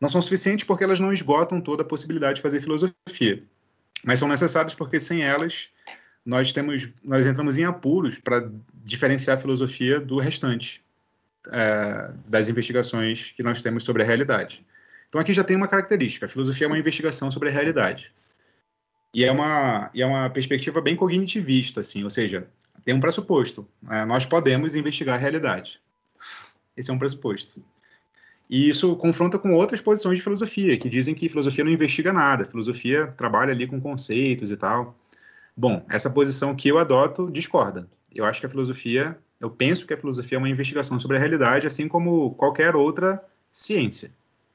Não 0.00 0.08
são 0.08 0.20
suficientes 0.20 0.64
porque 0.66 0.84
elas 0.84 0.98
não 0.98 1.12
esgotam 1.12 1.60
toda 1.60 1.82
a 1.82 1.86
possibilidade 1.86 2.36
de 2.36 2.42
fazer 2.42 2.60
filosofia, 2.60 3.44
mas 4.04 4.18
são 4.18 4.26
necessárias 4.26 4.74
porque 4.74 4.98
sem 4.98 5.22
elas 5.22 5.70
nós 6.24 6.52
temos, 6.52 6.88
nós 7.02 7.26
entramos 7.26 7.58
em 7.58 7.64
apuros 7.64 8.18
para 8.18 8.50
diferenciar 8.84 9.36
a 9.36 9.40
filosofia 9.40 10.00
do 10.00 10.18
restante 10.18 10.82
é, 11.50 12.10
das 12.26 12.48
investigações 12.48 13.32
que 13.36 13.42
nós 13.42 13.60
temos 13.60 13.84
sobre 13.84 14.02
a 14.02 14.06
realidade. 14.06 14.64
Então 15.08 15.20
aqui 15.20 15.32
já 15.32 15.44
tem 15.44 15.56
uma 15.56 15.68
característica: 15.68 16.26
a 16.26 16.28
filosofia 16.28 16.66
é 16.66 16.68
uma 16.68 16.78
investigação 16.78 17.30
sobre 17.30 17.48
a 17.50 17.52
realidade 17.52 18.12
e 19.12 19.24
é 19.24 19.30
uma 19.30 19.90
e 19.94 20.02
é 20.02 20.06
uma 20.06 20.30
perspectiva 20.30 20.80
bem 20.80 20.96
cognitivista, 20.96 21.80
assim, 21.80 22.02
ou 22.02 22.10
seja, 22.10 22.48
tem 22.84 22.94
um 22.94 23.00
pressuposto: 23.00 23.66
é, 23.90 24.04
nós 24.04 24.24
podemos 24.24 24.74
investigar 24.74 25.16
a 25.16 25.18
realidade. 25.18 25.80
Esse 26.76 26.90
é 26.90 26.94
um 26.94 26.98
pressuposto. 26.98 27.62
E 28.48 28.68
isso 28.68 28.94
confronta 28.96 29.38
com 29.38 29.54
outras 29.54 29.80
posições 29.80 30.18
de 30.18 30.22
filosofia, 30.22 30.76
que 30.78 30.88
dizem 30.88 31.14
que 31.14 31.28
filosofia 31.28 31.64
não 31.64 31.70
investiga 31.70 32.12
nada, 32.12 32.44
filosofia 32.44 33.06
trabalha 33.16 33.52
ali 33.52 33.66
com 33.66 33.80
conceitos 33.80 34.50
e 34.50 34.56
tal. 34.56 34.94
Bom, 35.56 35.84
essa 35.88 36.10
posição 36.10 36.54
que 36.54 36.68
eu 36.68 36.78
adoto 36.78 37.30
discorda. 37.30 37.88
Eu 38.12 38.24
acho 38.24 38.40
que 38.40 38.46
a 38.46 38.48
filosofia, 38.48 39.16
eu 39.40 39.50
penso 39.50 39.86
que 39.86 39.94
a 39.94 39.96
filosofia 39.96 40.36
é 40.36 40.38
uma 40.38 40.48
investigação 40.48 40.98
sobre 40.98 41.16
a 41.16 41.20
realidade, 41.20 41.66
assim 41.66 41.86
como 41.86 42.34
qualquer 42.34 42.74
outra 42.74 43.24
ciência. 43.52 44.10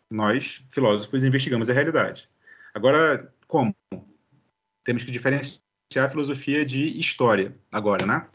Nós, 0.09 0.63
filósofos, 0.71 1.23
investigamos 1.23 1.69
a 1.69 1.73
realidade. 1.73 2.29
Agora, 2.73 3.31
como? 3.47 3.75
Temos 4.83 5.03
que 5.03 5.11
diferenciar 5.11 5.61
a 5.97 6.09
filosofia 6.09 6.65
de 6.65 6.99
história, 6.99 7.55
agora, 7.71 8.05
né? 8.05 8.27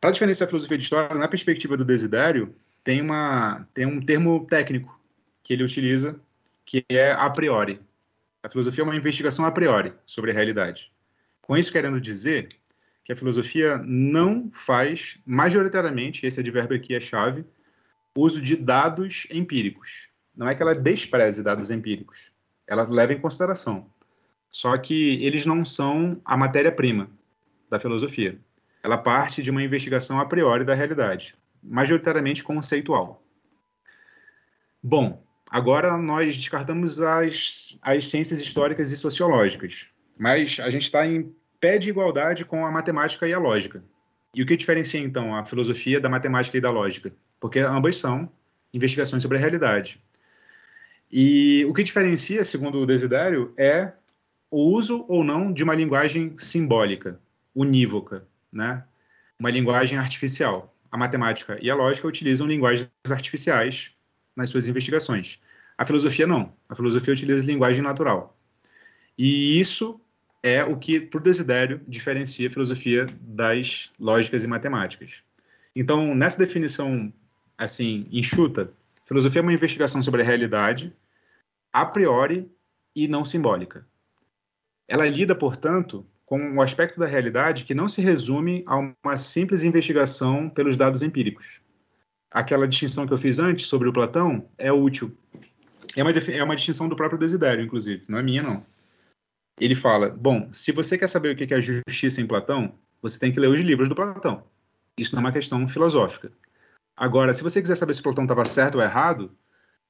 Para 0.00 0.10
diferenciar 0.10 0.46
a 0.46 0.48
filosofia 0.48 0.78
de 0.78 0.84
história, 0.84 1.14
na 1.16 1.28
perspectiva 1.28 1.76
do 1.76 1.84
Desidério, 1.84 2.54
tem, 2.82 3.00
uma, 3.00 3.66
tem 3.74 3.86
um 3.86 4.00
termo 4.00 4.46
técnico 4.46 4.98
que 5.42 5.52
ele 5.52 5.62
utiliza, 5.62 6.18
que 6.64 6.84
é 6.88 7.12
a 7.12 7.28
priori. 7.28 7.80
A 8.42 8.48
filosofia 8.48 8.82
é 8.82 8.86
uma 8.86 8.96
investigação 8.96 9.44
a 9.44 9.52
priori 9.52 9.92
sobre 10.06 10.30
a 10.30 10.34
realidade. 10.34 10.90
Com 11.50 11.56
isso 11.56 11.72
querendo 11.72 12.00
dizer 12.00 12.48
que 13.02 13.12
a 13.12 13.16
filosofia 13.16 13.76
não 13.78 14.52
faz, 14.52 15.18
majoritariamente, 15.26 16.24
esse 16.24 16.38
advérbio 16.38 16.76
aqui 16.76 16.94
é 16.94 17.00
chave, 17.00 17.44
uso 18.16 18.40
de 18.40 18.54
dados 18.54 19.26
empíricos. 19.32 20.08
Não 20.32 20.48
é 20.48 20.54
que 20.54 20.62
ela 20.62 20.76
despreze 20.76 21.42
dados 21.42 21.68
empíricos, 21.68 22.30
ela 22.68 22.88
leva 22.88 23.14
em 23.14 23.20
consideração. 23.20 23.90
Só 24.48 24.78
que 24.78 25.24
eles 25.24 25.44
não 25.44 25.64
são 25.64 26.22
a 26.24 26.36
matéria-prima 26.36 27.10
da 27.68 27.80
filosofia. 27.80 28.38
Ela 28.84 28.96
parte 28.96 29.42
de 29.42 29.50
uma 29.50 29.60
investigação 29.60 30.20
a 30.20 30.26
priori 30.26 30.64
da 30.64 30.74
realidade, 30.74 31.34
majoritariamente 31.60 32.44
conceitual. 32.44 33.24
Bom, 34.80 35.20
agora 35.50 35.96
nós 35.96 36.36
descartamos 36.36 37.02
as, 37.02 37.76
as 37.82 38.06
ciências 38.06 38.40
históricas 38.40 38.92
e 38.92 38.96
sociológicas, 38.96 39.88
mas 40.16 40.60
a 40.60 40.70
gente 40.70 40.82
está 40.82 41.04
em 41.04 41.34
pé 41.60 41.78
de 41.78 41.90
igualdade 41.90 42.44
com 42.44 42.64
a 42.64 42.70
matemática 42.70 43.28
e 43.28 43.34
a 43.34 43.38
lógica. 43.38 43.84
E 44.34 44.42
o 44.42 44.46
que 44.46 44.56
diferencia, 44.56 45.00
então, 45.00 45.34
a 45.36 45.44
filosofia 45.44 46.00
da 46.00 46.08
matemática 46.08 46.56
e 46.56 46.60
da 46.60 46.70
lógica? 46.70 47.12
Porque 47.38 47.58
ambas 47.58 47.96
são 47.96 48.30
investigações 48.72 49.22
sobre 49.22 49.36
a 49.36 49.40
realidade. 49.40 50.00
E 51.10 51.64
o 51.66 51.74
que 51.74 51.82
diferencia, 51.82 52.44
segundo 52.44 52.78
o 52.78 52.86
Desiderio, 52.86 53.52
é 53.58 53.92
o 54.50 54.68
uso 54.70 55.04
ou 55.08 55.24
não 55.24 55.52
de 55.52 55.64
uma 55.64 55.74
linguagem 55.74 56.34
simbólica, 56.38 57.18
unívoca, 57.54 58.26
né? 58.52 58.84
uma 59.38 59.50
linguagem 59.50 59.98
artificial. 59.98 60.74
A 60.90 60.96
matemática 60.96 61.58
e 61.60 61.70
a 61.70 61.74
lógica 61.74 62.06
utilizam 62.06 62.46
linguagens 62.46 62.90
artificiais 63.10 63.92
nas 64.34 64.50
suas 64.50 64.68
investigações. 64.68 65.40
A 65.76 65.84
filosofia 65.84 66.26
não. 66.26 66.52
A 66.68 66.74
filosofia 66.74 67.12
utiliza 67.12 67.44
linguagem 67.44 67.82
natural. 67.82 68.36
E 69.16 69.58
isso 69.58 70.00
é 70.42 70.64
o 70.64 70.76
que, 70.76 71.00
por 71.00 71.20
desidério, 71.20 71.80
diferencia 71.86 72.48
a 72.48 72.52
filosofia 72.52 73.06
das 73.20 73.90
lógicas 73.98 74.42
e 74.42 74.46
matemáticas. 74.46 75.22
Então, 75.76 76.14
nessa 76.14 76.38
definição, 76.38 77.12
assim, 77.56 78.06
enxuta, 78.10 78.72
filosofia 79.04 79.40
é 79.40 79.42
uma 79.42 79.52
investigação 79.52 80.02
sobre 80.02 80.22
a 80.22 80.24
realidade, 80.24 80.92
a 81.72 81.84
priori 81.84 82.50
e 82.94 83.06
não 83.06 83.24
simbólica. 83.24 83.86
Ela 84.88 85.06
lida, 85.06 85.34
portanto, 85.34 86.04
com 86.24 86.40
um 86.40 86.60
aspecto 86.60 86.98
da 86.98 87.06
realidade 87.06 87.64
que 87.64 87.74
não 87.74 87.86
se 87.86 88.00
resume 88.00 88.64
a 88.66 88.76
uma 88.76 89.16
simples 89.16 89.62
investigação 89.62 90.48
pelos 90.48 90.76
dados 90.76 91.02
empíricos. 91.02 91.60
Aquela 92.30 92.66
distinção 92.66 93.06
que 93.06 93.12
eu 93.12 93.18
fiz 93.18 93.38
antes 93.38 93.66
sobre 93.66 93.88
o 93.88 93.92
Platão 93.92 94.48
é 94.56 94.72
útil. 94.72 95.16
É 95.96 96.02
uma, 96.02 96.10
é 96.12 96.42
uma 96.42 96.54
distinção 96.54 96.88
do 96.88 96.96
próprio 96.96 97.18
Desidério, 97.18 97.64
inclusive, 97.64 98.04
não 98.08 98.18
é 98.18 98.22
minha, 98.22 98.42
não 98.42 98.64
ele 99.60 99.74
fala: 99.74 100.10
bom, 100.10 100.48
se 100.52 100.72
você 100.72 100.96
quer 100.96 101.08
saber 101.08 101.34
o 101.34 101.36
que 101.36 101.52
é 101.52 101.60
justiça 101.60 102.20
em 102.20 102.26
Platão, 102.26 102.74
você 103.02 103.18
tem 103.18 103.30
que 103.30 103.38
ler 103.38 103.48
os 103.48 103.60
livros 103.60 103.88
do 103.88 103.94
Platão. 103.94 104.42
Isso 104.96 105.14
não 105.14 105.22
é 105.22 105.26
uma 105.26 105.32
questão 105.32 105.66
filosófica. 105.68 106.32
Agora, 106.96 107.32
se 107.32 107.42
você 107.42 107.60
quiser 107.60 107.76
saber 107.76 107.94
se 107.94 108.02
Platão 108.02 108.24
estava 108.24 108.44
certo 108.44 108.76
ou 108.76 108.82
errado, 108.82 109.30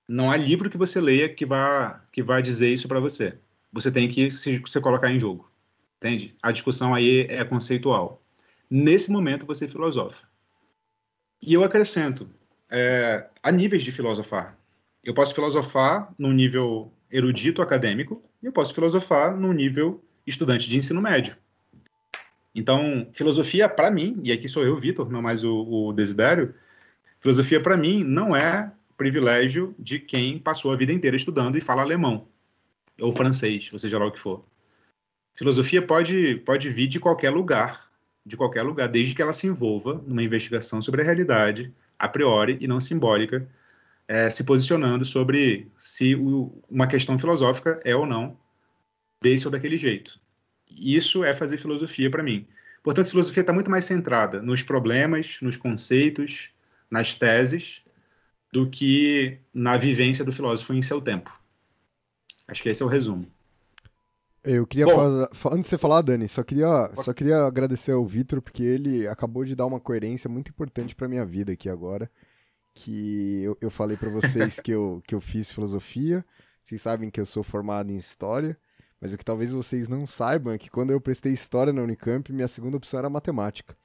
não 0.06 0.30
há 0.30 0.36
livro 0.36 0.70
que 0.70 0.78
você 0.78 1.00
leia 1.00 1.32
que 1.32 1.46
vá 1.46 2.02
que 2.12 2.22
vá 2.22 2.40
dizer 2.40 2.72
isso 2.72 2.88
para 2.88 3.00
você. 3.00 3.38
Você 3.72 3.90
tem 3.90 4.08
que 4.08 4.30
se, 4.30 4.62
se 4.66 4.80
colocar 4.80 5.10
em 5.10 5.18
jogo, 5.18 5.50
entende? 5.98 6.36
A 6.42 6.50
discussão 6.50 6.94
aí 6.94 7.26
é 7.28 7.44
conceitual. 7.44 8.22
Nesse 8.68 9.10
momento 9.10 9.46
você 9.46 9.68
filosofa. 9.68 10.28
E 11.42 11.54
eu 11.54 11.64
acrescento, 11.64 12.28
é, 12.68 13.26
há 13.42 13.50
níveis 13.50 13.82
de 13.82 13.90
filosofar. 13.90 14.58
Eu 15.02 15.14
posso 15.14 15.34
filosofar 15.34 16.12
num 16.18 16.32
nível 16.32 16.92
erudito 17.10 17.62
acadêmico 17.62 18.22
e 18.42 18.46
eu 18.46 18.52
posso 18.52 18.74
filosofar 18.74 19.36
num 19.36 19.52
nível 19.52 20.02
estudante 20.26 20.68
de 20.68 20.76
ensino 20.76 21.00
médio. 21.00 21.36
Então, 22.54 23.08
filosofia, 23.12 23.68
para 23.68 23.90
mim, 23.90 24.20
e 24.24 24.32
aqui 24.32 24.48
sou 24.48 24.64
eu, 24.64 24.76
Vitor, 24.76 25.10
não 25.10 25.22
mais 25.22 25.44
o, 25.44 25.88
o 25.88 25.92
Desidério, 25.92 26.54
Filosofia, 27.20 27.60
para 27.60 27.76
mim, 27.76 28.02
não 28.02 28.34
é 28.34 28.72
privilégio 28.96 29.74
de 29.78 29.98
quem 29.98 30.38
passou 30.38 30.72
a 30.72 30.76
vida 30.76 30.92
inteira 30.92 31.16
estudando 31.16 31.56
e 31.56 31.60
fala 31.60 31.82
alemão 31.82 32.26
ou 32.98 33.12
francês, 33.12 33.70
ou 33.72 33.78
seja 33.78 33.98
lá 33.98 34.06
o 34.06 34.12
que 34.12 34.18
for. 34.18 34.44
Filosofia 35.34 35.80
pode, 35.80 36.36
pode 36.36 36.68
vir 36.70 36.86
de 36.86 36.98
qualquer 36.98 37.30
lugar, 37.30 37.90
de 38.24 38.36
qualquer 38.36 38.62
lugar, 38.62 38.88
desde 38.88 39.14
que 39.14 39.22
ela 39.22 39.32
se 39.32 39.46
envolva 39.46 40.02
numa 40.06 40.22
investigação 40.22 40.82
sobre 40.82 41.02
a 41.02 41.04
realidade, 41.04 41.72
a 41.98 42.08
priori 42.08 42.56
e 42.60 42.66
não 42.66 42.80
simbólica, 42.80 43.46
é, 44.10 44.28
se 44.28 44.42
posicionando 44.42 45.04
sobre 45.04 45.70
se 45.78 46.16
o, 46.16 46.52
uma 46.68 46.88
questão 46.88 47.16
filosófica 47.16 47.78
é 47.84 47.94
ou 47.94 48.04
não 48.04 48.36
desse 49.22 49.46
ou 49.46 49.52
daquele 49.52 49.76
jeito. 49.76 50.18
Isso 50.76 51.22
é 51.22 51.32
fazer 51.32 51.58
filosofia 51.58 52.10
para 52.10 52.20
mim. 52.20 52.44
Portanto, 52.82 53.06
a 53.06 53.10
filosofia 53.10 53.42
está 53.42 53.52
muito 53.52 53.70
mais 53.70 53.84
centrada 53.84 54.42
nos 54.42 54.64
problemas, 54.64 55.38
nos 55.40 55.56
conceitos, 55.56 56.50
nas 56.90 57.14
teses, 57.14 57.82
do 58.52 58.68
que 58.68 59.38
na 59.54 59.76
vivência 59.76 60.24
do 60.24 60.32
filósofo 60.32 60.74
em 60.74 60.82
seu 60.82 61.00
tempo. 61.00 61.40
Acho 62.48 62.64
que 62.64 62.68
esse 62.68 62.82
é 62.82 62.86
o 62.86 62.88
resumo. 62.88 63.28
Eu 64.42 64.66
queria 64.66 64.86
Bom, 64.86 64.96
falar, 64.96 65.28
antes 65.54 65.66
de 65.66 65.68
você 65.68 65.78
falar, 65.78 66.02
Dani, 66.02 66.28
só 66.28 66.42
queria, 66.42 66.90
só 66.96 67.12
queria 67.12 67.44
agradecer 67.44 67.92
ao 67.92 68.04
Vitor 68.04 68.42
porque 68.42 68.64
ele 68.64 69.06
acabou 69.06 69.44
de 69.44 69.54
dar 69.54 69.66
uma 69.66 69.78
coerência 69.78 70.28
muito 70.28 70.48
importante 70.48 70.96
para 70.96 71.06
minha 71.06 71.24
vida 71.24 71.52
aqui 71.52 71.68
agora, 71.68 72.10
que 72.74 73.42
eu, 73.42 73.56
eu 73.60 73.70
falei 73.70 73.96
para 73.96 74.10
vocês 74.10 74.60
que 74.60 74.70
eu, 74.70 75.02
que 75.06 75.14
eu 75.14 75.20
fiz 75.20 75.50
filosofia, 75.50 76.24
vocês 76.62 76.80
sabem 76.82 77.10
que 77.10 77.20
eu 77.20 77.26
sou 77.26 77.42
formado 77.42 77.90
em 77.90 77.96
história, 77.96 78.56
mas 79.00 79.12
o 79.12 79.18
que 79.18 79.24
talvez 79.24 79.52
vocês 79.52 79.88
não 79.88 80.06
saibam 80.06 80.52
é 80.52 80.58
que 80.58 80.70
quando 80.70 80.90
eu 80.90 81.00
prestei 81.00 81.32
história 81.32 81.72
na 81.72 81.82
Unicamp, 81.82 82.32
minha 82.32 82.48
segunda 82.48 82.76
opção 82.76 82.98
era 82.98 83.10
matemática. 83.10 83.76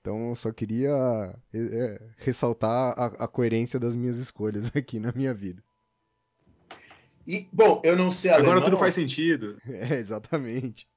Então 0.00 0.28
eu 0.30 0.36
só 0.36 0.52
queria 0.52 1.34
é, 1.52 1.58
é 1.58 2.00
ressaltar 2.18 2.94
a, 2.96 3.06
a 3.24 3.28
coerência 3.28 3.78
das 3.78 3.96
minhas 3.96 4.18
escolhas 4.18 4.70
aqui 4.74 5.00
na 5.00 5.12
minha 5.12 5.34
vida. 5.34 5.62
E, 7.26 7.48
bom, 7.52 7.82
eu 7.84 7.96
não 7.96 8.10
sei 8.10 8.30
alemão. 8.30 8.52
Agora 8.52 8.64
tudo 8.64 8.76
faz 8.76 8.94
sentido. 8.94 9.60
É, 9.66 9.94
exatamente. 9.94 10.88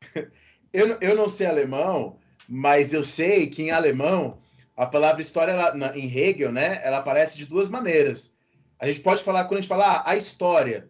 eu, 0.72 0.98
eu 1.00 1.16
não 1.16 1.28
sei 1.28 1.46
alemão, 1.46 2.18
mas 2.48 2.92
eu 2.92 3.02
sei 3.02 3.48
que 3.48 3.62
em 3.62 3.70
alemão 3.72 4.38
a 4.78 4.86
palavra 4.86 5.20
história 5.20 5.50
ela, 5.50 5.98
em 5.98 6.06
Hegel, 6.06 6.52
né, 6.52 6.80
ela 6.84 6.98
aparece 6.98 7.36
de 7.36 7.44
duas 7.44 7.68
maneiras. 7.68 8.36
A 8.78 8.86
gente 8.86 9.00
pode 9.00 9.24
falar, 9.24 9.44
quando 9.44 9.58
a 9.58 9.60
gente 9.60 9.68
fala 9.68 9.84
ah, 9.84 10.10
a 10.10 10.16
história, 10.16 10.88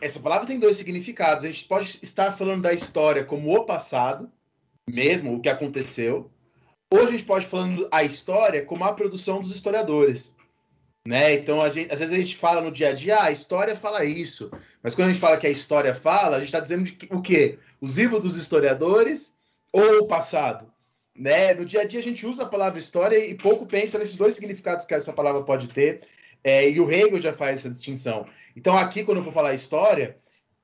essa 0.00 0.18
palavra 0.20 0.46
tem 0.46 0.58
dois 0.58 0.78
significados. 0.78 1.44
A 1.44 1.48
gente 1.48 1.66
pode 1.66 1.98
estar 2.02 2.32
falando 2.32 2.62
da 2.62 2.72
história 2.72 3.22
como 3.22 3.54
o 3.54 3.66
passado, 3.66 4.32
mesmo 4.88 5.34
o 5.34 5.40
que 5.42 5.50
aconteceu, 5.50 6.30
ou 6.90 7.02
a 7.02 7.10
gente 7.10 7.24
pode 7.24 7.44
falando 7.44 7.86
a 7.90 8.02
história 8.02 8.64
como 8.64 8.82
a 8.84 8.94
produção 8.94 9.42
dos 9.42 9.54
historiadores. 9.54 10.34
Né? 11.06 11.34
Então, 11.34 11.60
gente, 11.70 11.92
às 11.92 11.98
vezes 11.98 12.14
a 12.14 12.18
gente 12.18 12.38
fala 12.38 12.62
no 12.62 12.72
dia 12.72 12.88
a 12.88 12.94
dia, 12.94 13.18
ah, 13.18 13.24
a 13.24 13.30
história 13.30 13.76
fala 13.76 14.02
isso. 14.02 14.50
Mas 14.82 14.94
quando 14.94 15.08
a 15.08 15.12
gente 15.12 15.20
fala 15.20 15.36
que 15.36 15.46
a 15.46 15.50
história 15.50 15.94
fala, 15.94 16.36
a 16.36 16.38
gente 16.38 16.48
está 16.48 16.60
dizendo 16.60 16.90
que, 16.90 17.06
o 17.14 17.20
quê? 17.20 17.58
Os 17.82 17.98
livros 17.98 18.22
dos 18.22 18.36
historiadores 18.36 19.38
ou 19.70 19.98
o 19.98 20.06
passado? 20.06 20.72
Né? 21.18 21.54
No 21.54 21.64
dia 21.64 21.80
a 21.80 21.84
dia 21.84 22.00
a 22.00 22.02
gente 22.02 22.24
usa 22.26 22.44
a 22.44 22.48
palavra 22.48 22.78
história 22.78 23.18
e 23.18 23.34
pouco 23.34 23.66
pensa 23.66 23.98
nesses 23.98 24.14
dois 24.14 24.34
significados 24.34 24.84
que 24.84 24.94
essa 24.94 25.12
palavra 25.12 25.42
pode 25.42 25.68
ter. 25.68 26.00
É, 26.44 26.70
e 26.70 26.80
o 26.80 26.90
Hegel 26.90 27.20
já 27.20 27.32
faz 27.32 27.60
essa 27.60 27.70
distinção. 27.70 28.26
Então, 28.56 28.76
aqui, 28.76 29.02
quando 29.02 29.18
eu 29.18 29.24
vou 29.24 29.32
falar 29.32 29.54
história, 29.54 30.16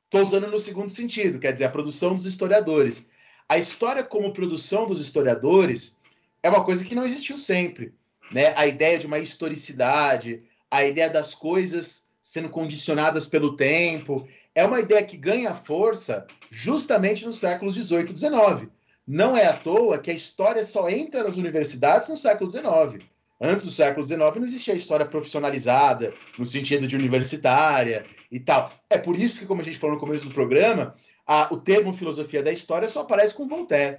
estou 0.05 0.23
usando 0.23 0.49
no 0.49 0.59
segundo 0.59 0.89
sentido, 0.89 1.41
quer 1.41 1.53
dizer, 1.53 1.65
a 1.65 1.71
produção 1.71 2.15
dos 2.15 2.27
historiadores. 2.27 3.09
A 3.49 3.59
história 3.59 4.05
como 4.05 4.33
produção 4.33 4.87
dos 4.87 5.01
historiadores 5.01 5.99
é 6.43 6.49
uma 6.49 6.65
coisa 6.65 6.85
que 6.85 6.95
não 6.95 7.05
existiu 7.05 7.37
sempre 7.37 7.93
né? 8.33 8.55
A 8.57 8.67
ideia 8.67 8.99
de 8.99 9.07
uma 9.07 9.19
historicidade, 9.19 10.43
a 10.71 10.85
ideia 10.85 11.11
das 11.11 11.35
coisas 11.35 12.09
sendo 12.23 12.49
condicionadas 12.49 13.27
pelo 13.27 13.55
tempo, 13.55 14.27
é 14.55 14.65
uma 14.65 14.81
ideia 14.81 15.05
que 15.05 15.17
ganha 15.17 15.53
força 15.53 16.27
justamente 16.51 17.25
nos 17.25 17.39
séculos 17.39 17.75
18 17.75 18.11
e 18.11 18.13
19. 18.15 18.69
Não 19.07 19.37
é 19.37 19.47
à 19.47 19.53
toa 19.53 19.99
que 19.99 20.11
a 20.11 20.15
história 20.15 20.65
só 20.65 20.89
entra 20.89 21.23
nas 21.23 21.37
universidades 21.37 22.09
no 22.09 22.17
século 22.17 22.51
19. 22.51 23.01
Antes 23.41 23.67
do 23.67 23.71
século 23.71 24.07
XIX 24.07 24.21
não 24.37 24.45
existia 24.45 24.73
a 24.73 24.77
história 24.77 25.05
profissionalizada, 25.07 26.15
no 26.39 26.47
sentido 26.47 26.87
de 26.87 26.97
universitária 26.97 28.05
e 28.31 28.41
tal. 28.41 28.73
É 28.89 28.97
por 28.97 29.19
isso 29.19 29.41
que, 29.41 29.47
como 29.47 29.61
a 29.61 29.65
gente 29.65 29.79
falou 29.79 29.97
no 29.97 30.01
começo 30.01 30.29
do 30.29 30.35
programa, 30.35 30.95
a, 31.27 31.53
o 31.53 31.59
termo 31.59 31.93
filosofia 31.93 32.43
da 32.43 32.53
história 32.53 32.89
só 32.89 33.01
aparece 33.01 33.35
com 33.35 33.49
Voltaire. 33.49 33.99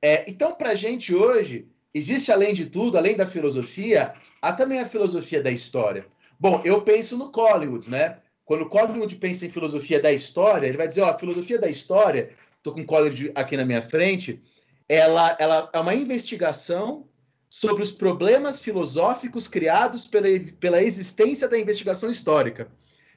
É, 0.00 0.30
então, 0.30 0.54
para 0.54 0.70
a 0.70 0.74
gente 0.74 1.14
hoje, 1.14 1.66
Existe, 1.96 2.30
além 2.30 2.52
de 2.52 2.66
tudo, 2.66 2.98
além 2.98 3.16
da 3.16 3.26
filosofia, 3.26 4.12
há 4.42 4.52
também 4.52 4.78
a 4.80 4.84
filosofia 4.84 5.42
da 5.42 5.50
história. 5.50 6.04
Bom, 6.38 6.60
eu 6.62 6.82
penso 6.82 7.16
no 7.16 7.32
Collingwood, 7.32 7.90
né? 7.90 8.18
Quando 8.44 8.68
Collingwood 8.68 9.16
pensa 9.16 9.46
em 9.46 9.50
filosofia 9.50 9.98
da 9.98 10.12
história, 10.12 10.66
ele 10.66 10.76
vai 10.76 10.86
dizer, 10.86 11.00
ó, 11.00 11.08
a 11.08 11.18
filosofia 11.18 11.58
da 11.58 11.70
história, 11.70 12.32
estou 12.66 12.74
com 12.74 12.80
o 12.80 12.84
Collingwood 12.84 13.32
aqui 13.34 13.56
na 13.56 13.64
minha 13.64 13.82
frente, 13.82 14.42
ela, 14.88 15.36
ela 15.38 15.70
é 15.72 15.78
uma 15.78 15.94
investigação 15.94 17.06
sobre 17.48 17.82
os 17.82 17.92
problemas 17.92 18.58
filosóficos 18.58 19.46
criados 19.46 20.06
pela, 20.06 20.28
pela 20.58 20.82
existência 20.82 21.48
da 21.48 21.58
investigação 21.58 22.10
histórica. 22.10 22.68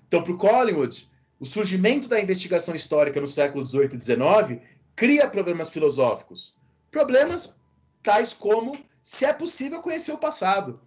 Então, 0.08 0.24
para 0.24 0.34
o 0.34 0.38
Collingwood, 0.38 1.10
o 1.40 1.46
surgimento 1.46 2.08
da 2.08 2.22
investigação 2.22 2.76
histórica 2.76 3.20
no 3.20 3.28
século 3.28 3.66
XVIII 3.66 3.90
e 3.94 4.00
XIX 4.00 4.62
cria 4.96 5.28
problemas 5.28 5.70
filosóficos. 5.70 6.56
Problemas 6.92 7.54
tais 8.04 8.34
como 8.34 8.78
se 9.04 9.26
é 9.26 9.34
possível 9.34 9.82
conhecer 9.82 10.12
o 10.12 10.18
passado. 10.18 10.80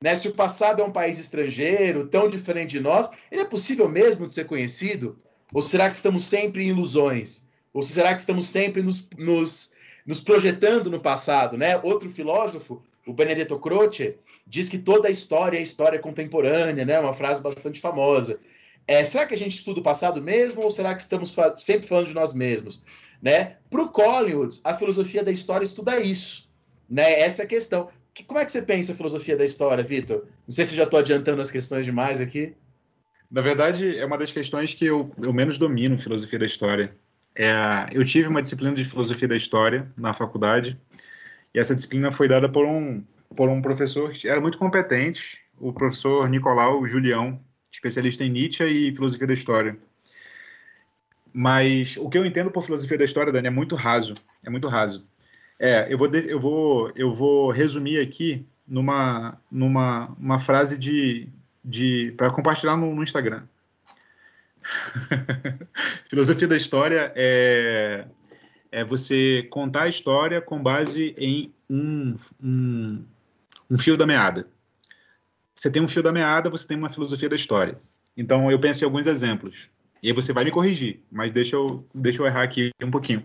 Né? 0.00 0.14
Se 0.14 0.28
o 0.28 0.34
passado 0.34 0.80
é 0.80 0.84
um 0.84 0.92
país 0.92 1.18
estrangeiro, 1.18 2.06
tão 2.06 2.28
diferente 2.28 2.70
de 2.70 2.80
nós, 2.80 3.10
ele 3.30 3.42
é 3.42 3.46
possível 3.46 3.88
mesmo 3.88 4.26
de 4.26 4.34
ser 4.34 4.46
conhecido? 4.46 5.18
Ou 5.52 5.62
será 5.62 5.88
que 5.88 5.96
estamos 5.96 6.24
sempre 6.24 6.64
em 6.64 6.68
ilusões? 6.68 7.45
Ou 7.76 7.82
será 7.82 8.14
que 8.14 8.20
estamos 8.20 8.46
sempre 8.48 8.82
nos, 8.82 9.06
nos, 9.18 9.74
nos 10.06 10.18
projetando 10.18 10.90
no 10.90 10.98
passado? 10.98 11.58
Né? 11.58 11.76
Outro 11.82 12.08
filósofo, 12.08 12.82
o 13.06 13.12
Benedetto 13.12 13.58
Croce, 13.58 14.16
diz 14.46 14.70
que 14.70 14.78
toda 14.78 15.08
a 15.08 15.10
história 15.10 15.58
é 15.58 15.62
história 15.62 15.98
contemporânea, 15.98 16.86
né? 16.86 16.98
uma 16.98 17.12
frase 17.12 17.42
bastante 17.42 17.78
famosa. 17.78 18.40
É, 18.88 19.04
será 19.04 19.26
que 19.26 19.34
a 19.34 19.36
gente 19.36 19.58
estuda 19.58 19.80
o 19.80 19.82
passado 19.82 20.22
mesmo 20.22 20.62
ou 20.62 20.70
será 20.70 20.94
que 20.94 21.02
estamos 21.02 21.34
fa 21.34 21.54
sempre 21.58 21.86
falando 21.86 22.06
de 22.06 22.14
nós 22.14 22.32
mesmos? 22.32 22.82
Né? 23.20 23.58
Para 23.68 23.82
o 23.82 23.90
Collingwood, 23.90 24.58
a 24.64 24.74
filosofia 24.74 25.22
da 25.22 25.30
história 25.30 25.66
estuda 25.66 26.00
isso. 26.00 26.48
Né? 26.88 27.20
Essa 27.20 27.42
é 27.42 27.44
a 27.44 27.48
questão. 27.48 27.90
Que, 28.14 28.24
como 28.24 28.40
é 28.40 28.44
que 28.46 28.52
você 28.52 28.62
pensa 28.62 28.92
a 28.92 28.96
filosofia 28.96 29.36
da 29.36 29.44
história, 29.44 29.84
Vitor? 29.84 30.24
Não 30.48 30.54
sei 30.54 30.64
se 30.64 30.74
já 30.74 30.84
estou 30.84 30.98
adiantando 30.98 31.42
as 31.42 31.50
questões 31.50 31.84
demais 31.84 32.22
aqui. 32.22 32.54
Na 33.30 33.42
verdade, 33.42 33.98
é 33.98 34.06
uma 34.06 34.16
das 34.16 34.32
questões 34.32 34.72
que 34.72 34.86
eu, 34.86 35.12
eu 35.20 35.30
menos 35.30 35.58
domino 35.58 35.98
filosofia 35.98 36.38
da 36.38 36.46
história. 36.46 36.96
É, 37.36 37.88
eu 37.92 38.04
tive 38.04 38.28
uma 38.28 38.40
disciplina 38.40 38.74
de 38.74 38.82
filosofia 38.82 39.28
da 39.28 39.36
história 39.36 39.92
na 39.96 40.14
faculdade, 40.14 40.80
e 41.54 41.58
essa 41.58 41.74
disciplina 41.74 42.10
foi 42.10 42.26
dada 42.26 42.48
por 42.48 42.64
um, 42.64 43.04
por 43.36 43.50
um 43.50 43.60
professor 43.60 44.10
que 44.12 44.26
era 44.26 44.40
muito 44.40 44.56
competente, 44.56 45.38
o 45.58 45.72
professor 45.72 46.28
Nicolau 46.28 46.86
Julião, 46.86 47.38
especialista 47.70 48.24
em 48.24 48.30
Nietzsche 48.30 48.64
e 48.64 48.94
filosofia 48.94 49.26
da 49.26 49.34
história. 49.34 49.76
Mas 51.32 51.98
o 51.98 52.08
que 52.08 52.16
eu 52.16 52.24
entendo 52.24 52.50
por 52.50 52.62
filosofia 52.62 52.96
da 52.96 53.04
história, 53.04 53.30
Dani, 53.32 53.48
é 53.48 53.50
muito 53.50 53.74
raso. 53.74 54.14
É 54.44 54.48
muito 54.48 54.68
raso. 54.68 55.06
É, 55.58 55.86
eu 55.92 55.98
vou, 55.98 56.08
eu 56.14 56.40
vou, 56.40 56.92
eu 56.96 57.12
vou 57.12 57.50
resumir 57.50 58.00
aqui 58.00 58.46
numa, 58.66 59.38
numa 59.50 60.06
uma 60.18 60.38
frase 60.38 60.78
de, 60.78 61.28
de 61.62 62.14
para 62.16 62.30
compartilhar 62.30 62.76
no, 62.76 62.94
no 62.94 63.02
Instagram. 63.02 63.42
Filosofia 66.08 66.48
da 66.48 66.56
história 66.56 67.12
é, 67.14 68.06
é 68.70 68.84
você 68.84 69.46
contar 69.50 69.84
a 69.84 69.88
história 69.88 70.40
com 70.40 70.62
base 70.62 71.14
em 71.18 71.52
um, 71.68 72.14
um, 72.42 73.04
um 73.70 73.78
fio 73.78 73.96
da 73.96 74.06
meada. 74.06 74.46
Você 75.54 75.70
tem 75.70 75.82
um 75.82 75.88
fio 75.88 76.02
da 76.02 76.12
meada, 76.12 76.50
você 76.50 76.66
tem 76.66 76.76
uma 76.76 76.88
filosofia 76.88 77.28
da 77.28 77.36
história. 77.36 77.78
Então, 78.16 78.50
eu 78.50 78.58
penso 78.58 78.82
em 78.82 78.84
alguns 78.84 79.06
exemplos. 79.06 79.70
E 80.02 80.08
aí 80.08 80.12
você 80.12 80.32
vai 80.32 80.44
me 80.44 80.50
corrigir, 80.50 81.00
mas 81.10 81.32
deixa 81.32 81.56
eu, 81.56 81.84
deixa 81.94 82.22
eu 82.22 82.26
errar 82.26 82.42
aqui 82.42 82.70
um 82.82 82.90
pouquinho. 82.90 83.24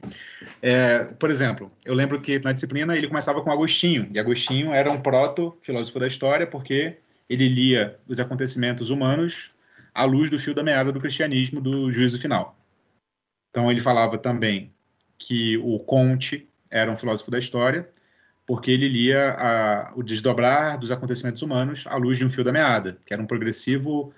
É, 0.61 1.03
por 1.03 1.29
exemplo, 1.29 1.71
eu 1.83 1.93
lembro 1.93 2.19
que 2.21 2.39
na 2.39 2.53
disciplina 2.53 2.97
ele 2.97 3.07
começava 3.07 3.41
com 3.41 3.51
Agostinho, 3.51 4.09
e 4.11 4.19
Agostinho 4.19 4.71
era 4.71 4.91
um 4.91 4.99
proto-filósofo 4.99 5.99
da 5.99 6.07
história, 6.07 6.47
porque 6.47 6.97
ele 7.29 7.47
lia 7.47 7.99
os 8.07 8.19
acontecimentos 8.19 8.89
humanos 8.89 9.50
à 9.93 10.03
luz 10.03 10.29
do 10.29 10.39
fio 10.39 10.53
da 10.53 10.63
meada 10.63 10.91
do 10.91 10.99
cristianismo 10.99 11.61
do 11.61 11.91
juízo 11.91 12.19
final. 12.19 12.57
Então 13.49 13.69
ele 13.69 13.81
falava 13.81 14.17
também 14.17 14.71
que 15.17 15.57
o 15.57 15.79
Conte 15.79 16.47
era 16.69 16.91
um 16.91 16.95
filósofo 16.95 17.29
da 17.29 17.37
história, 17.37 17.89
porque 18.47 18.71
ele 18.71 18.87
lia 18.87 19.31
a, 19.31 19.91
o 19.95 20.01
desdobrar 20.01 20.77
dos 20.77 20.91
acontecimentos 20.91 21.41
humanos 21.41 21.85
à 21.87 21.95
luz 21.95 22.17
de 22.17 22.25
um 22.25 22.29
fio 22.29 22.43
da 22.43 22.51
meada, 22.51 22.97
que 23.05 23.13
era 23.13 23.21
um 23.21 23.27
progressivo 23.27 24.13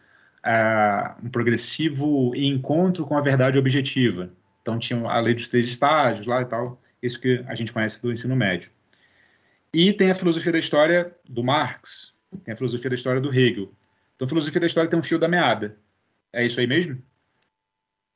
um 1.24 1.30
progressivo 1.30 2.34
encontro 2.36 3.06
com 3.06 3.18
a 3.18 3.22
verdade 3.22 3.58
objetiva. 3.58 4.30
Então 4.62 4.78
tinha 4.78 5.00
a 5.08 5.20
lei 5.20 5.34
dos 5.34 5.48
três 5.48 5.68
estágios 5.68 6.26
lá 6.26 6.42
e 6.42 6.46
tal, 6.46 6.82
isso 7.02 7.20
que 7.20 7.44
a 7.48 7.56
gente 7.56 7.72
conhece 7.72 8.02
do 8.02 8.12
ensino 8.12 8.36
médio. 8.36 8.70
E 9.74 9.92
tem 9.94 10.12
a 10.12 10.16
filosofia 10.16 10.52
da 10.52 10.60
história 10.60 11.16
do 11.28 11.44
Marx, 11.44 12.14
tem 12.44 12.54
a 12.54 12.58
filosofia 12.58 12.90
da 12.90 12.96
história 12.96 13.22
do 13.22 13.34
Hegel. 13.34 13.72
Então, 14.24 14.26
a 14.26 14.28
filosofia 14.30 14.62
da 14.62 14.68
história 14.68 14.90
tem 14.90 14.98
um 14.98 15.04
fio 15.04 15.20
da 15.20 15.28
meada. 15.28 15.78
É 16.32 16.46
isso 16.46 16.60
aí 16.60 16.68
mesmo? 16.68 17.02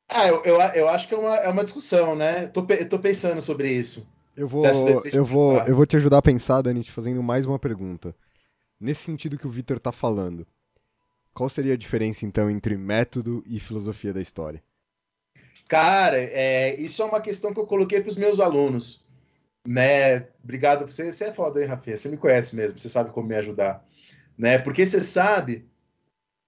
Ah, 0.10 0.28
eu, 0.28 0.41
eu, 0.45 0.62
eu 0.62 0.89
acho 0.89 1.08
que 1.08 1.14
é 1.14 1.18
uma, 1.18 1.36
é 1.36 1.49
uma 1.49 1.64
discussão, 1.66 2.16
né? 2.16 2.47
Tô, 2.47 2.66
eu 2.70 2.88
tô 2.88 2.97
pensando 2.97 3.41
sobre 3.41 3.72
isso. 3.72 4.10
Eu 4.36 4.47
vou, 4.47 4.66
eu, 5.12 5.26
vou, 5.26 5.58
eu 5.64 5.76
vou 5.76 5.86
te 5.86 5.97
ajudar 5.97 6.20
a 6.20 6.22
pensar, 6.22 6.62
Dani, 6.62 6.84
te 6.84 6.91
fazendo 6.91 7.22
mais 7.22 7.45
uma 7.45 7.60
pergunta. 7.60 8.16
Nesse 8.80 9.03
sentido 9.03 9.38
que 9.38 9.47
o 9.47 9.49
Vitor 9.49 9.80
tá 9.80 9.91
falando, 9.91 10.47
qual 11.34 11.49
seria 11.49 11.74
a 11.74 11.78
diferença, 11.78 12.26
então, 12.26 12.49
entre 12.49 12.78
método 12.78 13.43
e 13.45 13.60
filosofia 13.60 14.14
da 14.14 14.22
história? 14.22 14.64
Cara, 15.68 16.18
é, 16.18 16.80
isso 16.80 17.01
é 17.01 17.05
uma 17.05 17.20
questão 17.20 17.53
que 17.53 17.60
eu 17.60 17.66
coloquei 17.66 17.99
para 17.99 18.10
os 18.10 18.16
meus 18.16 18.39
alunos. 18.39 19.05
Né? 19.68 20.28
Obrigado 20.41 20.86
por 20.86 20.93
você. 20.93 21.12
Você 21.12 21.26
é 21.26 21.34
foda, 21.34 21.60
hein, 21.60 21.68
Rafinha? 21.68 21.97
Você 21.97 22.08
me 22.08 22.18
conhece 22.18 22.55
mesmo, 22.55 22.80
você 22.80 22.88
sabe 22.88 23.12
como 23.12 23.28
me 23.28 23.36
ajudar. 23.36 23.84
Né? 24.38 24.58
Porque 24.60 24.86
você 24.86 25.03
sabe 25.03 25.66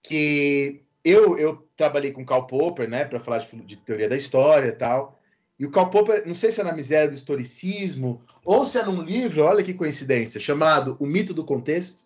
que 0.03 0.83
eu, 1.03 1.37
eu 1.37 1.67
trabalhei 1.75 2.11
com 2.11 2.25
Karl 2.25 2.45
Popper, 2.45 2.89
né, 2.89 3.05
para 3.05 3.19
falar 3.19 3.39
de, 3.39 3.55
de, 3.61 3.77
teoria 3.77 4.09
da 4.09 4.15
história 4.15 4.67
e 4.67 4.73
tal. 4.73 5.19
E 5.57 5.65
o 5.65 5.71
Karl 5.71 5.89
Popper, 5.89 6.23
não 6.25 6.35
sei 6.35 6.51
se 6.51 6.61
é 6.61 6.63
na 6.63 6.73
miséria 6.73 7.09
do 7.09 7.15
historicismo 7.15 8.21
ou 8.45 8.63
se 8.65 8.77
é 8.77 8.85
num 8.85 9.01
livro, 9.01 9.43
olha 9.43 9.63
que 9.63 9.73
coincidência, 9.73 10.39
chamado 10.39 10.95
O 10.99 11.05
Mito 11.05 11.33
do 11.33 11.43
Contexto, 11.43 12.05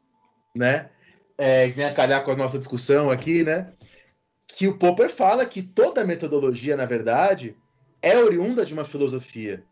né? 0.55 0.89
É, 1.37 1.67
vem 1.67 1.85
a 1.85 1.93
calhar 1.93 2.23
com 2.23 2.31
a 2.31 2.35
nossa 2.35 2.57
discussão 2.57 3.09
aqui, 3.09 3.43
né? 3.43 3.71
Que 4.47 4.67
o 4.67 4.77
Popper 4.77 5.09
fala 5.09 5.45
que 5.45 5.61
toda 5.61 6.05
metodologia, 6.05 6.77
na 6.77 6.85
verdade, 6.85 7.55
é 8.01 8.17
oriunda 8.17 8.65
de 8.65 8.73
uma 8.73 8.83
filosofia, 8.83 9.63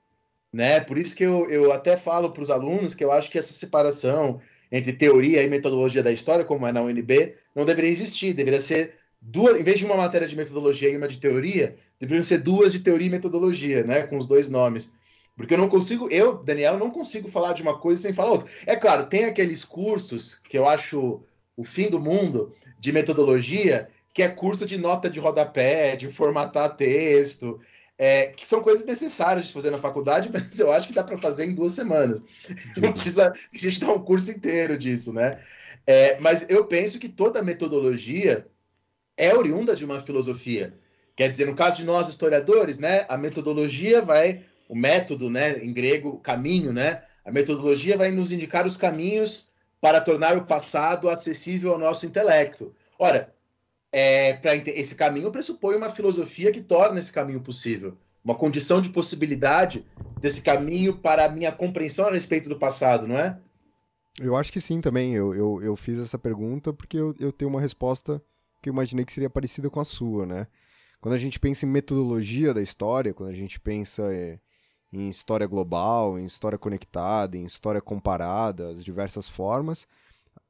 né? 0.53 0.79
Por 0.79 0.97
isso 0.97 1.15
que 1.15 1.23
eu, 1.23 1.49
eu 1.49 1.71
até 1.71 1.97
falo 1.97 2.31
para 2.31 2.41
os 2.41 2.49
alunos 2.49 2.95
que 2.95 3.03
eu 3.03 3.11
acho 3.11 3.29
que 3.29 3.37
essa 3.37 3.53
separação 3.53 4.39
entre 4.71 4.93
teoria 4.93 5.43
e 5.43 5.49
metodologia 5.49 6.01
da 6.01 6.11
história, 6.11 6.45
como 6.45 6.65
é 6.65 6.71
na 6.71 6.81
UNB, 6.81 7.35
não 7.53 7.65
deveria 7.65 7.91
existir, 7.91 8.33
deveria 8.33 8.61
ser 8.61 8.93
duas, 9.21 9.59
em 9.59 9.63
vez 9.63 9.77
de 9.77 9.85
uma 9.85 9.97
matéria 9.97 10.27
de 10.27 10.35
metodologia 10.35 10.89
e 10.89 10.97
uma 10.97 11.07
de 11.07 11.19
teoria, 11.19 11.75
deveriam 11.99 12.23
ser 12.23 12.39
duas 12.39 12.71
de 12.71 12.79
teoria 12.79 13.07
e 13.07 13.11
metodologia, 13.11 13.83
né, 13.83 14.03
com 14.03 14.17
os 14.17 14.25
dois 14.25 14.49
nomes. 14.49 14.93
Porque 15.35 15.53
eu 15.53 15.57
não 15.57 15.69
consigo, 15.69 16.09
eu, 16.09 16.35
Daniel, 16.43 16.77
não 16.77 16.91
consigo 16.91 17.29
falar 17.29 17.53
de 17.53 17.61
uma 17.61 17.77
coisa 17.77 18.01
sem 18.01 18.13
falar 18.13 18.31
outra. 18.31 18.47
É 18.65 18.75
claro, 18.75 19.07
tem 19.07 19.25
aqueles 19.25 19.63
cursos 19.63 20.35
que 20.35 20.57
eu 20.57 20.67
acho 20.67 21.23
o 21.55 21.63
fim 21.63 21.89
do 21.89 21.99
mundo 21.99 22.53
de 22.79 22.91
metodologia, 22.91 23.89
que 24.13 24.23
é 24.23 24.29
curso 24.29 24.65
de 24.65 24.77
nota 24.77 25.09
de 25.09 25.19
rodapé, 25.19 25.95
de 25.95 26.07
formatar 26.07 26.75
texto, 26.75 27.59
é, 28.03 28.33
que 28.35 28.47
são 28.47 28.63
coisas 28.63 28.83
necessárias 28.83 29.45
de 29.45 29.53
fazer 29.53 29.69
na 29.69 29.77
faculdade, 29.77 30.27
mas 30.33 30.59
eu 30.59 30.71
acho 30.71 30.87
que 30.87 30.93
dá 30.93 31.03
para 31.03 31.19
fazer 31.19 31.45
em 31.45 31.53
duas 31.53 31.73
semanas. 31.73 32.19
Não 32.75 32.91
precisa 32.91 33.31
a 33.31 33.57
gente 33.57 33.79
dar 33.79 33.93
um 33.93 34.01
curso 34.01 34.31
inteiro 34.31 34.75
disso, 34.75 35.13
né? 35.13 35.39
É, 35.85 36.19
mas 36.19 36.49
eu 36.49 36.65
penso 36.65 36.97
que 36.97 37.07
toda 37.07 37.43
metodologia 37.43 38.47
é 39.15 39.35
oriunda 39.35 39.75
de 39.75 39.85
uma 39.85 39.99
filosofia. 39.99 40.73
Quer 41.15 41.29
dizer, 41.29 41.45
no 41.45 41.53
caso 41.53 41.77
de 41.77 41.83
nós 41.83 42.09
historiadores, 42.09 42.79
né, 42.79 43.05
a 43.07 43.15
metodologia 43.15 44.01
vai, 44.01 44.45
o 44.67 44.75
método, 44.75 45.29
né, 45.29 45.63
em 45.63 45.71
grego, 45.71 46.17
caminho, 46.21 46.73
né, 46.73 47.03
a 47.23 47.31
metodologia 47.31 47.97
vai 47.97 48.09
nos 48.09 48.31
indicar 48.31 48.65
os 48.65 48.77
caminhos 48.77 49.51
para 49.79 50.01
tornar 50.01 50.35
o 50.35 50.45
passado 50.45 51.07
acessível 51.07 51.73
ao 51.73 51.77
nosso 51.77 52.07
intelecto. 52.07 52.73
Ora, 52.97 53.31
é, 53.91 54.33
para 54.33 54.55
esse 54.55 54.95
caminho 54.95 55.31
pressupõe 55.31 55.75
uma 55.75 55.89
filosofia 55.89 56.51
que 56.51 56.61
torna 56.61 56.99
esse 56.99 57.11
caminho 57.11 57.41
possível, 57.41 57.97
uma 58.23 58.35
condição 58.35 58.81
de 58.81 58.89
possibilidade 58.89 59.85
desse 60.19 60.41
caminho 60.41 60.97
para 60.97 61.25
a 61.25 61.29
minha 61.29 61.51
compreensão 61.51 62.07
a 62.07 62.11
respeito 62.11 62.47
do 62.47 62.57
passado, 62.57 63.07
não 63.07 63.17
é? 63.17 63.37
Eu 64.19 64.35
acho 64.35 64.51
que 64.51 64.61
sim 64.61 64.79
também. 64.79 65.13
Eu, 65.13 65.33
eu, 65.33 65.61
eu 65.63 65.75
fiz 65.75 65.97
essa 65.97 66.17
pergunta 66.17 66.71
porque 66.71 66.97
eu, 66.97 67.15
eu 67.19 67.31
tenho 67.31 67.49
uma 67.49 67.61
resposta 67.61 68.21
que 68.61 68.69
eu 68.69 68.73
imaginei 68.73 69.03
que 69.03 69.13
seria 69.13 69.29
parecida 69.29 69.69
com 69.69 69.79
a 69.79 69.85
sua, 69.85 70.25
né? 70.25 70.47
Quando 70.99 71.15
a 71.15 71.17
gente 71.17 71.39
pensa 71.39 71.65
em 71.65 71.69
metodologia 71.69 72.53
da 72.53 72.61
história, 72.61 73.13
quando 73.13 73.29
a 73.29 73.33
gente 73.33 73.59
pensa 73.59 74.13
é, 74.13 74.39
em 74.93 75.09
história 75.09 75.47
global, 75.47 76.19
em 76.19 76.25
história 76.25 76.59
conectada, 76.59 77.35
em 77.35 77.43
história 77.43 77.81
comparada, 77.81 78.69
as 78.69 78.85
diversas 78.85 79.27
formas, 79.27 79.87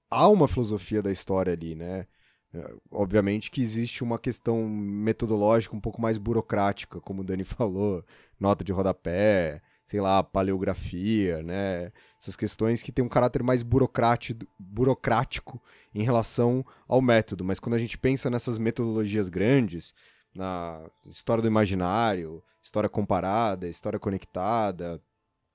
há 0.10 0.28
uma 0.28 0.48
filosofia 0.48 1.02
da 1.02 1.12
história 1.12 1.54
ali, 1.54 1.74
né? 1.76 2.06
É, 2.54 2.74
obviamente 2.92 3.50
que 3.50 3.62
existe 3.62 4.04
uma 4.04 4.20
questão 4.20 4.68
metodológica 4.68 5.76
um 5.76 5.80
pouco 5.80 6.02
mais 6.02 6.18
burocrática, 6.18 7.00
como 7.00 7.22
o 7.22 7.24
Dani 7.24 7.44
falou, 7.46 8.04
nota 8.40 8.64
de 8.64 8.72
rodapé, 8.72 9.62
sei 9.88 10.02
lá, 10.02 10.24
paleografia, 10.24 11.42
né? 11.44 11.92
Essas 12.22 12.36
questões 12.36 12.82
que 12.82 12.92
têm 12.92 13.04
um 13.04 13.10
caráter 13.10 13.44
mais 13.44 13.64
burocrático, 13.64 14.46
burocrático 14.58 15.62
em 15.94 16.04
relação 16.04 16.66
ao 16.88 17.02
método. 17.02 17.44
Mas 17.44 17.60
quando 17.60 17.76
a 17.76 17.80
gente 17.80 17.98
pensa 17.98 18.30
nessas 18.30 18.58
metodologias 18.58 19.28
grandes, 19.28 19.94
na 20.34 20.90
história 21.06 21.42
do 21.42 21.48
imaginário, 21.48 22.44
história 22.62 22.90
comparada, 22.90 23.68
história 23.68 24.00
conectada, 24.00 25.02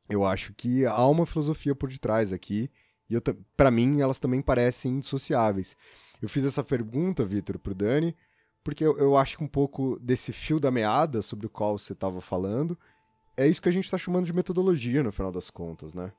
eu 0.08 0.24
acho 0.24 0.52
que 0.54 0.84
há 0.84 1.06
uma 1.06 1.26
filosofia 1.26 1.74
por 1.74 1.88
detrás 1.88 2.32
aqui. 2.32 2.70
E 3.08 3.14
para 3.56 3.70
mim, 3.70 4.00
elas 4.00 4.18
também 4.18 4.42
parecem 4.42 4.94
indissociáveis. 4.94 5.76
Eu 6.20 6.28
fiz 6.28 6.44
essa 6.44 6.64
pergunta, 6.64 7.24
Vitor, 7.24 7.58
pro 7.58 7.74
Dani, 7.74 8.16
porque 8.64 8.84
eu, 8.84 8.96
eu 8.98 9.16
acho 9.16 9.36
que 9.36 9.44
um 9.44 9.48
pouco 9.48 9.98
desse 10.00 10.32
fio 10.32 10.58
da 10.58 10.70
meada 10.70 11.22
sobre 11.22 11.46
o 11.46 11.50
qual 11.50 11.78
você 11.78 11.92
estava 11.92 12.20
falando, 12.20 12.78
é 13.36 13.46
isso 13.46 13.60
que 13.60 13.68
a 13.68 13.72
gente 13.72 13.84
está 13.84 13.98
chamando 13.98 14.26
de 14.26 14.32
metodologia, 14.32 15.02
no 15.02 15.12
final 15.12 15.30
das 15.30 15.50
contas, 15.50 15.92
né? 15.92 16.10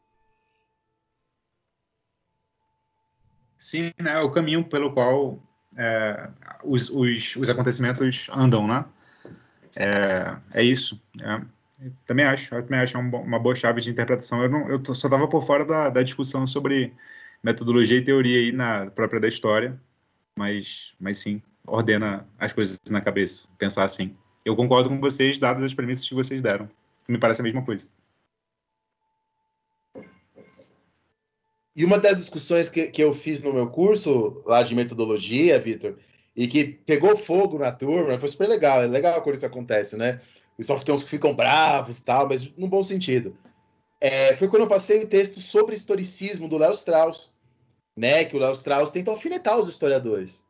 Sim, 3.58 3.92
né? 4.00 4.14
É 4.14 4.20
o 4.20 4.32
caminho 4.32 4.64
pelo 4.64 4.94
qual 4.94 5.42
é, 5.76 6.30
os, 6.64 6.90
os, 6.90 7.36
os, 7.36 7.50
acontecimentos 7.50 8.28
andam, 8.32 8.68
né? 8.68 8.86
É, 9.76 10.38
é 10.54 10.64
isso. 10.64 11.02
É. 11.20 11.42
Também 12.06 12.26
acho, 12.26 12.50
também 12.50 12.80
acho 12.80 12.98
uma 12.98 13.40
boa 13.40 13.56
chave 13.56 13.82
de 13.82 13.90
interpretação. 13.90 14.44
Eu, 14.44 14.50
não, 14.50 14.70
eu 14.70 14.84
só 14.86 15.08
estava 15.08 15.28
por 15.28 15.44
fora 15.44 15.66
da, 15.66 15.90
da 15.90 16.04
discussão 16.04 16.46
sobre 16.48 16.94
metodologia 17.44 17.98
e 17.98 18.04
teoria 18.04 18.40
aí 18.40 18.52
na 18.52 18.90
própria 18.92 19.20
da 19.20 19.28
história, 19.28 19.80
mas, 20.38 20.94
mas 21.00 21.18
sim, 21.18 21.42
ordena 21.66 22.28
as 22.38 22.54
coisas 22.54 22.80
na 22.90 23.02
cabeça, 23.02 23.48
pensar 23.58 23.84
assim. 23.84 24.16
Eu 24.46 24.56
concordo 24.56 24.88
com 24.88 25.00
vocês, 25.00 25.38
dadas 25.38 25.64
as 25.64 25.74
premissas 25.74 26.08
que 26.08 26.16
vocês 26.16 26.42
deram. 26.42 26.70
Me 27.08 27.18
parece 27.18 27.42
a 27.42 27.44
mesma 27.44 27.64
coisa. 27.64 27.86
E 31.76 31.84
uma 31.84 32.00
das 32.00 32.18
discussões 32.18 32.70
que, 32.70 32.88
que 32.88 33.04
eu 33.04 33.14
fiz 33.14 33.44
no 33.44 33.54
meu 33.54 33.70
curso 33.70 34.42
lá 34.46 34.64
de 34.64 34.74
metodologia, 34.74 35.60
Vitor, 35.60 35.96
e 36.36 36.48
que 36.48 36.66
pegou 36.66 37.18
fogo 37.18 37.60
na 37.60 37.72
turma, 37.72 38.18
foi 38.18 38.30
super 38.30 38.48
legal. 38.48 38.82
É 38.82 38.88
legal 38.88 39.22
quando 39.22 39.36
isso 39.36 39.46
acontece, 39.46 39.96
né? 39.98 40.22
Os 40.58 40.66
softwares 40.66 41.04
que 41.04 41.10
ficam 41.10 41.36
bravos 41.36 42.00
tal, 42.00 42.28
mas 42.28 42.52
no 42.58 42.68
bom 42.68 42.84
sentido. 42.84 43.38
É, 44.00 44.36
foi 44.36 44.48
quando 44.48 44.64
eu 44.64 44.68
passei 44.68 45.04
o 45.04 45.08
texto 45.08 45.40
sobre 45.40 45.76
historicismo 45.76 46.48
do 46.48 46.58
Léo 46.58 46.72
Strauss, 46.72 47.37
né? 47.98 48.24
Que 48.24 48.38
o 48.38 48.40
Léo 48.40 48.54
Strauss 48.54 48.92
tenta 48.92 49.10
alfinetar 49.10 49.60
os 49.60 49.68
historiadores, 49.68 50.44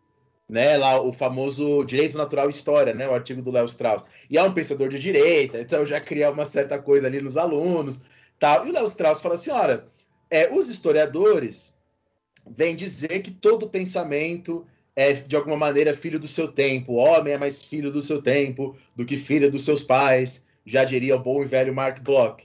né? 0.49 0.75
Lá 0.77 1.01
o 1.01 1.13
famoso 1.13 1.85
direito 1.85 2.17
natural 2.17 2.49
história, 2.49 2.93
né? 2.93 3.07
O 3.07 3.13
artigo 3.13 3.41
do 3.41 3.51
Léo 3.51 3.65
Strauss. 3.65 4.03
E 4.29 4.37
é 4.37 4.43
um 4.43 4.53
pensador 4.53 4.89
de 4.89 4.99
direita, 4.99 5.59
então 5.59 5.85
já 5.85 6.01
cria 6.01 6.29
uma 6.29 6.45
certa 6.45 6.77
coisa 6.77 7.07
ali 7.07 7.21
nos 7.21 7.37
alunos, 7.37 8.01
tal. 8.37 8.67
E 8.67 8.69
o 8.69 8.73
Léo 8.73 8.85
Strauss 8.85 9.21
fala 9.21 9.35
assim, 9.35 9.51
olha, 9.51 9.85
é, 10.29 10.53
os 10.53 10.69
historiadores 10.69 11.73
vêm 12.45 12.75
dizer 12.75 13.21
que 13.21 13.31
todo 13.31 13.69
pensamento 13.69 14.65
é, 14.97 15.13
de 15.13 15.35
alguma 15.35 15.55
maneira, 15.55 15.93
filho 15.93 16.19
do 16.19 16.27
seu 16.27 16.47
tempo. 16.47 16.93
O 16.93 16.95
homem 16.95 17.33
é 17.33 17.37
mais 17.37 17.63
filho 17.63 17.91
do 17.91 18.01
seu 18.01 18.21
tempo 18.21 18.75
do 18.95 19.05
que 19.05 19.15
filho 19.15 19.51
dos 19.51 19.63
seus 19.63 19.83
pais, 19.83 20.45
já 20.65 20.83
diria 20.83 21.15
o 21.15 21.19
bom 21.19 21.43
e 21.43 21.45
velho 21.45 21.73
Mark 21.73 22.01
Bloch. 22.01 22.43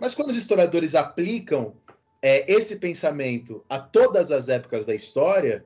Mas 0.00 0.14
quando 0.14 0.30
os 0.30 0.36
historiadores 0.36 0.94
aplicam 0.94 1.74
é, 2.22 2.50
esse 2.50 2.76
pensamento 2.76 3.64
a 3.68 3.78
todas 3.78 4.30
as 4.30 4.48
épocas 4.48 4.84
da 4.84 4.94
história, 4.94 5.64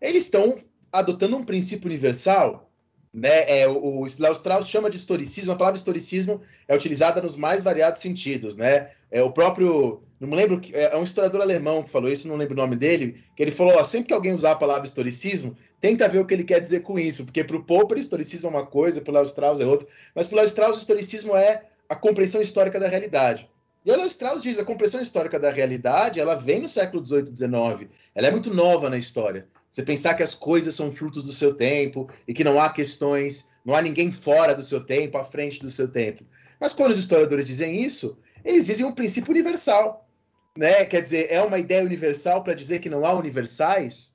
eles 0.00 0.24
estão 0.24 0.58
adotando 0.92 1.36
um 1.36 1.44
princípio 1.44 1.86
universal. 1.86 2.68
Né? 3.14 3.60
É, 3.60 3.68
o, 3.68 4.00
o 4.00 4.06
Strauss 4.06 4.68
chama 4.68 4.90
de 4.90 4.96
historicismo, 4.96 5.52
a 5.52 5.56
palavra 5.56 5.78
historicismo 5.78 6.40
é 6.66 6.74
utilizada 6.74 7.22
nos 7.22 7.36
mais 7.36 7.62
variados 7.62 8.02
sentidos. 8.02 8.56
Né? 8.56 8.90
É, 9.10 9.22
o 9.22 9.30
próprio 9.30 10.02
não 10.20 10.28
me 10.28 10.36
lembro, 10.36 10.60
é, 10.72 10.94
é 10.94 10.96
um 10.98 11.02
historiador 11.02 11.40
alemão 11.40 11.82
que 11.82 11.88
falou 11.88 12.10
isso, 12.10 12.28
não 12.28 12.36
lembro 12.36 12.52
o 12.52 12.56
nome 12.56 12.76
dele, 12.76 13.24
que 13.34 13.42
ele 13.42 13.50
falou, 13.50 13.74
ó, 13.78 13.82
sempre 13.82 14.08
que 14.08 14.14
alguém 14.14 14.34
usar 14.34 14.52
a 14.52 14.56
palavra 14.56 14.84
historicismo, 14.84 15.56
tenta 15.80 16.08
ver 16.08 16.18
o 16.18 16.26
que 16.26 16.34
ele 16.34 16.44
quer 16.44 16.60
dizer 16.60 16.80
com 16.80 16.98
isso, 16.98 17.24
porque 17.24 17.42
para 17.42 17.56
o 17.56 17.64
Popper, 17.64 17.96
historicismo 17.96 18.48
é 18.48 18.50
uma 18.50 18.66
coisa, 18.66 19.00
para 19.00 19.18
o 19.18 19.22
Strauss 19.22 19.60
é 19.60 19.64
outra, 19.64 19.88
mas 20.14 20.26
para 20.26 20.42
o 20.42 20.44
Strauss, 20.44 20.78
historicismo 20.78 21.34
é 21.34 21.62
a 21.88 21.96
compreensão 21.96 22.42
histórica 22.42 22.78
da 22.78 22.86
realidade. 22.86 23.48
E 23.84 23.90
o 23.90 23.96
Léo 23.96 24.06
Strauss 24.06 24.42
diz, 24.42 24.58
a 24.58 24.64
compreensão 24.64 25.00
histórica 25.00 25.38
da 25.38 25.50
realidade, 25.50 26.20
ela 26.20 26.34
vem 26.34 26.60
no 26.60 26.68
século 26.68 27.04
XVIII, 27.04 27.36
XIX, 27.36 27.90
ela 28.14 28.26
é 28.26 28.30
muito 28.30 28.52
nova 28.52 28.90
na 28.90 28.98
história. 28.98 29.48
Você 29.70 29.82
pensar 29.82 30.14
que 30.14 30.22
as 30.22 30.34
coisas 30.34 30.74
são 30.74 30.92
frutos 30.92 31.24
do 31.24 31.32
seu 31.32 31.54
tempo 31.54 32.10
e 32.26 32.34
que 32.34 32.44
não 32.44 32.60
há 32.60 32.70
questões, 32.70 33.48
não 33.64 33.74
há 33.74 33.80
ninguém 33.80 34.12
fora 34.12 34.54
do 34.54 34.62
seu 34.62 34.84
tempo, 34.84 35.16
à 35.16 35.24
frente 35.24 35.60
do 35.60 35.70
seu 35.70 35.88
tempo. 35.88 36.24
Mas 36.60 36.72
quando 36.72 36.90
os 36.90 36.98
historiadores 36.98 37.46
dizem 37.46 37.82
isso, 37.82 38.18
eles 38.44 38.66
dizem 38.66 38.84
um 38.84 38.92
princípio 38.92 39.30
universal 39.30 40.10
né? 40.56 40.84
Quer 40.84 41.02
dizer, 41.02 41.30
é 41.30 41.40
uma 41.42 41.58
ideia 41.58 41.84
universal 41.84 42.42
para 42.42 42.54
dizer 42.54 42.80
que 42.80 42.90
não 42.90 43.04
há 43.04 43.12
universais? 43.14 44.14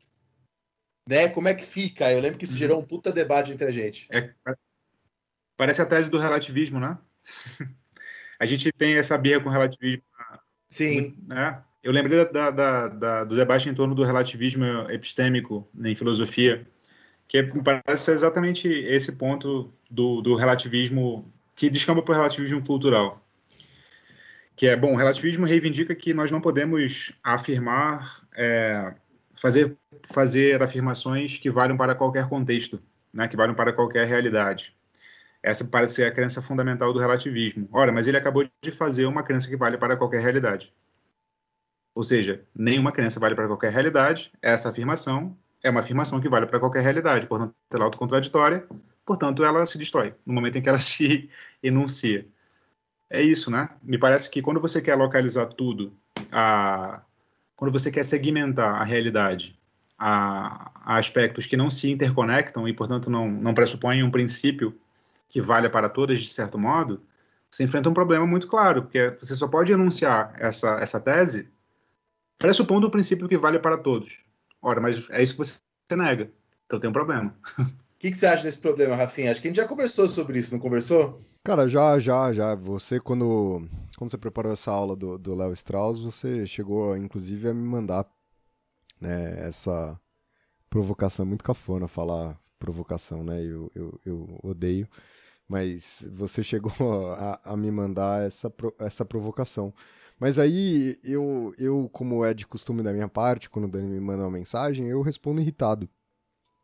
Né? 1.08 1.30
Como 1.30 1.48
é 1.48 1.54
que 1.54 1.66
fica? 1.66 2.12
Eu 2.12 2.20
lembro 2.20 2.38
que 2.38 2.46
isso 2.46 2.54
Uhum. 2.54 2.60
gerou 2.60 2.80
um 2.80 2.86
puta 2.86 3.12
debate 3.12 3.52
entre 3.52 3.68
a 3.68 3.72
gente. 3.72 4.08
É, 4.12 4.34
parece 5.56 5.82
a 5.82 5.86
tese 5.86 6.10
do 6.10 6.20
relativismo, 6.20 6.80
né? 6.80 6.98
a 8.40 8.46
gente 8.46 8.72
tem 8.72 8.96
essa 8.96 9.18
birra 9.18 9.42
com 9.42 9.50
o 9.50 9.52
relativismo 9.52 10.04
Sim. 10.68 11.16
É, 11.34 11.56
eu 11.84 11.92
lembrei 11.92 12.26
da, 12.26 12.50
da, 12.50 12.88
da, 12.88 13.24
do 13.24 13.36
debate 13.36 13.70
em 13.70 13.74
torno 13.74 13.94
do 13.94 14.04
relativismo 14.04 14.66
epistêmico 14.90 15.68
em 15.84 15.96
filosofia, 15.96 16.68
que 17.28 17.38
é, 17.38 17.44
parece 17.44 18.06
ser 18.06 18.14
exatamente 18.14 18.68
esse 18.68 19.14
ponto 19.14 19.74
do, 19.90 20.22
do 20.22 20.36
relativismo 20.36 21.32
que 21.56 21.70
descamba 21.70 22.02
para 22.02 22.12
o 22.12 22.16
relativismo 22.16 22.64
cultural. 22.66 23.22
Que 24.56 24.68
é, 24.68 24.76
bom, 24.76 24.94
o 24.94 24.98
relativismo 24.98 25.46
reivindica 25.46 25.94
que 25.94 26.14
nós 26.14 26.32
não 26.32 26.42
podemos 26.42 27.14
afirmar, 27.24 28.26
é, 28.36 28.94
fazer, 29.36 29.78
fazer 30.08 30.62
afirmações 30.64 31.38
que 31.38 31.50
valham 31.50 31.78
para 31.78 31.94
qualquer 31.94 32.28
contexto, 32.28 32.82
né, 33.14 33.28
que 33.28 33.36
valham 33.36 33.54
para 33.54 33.74
qualquer 33.74 34.08
realidade. 34.08 34.76
Essa 35.46 35.64
parece 35.64 35.94
ser 35.94 36.06
a 36.06 36.12
crença 36.12 36.42
fundamental 36.42 36.92
do 36.92 36.98
relativismo. 36.98 37.70
Ora, 37.72 37.92
mas 37.92 38.08
ele 38.08 38.18
acabou 38.18 38.50
de 38.64 38.72
fazer 38.72 39.06
uma 39.06 39.22
crença 39.22 39.48
que 39.48 39.56
vale 39.56 39.78
para 39.78 39.96
qualquer 39.96 40.20
realidade. 40.20 40.74
Ou 41.94 42.04
seja, 42.04 42.44
nenhuma 42.54 42.92
crença 42.92 43.20
vale 43.20 43.36
para 43.36 43.46
qualquer 43.46 43.72
realidade. 43.72 44.32
Essa 44.42 44.70
afirmação 44.70 45.38
é 45.62 45.70
uma 45.70 45.82
afirmação 45.82 46.20
que 46.20 46.28
vale 46.28 46.48
para 46.48 46.60
qualquer 46.60 46.82
realidade. 46.82 47.28
Portanto, 47.28 47.54
ela 47.72 47.84
é 47.84 47.86
autocontradditória. 47.86 48.66
Portanto, 49.06 49.46
ela 49.46 49.64
se 49.68 49.78
destrói 49.78 50.16
no 50.26 50.34
momento 50.34 50.58
em 50.58 50.64
que 50.64 50.68
ela 50.68 50.80
se 50.82 51.30
enuncia. 51.62 52.26
É 53.08 53.22
isso, 53.22 53.52
né? 53.52 53.70
Me 53.84 54.00
parece 54.00 54.32
que 54.32 54.42
quando 54.42 54.60
você 54.60 54.82
quer 54.82 54.96
localizar 54.96 55.46
tudo, 55.46 55.94
a... 56.32 57.04
quando 57.56 57.72
você 57.72 57.92
quer 57.92 58.04
segmentar 58.04 58.82
a 58.82 58.84
realidade 58.84 59.56
a... 59.96 60.72
a 60.84 60.98
aspectos 60.98 61.46
que 61.46 61.56
não 61.56 61.70
se 61.70 61.92
interconectam 61.92 62.68
e, 62.68 62.74
portanto, 62.74 63.12
não, 63.12 63.30
não 63.30 63.54
pressupõem 63.54 64.02
um 64.02 64.10
princípio 64.10 64.76
que 65.36 65.42
valha 65.42 65.70
para 65.70 65.90
todas, 65.90 66.22
de 66.22 66.30
certo 66.30 66.58
modo, 66.58 67.02
você 67.52 67.62
enfrenta 67.62 67.90
um 67.90 67.94
problema 67.94 68.26
muito 68.26 68.48
claro, 68.48 68.84
porque 68.84 69.18
você 69.20 69.36
só 69.36 69.50
pode 69.50 69.70
enunciar 69.70 70.34
essa, 70.40 70.80
essa 70.80 70.98
tese 70.98 71.50
pressupondo 72.38 72.88
o 72.88 72.90
princípio 72.90 73.28
que 73.28 73.38
vale 73.38 73.60
para 73.60 73.78
todos. 73.78 74.24
Ora, 74.62 74.80
mas 74.80 75.10
é 75.10 75.22
isso 75.22 75.34
que 75.34 75.44
você 75.44 75.60
nega. 75.92 76.32
Então 76.66 76.80
tem 76.80 76.90
um 76.90 76.94
problema. 76.94 77.36
O 77.60 77.98
que, 77.98 78.12
que 78.12 78.18
você 78.18 78.28
acha 78.28 78.44
desse 78.44 78.60
problema, 78.60 78.96
Rafinha? 78.96 79.32
Acho 79.32 79.42
que 79.42 79.48
a 79.48 79.52
gente 79.52 79.58
já 79.58 79.68
conversou 79.68 80.08
sobre 80.08 80.38
isso, 80.38 80.54
não 80.54 80.60
conversou? 80.60 81.22
Cara, 81.44 81.68
já, 81.68 81.98
já, 81.98 82.32
já. 82.32 82.54
Você, 82.56 83.00
quando, 83.00 83.68
quando 83.98 84.12
você 84.12 84.18
preparou 84.18 84.54
essa 84.54 84.70
aula 84.70 84.96
do 84.96 85.18
do 85.18 85.34
Léo 85.34 85.54
Strauss, 85.54 86.00
você 86.00 86.46
chegou, 86.46 86.96
inclusive, 86.96 87.50
a 87.50 87.54
me 87.54 87.64
mandar 87.64 88.06
né, 89.02 89.46
essa 89.46 90.00
provocação. 90.70 91.26
Muito 91.26 91.44
cafona 91.44 91.88
falar 91.88 92.38
provocação, 92.60 93.24
né? 93.24 93.44
Eu, 93.44 93.72
eu, 93.74 94.00
eu 94.06 94.40
odeio. 94.44 94.88
Mas 95.48 96.04
você 96.12 96.44
chegou 96.44 96.72
a, 97.14 97.40
a 97.44 97.58
me 97.58 97.72
mandar 97.72 98.26
essa, 98.26 98.52
essa 98.80 99.06
provocação. 99.06 99.74
Mas 100.20 100.40
aí, 100.40 100.98
eu, 101.04 101.54
eu, 101.58 101.90
como 101.92 102.24
é 102.26 102.34
de 102.34 102.48
costume 102.48 102.82
da 102.82 102.94
minha 102.94 103.08
parte, 103.08 103.50
quando 103.50 103.66
o 103.66 103.68
Dani 103.70 103.88
me 103.90 104.00
manda 104.00 104.24
uma 104.24 104.32
mensagem, 104.32 104.88
eu 104.88 105.02
respondo 105.02 105.42
irritado. 105.42 105.90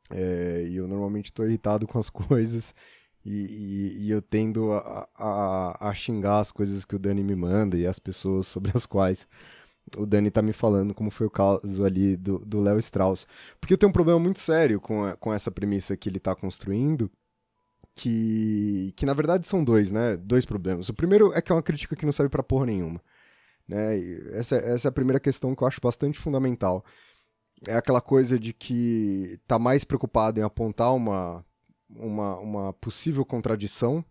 É, 0.09 0.65
e 0.67 0.75
eu 0.75 0.87
normalmente 0.87 1.25
estou 1.27 1.45
irritado 1.47 1.87
com 1.87 1.97
as 1.99 2.09
coisas 2.11 2.75
e, 3.25 3.95
e- 3.99 4.05
e 4.07 4.11
eu 4.11 4.21
tendo 4.21 4.71
a, 4.73 5.07
a, 5.15 5.89
a 5.89 5.93
xingar 5.93 6.39
as 6.39 6.51
coisas 6.51 6.83
que 6.85 6.95
o 6.95 6.99
Dani 6.99 7.23
me 7.23 7.35
manda 7.35 7.77
e 7.77 7.85
as 7.87 7.99
pessoas 7.99 8.47
sobre 8.47 8.71
as 8.75 8.85
quais 8.85 9.27
o 9.97 10.05
Dani 10.05 10.31
tá 10.31 10.41
me 10.41 10.53
falando, 10.53 10.93
como 10.93 11.11
foi 11.11 11.27
o 11.27 11.31
caso 11.31 11.83
ali 11.85 12.15
do 12.17 12.59
Léo 12.61 12.79
Strauss. 12.79 13.27
Porque 13.59 13.73
eu 13.73 13.77
tenho 13.77 13.89
um 13.89 13.93
problema 13.93 14.19
muito 14.19 14.39
sério 14.39 14.79
com, 14.81 15.03
a- 15.05 15.15
com 15.17 15.33
essa 15.33 15.51
premissa 15.51 15.97
que 15.97 16.09
ele 16.09 16.19
tá 16.19 16.35
construindo, 16.35 17.11
que, 17.95 18.93
que 18.95 19.05
na 19.05 19.13
verdade 19.13 19.45
são 19.45 19.63
dois, 19.63 19.91
né? 19.91 20.17
Dois 20.17 20.45
problemas. 20.45 20.89
O 20.89 20.93
primeiro 20.93 21.33
é 21.33 21.41
que 21.41 21.51
é 21.51 21.55
uma 21.55 21.63
crítica 21.63 21.95
que 21.95 22.05
não 22.05 22.11
serve 22.13 22.29
pra 22.29 22.43
porra 22.43 22.65
nenhuma. 22.67 23.01
Né? 23.67 23.99
Essa, 24.33 24.55
essa 24.57 24.87
é 24.87 24.89
a 24.89 24.93
primeira 24.93 25.19
questão 25.19 25.55
que 25.55 25.63
eu 25.63 25.67
acho 25.67 25.79
bastante 25.81 26.19
fundamental. 26.19 26.83
É 27.67 27.75
aquela 27.75 28.01
coisa 28.01 28.39
de 28.39 28.53
que 28.53 29.39
tá 29.47 29.59
mais 29.59 29.83
preocupado 29.83 30.39
em 30.39 30.43
apontar 30.43 30.93
uma, 30.93 31.45
uma, 31.89 32.37
uma 32.39 32.73
possível 32.73 33.23
contradição 33.23 34.03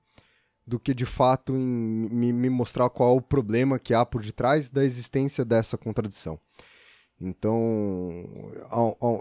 do 0.66 0.78
que 0.78 0.94
de 0.94 1.04
fato 1.04 1.56
em 1.56 2.08
me, 2.10 2.32
me 2.32 2.48
mostrar 2.48 2.88
qual 2.90 3.14
é 3.14 3.18
o 3.18 3.22
problema 3.22 3.78
que 3.78 3.92
há 3.92 4.06
por 4.06 4.22
detrás 4.22 4.70
da 4.70 4.84
existência 4.84 5.44
dessa 5.44 5.76
contradição. 5.76 6.38
Então, 7.20 7.52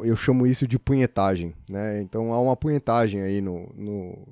eu 0.04 0.16
chamo 0.16 0.48
isso 0.48 0.66
de 0.68 0.80
punhetagem, 0.80 1.54
né? 1.70 2.00
Então 2.02 2.34
há 2.34 2.40
uma 2.40 2.56
punhetagem 2.56 3.22
aí 3.22 3.42
no, 3.42 3.74
no- 3.76 4.28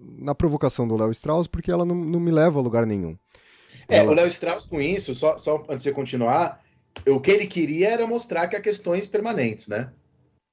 na 0.00 0.34
provocação 0.34 0.86
do 0.86 0.96
Léo 0.96 1.10
Strauss, 1.10 1.46
porque 1.46 1.70
ela 1.70 1.84
não, 1.84 1.94
não 1.94 2.20
me 2.20 2.30
leva 2.30 2.58
a 2.58 2.62
lugar 2.62 2.86
nenhum. 2.86 3.16
É, 3.88 3.98
Ela- 3.98 4.10
o 4.10 4.14
Léo 4.14 4.28
Strauss 4.28 4.64
com 4.64 4.80
isso, 4.80 5.14
só, 5.14 5.38
só 5.38 5.56
antes 5.68 5.82
de 5.82 5.90
você 5.90 5.92
continuar, 5.92 6.62
o 7.08 7.20
que 7.20 7.30
ele 7.30 7.46
queria 7.46 7.90
era 7.90 8.06
mostrar 8.06 8.48
que 8.48 8.56
há 8.56 8.60
questões 8.60 9.06
permanentes, 9.06 9.68
né? 9.68 9.92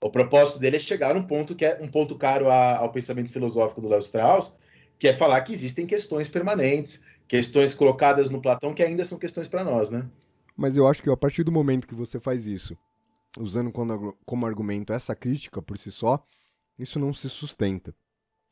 O 0.02 0.10
propósito 0.12 0.60
dele 0.60 0.76
é 0.76 0.80
chegar 0.80 1.14
num 1.16 1.24
ponto 1.24 1.56
que 1.56 1.66
é 1.66 1.80
um 1.82 1.88
ponto 1.88 2.16
caro 2.16 2.50
a- 2.50 2.78
ao 2.78 2.92
pensamento 2.92 3.32
filosófico 3.32 3.82
do 3.82 3.88
Léo 3.88 4.00
Strauss, 4.00 4.56
que 5.00 5.08
é 5.08 5.14
falar 5.14 5.42
que 5.42 5.54
existem 5.54 5.86
questões 5.88 6.28
permanentes, 6.28 7.04
questões 7.28 7.74
colocadas 7.74 8.30
no 8.30 8.42
Platão 8.42 8.74
que 8.74 8.84
ainda 8.84 9.06
são 9.06 9.18
questões 9.18 9.48
para 9.48 9.64
nós, 9.64 9.90
né? 9.90 10.08
Mas 10.56 10.76
eu 10.78 10.88
acho 10.88 11.04
que 11.04 11.10
a 11.10 11.18
partir 11.18 11.44
do 11.44 11.52
momento 11.52 11.88
que 11.88 11.96
você 11.96 12.20
faz 12.20 12.48
isso, 12.48 12.76
usando 13.40 13.72
como, 13.72 14.18
como 14.26 14.46
argumento 14.46 14.94
essa 14.94 15.16
crítica 15.16 15.62
por 15.62 15.78
si 15.78 15.92
só, 15.92 16.24
isso 16.80 17.00
não 17.00 17.14
se 17.14 17.30
sustenta. 17.30 17.94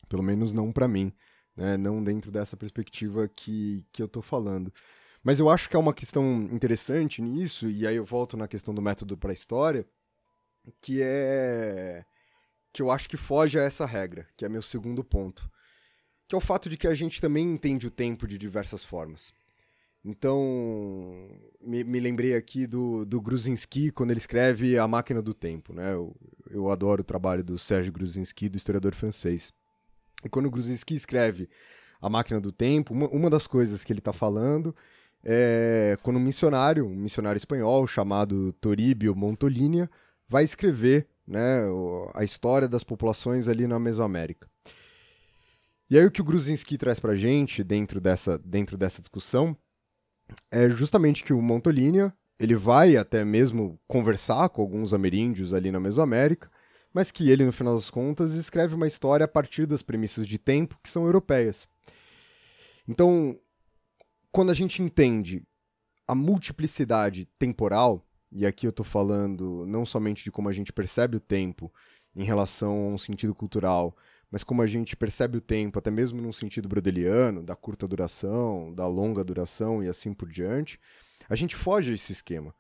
Pelo 0.08 0.24
menos 0.24 0.54
não 0.54 0.72
pra 0.72 0.88
mim, 0.88 1.12
né? 1.56 1.78
Não 1.78 2.04
dentro 2.04 2.32
dessa 2.32 2.58
perspectiva 2.58 3.28
que, 3.28 3.86
que 3.92 4.02
eu 4.02 4.08
tô 4.08 4.22
falando. 4.22 4.74
Mas 5.24 5.40
eu 5.40 5.50
acho 5.50 5.70
que 5.70 5.76
é 5.76 5.80
uma 5.80 5.94
questão 5.94 6.44
interessante 6.52 7.22
nisso, 7.22 7.68
e 7.70 7.88
aí 7.88 7.96
eu 7.96 8.06
volto 8.06 8.38
na 8.38 8.48
questão 8.48 8.74
do 8.74 8.82
método 8.82 9.18
para 9.18 9.32
a 9.32 9.34
história, 9.34 9.86
que 10.82 11.02
é 11.02 12.06
que 12.72 12.82
eu 12.82 12.92
acho 12.92 13.08
que 13.08 13.16
foge 13.16 13.58
a 13.58 13.64
essa 13.64 13.86
regra, 13.86 14.28
que 14.36 14.44
é 14.44 14.50
meu 14.50 14.62
segundo 14.62 15.02
ponto, 15.02 15.50
que 16.28 16.36
é 16.36 16.38
o 16.38 16.42
fato 16.42 16.70
de 16.70 16.76
que 16.76 16.88
a 16.88 16.94
gente 16.94 17.22
também 17.22 17.46
entende 17.46 17.88
o 17.88 17.92
tempo 17.92 18.28
de 18.28 18.38
diversas 18.38 18.84
formas. 18.84 19.34
Então, 20.04 20.40
me, 21.60 21.84
me 21.84 22.00
lembrei 22.00 22.36
aqui 22.36 22.68
do, 22.68 23.06
do 23.06 23.20
Gruzinski 23.22 23.92
quando 23.92 24.12
ele 24.12 24.20
escreve 24.20 24.78
A 24.78 24.88
Máquina 24.88 25.22
do 25.22 25.34
Tempo, 25.34 25.74
né? 25.74 25.94
Eu, 25.94 26.16
eu 26.52 26.70
adoro 26.70 27.02
o 27.02 27.06
trabalho 27.06 27.44
do 27.44 27.58
Sérgio 27.58 27.92
Gruzinski, 27.92 28.50
do 28.50 28.58
historiador 28.58 28.94
francês. 28.94 29.52
E 30.24 30.30
quando 30.30 30.48
o 30.48 30.52
Gruzinski 30.52 30.96
escreve 30.96 31.50
A 32.02 32.10
Máquina 32.10 32.40
do 32.40 32.52
Tempo, 32.52 32.94
uma, 32.94 33.08
uma 33.10 33.30
das 33.30 33.48
coisas 33.48 33.84
que 33.84 33.92
ele 33.92 34.00
está 34.00 34.14
falando 34.14 34.76
é 35.24 35.98
quando 36.04 36.18
um 36.18 36.22
missionário, 36.22 36.86
um 36.86 36.96
missionário 36.96 37.38
espanhol 37.38 37.88
chamado 37.88 38.54
Toribio 38.54 39.16
Montolinia, 39.16 39.90
vai 40.30 40.44
escrever 40.44 41.08
né, 41.28 41.64
a 42.14 42.24
história 42.24 42.68
das 42.68 42.84
populações 42.84 43.48
ali 43.48 43.66
na 43.66 43.80
Mesoamérica. 43.80 44.48
E 45.90 45.98
aí 45.98 46.06
o 46.06 46.12
que 46.12 46.22
o 46.22 46.24
Gruzinski 46.24 46.78
traz 46.78 47.00
pra 47.00 47.16
gente 47.16 47.64
dentro 47.64 48.00
dessa, 48.00 48.38
dentro 48.38 48.78
dessa 48.78 49.02
discussão 49.02 49.56
é 50.52 50.70
justamente 50.70 51.24
que 51.24 51.34
o 51.34 51.42
Montolinia 51.42 52.14
ele 52.40 52.56
vai 52.56 52.98
até 52.98 53.24
mesmo 53.24 53.80
conversar 53.88 54.50
com 54.50 54.62
alguns 54.62 54.94
ameríndios 54.94 55.54
ali 55.54 55.72
na 55.72 55.80
Mesoamérica, 55.80 56.50
mas 56.96 57.12
que 57.12 57.30
ele, 57.30 57.44
no 57.44 57.52
final 57.52 57.76
das 57.76 57.90
contas, 57.90 58.36
escreve 58.36 58.74
uma 58.74 58.88
história 58.88 59.26
a 59.26 59.28
partir 59.28 59.66
das 59.66 59.82
premissas 59.82 60.26
de 60.26 60.38
tempo 60.38 60.80
que 60.82 60.90
são 60.90 61.06
europeias. 61.06 61.68
Então, 62.88 63.38
quando 64.32 64.50
a 64.50 64.54
gente 64.54 64.82
entende 64.82 65.44
a 66.08 66.16
multiplicidade 66.16 67.26
temporal, 67.38 68.08
e 68.32 68.46
aqui 68.46 68.66
eu 68.66 68.70
estou 68.70 68.86
falando 68.86 69.66
não 69.68 69.86
somente 69.86 70.24
de 70.24 70.32
como 70.32 70.48
a 70.48 70.54
gente 70.54 70.72
percebe 70.72 71.18
o 71.18 71.20
tempo 71.20 71.70
em 72.16 72.24
relação 72.24 72.72
a 72.72 72.88
um 72.88 72.98
sentido 72.98 73.36
cultural, 73.36 73.94
mas 74.32 74.42
como 74.42 74.62
a 74.62 74.68
gente 74.68 74.96
percebe 74.96 75.38
o 75.38 75.42
tempo, 75.42 75.78
até 75.78 75.92
mesmo 75.92 76.22
num 76.22 76.32
sentido 76.32 76.70
brodeliano, 76.70 77.44
da 77.44 77.58
curta 77.58 77.86
duração, 77.86 78.74
da 78.74 78.88
longa 78.88 79.22
duração 79.22 79.84
e 79.84 79.90
assim 79.90 80.14
por 80.14 80.30
diante, 80.30 80.80
a 81.28 81.36
gente 81.36 81.58
foge 81.58 81.92
desse 81.92 82.14
esquema. 82.14 82.56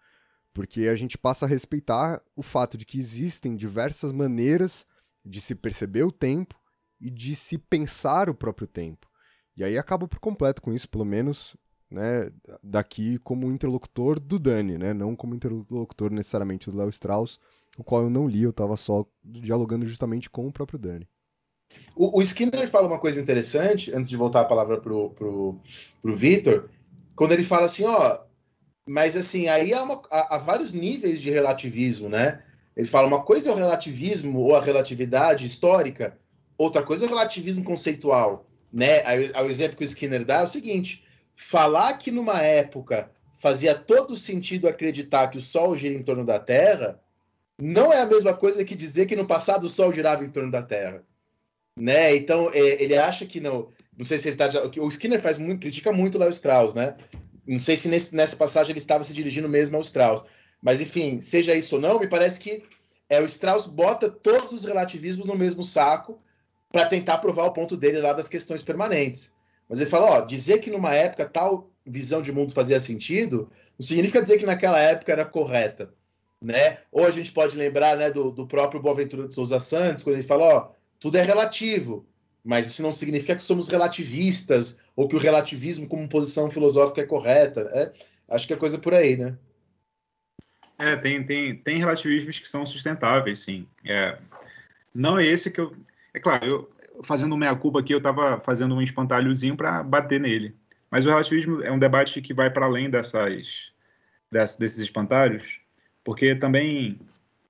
Porque 0.56 0.88
a 0.88 0.96
gente 0.96 1.18
passa 1.18 1.46
a 1.46 1.50
respeitar 1.50 2.22
o 2.34 2.42
fato 2.42 2.78
de 2.78 2.86
que 2.86 2.98
existem 2.98 3.58
diversas 3.58 4.14
maneiras 4.14 4.88
de 5.24 5.42
se 5.42 5.54
perceber 5.54 6.04
o 6.04 6.14
tempo 6.14 6.56
e 7.00 7.10
de 7.10 7.36
se 7.36 7.58
pensar 7.58 8.30
o 8.30 8.34
próprio 8.34 8.66
tempo. 8.66 9.06
E 9.58 9.66
aí 9.66 9.78
acabo 9.78 10.08
por 10.08 10.20
completo 10.20 10.62
com 10.62 10.74
isso, 10.74 10.88
pelo 10.88 11.04
menos 11.04 11.58
né, 11.92 12.32
daqui 12.64 13.20
como 13.20 13.52
interlocutor 13.52 14.18
do 14.18 14.40
Dani, 14.40 14.78
né, 14.78 14.94
não 14.94 15.14
como 15.14 15.36
interlocutor 15.36 16.10
necessariamente 16.10 16.72
do 16.72 16.78
Léo 16.78 16.90
Strauss, 16.90 17.38
o 17.78 17.84
qual 17.84 18.04
eu 18.04 18.10
não 18.10 18.26
li, 18.26 18.44
eu 18.44 18.52
estava 18.52 18.78
só 18.78 19.06
dialogando 19.22 19.86
justamente 19.86 20.30
com 20.30 20.48
o 20.48 20.54
próprio 20.54 20.80
Dani. 20.80 21.08
O, 21.94 22.20
o 22.20 22.22
Skinner 22.22 22.70
fala 22.70 22.88
uma 22.88 23.00
coisa 23.00 23.20
interessante, 23.20 23.94
antes 23.94 24.10
de 24.10 24.16
voltar 24.16 24.40
a 24.40 24.46
palavra 24.46 24.80
pro, 24.80 25.10
pro, 25.10 25.60
pro 26.02 26.16
Vitor, 26.16 26.70
quando 27.14 27.34
ele 27.34 27.44
fala 27.44 27.66
assim, 27.66 27.84
ó, 27.84 28.25
Mas, 28.88 29.18
assim, 29.18 29.48
aí 29.48 29.74
há, 29.74 29.82
uma, 29.82 30.02
há, 30.12 30.36
há, 30.36 30.38
vários 30.38 30.74
níveis 30.74 31.22
de 31.22 31.32
relativismo, 31.32 32.08
né? 32.08 32.44
Ele 32.78 32.88
fala, 32.88 33.08
uma 33.08 33.24
coisa 33.24 33.50
é 33.50 33.54
o 33.54 33.58
relativismo 33.58 34.40
ou 34.40 34.56
a 34.56 34.62
relatividade 34.62 35.46
histórica, 35.46 36.18
outra 36.58 36.84
coisa 36.84 37.06
é 37.06 37.08
o 37.08 37.10
relativismo 37.10 37.64
conceitual, 37.64 38.46
né? 38.72 39.02
O 39.42 39.46
exemplo 39.46 39.78
que 39.78 39.84
o 39.84 39.86
Skinner 39.86 40.24
dá 40.24 40.42
é 40.42 40.44
o 40.44 40.48
seguinte, 40.48 41.04
falar 41.36 41.98
que 41.98 42.12
numa 42.12 42.42
época 42.42 43.10
fazia 43.38 43.74
todo 43.74 44.16
sentido 44.16 44.68
acreditar 44.68 45.30
que 45.30 45.38
o 45.38 45.42
Sol 45.42 45.76
gira 45.76 45.94
em 45.94 46.04
torno 46.04 46.26
da 46.26 46.40
Terra 46.40 47.00
não 47.58 47.92
é 47.92 48.02
a 48.02 48.06
mesma 48.06 48.34
coisa 48.34 48.66
que 48.66 48.76
dizer 48.76 49.06
que 49.06 49.16
no 49.16 49.26
passado 49.26 49.66
o 49.66 49.70
Sol 49.70 49.92
girava 49.92 50.26
em 50.26 50.30
torno 50.30 50.52
da 50.52 50.62
Terra. 50.62 51.04
Né? 51.78 52.16
Então, 52.16 52.50
é, 52.54 52.84
ele 52.84 52.98
acha 52.98 53.26
que 53.26 53.40
não... 53.40 53.70
Não 53.98 54.06
sei 54.06 54.18
se 54.18 54.28
ele 54.28 54.36
tá... 54.36 54.50
O 54.78 54.90
Skinner 54.90 55.22
faz 55.22 55.38
muito, 55.38 55.62
critica 55.62 55.92
muito 55.92 56.18
lá 56.18 56.28
Strauss, 56.28 56.74
né? 56.74 56.98
Não 57.48 57.60
sei 57.60 57.78
se 57.78 57.88
nesse, 57.88 58.16
nessa 58.16 58.36
passagem 58.36 58.72
ele 58.72 58.80
estava 58.80 59.04
se 59.04 59.14
dirigindo 59.14 59.48
mesmo 59.48 59.76
ao 59.76 59.82
Strauss. 59.82 60.24
Mas, 60.62 60.82
enfim, 60.82 61.20
seja 61.22 61.54
isso 61.54 61.76
ou 61.76 61.82
não, 61.82 62.00
me 62.00 62.08
parece 62.08 62.40
que 62.40 62.64
é, 63.10 63.22
o 63.22 63.26
Strauss 63.26 63.66
bota 63.66 64.10
todos 64.10 64.52
os 64.52 64.66
relativismos 64.66 65.26
no 65.26 65.36
mesmo 65.36 65.64
saco 65.64 66.20
para 66.72 66.88
tentar 66.88 67.20
provar 67.20 67.46
o 67.46 67.54
ponto 67.54 67.78
dele 67.78 68.02
lá 68.02 68.14
das 68.14 68.28
questões 68.28 68.62
permanentes. 68.62 69.34
Mas 69.70 69.80
ele 69.80 69.90
fala, 69.90 70.10
ó, 70.10 70.22
dizer 70.22 70.60
que 70.60 70.72
numa 70.72 70.94
época 70.94 71.30
tal 71.30 71.70
visão 71.86 72.22
de 72.22 72.32
mundo 72.32 72.54
fazia 72.54 72.80
sentido, 72.80 73.50
não 73.78 73.86
significa 73.86 74.22
dizer 74.22 74.40
que 74.40 74.46
naquela 74.46 74.80
época 74.80 75.12
era 75.12 75.26
correta, 75.26 75.94
né? 76.42 76.80
Ou 76.92 77.06
a 77.06 77.12
gente 77.12 77.32
pode 77.32 77.56
lembrar, 77.56 77.96
né, 77.96 78.10
do, 78.10 78.32
do 78.32 78.48
próprio 78.48 78.82
Boaventura 78.82 79.28
de 79.28 79.34
Souza 79.34 79.60
Santos, 79.60 80.04
quando 80.04 80.16
ele 80.16 80.28
fala, 80.28 80.46
ó, 80.46 80.72
tudo 81.00 81.18
é 81.18 81.22
relativo, 81.22 82.06
mas 82.46 82.68
isso 82.68 82.84
não 82.84 82.94
significa 82.94 83.36
que 83.36 83.42
somos 83.42 83.68
relativistas 83.68 84.80
ou 84.96 85.08
que 85.08 85.16
o 85.16 85.20
relativismo 85.20 85.88
como 85.88 86.08
posição 86.08 86.52
filosófica 86.52 87.02
é 87.02 87.06
correta. 87.06 87.62
É, 87.74 87.92
acho 88.30 88.46
que 88.46 88.54
é 88.54 88.58
coisa 88.58 88.78
por 88.78 88.94
aí, 88.94 89.18
né? 89.18 89.36
É, 90.78 90.96
tem, 90.96 91.26
tem, 91.26 91.56
tem 91.56 91.80
relativismos 91.80 92.38
que 92.38 92.48
são 92.48 92.64
sustentáveis, 92.64 93.40
sim. 93.40 93.66
É, 93.84 94.20
não 94.94 95.18
é 95.18 95.26
esse 95.26 95.50
que 95.50 95.60
eu. 95.60 95.76
É 96.14 96.20
claro, 96.20 96.46
eu, 96.46 96.72
fazendo 97.04 97.36
meia-culpa 97.36 97.80
aqui, 97.80 97.94
eu 97.94 97.98
estava 97.98 98.40
fazendo 98.40 98.76
um 98.76 98.82
espantalhozinho 98.82 99.58
para 99.58 99.82
bater 99.82 100.20
nele. 100.20 100.54
Mas 100.92 101.06
o 101.06 101.10
relativismo 101.10 101.64
é 101.64 101.72
um 101.72 101.80
debate 101.80 102.22
que 102.22 102.34
vai 102.34 102.52
para 102.52 102.68
além 102.68 102.92
dessas, 102.92 103.72
dessas, 104.32 104.58
desses 104.58 104.80
espantalhos, 104.80 105.60
porque 106.04 106.36
também 106.36 107.00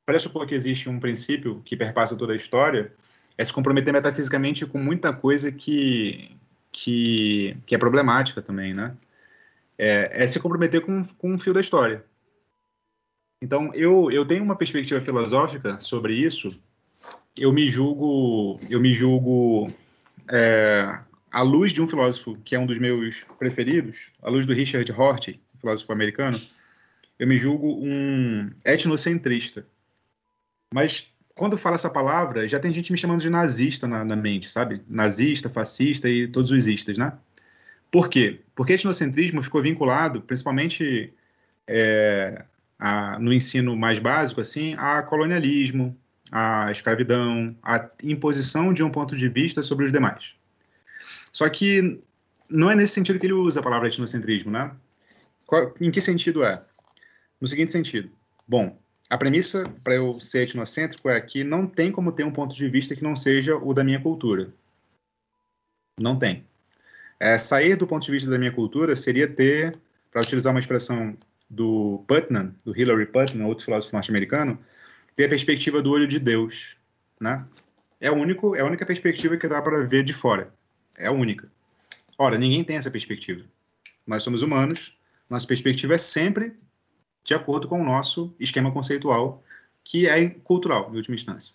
pressupor 0.06 0.48
que 0.48 0.56
existe 0.56 0.88
um 0.88 1.00
princípio 1.00 1.62
que 1.66 1.76
perpassa 1.76 2.16
toda 2.16 2.32
a 2.32 2.36
história 2.36 2.94
é 3.38 3.44
se 3.44 3.54
comprometer 3.54 3.94
metafisicamente 3.94 4.66
com 4.66 4.78
muita 4.78 5.12
coisa 5.14 5.52
que, 5.52 6.32
que, 6.72 7.58
que 7.66 7.76
é 7.76 7.78
problemática 7.78 8.42
também, 8.42 8.74
né? 8.74 8.96
É, 9.78 10.24
é 10.24 10.28
se 10.28 10.40
comprometer 10.40 10.82
com, 10.82 11.02
com 11.18 11.34
um 11.34 11.40
fio 11.40 11.54
da 11.54 11.60
história. 11.60 12.04
Então, 13.42 13.74
eu, 13.74 14.10
eu 14.10 14.26
tenho 14.26 14.44
uma 14.44 14.56
perspectiva 14.56 15.02
filosófica 15.02 15.80
sobre 15.80 16.14
isso. 16.14 16.50
Eu 17.38 17.52
me 17.52 17.68
julgo, 17.68 18.60
eu 18.70 18.80
me 18.80 18.94
julgo 18.94 19.70
é, 20.32 20.98
à 21.30 21.42
luz 21.42 21.74
de 21.74 21.82
um 21.82 21.88
filósofo 21.88 22.38
que 22.46 22.56
é 22.56 22.60
um 22.60 22.66
dos 22.66 22.80
meus 22.80 23.26
preferidos, 23.38 24.12
à 24.22 24.30
luz 24.30 24.46
do 24.46 24.54
Richard 24.54 24.90
Rorty, 24.92 25.42
filósofo 25.60 25.92
americano. 25.92 26.40
Eu 27.20 27.28
me 27.28 27.38
julgo 27.38 27.78
um 27.82 28.50
etnocentrista. 28.66 29.66
Mas 30.74 31.14
quando 31.36 31.58
falo 31.58 31.76
essa 31.76 31.90
palavra, 31.90 32.48
já 32.48 32.60
tem 32.60 32.72
gente 32.72 32.94
me 32.94 32.98
chamando 32.98 33.20
de 33.20 33.30
nazista 33.30 33.86
na, 33.88 34.06
na 34.06 34.16
mente, 34.16 34.50
sabe? 34.50 34.82
Nazista, 34.88 35.50
fascista 35.50 36.10
e 36.10 36.28
todos 36.30 36.50
os 36.50 36.66
istas, 36.66 36.98
né? 36.98 37.12
Por 37.92 38.10
quê? 38.10 38.40
Porque 38.56 38.74
etnocentrismo 38.74 39.44
ficou 39.44 39.62
vinculado, 39.62 40.22
principalmente 40.22 41.14
é, 41.68 42.42
a, 42.80 43.20
no 43.20 43.34
ensino 43.34 43.76
mais 43.76 44.00
básico, 44.00 44.40
assim, 44.40 44.76
a 44.78 45.02
colonialismo, 45.02 45.96
a 46.32 46.72
escravidão, 46.72 47.56
a 47.62 47.86
imposição 48.02 48.74
de 48.74 48.82
um 48.82 48.90
ponto 48.90 49.16
de 49.16 49.28
vista 49.28 49.62
sobre 49.62 49.84
os 49.84 49.92
demais. 49.92 50.36
Só 51.34 51.50
que 51.50 52.00
não 52.50 52.72
é 52.72 52.76
nesse 52.76 52.94
sentido 52.94 53.20
que 53.20 53.26
ele 53.26 53.34
usa 53.34 53.60
a 53.60 53.64
palavra 53.64 53.90
etnocentrismo, 53.90 54.52
né? 54.52 54.72
Qual, 55.46 55.76
em 55.82 55.92
que 55.92 56.00
sentido 56.00 56.46
é? 56.46 56.64
No 57.42 57.48
seguinte 57.48 57.74
sentido. 57.74 58.10
Bom, 58.48 58.78
a 59.10 59.18
premissa 59.18 59.72
para 59.84 59.96
eu 59.96 60.20
ser 60.20 60.44
etnocêntrico 60.44 61.10
é 61.10 61.20
que 61.22 61.44
não 61.44 61.68
tem 61.68 61.92
como 61.92 62.12
ter 62.12 62.24
um 62.24 62.32
ponto 62.32 62.56
de 62.56 62.68
vista 62.68 62.96
que 62.96 63.04
não 63.04 63.16
seja 63.16 63.56
o 63.56 63.74
da 63.74 63.84
minha 63.84 64.02
cultura. 64.02 64.52
Não 66.00 66.18
tem. 66.18 66.46
É, 67.20 67.38
sair 67.38 67.76
do 67.76 67.88
ponto 67.88 68.06
de 68.06 68.12
vista 68.12 68.30
da 68.30 68.38
minha 68.38 68.52
cultura 68.52 68.96
seria 68.96 69.28
ter, 69.28 69.78
para 70.12 70.22
utilizar 70.22 70.54
uma 70.54 70.60
expressão 70.60 71.16
do 71.50 72.04
Putnam, 72.08 72.54
do 72.66 72.78
Hilary 72.78 73.06
Putnam, 73.06 73.48
outro 73.48 73.66
filósofo 73.66 73.96
norte-americano, 73.96 74.60
ter 75.16 75.26
a 75.26 75.30
perspectiva 75.30 75.82
do 75.82 75.92
olho 75.92 76.08
de 76.08 76.20
Deus, 76.20 76.76
né? 77.20 77.46
É, 78.02 78.12
único, 78.12 78.56
é 78.56 78.62
a 78.62 78.66
única 78.66 78.86
perspectiva 78.86 79.38
que 79.38 79.48
dá 79.48 79.62
para 79.62 79.86
ver 79.86 80.04
de 80.04 80.14
fora. 80.14 80.54
É 80.98 81.08
a 81.08 81.12
única. 81.12 81.50
Ora, 82.18 82.38
ninguém 82.38 82.64
tem 82.64 82.76
essa 82.76 82.92
perspectiva. 82.92 83.44
Nós 84.06 84.24
somos 84.24 84.42
humanos, 84.42 84.98
nossa 85.30 85.48
perspectiva 85.48 85.94
é 85.96 85.98
sempre 85.98 86.54
de 87.26 87.34
acordo 87.34 87.68
com 87.68 87.82
o 87.82 87.84
nosso 87.84 88.34
esquema 88.40 88.72
conceitual, 88.72 89.44
que 89.84 90.08
é 90.08 90.30
cultural, 90.30 90.90
em 90.94 90.96
última 90.96 91.16
instância. 91.16 91.54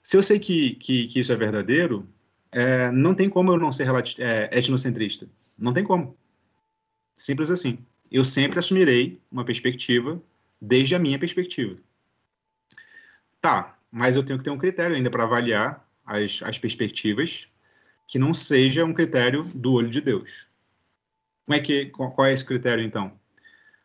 Se 0.00 0.16
eu 0.16 0.22
sei 0.22 0.38
que, 0.38 0.74
que, 0.76 1.08
que 1.08 1.18
isso 1.18 1.32
é 1.32 1.36
verdadeiro, 1.36 2.08
é, 2.52 2.92
não 2.92 3.12
tem 3.14 3.28
como 3.28 3.50
eu 3.50 3.58
não 3.58 3.72
ser 3.72 3.88
é, 4.20 4.56
etnocentrista. 4.56 5.26
Não 5.58 5.72
tem 5.72 5.82
como. 5.82 6.16
Simples 7.16 7.50
assim 7.50 7.84
eu 8.14 8.24
sempre 8.24 8.60
assumirei 8.60 9.20
uma 9.28 9.44
perspectiva 9.44 10.22
desde 10.60 10.94
a 10.94 11.00
minha 11.00 11.18
perspectiva. 11.18 11.76
Tá, 13.40 13.76
mas 13.90 14.14
eu 14.14 14.22
tenho 14.22 14.38
que 14.38 14.44
ter 14.44 14.50
um 14.50 14.58
critério 14.58 14.94
ainda 14.94 15.10
para 15.10 15.24
avaliar 15.24 15.84
as, 16.06 16.40
as 16.44 16.56
perspectivas 16.56 17.48
que 18.06 18.16
não 18.16 18.32
seja 18.32 18.84
um 18.84 18.94
critério 18.94 19.42
do 19.52 19.72
olho 19.72 19.90
de 19.90 20.00
Deus. 20.00 20.46
Como 21.44 21.56
é 21.56 21.60
que, 21.60 21.86
qual 21.86 22.24
é 22.24 22.32
esse 22.32 22.44
critério, 22.44 22.84
então? 22.84 23.12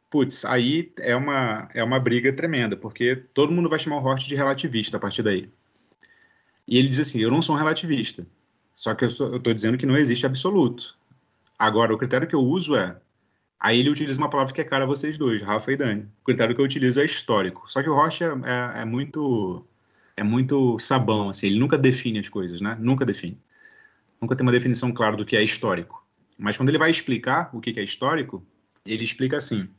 Putz, 0.09 0.43
aí 0.45 0.91
é 0.99 1.15
uma, 1.15 1.69
é 1.73 1.83
uma 1.83 1.99
briga 1.99 2.33
tremenda, 2.33 2.75
porque 2.75 3.15
todo 3.33 3.51
mundo 3.51 3.69
vai 3.69 3.77
chamar 3.77 3.97
o 3.97 4.03
Horst 4.03 4.27
de 4.27 4.35
relativista 4.35 4.97
a 4.97 4.99
partir 4.99 5.21
daí. 5.21 5.49
E 6.67 6.77
ele 6.77 6.89
diz 6.89 6.99
assim, 6.99 7.19
eu 7.19 7.31
não 7.31 7.41
sou 7.41 7.55
um 7.55 7.57
relativista, 7.57 8.25
só 8.75 8.95
que 8.95 9.05
eu 9.05 9.07
estou 9.07 9.53
dizendo 9.53 9.77
que 9.77 9.85
não 9.85 9.97
existe 9.97 10.25
absoluto. 10.25 10.97
Agora, 11.57 11.93
o 11.93 11.97
critério 11.97 12.27
que 12.27 12.35
eu 12.35 12.41
uso 12.41 12.75
é, 12.75 12.95
Aí 13.59 13.79
ele 13.79 13.89
utiliza 13.89 14.17
uma 14.17 14.29
palavra 14.29 14.53
que 14.53 14.61
é 14.61 14.63
cara 14.63 14.85
a 14.85 14.87
vocês 14.87 15.17
dois, 15.17 15.41
Rafa 15.41 15.71
e 15.71 15.75
Dani. 15.75 16.07
O 16.21 16.25
critério 16.25 16.55
que 16.55 16.61
eu 16.61 16.65
utilizo 16.65 17.01
é 17.01 17.05
histórico. 17.05 17.69
Só 17.69 17.83
que 17.83 17.89
o 17.89 17.93
Rocha 17.93 18.25
é, 18.45 18.79
é, 18.79 18.81
é 18.81 18.85
muito 18.85 19.65
é 20.15 20.23
muito 20.23 20.77
sabão, 20.79 21.29
assim, 21.29 21.47
ele 21.47 21.59
nunca 21.59 21.77
define 21.77 22.19
as 22.19 22.27
coisas, 22.27 22.59
né? 22.59 22.77
Nunca 22.79 23.05
define. 23.05 23.37
Nunca 24.21 24.35
tem 24.35 24.45
uma 24.45 24.51
definição 24.51 24.91
clara 24.91 25.15
do 25.15 25.25
que 25.25 25.35
é 25.35 25.43
histórico. 25.43 26.05
Mas 26.37 26.57
quando 26.57 26.69
ele 26.69 26.77
vai 26.77 26.89
explicar 26.89 27.49
o 27.53 27.61
que 27.61 27.77
é 27.79 27.83
histórico, 27.83 28.45
ele 28.85 29.03
explica 29.03 29.37
assim: 29.37 29.69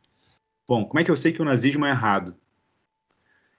bom, 0.71 0.85
como 0.85 1.01
é 1.01 1.05
que 1.05 1.11
eu 1.11 1.17
sei 1.17 1.33
que 1.33 1.43
o 1.43 1.45
nazismo 1.45 1.85
é 1.85 1.91
errado? 1.91 2.37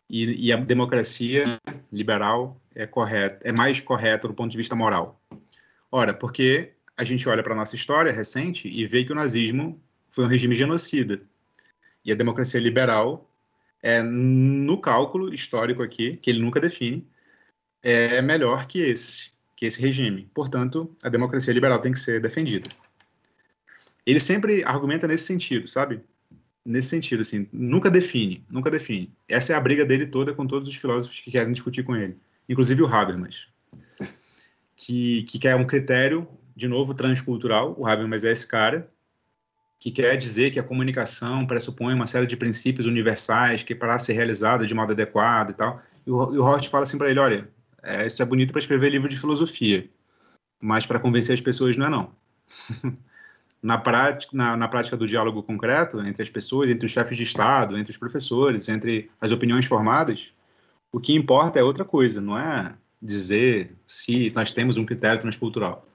E, 0.10 0.48
e 0.48 0.54
a 0.54 0.56
democracia 0.56 1.60
liberal 1.92 2.58
é 2.74 2.88
correta, 2.88 3.38
é 3.46 3.52
mais 3.52 3.82
correta 3.82 4.30
do 4.30 4.34
ponto 4.34 4.50
de 4.50 4.56
vista 4.56 4.78
moral. 4.78 5.22
Ora, 5.92 6.14
porque 6.14 6.72
a 6.96 7.04
gente 7.04 7.28
olha 7.28 7.44
para 7.44 7.52
a 7.52 7.56
nossa 7.58 7.76
história 7.76 8.14
recente 8.14 8.70
e 8.70 8.86
vê 8.86 9.04
que 9.04 9.12
o 9.12 9.16
nazismo 9.16 9.78
foi 10.10 10.24
um 10.24 10.28
regime 10.30 10.56
genocida. 10.56 11.22
E 12.06 12.14
a 12.14 12.16
democracia 12.16 12.62
liberal, 12.62 13.30
é, 13.84 14.02
no 14.02 14.80
cálculo 14.80 15.34
histórico 15.34 15.84
aqui, 15.84 16.16
que 16.16 16.30
ele 16.30 16.40
nunca 16.40 16.62
define, 16.62 17.06
é 17.84 18.22
melhor 18.22 18.68
que 18.68 18.80
esse, 18.80 19.32
que 19.58 19.66
esse 19.66 19.82
regime. 19.82 20.30
Portanto, 20.34 20.96
a 21.04 21.10
democracia 21.10 21.54
liberal 21.54 21.82
tem 21.82 21.92
que 21.92 22.00
ser 22.00 22.22
defendida. 22.22 22.70
Ele 24.06 24.20
sempre 24.20 24.64
argumenta 24.64 25.08
nesse 25.08 25.26
sentido, 25.26 25.68
sabe? 25.68 26.02
Nesse 26.64 26.90
sentido, 26.90 27.22
assim, 27.22 27.48
nunca 27.52 27.90
define, 27.90 28.46
nunca 28.50 28.70
define. 28.70 29.12
Essa 29.28 29.54
é 29.54 29.56
a 29.56 29.60
briga 29.62 29.84
dele 29.84 30.06
toda 30.06 30.34
com 30.34 30.46
todos 30.46 30.70
os 30.70 30.76
filósofos 30.76 31.20
que 31.20 31.32
querem 31.32 31.52
discutir 31.52 31.84
com 31.84 31.96
ele, 31.96 32.18
inclusive 32.48 32.84
o 32.84 32.88
Habermas, 32.88 33.48
que, 34.76 35.24
que 35.24 35.40
quer 35.40 35.56
um 35.56 35.66
critério, 35.66 36.28
de 36.56 36.68
novo, 36.68 36.94
transcultural. 36.94 37.76
O 37.78 37.88
Habermas 37.88 38.24
é 38.24 38.32
esse 38.32 38.46
cara, 38.46 38.92
que 39.80 39.90
quer 39.90 40.16
dizer 40.16 40.52
que 40.52 40.60
a 40.60 40.64
comunicação 40.64 41.48
pressupõe 41.48 41.96
uma 41.96 42.06
série 42.06 42.28
de 42.28 42.38
princípios 42.38 42.86
universais 42.86 43.64
que 43.64 43.74
para 43.74 43.98
ser 43.98 44.14
realizada 44.14 44.64
de 44.64 44.76
modo 44.76 44.92
adequado 44.92 45.50
e 45.50 45.54
tal. 45.54 45.82
E 46.06 46.12
o, 46.12 46.36
e 46.36 46.38
o 46.38 46.44
Hort 46.44 46.70
fala 46.70 46.84
assim 46.84 47.00
para 47.00 47.10
ele, 47.10 47.20
olha, 47.20 47.50
é, 47.82 48.06
isso 48.06 48.22
é 48.22 48.26
bonito 48.26 48.52
para 48.52 48.60
escrever 48.60 48.92
livro 48.92 49.10
de 49.10 49.20
filosofia, 49.20 49.90
mas 50.60 50.86
para 50.86 51.00
convencer 51.00 51.34
as 51.34 51.42
pessoas 51.42 51.76
não 51.76 51.88
é 51.88 51.90
não. 51.90 52.12
na, 53.62 53.78
prática, 53.78 54.36
na, 54.36 54.58
na 54.58 54.68
prática 54.68 54.98
do 54.98 55.08
diálogo 55.08 55.44
concreto 55.44 56.02
entre 56.02 56.22
as 56.22 56.30
pessoas, 56.30 56.70
entre 56.70 56.86
os 56.86 56.92
chefes 56.92 57.16
de 57.16 57.24
Estado, 57.24 57.78
entre 57.78 57.92
os 57.92 57.98
professores, 57.98 58.68
entre 58.68 59.10
as 59.20 59.32
opiniões 59.32 59.66
formadas, 59.66 60.34
o 60.92 61.00
que 61.00 61.14
importa 61.14 61.60
é 61.60 61.64
outra 61.64 61.86
coisa, 61.86 62.20
não 62.20 62.38
é 62.38 62.74
dizer 63.02 63.76
se 63.86 64.32
nós 64.32 64.52
temos 64.52 64.78
um 64.78 64.86
critério 64.86 65.20
transcultural. 65.20 65.88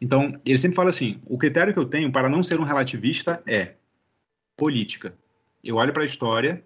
Então, 0.00 0.40
ele 0.46 0.58
sempre 0.58 0.76
fala 0.76 0.90
assim: 0.90 1.20
o 1.26 1.36
critério 1.36 1.72
que 1.72 1.78
eu 1.78 1.84
tenho 1.84 2.10
para 2.10 2.28
não 2.28 2.42
ser 2.42 2.58
um 2.58 2.64
relativista 2.64 3.42
é 3.46 3.74
política. 4.56 5.14
Eu 5.62 5.76
olho 5.76 5.92
para 5.92 6.02
a 6.02 6.06
história 6.06 6.64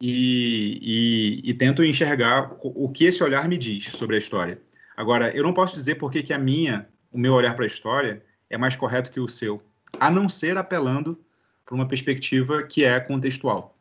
e, 0.00 1.40
e, 1.44 1.50
e, 1.50 1.54
tento 1.54 1.84
enxergar 1.84 2.54
o, 2.60 2.90
que 2.90 3.04
esse 3.04 3.22
olhar 3.22 3.48
me 3.48 3.56
diz 3.56 3.84
sobre 3.84 4.16
a 4.16 4.18
história. 4.18 4.60
Agora, 4.96 5.34
eu 5.34 5.42
não 5.42 5.54
posso 5.54 5.74
dizer 5.74 5.94
por 5.94 6.10
que 6.10 6.32
a 6.32 6.38
minha, 6.38 6.86
o 7.10 7.18
meu 7.18 7.32
olhar 7.32 7.54
para 7.54 7.64
a 7.64 7.66
história 7.66 8.22
é 8.52 8.58
mais 8.58 8.76
correto 8.76 9.10
que 9.10 9.18
o 9.18 9.28
seu, 9.28 9.62
a 9.98 10.10
não 10.10 10.28
ser 10.28 10.56
apelando 10.58 11.18
para 11.64 11.74
uma 11.74 11.88
perspectiva 11.88 12.62
que 12.62 12.84
é 12.84 13.00
contextual. 13.00 13.76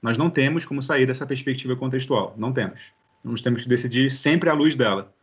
Nós 0.00 0.16
não 0.16 0.30
temos 0.30 0.64
como 0.64 0.82
sair 0.82 1.06
dessa 1.06 1.26
perspectiva 1.26 1.76
contextual, 1.76 2.34
não 2.36 2.52
temos. 2.52 2.92
Nós 3.22 3.42
temos 3.42 3.62
que 3.62 3.68
decidir 3.68 4.10
sempre 4.10 4.48
à 4.48 4.54
luz 4.54 4.74
dela. 4.74 5.14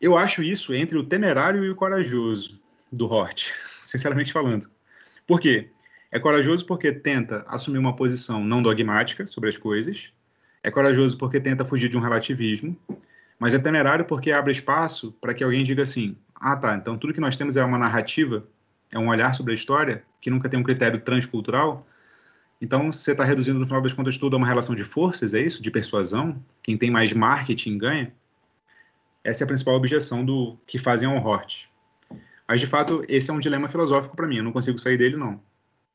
Eu 0.00 0.16
acho 0.16 0.42
isso 0.42 0.72
entre 0.72 0.96
o 0.96 1.04
temerário 1.04 1.64
e 1.64 1.70
o 1.70 1.74
corajoso 1.74 2.60
do 2.92 3.06
Hort, 3.06 3.50
sinceramente 3.82 4.32
falando. 4.32 4.70
Por 5.26 5.40
quê? 5.40 5.70
É 6.12 6.20
corajoso 6.20 6.64
porque 6.64 6.92
tenta 6.92 7.44
assumir 7.48 7.78
uma 7.78 7.96
posição 7.96 8.44
não 8.44 8.62
dogmática 8.62 9.26
sobre 9.26 9.48
as 9.48 9.58
coisas, 9.58 10.12
é 10.62 10.70
corajoso 10.70 11.18
porque 11.18 11.40
tenta 11.40 11.64
fugir 11.64 11.88
de 11.88 11.96
um 11.96 12.00
relativismo, 12.00 12.76
mas 13.38 13.54
é 13.54 13.58
temerário 13.58 14.04
porque 14.04 14.30
abre 14.30 14.52
espaço 14.52 15.12
para 15.20 15.34
que 15.34 15.42
alguém 15.42 15.64
diga 15.64 15.82
assim: 15.82 16.16
ah, 16.40 16.56
tá, 16.56 16.74
então 16.74 16.98
tudo 16.98 17.14
que 17.14 17.20
nós 17.20 17.36
temos 17.36 17.56
é 17.56 17.64
uma 17.64 17.78
narrativa, 17.78 18.46
é 18.92 18.98
um 18.98 19.08
olhar 19.08 19.34
sobre 19.34 19.52
a 19.52 19.54
história, 19.54 20.04
que 20.20 20.30
nunca 20.30 20.48
tem 20.48 20.58
um 20.58 20.62
critério 20.62 21.00
transcultural. 21.00 21.86
Então, 22.60 22.90
você 22.90 23.12
está 23.12 23.24
reduzindo, 23.24 23.58
no 23.58 23.66
final 23.66 23.82
das 23.82 23.92
contas, 23.92 24.16
tudo 24.16 24.34
a 24.34 24.38
uma 24.38 24.46
relação 24.46 24.74
de 24.74 24.84
forças, 24.84 25.34
é 25.34 25.40
isso? 25.40 25.60
De 25.60 25.70
persuasão? 25.70 26.42
Quem 26.62 26.76
tem 26.76 26.90
mais 26.90 27.12
marketing 27.12 27.76
ganha? 27.76 28.12
Essa 29.22 29.42
é 29.42 29.44
a 29.44 29.48
principal 29.48 29.74
objeção 29.74 30.24
do 30.24 30.56
que 30.66 30.78
fazem 30.78 31.08
ao 31.08 31.22
Hort. 31.22 31.68
Mas, 32.48 32.60
de 32.60 32.66
fato, 32.66 33.02
esse 33.08 33.30
é 33.30 33.34
um 33.34 33.40
dilema 33.40 33.68
filosófico 33.68 34.16
para 34.16 34.26
mim, 34.26 34.36
eu 34.36 34.44
não 34.44 34.52
consigo 34.52 34.78
sair 34.78 34.96
dele, 34.96 35.16
não. 35.16 35.40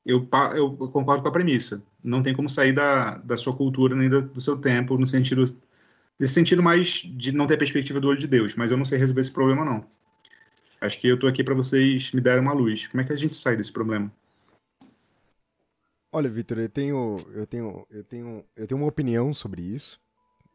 Eu, 0.06 0.28
eu, 0.56 0.72
concordo 0.92 1.22
com 1.22 1.30
a 1.30 1.32
premissa. 1.32 1.84
Não 2.04 2.22
tem 2.22 2.34
como 2.34 2.50
sair 2.50 2.74
da, 2.74 3.18
da 3.20 3.38
sua 3.38 3.56
cultura 3.56 3.96
nem 3.96 4.10
do, 4.10 4.42
seu 4.42 4.58
tempo, 4.58 4.98
no 4.98 5.06
sentido 5.06 5.44
nesse 6.20 6.34
sentido 6.34 6.62
mais 6.62 7.04
de 7.16 7.32
não 7.32 7.48
ter 7.48 7.58
perspectiva 7.58 8.00
do 8.00 8.08
olho 8.08 8.20
de 8.20 8.28
Deus, 8.28 8.56
mas 8.56 8.70
eu 8.70 8.78
não 8.78 8.86
sei 8.86 9.00
resolver 9.00 9.22
esse 9.22 9.32
problema 9.32 9.66
não. 9.66 9.86
Acho 10.82 11.00
que 11.00 11.08
eu 11.08 11.14
estou 11.14 11.30
aqui 11.30 11.44
para 11.44 11.54
vocês 11.54 12.12
me 12.12 12.20
darem 12.20 12.42
uma 12.42 12.54
luz. 12.54 12.88
Como 12.88 13.02
é 13.02 13.06
que 13.06 13.14
a 13.14 13.16
gente 13.16 13.36
sai 13.36 13.56
desse 13.56 13.72
problema? 13.72 14.12
Olha, 16.12 16.28
Vitor, 16.28 16.58
eu 16.58 16.68
tenho, 16.68 17.24
eu 17.34 17.46
tenho, 17.46 17.88
eu 17.92 18.04
tenho, 18.04 18.46
eu 18.56 18.68
tenho 18.68 18.82
uma 18.82 18.90
opinião 18.90 19.32
sobre 19.32 19.62
isso, 19.62 20.02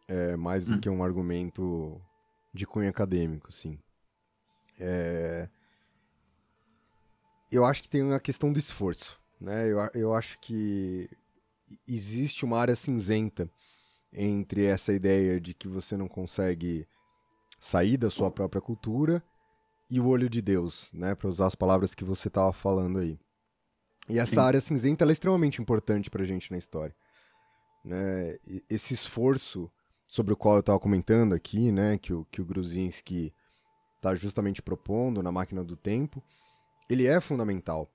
é, 0.08 0.36
mais 0.36 0.66
do 0.66 0.74
hum. 0.74 0.80
que 0.80 0.90
um 0.90 1.02
argumento 1.02 2.02
de 2.52 2.66
cunho 2.66 2.90
acadêmico, 2.90 3.52
sim. 3.52 3.78
É... 4.78 5.48
Eu 7.50 7.64
acho 7.64 7.82
que 7.82 7.88
tem 7.88 8.02
uma 8.02 8.18
questão 8.18 8.52
do 8.52 8.58
esforço, 8.58 9.18
né? 9.40 9.68
Eu, 9.68 9.78
eu 9.94 10.12
acho 10.12 10.38
que 10.40 11.08
existe 11.86 12.44
uma 12.44 12.58
área 12.58 12.74
cinzenta 12.74 13.48
entre 14.12 14.64
essa 14.64 14.92
ideia 14.92 15.40
de 15.40 15.54
que 15.54 15.68
você 15.68 15.96
não 15.96 16.08
consegue 16.08 16.86
sair 17.60 17.96
da 17.96 18.10
sua 18.10 18.30
própria 18.30 18.60
cultura 18.60 19.22
e 19.88 20.00
o 20.00 20.06
olho 20.06 20.28
de 20.28 20.42
Deus, 20.42 20.90
né, 20.92 21.14
para 21.14 21.28
usar 21.28 21.46
as 21.46 21.54
palavras 21.54 21.94
que 21.94 22.04
você 22.04 22.28
estava 22.28 22.52
falando 22.52 22.98
aí. 22.98 23.18
E 24.08 24.18
essa 24.18 24.32
Sim. 24.32 24.40
área 24.40 24.60
cinzenta 24.60 25.04
é 25.04 25.12
extremamente 25.12 25.60
importante 25.60 26.10
para 26.10 26.22
a 26.22 26.26
gente 26.26 26.50
na 26.50 26.58
história. 26.58 26.94
Né? 27.84 28.38
Esse 28.68 28.94
esforço 28.94 29.70
sobre 30.06 30.32
o 30.32 30.36
qual 30.36 30.56
eu 30.56 30.60
estava 30.60 30.78
comentando 30.78 31.34
aqui, 31.34 31.72
né, 31.72 31.98
que 31.98 32.12
o, 32.12 32.24
que 32.30 32.40
o 32.40 32.44
Gruzinski 32.44 33.32
está 33.96 34.14
justamente 34.14 34.62
propondo 34.62 35.22
na 35.22 35.32
máquina 35.32 35.64
do 35.64 35.76
tempo, 35.76 36.22
ele 36.88 37.06
é 37.06 37.20
fundamental. 37.20 37.90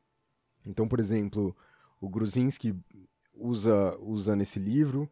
Então, 0.65 0.87
por 0.87 0.99
exemplo, 0.99 1.55
o 1.99 2.09
Gruzinski 2.09 2.75
usa, 3.33 3.97
usa 3.99 4.35
nesse 4.35 4.59
livro 4.59 5.09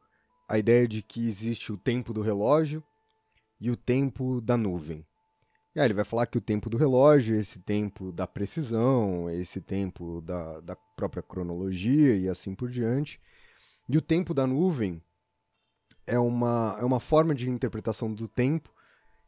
a 0.48 0.58
ideia 0.58 0.88
de 0.88 1.02
que 1.02 1.28
existe 1.28 1.72
o 1.72 1.78
tempo 1.78 2.14
do 2.14 2.22
relógio 2.22 2.84
e 3.60 3.70
o 3.70 3.78
tempo 3.78 4.42
da 4.42 4.58
nuvem. 4.58 5.06
E 5.76 5.80
aí 5.80 5.86
ele 5.86 5.94
vai 5.94 6.04
falar 6.04 6.26
que 6.26 6.38
o 6.38 6.42
tempo 6.42 6.70
do 6.70 6.78
relógio, 6.78 7.36
esse 7.36 7.60
tempo 7.60 8.12
da 8.12 8.26
precisão, 8.26 9.30
esse 9.30 9.62
tempo 9.62 10.22
da, 10.22 10.60
da 10.62 10.76
própria 10.76 11.22
cronologia 11.22 12.16
e 12.18 12.28
assim 12.28 12.56
por 12.56 12.70
diante. 12.70 13.20
E 13.88 13.98
o 13.98 14.02
tempo 14.02 14.34
da 14.34 14.48
nuvem 14.48 15.02
é 16.08 16.18
uma, 16.18 16.78
é 16.80 16.84
uma 16.84 17.00
forma 17.00 17.36
de 17.36 17.50
interpretação 17.50 18.12
do 18.12 18.28
tempo 18.28 18.72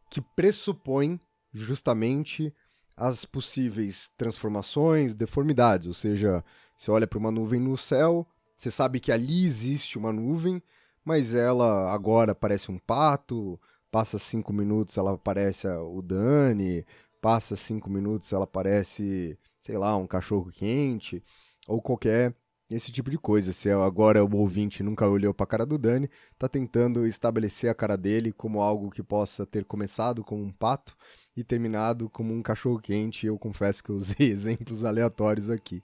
que 0.10 0.20
pressupõe 0.20 1.20
justamente 1.54 2.54
as 2.98 3.24
possíveis 3.24 4.10
transformações, 4.18 5.14
deformidades. 5.14 5.88
Ou 5.88 5.94
seja, 5.94 6.44
você 6.76 6.92
olha 6.92 7.08
para 7.08 7.20
uma 7.20 7.32
nuvem 7.32 7.60
no 7.60 7.78
céu, 7.78 8.28
você 8.58 8.70
sabe 8.70 9.00
que 9.00 9.12
ali 9.12 9.46
existe 9.46 9.98
uma 9.98 10.12
nuvem, 10.12 10.62
mas 11.04 11.34
ela 11.34 11.92
agora 11.92 12.36
parece 12.36 12.72
um 12.72 12.78
pato, 12.78 13.60
passa 13.92 14.18
cinco 14.18 14.54
minutos 14.54 14.98
ela 14.98 15.18
parece 15.18 15.68
o 15.68 16.02
Dani, 16.02 16.86
passa 17.22 17.56
cinco 17.56 17.90
minutos 17.90 18.32
ela 18.34 18.48
parece, 18.48 19.38
sei 19.60 19.78
lá, 19.78 19.96
um 19.98 20.08
cachorro 20.08 20.52
quente, 20.52 21.24
ou 21.68 21.82
qualquer 21.82 22.36
esse 22.76 22.92
tipo 22.92 23.10
de 23.10 23.18
coisa. 23.18 23.54
Se 23.54 23.70
agora 23.70 24.24
o 24.24 24.36
ouvinte 24.36 24.84
nunca 24.84 25.08
olhou 25.08 25.34
para 25.34 25.44
a 25.44 25.48
cara 25.48 25.66
do 25.66 25.78
Dani, 25.78 26.10
tá 26.38 26.48
tentando 26.48 27.06
estabelecer 27.06 27.70
a 27.70 27.76
cara 27.76 27.98
dele 27.98 28.32
como 28.32 28.62
algo 28.62 28.90
que 28.90 29.04
possa 29.04 29.46
ter 29.46 29.66
começado 29.66 30.24
como 30.24 30.44
um 30.44 30.52
pato 30.52 30.96
e 31.36 31.44
terminado 31.44 32.10
como 32.10 32.34
um 32.34 32.42
cachorro 32.42 32.80
quente. 32.80 33.28
Eu 33.28 33.38
confesso 33.38 33.84
que 33.84 33.90
eu 33.90 33.96
usei 33.96 34.16
exemplos 34.32 34.84
aleatórios 34.84 35.50
aqui. 35.50 35.84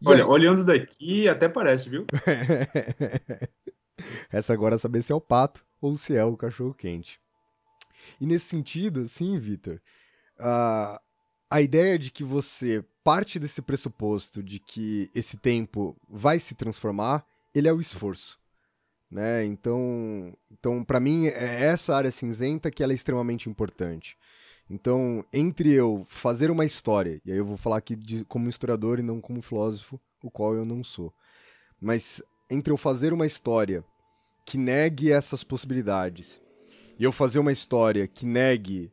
E 0.00 0.08
Olha, 0.08 0.24
aí... 0.24 0.28
olhando 0.28 0.64
daqui 0.64 1.28
até 1.28 1.48
parece, 1.48 1.88
viu? 1.88 2.06
Essa 4.30 4.52
agora 4.52 4.74
é 4.74 4.78
saber 4.78 5.02
se 5.02 5.12
é 5.12 5.14
o 5.14 5.20
pato 5.20 5.64
ou 5.80 5.96
se 5.96 6.14
é 6.14 6.24
o 6.24 6.36
cachorro 6.36 6.74
quente. 6.74 7.18
E 8.20 8.26
nesse 8.26 8.46
sentido, 8.46 9.00
assim, 9.00 9.38
Vitor, 9.38 9.80
a, 10.38 11.00
a 11.50 11.60
ideia 11.60 11.98
de 11.98 12.10
que 12.10 12.24
você 12.24 12.84
parte 13.04 13.38
desse 13.38 13.62
pressuposto 13.62 14.42
de 14.42 14.58
que 14.58 15.08
esse 15.14 15.36
tempo 15.36 15.96
vai 16.08 16.40
se 16.40 16.56
transformar, 16.56 17.24
ele 17.54 17.68
é 17.68 17.72
o 17.72 17.80
esforço. 17.80 18.36
Né? 19.08 19.44
Então, 19.44 20.36
então 20.50 20.82
para 20.82 20.98
mim, 20.98 21.26
é 21.26 21.62
essa 21.62 21.94
área 21.94 22.10
cinzenta 22.10 22.70
que 22.70 22.82
ela 22.82 22.92
é 22.92 22.96
extremamente 22.96 23.48
importante. 23.48 24.16
Então, 24.68 25.24
entre 25.32 25.72
eu 25.72 26.04
fazer 26.08 26.50
uma 26.50 26.64
história, 26.64 27.20
e 27.24 27.30
aí 27.30 27.38
eu 27.38 27.46
vou 27.46 27.56
falar 27.56 27.76
aqui 27.76 27.94
de, 27.94 28.24
como 28.24 28.48
historiador 28.48 28.98
e 28.98 29.02
não 29.02 29.20
como 29.20 29.40
filósofo, 29.40 30.00
o 30.20 30.28
qual 30.28 30.54
eu 30.56 30.64
não 30.64 30.82
sou, 30.82 31.14
mas 31.80 32.20
entre 32.50 32.72
eu 32.72 32.76
fazer 32.76 33.12
uma 33.12 33.26
história 33.26 33.84
que 34.44 34.58
negue 34.58 35.12
essas 35.12 35.44
possibilidades 35.44 36.40
e 36.98 37.04
eu 37.04 37.12
fazer 37.12 37.38
uma 37.38 37.52
história 37.52 38.06
que 38.06 38.24
negue 38.24 38.90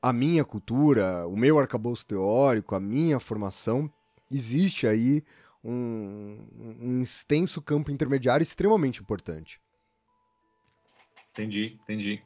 a 0.00 0.12
minha 0.12 0.44
cultura, 0.44 1.26
o 1.26 1.36
meu 1.36 1.58
arcabouço 1.58 2.06
teórico, 2.06 2.74
a 2.74 2.80
minha 2.80 3.18
formação, 3.18 3.90
existe 4.30 4.86
aí 4.86 5.24
um, 5.62 6.46
um 6.80 7.02
extenso 7.02 7.62
campo 7.62 7.90
intermediário 7.90 8.42
extremamente 8.42 9.00
importante. 9.00 9.60
Entendi, 11.30 11.78
entendi. 11.82 12.22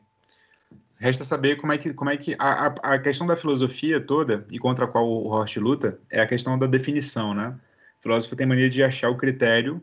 Resta 0.97 1.23
saber 1.23 1.57
como 1.57 1.73
é 1.73 1.79
que, 1.79 1.95
como 1.95 2.11
é 2.11 2.17
que 2.17 2.35
a, 2.39 2.67
a 2.67 2.99
questão 2.99 3.27
da 3.27 3.37
filosofia 3.37 4.05
toda 4.05 4.45
e 4.51 4.59
contra 4.59 4.85
a 4.85 4.89
qual 4.89 5.07
o 5.07 5.29
Horst 5.29 5.57
luta 5.59 6.01
é 6.11 6.21
a 6.21 6.27
questão 6.27 6.59
da 6.59 6.67
definição, 6.67 7.33
né? 7.33 7.59
O 7.99 8.03
filósofo 8.03 8.35
tem 8.35 8.47
mania 8.47 8.69
de 8.69 8.83
achar 8.83 9.09
o 9.09 9.17
critério, 9.17 9.81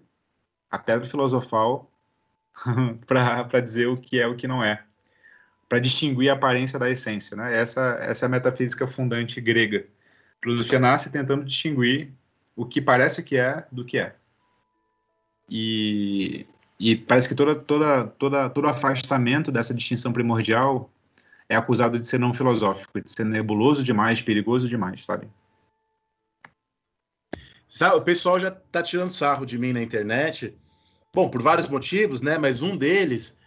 a 0.69 0.77
pedra 0.77 1.07
filosofal 1.07 1.89
para 3.07 3.61
dizer 3.61 3.88
o 3.88 3.95
que 3.95 4.19
é 4.19 4.27
o 4.27 4.35
que 4.35 4.47
não 4.47 4.61
é, 4.61 4.84
para 5.67 5.79
distinguir 5.79 6.29
a 6.29 6.33
aparência 6.33 6.77
da 6.77 6.89
essência. 6.89 7.35
Né? 7.35 7.59
Essa, 7.59 7.97
essa 8.01 8.25
é 8.25 8.27
a 8.27 8.29
metafísica 8.29 8.87
fundante 8.87 9.41
grega. 9.41 9.85
A 10.39 10.43
filosofia 10.43 10.79
nasce 10.79 11.11
tentando 11.11 11.43
distinguir 11.43 12.11
o 12.55 12.65
que 12.65 12.81
parece 12.81 13.23
que 13.23 13.37
é 13.37 13.65
do 13.71 13.83
que 13.83 13.97
é. 13.97 14.15
E, 15.49 16.45
e 16.79 16.95
parece 16.95 17.27
que 17.27 17.35
toda, 17.35 17.55
toda, 17.55 18.07
toda, 18.07 18.49
todo 18.49 18.67
afastamento 18.67 19.51
dessa 19.51 19.73
distinção 19.73 20.13
primordial 20.13 20.89
é 21.47 21.55
acusado 21.55 21.99
de 21.99 22.07
ser 22.07 22.19
não 22.19 22.33
filosófico, 22.33 23.01
de 23.01 23.11
ser 23.11 23.25
nebuloso 23.25 23.83
demais, 23.83 24.21
perigoso 24.21 24.67
demais, 24.67 25.05
sabe? 25.05 25.27
O 27.95 28.01
pessoal 28.01 28.39
já 28.39 28.49
tá 28.51 28.81
tirando 28.81 29.09
sarro 29.09 29.45
de 29.45 29.57
mim 29.57 29.73
na 29.73 29.81
internet, 29.81 30.55
Bom, 31.15 31.29
por 31.29 31.41
vários 31.41 31.69
motivos, 31.69 32.21
né? 32.21 32.37
Mas 32.37 32.61
um 32.61 32.75
deles 32.75 33.37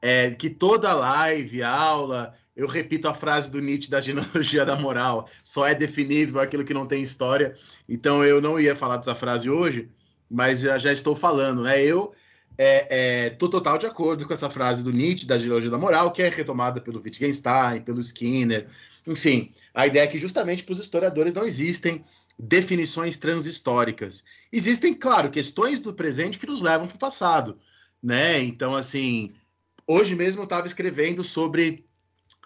é 0.00 0.30
que 0.30 0.48
toda 0.48 0.92
live, 0.92 1.62
aula, 1.62 2.34
eu 2.56 2.66
repito 2.66 3.06
a 3.08 3.14
frase 3.14 3.52
do 3.52 3.60
Nietzsche 3.60 3.88
da 3.88 4.00
genealogia 4.00 4.64
da 4.64 4.74
moral: 4.76 5.28
só 5.44 5.66
é 5.66 5.74
definível 5.74 6.40
aquilo 6.40 6.64
que 6.64 6.74
não 6.74 6.86
tem 6.86 7.02
história. 7.02 7.54
Então 7.88 8.24
eu 8.24 8.40
não 8.40 8.58
ia 8.58 8.74
falar 8.74 8.96
dessa 8.96 9.14
frase 9.14 9.48
hoje, 9.48 9.88
mas 10.28 10.60
já, 10.60 10.92
estou 10.92 11.14
falando, 11.14 11.62
né? 11.62 11.82
Eu 11.82 12.12
é, 12.58 13.26
é, 13.26 13.30
tô 13.30 13.48
total 13.48 13.78
de 13.78 13.86
acordo 13.86 14.26
com 14.26 14.32
essa 14.32 14.50
frase 14.50 14.82
do 14.82 14.92
Nietzsche 14.92 15.26
da 15.26 15.38
genealogia 15.38 15.70
da 15.70 15.78
moral, 15.78 16.10
que 16.10 16.20
é 16.20 16.28
retomada 16.28 16.80
pelo 16.80 17.00
Wittgenstein, 17.00 17.82
pelo 17.82 18.00
Skinner. 18.00 18.66
Enfim, 19.06 19.52
a 19.72 19.86
ideia 19.86 20.02
é 20.02 20.06
que 20.08 20.18
justamente 20.18 20.64
para 20.64 20.72
os 20.72 20.80
historiadores 20.80 21.34
não 21.34 21.44
existem 21.44 22.04
definições 22.36 23.16
transhistóricas. 23.16 24.24
Existem, 24.52 24.94
claro, 24.94 25.30
questões 25.30 25.80
do 25.80 25.94
presente 25.94 26.38
que 26.38 26.46
nos 26.46 26.60
levam 26.60 26.86
para 26.86 26.96
o 26.96 26.98
passado, 26.98 27.58
né? 28.02 28.40
Então, 28.40 28.76
assim, 28.76 29.32
hoje 29.88 30.14
mesmo 30.14 30.42
eu 30.42 30.44
estava 30.44 30.66
escrevendo 30.66 31.24
sobre 31.24 31.84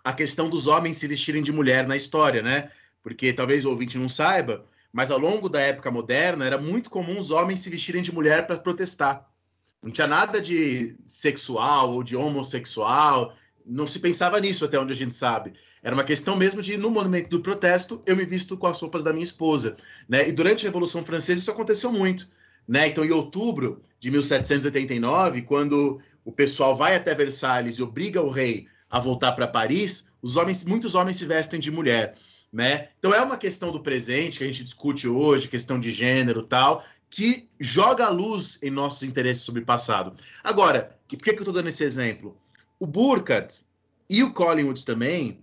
a 0.05 0.13
questão 0.13 0.49
dos 0.49 0.69
homens 0.69 0.97
se 0.97 1.09
vestirem 1.09 1.43
de 1.43 1.53
mulher 1.53 1.87
na 1.87 1.97
história, 1.97 2.41
né? 2.41 2.71
Porque 3.03 3.33
talvez 3.33 3.65
o 3.65 3.71
ouvinte 3.71 3.99
não 3.99 4.09
saiba, 4.09 4.65
mas 4.93 5.11
ao 5.11 5.19
longo 5.19 5.49
da 5.49 5.61
época 5.61 5.91
moderna 5.91 6.45
era 6.47 6.57
muito 6.57 6.89
comum 6.89 7.19
os 7.19 7.33
homens 7.33 7.61
se 7.61 7.69
vestirem 7.69 8.01
de 8.01 8.15
mulher 8.15 8.47
para 8.47 8.59
protestar. 8.59 9.29
Não 9.83 9.91
tinha 9.91 10.07
nada 10.07 10.41
de 10.41 10.97
sexual 11.05 11.93
ou 11.93 12.05
de 12.05 12.15
homossexual, 12.15 13.35
não 13.67 13.87
se 13.87 13.99
pensava 13.99 14.39
nisso 14.39 14.65
até 14.65 14.79
onde 14.79 14.93
a 14.93 14.97
gente 14.97 15.15
sabe. 15.15 15.55
Era 15.83 15.95
uma 15.95 16.05
questão 16.05 16.37
mesmo 16.37 16.63
de, 16.63 16.77
no 16.77 16.91
momento 16.91 17.29
do 17.29 17.41
protesto, 17.41 18.01
eu 18.07 18.15
me 18.15 18.25
visto 18.25 18.57
com 18.57 18.69
as 18.69 18.81
roupas 18.81 19.03
da 19.03 19.13
minha 19.13 19.25
esposa. 19.25 19.75
Né? 20.09 20.29
E 20.29 20.33
durante 20.33 20.65
a 20.65 20.69
Revolução 20.69 21.05
Francesa 21.05 21.41
isso 21.41 21.51
aconteceu 21.51 21.91
muito. 21.91 22.29
Né? 22.67 22.87
Então, 22.87 23.05
em 23.05 23.11
outubro 23.11 23.83
de 23.99 24.11
1789, 24.11 25.43
quando 25.43 26.01
o 26.25 26.33
pessoal 26.33 26.77
vai 26.77 26.95
até 26.95 27.15
Versalhes 27.15 27.79
e 27.79 27.83
obriga 27.83 28.23
o 28.23 28.31
rei 28.31 28.67
a 28.91 29.01
voltar 29.01 29.33
para 29.33 29.49
Paris, 29.49 30.09
os 30.21 30.37
homens, 30.37 30.65
muitos 30.65 30.95
homens 30.95 31.17
se 31.17 31.25
vestem 31.25 31.59
de 31.59 31.71
mulher. 31.71 32.17
Né? 32.53 32.91
Então 32.99 33.15
é 33.15 33.21
uma 33.23 33.39
questão 33.39 33.73
do 33.73 33.81
presente 33.81 34.39
que 34.39 34.45
a 34.45 34.47
gente 34.47 34.63
discute 34.63 35.09
hoje, 35.09 35.49
questão 35.49 35.81
de 35.81 35.91
gênero 35.91 36.43
tal, 36.43 36.85
que 37.09 37.49
joga 37.59 38.07
a 38.07 38.11
luz 38.11 38.59
em 38.63 38.71
nossos 38.71 39.03
interesses 39.03 39.45
sobre 39.45 39.63
o 39.63 39.67
passado. 39.67 40.15
Agora, 40.45 40.97
por 41.09 41.17
que, 41.19 41.33
que 41.33 41.39
eu 41.39 41.43
estou 41.43 41.55
dando 41.55 41.69
esse 41.69 41.83
exemplo? 41.83 42.37
O 42.79 42.87
Burkhardt 42.87 43.63
e 44.09 44.23
o 44.23 44.33
Collingwood 44.33 44.85
também, 44.85 45.39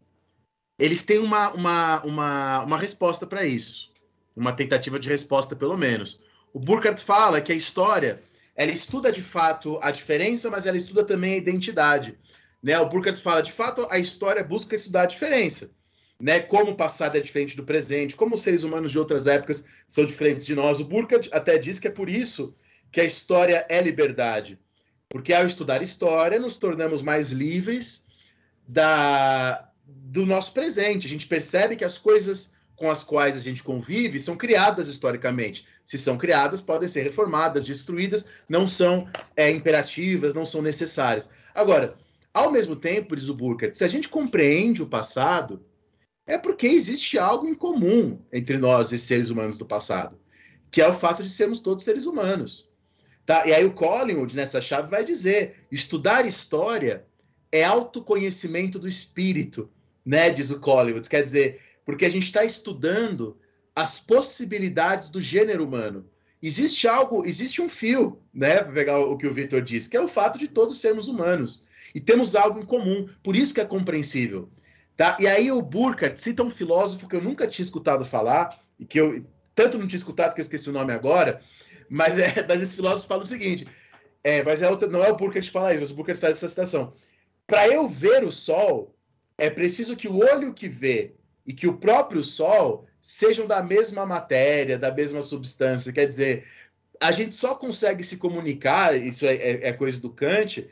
eles 0.77 1.03
têm 1.03 1.19
uma, 1.19 1.49
uma, 1.51 2.01
uma, 2.01 2.63
uma 2.63 2.77
resposta 2.77 3.25
para 3.25 3.45
isso. 3.45 3.91
Uma 4.35 4.53
tentativa 4.53 4.99
de 4.99 5.09
resposta, 5.09 5.55
pelo 5.55 5.75
menos. 5.75 6.19
O 6.53 6.59
Burkhardt 6.59 7.03
fala 7.03 7.41
que 7.41 7.51
a 7.51 7.55
história, 7.55 8.21
ela 8.59 8.71
estuda 8.71 9.11
de 9.11 9.21
fato 9.21 9.79
a 9.81 9.89
diferença, 9.89 10.49
mas 10.49 10.67
ela 10.67 10.77
estuda 10.77 11.03
também 11.03 11.33
a 11.33 11.37
identidade. 11.37 12.17
Né? 12.61 12.77
O 12.79 12.89
Burkhardt 12.89 13.21
fala, 13.21 13.41
de 13.41 13.51
fato, 13.51 13.87
a 13.89 13.97
história 13.97 14.43
busca 14.43 14.75
estudar 14.75 15.03
a 15.03 15.07
diferença 15.07 15.71
né? 16.19 16.39
Como 16.39 16.71
o 16.71 16.75
passado 16.75 17.17
é 17.17 17.21
diferente 17.21 17.55
do 17.55 17.63
presente, 17.63 18.15
como 18.15 18.35
os 18.35 18.41
seres 18.41 18.63
humanos 18.63 18.91
de 18.91 18.99
outras 18.99 19.25
épocas 19.25 19.65
são 19.87 20.05
diferentes 20.05 20.45
de 20.45 20.53
nós. 20.53 20.79
O 20.79 20.85
Burkhardt 20.85 21.29
até 21.31 21.57
diz 21.57 21.79
que 21.79 21.87
é 21.87 21.91
por 21.91 22.09
isso 22.09 22.53
que 22.91 22.99
a 22.99 23.05
história 23.05 23.65
é 23.69 23.81
liberdade. 23.81 24.59
Porque 25.07 25.33
ao 25.33 25.45
estudar 25.45 25.81
história, 25.81 26.37
nos 26.37 26.57
tornamos 26.57 27.01
mais 27.01 27.31
livres 27.31 28.05
da, 28.67 29.69
do 29.85 30.25
nosso 30.25 30.53
presente. 30.53 31.07
A 31.07 31.09
gente 31.09 31.25
percebe 31.25 31.75
que 31.75 31.85
as 31.85 31.97
coisas 31.97 32.53
com 32.75 32.89
as 32.89 33.03
quais 33.03 33.37
a 33.37 33.41
gente 33.41 33.63
convive 33.63 34.19
são 34.19 34.37
criadas 34.37 34.87
historicamente. 34.87 35.65
Se 35.89 35.97
são 35.97 36.19
criadas, 36.19 36.61
podem 36.61 36.87
ser 36.87 37.01
reformadas, 37.01 37.65
destruídas, 37.65 38.23
não 38.47 38.67
são 38.67 39.09
é, 39.35 39.49
imperativas, 39.49 40.35
não 40.35 40.45
são 40.45 40.61
necessárias. 40.61 41.31
Agora, 41.51 41.95
ao 42.31 42.51
mesmo 42.51 42.75
tempo, 42.75 43.15
diz 43.15 43.27
o 43.27 43.33
Burkhardt, 43.33 43.75
se 43.75 43.83
a 43.83 43.87
gente 43.87 44.07
compreende 44.07 44.83
o 44.83 44.87
passado, 44.87 45.65
é 46.27 46.37
porque 46.37 46.67
existe 46.67 47.17
algo 47.17 47.47
em 47.47 47.55
comum 47.55 48.21
entre 48.31 48.59
nós 48.59 48.91
e 48.91 48.99
seres 48.99 49.31
humanos 49.31 49.57
do 49.57 49.65
passado, 49.65 50.15
que 50.69 50.79
é 50.79 50.87
o 50.87 50.93
fato 50.93 51.23
de 51.23 51.29
sermos 51.31 51.59
todos 51.59 51.83
seres 51.83 52.05
humanos. 52.05 52.69
Tá? 53.25 53.47
E 53.47 53.51
aí 53.51 53.65
o 53.65 53.73
Collingwood, 53.73 54.35
nessa 54.35 54.61
chave, 54.61 54.91
vai 54.91 55.03
dizer: 55.03 55.65
estudar 55.71 56.23
história 56.27 57.03
é 57.51 57.63
autoconhecimento 57.63 58.77
do 58.77 58.87
espírito, 58.87 59.67
né? 60.05 60.29
Diz 60.29 60.51
o 60.51 60.59
Collingwood. 60.59 61.09
Quer 61.09 61.25
dizer, 61.25 61.59
porque 61.83 62.05
a 62.05 62.11
gente 62.11 62.25
está 62.25 62.45
estudando 62.45 63.39
as 63.79 63.97
possibilidades 63.97 65.09
do 65.09 65.21
gênero 65.21 65.63
humano. 65.63 66.05
Existe 66.43 66.85
algo, 66.85 67.25
existe 67.25 67.61
um 67.61 67.69
fio, 67.69 68.21
né? 68.33 68.57
Para 68.61 68.73
pegar 68.73 68.99
o 68.99 69.17
que 69.17 69.25
o 69.25 69.31
Victor 69.31 69.61
disse, 69.61 69.89
que 69.89 69.95
é 69.95 70.01
o 70.01 70.07
fato 70.07 70.37
de 70.37 70.49
todos 70.49 70.81
sermos 70.81 71.07
humanos. 71.07 71.65
E 71.95 71.99
temos 72.01 72.35
algo 72.35 72.59
em 72.59 72.65
comum, 72.65 73.07
por 73.23 73.37
isso 73.37 73.53
que 73.53 73.61
é 73.61 73.65
compreensível. 73.65 74.49
Tá? 74.97 75.15
E 75.17 75.27
aí 75.27 75.49
o 75.49 75.61
Burkhardt 75.61 76.19
cita 76.19 76.43
um 76.43 76.49
filósofo 76.49 77.07
que 77.07 77.15
eu 77.15 77.21
nunca 77.21 77.47
tinha 77.47 77.63
escutado 77.63 78.03
falar, 78.03 78.61
e 78.77 78.85
que 78.85 78.99
eu 78.99 79.25
tanto 79.55 79.77
não 79.77 79.87
tinha 79.87 79.97
escutado 79.97 80.33
que 80.33 80.41
eu 80.41 80.43
esqueci 80.43 80.69
o 80.69 80.73
nome 80.73 80.91
agora, 80.91 81.41
mas, 81.89 82.19
é, 82.19 82.33
mas 82.47 82.61
esse 82.61 82.75
filósofo 82.75 83.07
fala 83.07 83.23
o 83.23 83.27
seguinte: 83.27 83.65
é, 84.25 84.43
mas 84.43 84.61
é 84.61 84.69
não 84.87 85.03
é 85.03 85.09
o 85.09 85.15
Burkhardt 85.15 85.47
que 85.47 85.53
fala 85.53 85.71
isso, 85.71 85.79
mas 85.79 85.91
o 85.91 85.95
Burkhardt 85.95 86.19
faz 86.19 86.35
essa 86.35 86.49
citação. 86.49 86.91
Para 87.47 87.65
eu 87.69 87.87
ver 87.87 88.25
o 88.25 88.31
sol, 88.31 88.93
é 89.37 89.49
preciso 89.49 89.95
que 89.95 90.09
o 90.09 90.17
olho 90.17 90.53
que 90.53 90.67
vê 90.67 91.13
e 91.45 91.53
que 91.53 91.67
o 91.67 91.77
próprio 91.77 92.23
sol 92.23 92.85
sejam 93.01 93.47
da 93.47 93.63
mesma 93.63 94.05
matéria, 94.05 94.77
da 94.77 94.91
mesma 94.91 95.21
substância. 95.21 95.93
Quer 95.93 96.07
dizer, 96.07 96.45
a 96.99 97.11
gente 97.11 97.33
só 97.35 97.55
consegue 97.55 98.03
se 98.03 98.17
comunicar, 98.17 98.95
isso 98.95 99.25
é, 99.25 99.35
é, 99.35 99.69
é 99.69 99.73
coisa 99.73 100.01
do 100.01 100.09
Kant, 100.09 100.69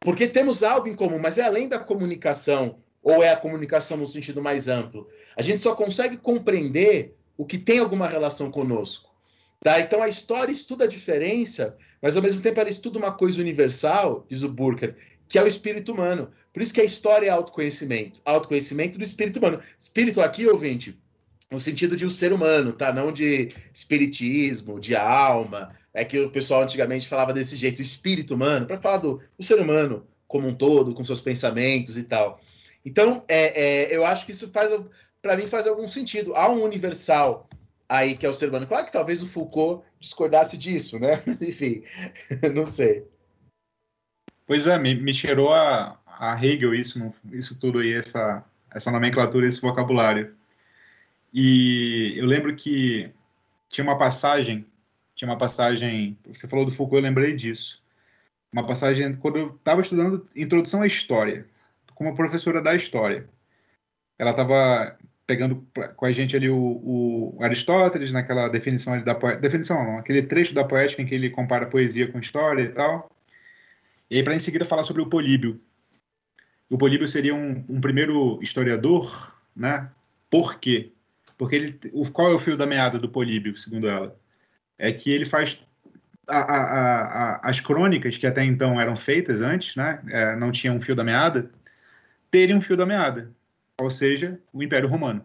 porque 0.00 0.26
temos 0.26 0.62
algo 0.62 0.88
em 0.88 0.94
comum, 0.94 1.18
mas 1.18 1.38
é 1.38 1.44
além 1.44 1.68
da 1.68 1.78
comunicação 1.78 2.80
ou 3.02 3.22
é 3.22 3.30
a 3.30 3.36
comunicação 3.36 3.96
no 3.96 4.06
sentido 4.06 4.42
mais 4.42 4.68
amplo? 4.68 5.08
A 5.36 5.42
gente 5.42 5.60
só 5.60 5.74
consegue 5.74 6.16
compreender 6.16 7.16
o 7.36 7.46
que 7.46 7.58
tem 7.58 7.78
alguma 7.78 8.06
relação 8.06 8.50
conosco. 8.50 9.10
Tá? 9.60 9.80
Então 9.80 10.02
a 10.02 10.08
história 10.08 10.52
estuda 10.52 10.84
a 10.84 10.88
diferença, 10.88 11.76
mas 12.00 12.16
ao 12.16 12.22
mesmo 12.22 12.40
tempo 12.40 12.58
ela 12.58 12.68
estuda 12.68 12.98
uma 12.98 13.12
coisa 13.12 13.40
universal, 13.40 14.26
diz 14.28 14.42
o 14.42 14.48
Burker, 14.48 14.96
que 15.28 15.38
é 15.38 15.42
o 15.42 15.46
espírito 15.46 15.92
humano. 15.92 16.30
Por 16.52 16.62
isso 16.62 16.74
que 16.74 16.80
a 16.80 16.84
história 16.84 17.26
é 17.26 17.30
autoconhecimento, 17.30 18.20
autoconhecimento 18.24 18.98
do 18.98 19.04
espírito 19.04 19.38
humano. 19.38 19.60
Espírito 19.78 20.20
aqui, 20.20 20.46
ouvinte, 20.46 20.98
no 21.50 21.60
sentido 21.60 21.96
de 21.96 22.04
um 22.04 22.10
ser 22.10 22.32
humano, 22.32 22.72
tá? 22.72 22.92
Não 22.92 23.10
de 23.10 23.50
espiritismo, 23.72 24.78
de 24.78 24.94
alma. 24.94 25.74
É 25.94 26.04
que 26.04 26.18
o 26.18 26.30
pessoal 26.30 26.62
antigamente 26.62 27.08
falava 27.08 27.32
desse 27.32 27.56
jeito, 27.56 27.80
espírito 27.80 28.34
humano, 28.34 28.66
para 28.66 28.80
falar 28.80 28.98
do, 28.98 29.20
do 29.38 29.44
ser 29.44 29.60
humano 29.60 30.06
como 30.26 30.48
um 30.48 30.54
todo, 30.54 30.94
com 30.94 31.04
seus 31.04 31.20
pensamentos 31.20 31.98
e 31.98 32.04
tal. 32.04 32.40
Então, 32.84 33.22
é, 33.28 33.62
é, 33.62 33.96
eu 33.96 34.04
acho 34.04 34.24
que 34.24 34.32
isso 34.32 34.48
faz, 34.50 34.70
para 35.20 35.36
mim, 35.36 35.46
faz 35.46 35.66
algum 35.66 35.86
sentido. 35.86 36.34
Há 36.34 36.50
um 36.50 36.62
universal 36.62 37.48
aí 37.88 38.16
que 38.16 38.24
é 38.24 38.28
o 38.28 38.32
ser 38.32 38.48
humano. 38.48 38.66
Claro 38.66 38.86
que 38.86 38.92
talvez 38.92 39.22
o 39.22 39.26
Foucault 39.26 39.84
discordasse 40.00 40.56
disso, 40.56 40.98
né? 40.98 41.22
Enfim, 41.40 41.82
não 42.54 42.64
sei. 42.64 43.06
Pois 44.46 44.66
é, 44.66 44.78
me, 44.78 44.94
me 44.94 45.12
cheirou 45.12 45.52
a, 45.52 46.00
a 46.18 46.34
Hegel 46.34 46.74
isso, 46.74 46.98
isso 47.32 47.58
tudo 47.58 47.80
aí, 47.80 47.92
essa, 47.92 48.44
essa 48.70 48.90
nomenclatura, 48.90 49.46
esse 49.46 49.60
vocabulário. 49.60 50.34
E 51.32 52.14
eu 52.16 52.26
lembro 52.26 52.54
que 52.56 53.10
tinha 53.68 53.84
uma 53.84 53.98
passagem, 53.98 54.66
tinha 55.14 55.30
uma 55.30 55.38
passagem, 55.38 56.18
você 56.26 56.46
falou 56.46 56.64
do 56.64 56.70
Foucault, 56.70 56.96
eu 56.96 57.02
lembrei 57.02 57.34
disso. 57.34 57.82
Uma 58.52 58.66
passagem 58.66 59.14
quando 59.14 59.38
eu 59.38 59.48
estava 59.56 59.80
estudando 59.80 60.28
Introdução 60.36 60.82
à 60.82 60.86
História 60.86 61.46
como 62.02 62.14
professora 62.14 62.60
da 62.60 62.74
história. 62.74 63.28
Ela 64.18 64.30
estava 64.30 64.96
pegando 65.26 65.66
com 65.96 66.04
a 66.04 66.12
gente 66.12 66.36
ali 66.36 66.50
o, 66.50 66.56
o 67.36 67.38
Aristóteles 67.40 68.12
naquela 68.12 68.48
definição 68.48 69.00
da 69.02 69.14
poética, 69.14 69.40
definição 69.40 69.84
não, 69.84 69.98
aquele 69.98 70.22
trecho 70.22 70.52
da 70.52 70.64
poética 70.64 71.00
em 71.00 71.06
que 71.06 71.14
ele 71.14 71.30
compara 71.30 71.66
poesia 71.66 72.10
com 72.10 72.18
história 72.18 72.62
e 72.62 72.68
tal. 72.68 73.10
E 74.10 74.16
aí 74.16 74.22
para 74.22 74.34
em 74.34 74.38
seguida 74.38 74.64
falar 74.64 74.84
sobre 74.84 75.02
o 75.02 75.08
Políbio. 75.08 75.60
O 76.72 76.78
Políbio 76.78 77.06
seria 77.06 77.34
um, 77.34 77.62
um 77.68 77.82
primeiro 77.82 78.38
historiador, 78.40 79.38
né? 79.54 79.90
Por 80.30 80.58
quê? 80.58 80.90
Porque 81.36 81.54
ele, 81.54 81.78
o, 81.92 82.10
qual 82.10 82.30
é 82.30 82.34
o 82.34 82.38
fio 82.38 82.56
da 82.56 82.64
meada 82.64 82.98
do 82.98 83.10
Políbio, 83.10 83.54
segundo 83.58 83.86
ela? 83.86 84.18
É 84.78 84.90
que 84.90 85.10
ele 85.10 85.26
faz 85.26 85.62
a, 86.26 86.38
a, 86.38 87.02
a, 87.34 87.50
as 87.50 87.60
crônicas 87.60 88.16
que 88.16 88.26
até 88.26 88.42
então 88.42 88.80
eram 88.80 88.96
feitas 88.96 89.42
antes, 89.42 89.76
né? 89.76 90.00
É, 90.08 90.34
não 90.34 90.50
tinham 90.50 90.74
um 90.76 90.80
fio 90.80 90.94
da 90.94 91.04
meada 91.04 91.50
terem 92.30 92.56
um 92.56 92.60
fio 92.62 92.74
da 92.74 92.86
meada, 92.86 93.30
ou 93.78 93.90
seja, 93.90 94.40
o 94.50 94.62
Império 94.62 94.88
Romano. 94.88 95.22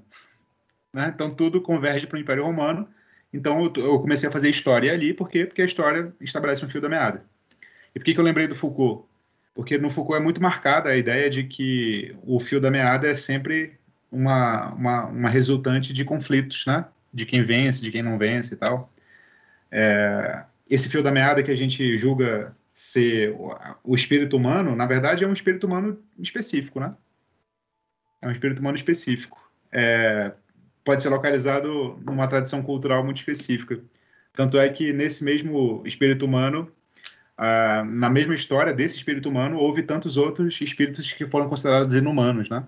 Né? 0.94 1.10
Então 1.16 1.32
tudo 1.32 1.62
converge 1.62 2.08
para 2.08 2.18
o 2.18 2.20
Império 2.20 2.44
Romano. 2.44 2.90
Então 3.32 3.64
eu, 3.64 3.84
eu, 3.86 4.00
comecei 4.02 4.28
a 4.28 4.32
fazer 4.34 4.50
história 4.50 4.92
ali, 4.92 5.14
por 5.14 5.30
quê? 5.30 5.46
Porque 5.46 5.62
a 5.62 5.66
história 5.66 6.14
estabelece 6.20 6.66
um 6.66 6.70
fio 6.70 6.82
da 6.82 6.90
meada. 6.90 7.24
E 7.96 8.00
por 8.00 8.04
que, 8.04 8.14
que 8.14 8.20
eu 8.20 8.26
lembrei 8.26 8.48
do 8.48 8.56
Foucault? 8.56 9.08
Porque 9.58 9.76
no 9.76 9.90
Foucault 9.90 10.22
é 10.22 10.24
muito 10.24 10.40
marcada 10.40 10.90
a 10.90 10.96
ideia 10.96 11.32
de 11.32 11.44
que 11.44 12.16
o 12.22 12.40
fio 12.40 12.62
da 12.62 12.70
meada 12.70 13.08
é 13.08 13.16
sempre 13.16 13.74
uma, 14.12 14.72
uma, 14.76 15.06
uma 15.06 15.30
resultante 15.32 15.92
de 15.92 16.06
conflitos, 16.06 16.64
né? 16.68 16.86
De 17.12 17.26
quem 17.26 17.44
vence, 17.44 17.82
de 17.82 17.92
quem 17.92 18.04
não 18.04 18.20
vence 18.20 18.54
e 18.54 18.58
tal. 18.58 18.94
É, 19.72 20.44
esse 20.70 20.88
fio 20.88 21.02
da 21.02 21.12
meada 21.12 21.42
que 21.42 21.50
a 21.50 21.56
gente 21.56 21.98
julga 21.98 22.56
ser 22.72 23.36
o 23.84 23.96
espírito 23.96 24.38
humano, 24.38 24.76
na 24.76 24.86
verdade 24.86 25.24
é 25.24 25.28
um 25.28 25.34
espírito 25.34 25.66
humano 25.66 26.00
específico, 26.20 26.80
né? 26.80 26.94
É 28.22 28.28
um 28.28 28.32
espírito 28.32 28.60
humano 28.60 28.78
específico. 28.78 29.42
É, 29.72 30.34
pode 30.86 31.02
ser 31.02 31.10
localizado 31.10 32.00
numa 32.06 32.28
tradição 32.28 32.62
cultural 32.62 33.04
muito 33.04 33.18
específica. 33.18 33.82
Tanto 34.34 34.60
é 34.60 34.70
que 34.70 34.94
nesse 34.94 35.24
mesmo 35.24 35.82
espírito 35.84 36.28
humano, 36.28 36.72
ah, 37.38 37.84
na 37.86 38.10
mesma 38.10 38.34
história 38.34 38.74
desse 38.74 38.96
espírito 38.96 39.30
humano, 39.30 39.58
houve 39.58 39.84
tantos 39.84 40.18
outros 40.18 40.60
espíritos 40.60 41.12
que 41.12 41.26
foram 41.26 41.48
considerados 41.50 41.96
inumanos, 41.96 42.50
né? 42.50 42.66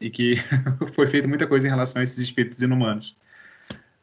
E 0.00 0.10
que 0.10 0.36
foi 0.94 1.06
feita 1.06 1.28
muita 1.28 1.46
coisa 1.46 1.66
em 1.66 1.70
relação 1.70 2.00
a 2.00 2.02
esses 2.02 2.18
espíritos 2.18 2.62
inumanos. 2.62 3.16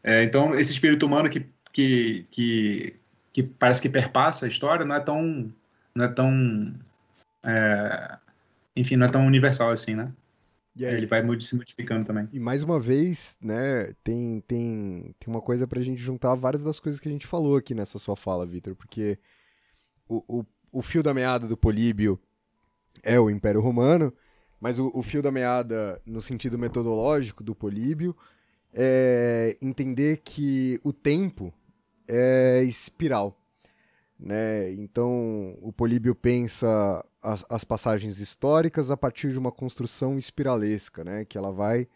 É, 0.03 0.24
então, 0.24 0.56
esse 0.56 0.72
espírito 0.72 1.06
humano 1.06 1.30
que 1.30 1.45
que, 1.72 2.26
que, 2.30 2.95
que 3.34 3.44
parece 3.44 3.82
que 3.82 3.90
perpassa 3.90 4.45
a 4.45 4.48
história 4.48 4.86
não 4.86 4.95
é 4.95 4.99
tão, 4.99 5.52
não 5.95 6.06
é 6.06 6.08
tão 6.08 6.74
é, 7.44 8.18
enfim, 8.76 8.95
não 8.95 9.08
é 9.08 9.10
tão 9.10 9.26
universal 9.26 9.72
assim, 9.72 9.95
né? 9.95 10.12
Ele 10.78 11.06
vai 11.06 11.22
se 11.41 11.56
modificando 11.56 12.06
também. 12.06 12.30
E 12.32 12.40
mais 12.40 12.64
uma 12.64 12.80
vez, 12.80 13.36
né, 13.41 13.94
tem, 14.06 14.41
tem, 14.48 15.14
tem 15.20 15.34
uma 15.34 15.41
coisa 15.41 15.68
pra 15.68 15.82
gente 15.82 16.02
juntar 16.02 16.34
várias 16.36 16.64
das 16.64 16.80
coisas 16.80 16.99
que 16.99 17.10
a 17.10 17.12
gente 17.12 17.28
falou 17.28 17.58
aqui 17.58 17.76
nessa 17.76 17.99
sua 17.99 18.16
fala, 18.16 18.45
Vitor, 18.45 18.74
porque 18.76 19.20
o, 20.07 20.40
o, 20.40 20.45
o 20.72 20.82
fio 20.82 21.03
da 21.03 21.14
meada 21.14 21.48
do 21.48 21.57
Políbio 21.57 22.19
é 23.03 23.19
o 23.19 23.30
Império 23.30 23.61
Romano, 23.61 24.14
mas 24.60 24.78
o, 24.78 24.91
o 24.94 25.02
fio 25.02 25.22
da 25.22 25.32
meada, 25.32 26.02
no 26.06 26.22
sentido 26.22 26.57
metodológico 26.57 27.44
do 27.44 27.56
Políbio, 27.56 28.15
é 28.73 29.57
entender 29.61 30.18
que 30.18 30.80
o 30.84 30.94
tempo 30.94 31.53
é 32.07 32.64
espiral. 32.64 33.38
Né? 34.19 34.72
Então, 34.73 35.57
o 35.61 35.73
Políbio 35.73 36.14
pensa 36.14 37.03
as, 37.22 37.44
as, 37.49 37.64
passagens 37.64 38.19
históricas 38.19 38.91
a 38.91 38.98
partir 38.98 39.32
de 39.32 39.40
uma 39.40 39.52
construção 39.52 40.18
espiralesca, 40.18 41.03
né? 41.03 41.26
que 41.26 41.38
ela 41.38 41.52
vai 41.52 41.88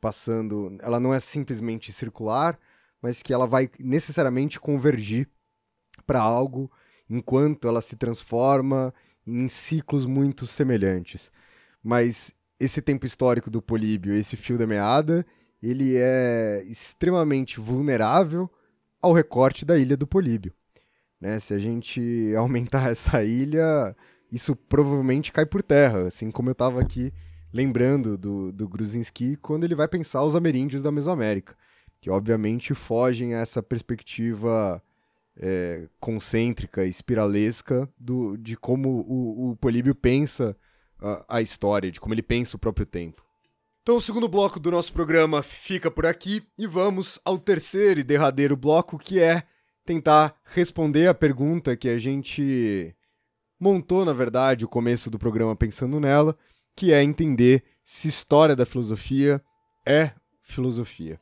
passando. 0.00 0.74
Ela 0.80 0.98
não 0.98 1.12
é 1.12 1.20
simplesmente 1.20 1.92
circular, 1.92 2.58
mas 3.02 3.22
que 3.22 3.32
ela 3.32 3.46
vai 3.46 3.70
necessariamente 3.78 4.58
convergir 4.58 5.28
para 6.06 6.20
algo 6.20 6.70
enquanto 7.08 7.68
ela 7.68 7.80
se 7.80 7.96
transforma 7.96 8.92
em 9.26 9.48
ciclos 9.48 10.06
muito 10.06 10.46
semelhantes. 10.46 11.30
Mas 11.82 12.32
esse 12.58 12.80
tempo 12.80 13.06
histórico 13.06 13.50
do 13.50 13.60
Políbio, 13.60 14.14
esse 14.14 14.36
fio 14.36 14.58
da 14.58 14.66
meada, 14.66 15.26
ele 15.62 15.96
é 15.96 16.62
extremamente 16.66 17.60
vulnerável 17.60 18.50
ao 19.00 19.12
recorte 19.12 19.64
da 19.64 19.78
ilha 19.78 19.96
do 19.96 20.06
Políbio. 20.06 20.52
Né? 21.20 21.38
Se 21.40 21.54
a 21.54 21.58
gente 21.58 22.00
aumentar 22.36 22.90
essa 22.90 23.22
ilha, 23.22 23.94
isso 24.30 24.54
provavelmente 24.54 25.32
cai 25.32 25.46
por 25.46 25.62
terra, 25.62 26.06
assim 26.06 26.30
como 26.30 26.48
eu 26.48 26.52
estava 26.52 26.80
aqui 26.80 27.12
lembrando 27.52 28.18
do, 28.18 28.52
do 28.52 28.68
Gruzinski 28.68 29.36
quando 29.36 29.64
ele 29.64 29.74
vai 29.74 29.88
pensar 29.88 30.22
os 30.22 30.34
ameríndios 30.34 30.82
da 30.82 30.92
Mesoamérica, 30.92 31.56
que 32.00 32.10
obviamente 32.10 32.74
fogem 32.74 33.34
a 33.34 33.40
essa 33.40 33.62
perspectiva 33.62 34.82
é, 35.38 35.88
concêntrica, 36.00 36.84
espiralesca 36.84 37.88
do, 37.98 38.36
de 38.36 38.56
como 38.56 39.04
o, 39.06 39.50
o 39.50 39.56
Políbio 39.56 39.94
pensa 39.94 40.56
a, 41.00 41.36
a 41.36 41.42
história, 41.42 41.90
de 41.90 42.00
como 42.00 42.14
ele 42.14 42.22
pensa 42.22 42.56
o 42.56 42.60
próprio 42.60 42.86
tempo. 42.86 43.24
Então, 43.82 43.98
o 43.98 44.00
segundo 44.00 44.28
bloco 44.28 44.58
do 44.58 44.70
nosso 44.70 44.92
programa 44.92 45.42
fica 45.42 45.90
por 45.90 46.06
aqui 46.06 46.42
e 46.58 46.66
vamos 46.66 47.20
ao 47.24 47.38
terceiro 47.38 48.00
e 48.00 48.04
derradeiro 48.04 48.56
bloco, 48.56 48.98
que 48.98 49.20
é 49.20 49.44
tentar 49.84 50.34
responder 50.44 51.06
a 51.06 51.14
pergunta 51.14 51.76
que 51.76 51.88
a 51.88 51.96
gente 51.96 52.92
montou, 53.60 54.04
na 54.04 54.12
verdade, 54.12 54.64
o 54.64 54.68
começo 54.68 55.08
do 55.08 55.18
programa 55.18 55.54
pensando 55.54 56.00
nela, 56.00 56.36
que 56.74 56.92
é 56.92 57.02
entender 57.02 57.62
se 57.84 58.08
história 58.08 58.56
da 58.56 58.66
filosofia 58.66 59.40
é 59.86 60.10
filosofia. 60.42 61.20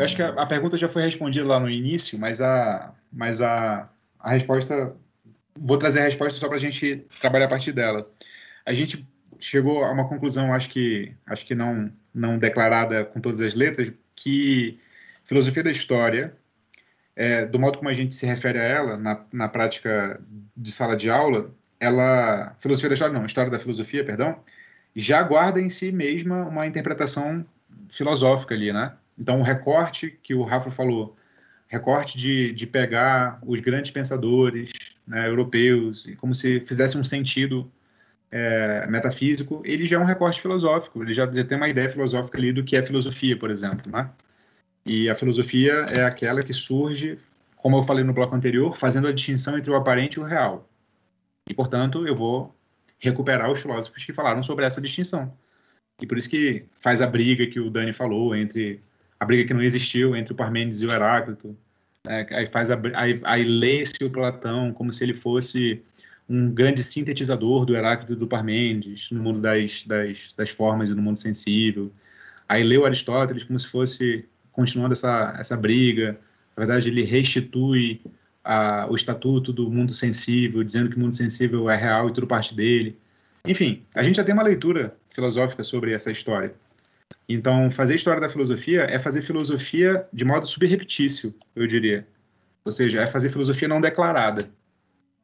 Eu 0.00 0.04
acho 0.06 0.16
que 0.16 0.22
a, 0.22 0.30
a, 0.30 0.46
pergunta 0.46 0.78
já 0.78 0.88
foi 0.88 1.02
respondida 1.02 1.46
lá 1.46 1.60
no 1.60 1.68
início, 1.68 2.18
mas 2.18 2.40
a, 2.40 2.94
mas 3.12 3.42
a, 3.42 3.86
a 4.18 4.30
resposta 4.30 4.96
vou 5.54 5.76
trazer 5.76 6.00
a 6.00 6.04
resposta 6.04 6.40
só 6.40 6.48
para 6.48 6.56
a 6.56 6.60
gente 6.60 7.04
trabalhar 7.20 7.44
a 7.44 7.48
partir 7.48 7.70
dela. 7.72 8.10
A 8.64 8.72
gente 8.72 9.06
chegou 9.38 9.84
a 9.84 9.92
uma 9.92 10.08
conclusão, 10.08 10.54
acho 10.54 10.70
que, 10.70 11.12
acho 11.26 11.44
que 11.44 11.54
não, 11.54 11.92
não 12.14 12.38
declarada 12.38 13.04
com 13.04 13.20
todas 13.20 13.42
as 13.42 13.54
letras, 13.54 13.92
que 14.16 14.80
filosofia 15.22 15.62
da 15.62 15.70
história, 15.70 16.34
é, 17.14 17.44
do 17.44 17.58
modo 17.58 17.76
como 17.76 17.90
a 17.90 17.94
gente 17.94 18.14
se 18.14 18.24
refere 18.24 18.58
a 18.58 18.62
ela 18.62 18.96
na, 18.96 19.22
na 19.30 19.48
prática 19.48 20.18
de 20.56 20.72
sala 20.72 20.96
de 20.96 21.10
aula, 21.10 21.54
ela, 21.78 22.56
filosofia 22.58 22.88
da 22.88 22.94
história 22.94 23.12
não, 23.12 23.26
história 23.26 23.50
da 23.50 23.58
filosofia, 23.58 24.02
perdão, 24.02 24.42
já 24.96 25.22
guarda 25.22 25.60
em 25.60 25.68
si 25.68 25.92
mesma 25.92 26.46
uma 26.46 26.66
interpretação 26.66 27.44
filosófica 27.90 28.54
ali, 28.54 28.72
né? 28.72 28.94
Então 29.20 29.40
o 29.40 29.42
recorte 29.42 30.18
que 30.22 30.34
o 30.34 30.42
Rafa 30.42 30.70
falou, 30.70 31.14
recorte 31.68 32.16
de, 32.16 32.52
de 32.52 32.66
pegar 32.66 33.38
os 33.46 33.60
grandes 33.60 33.90
pensadores, 33.90 34.72
né, 35.06 35.28
europeus, 35.28 36.08
como 36.16 36.34
se 36.34 36.60
fizesse 36.60 36.96
um 36.96 37.04
sentido 37.04 37.70
é, 38.30 38.86
metafísico, 38.86 39.60
ele 39.64 39.84
já 39.84 39.98
é 39.98 40.00
um 40.00 40.04
recorte 40.04 40.40
filosófico, 40.40 41.02
ele 41.02 41.12
já, 41.12 41.30
já 41.30 41.44
tem 41.44 41.58
uma 41.58 41.68
ideia 41.68 41.88
filosófica 41.90 42.38
ali 42.38 42.52
do 42.52 42.64
que 42.64 42.76
é 42.76 42.82
filosofia, 42.82 43.36
por 43.38 43.50
exemplo, 43.50 43.92
né? 43.92 44.10
E 44.86 45.10
a 45.10 45.14
filosofia 45.14 45.72
é 45.94 46.04
aquela 46.04 46.42
que 46.42 46.54
surge, 46.54 47.18
como 47.56 47.76
eu 47.76 47.82
falei 47.82 48.02
no 48.02 48.14
bloco 48.14 48.34
anterior, 48.34 48.74
fazendo 48.76 49.08
a 49.08 49.12
distinção 49.12 49.58
entre 49.58 49.70
o 49.70 49.76
aparente 49.76 50.14
e 50.14 50.20
o 50.20 50.24
real. 50.24 50.66
E, 51.46 51.52
portanto, 51.52 52.06
eu 52.06 52.16
vou 52.16 52.54
recuperar 52.98 53.50
os 53.50 53.60
filósofos 53.60 54.04
que 54.04 54.12
falaram 54.12 54.42
sobre 54.42 54.64
essa 54.64 54.80
distinção. 54.80 55.32
E 56.00 56.06
por 56.06 56.16
isso 56.16 56.30
que 56.30 56.64
faz 56.80 57.02
a 57.02 57.06
briga 57.06 57.46
que 57.46 57.60
o 57.60 57.70
Dani 57.70 57.92
falou 57.92 58.34
entre 58.34 58.80
a 59.20 59.24
briga 59.26 59.44
que 59.44 59.54
não 59.54 59.62
existiu 59.62 60.16
entre 60.16 60.32
o 60.32 60.36
Parmênides 60.36 60.80
e 60.80 60.86
o 60.86 60.90
Heráclito, 60.90 61.54
né? 62.04 62.26
aí 62.30 62.46
faz 62.46 62.70
a, 62.70 62.80
aí, 62.94 63.20
aí 63.22 63.44
lê-se 63.44 64.02
o 64.02 64.10
Platão 64.10 64.72
como 64.72 64.90
se 64.90 65.04
ele 65.04 65.12
fosse 65.12 65.82
um 66.26 66.50
grande 66.50 66.82
sintetizador 66.82 67.66
do 67.66 67.76
Heráclito 67.76 68.14
e 68.14 68.16
do 68.16 68.26
Parmênides 68.26 69.10
no 69.10 69.22
mundo 69.22 69.40
das, 69.40 69.84
das, 69.84 70.32
das 70.36 70.48
formas 70.48 70.88
e 70.88 70.94
no 70.94 71.02
mundo 71.02 71.18
sensível. 71.18 71.92
Aí 72.48 72.78
o 72.78 72.86
Aristóteles 72.86 73.44
como 73.44 73.60
se 73.60 73.68
fosse 73.68 74.24
continuando 74.52 74.92
essa, 74.92 75.36
essa 75.38 75.56
briga. 75.56 76.18
Na 76.56 76.64
verdade, 76.64 76.88
ele 76.88 77.04
restitui 77.04 78.00
a, 78.44 78.86
o 78.88 78.94
estatuto 78.94 79.52
do 79.52 79.70
mundo 79.70 79.92
sensível, 79.92 80.62
dizendo 80.64 80.90
que 80.90 80.96
o 80.96 81.00
mundo 81.00 81.14
sensível 81.14 81.68
é 81.68 81.76
real 81.76 82.08
e 82.08 82.12
tudo 82.12 82.26
parte 82.26 82.54
dele. 82.54 82.96
Enfim, 83.44 83.82
a 83.94 84.02
gente 84.02 84.16
já 84.16 84.24
tem 84.24 84.34
uma 84.34 84.42
leitura 84.42 84.94
filosófica 85.12 85.62
sobre 85.62 85.92
essa 85.92 86.10
história. 86.10 86.54
Então, 87.28 87.70
fazer 87.70 87.94
história 87.94 88.20
da 88.20 88.28
filosofia 88.28 88.86
é 88.90 88.98
fazer 88.98 89.22
filosofia 89.22 90.06
de 90.12 90.24
modo 90.24 90.46
subreptício, 90.46 91.34
eu 91.54 91.66
diria. 91.66 92.06
Ou 92.64 92.72
seja, 92.72 93.00
é 93.00 93.06
fazer 93.06 93.30
filosofia 93.30 93.68
não 93.68 93.80
declarada. 93.80 94.50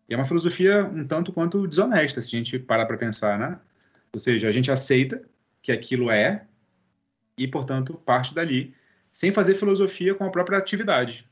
E 0.09 0.15
é 0.15 0.17
uma 0.17 0.25
filosofia 0.25 0.85
um 0.85 1.07
tanto 1.07 1.33
quanto 1.33 1.67
desonesta, 1.67 2.23
se 2.23 2.37
a 2.37 2.39
gente 2.39 2.59
parar 2.59 2.87
para 2.87 2.97
pensar, 2.97 3.39
né? 3.39 3.59
Ou 4.13 4.21
seja, 4.21 4.47
a 4.47 4.51
gente 4.51 4.71
aceita 4.71 5.21
que 5.61 5.73
aquilo 5.73 6.11
é 6.11 6.47
e, 7.37 7.47
portanto, 7.47 7.95
parte 7.95 8.35
dali, 8.35 8.75
sem 9.11 9.33
fazer 9.33 9.55
filosofia 9.55 10.15
com 10.15 10.25
a 10.25 10.31
própria 10.31 10.59
atividade 10.59 11.29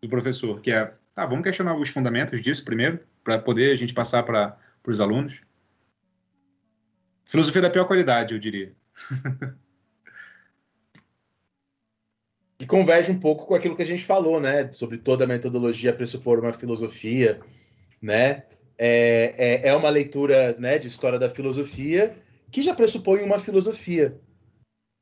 do 0.00 0.08
professor, 0.08 0.60
que 0.60 0.70
é, 0.70 0.94
tá, 1.14 1.26
vamos 1.26 1.42
questionar 1.42 1.74
os 1.74 1.88
fundamentos 1.88 2.40
disso 2.40 2.64
primeiro, 2.64 3.00
para 3.24 3.38
poder 3.38 3.72
a 3.72 3.76
gente 3.76 3.92
passar 3.92 4.22
para 4.22 4.56
os 4.86 5.00
alunos. 5.00 5.42
Filosofia 7.24 7.62
da 7.62 7.70
pior 7.70 7.86
qualidade, 7.86 8.34
eu 8.34 8.38
diria. 8.38 8.72
e 12.58 12.66
converge 12.66 13.12
um 13.12 13.20
pouco 13.20 13.46
com 13.46 13.54
aquilo 13.54 13.76
que 13.76 13.82
a 13.82 13.86
gente 13.86 14.04
falou, 14.04 14.40
né? 14.40 14.72
Sobre 14.72 14.98
toda 14.98 15.24
a 15.24 15.26
metodologia 15.26 15.92
pressupor 15.92 16.38
uma 16.38 16.52
filosofia, 16.52 17.40
né? 18.00 18.44
É, 18.78 19.34
é, 19.38 19.68
é 19.68 19.74
uma 19.74 19.88
leitura 19.88 20.54
né, 20.58 20.78
de 20.78 20.86
história 20.86 21.18
da 21.18 21.30
filosofia 21.30 22.14
que 22.50 22.62
já 22.62 22.74
pressupõe 22.74 23.22
uma 23.22 23.38
filosofia, 23.38 24.18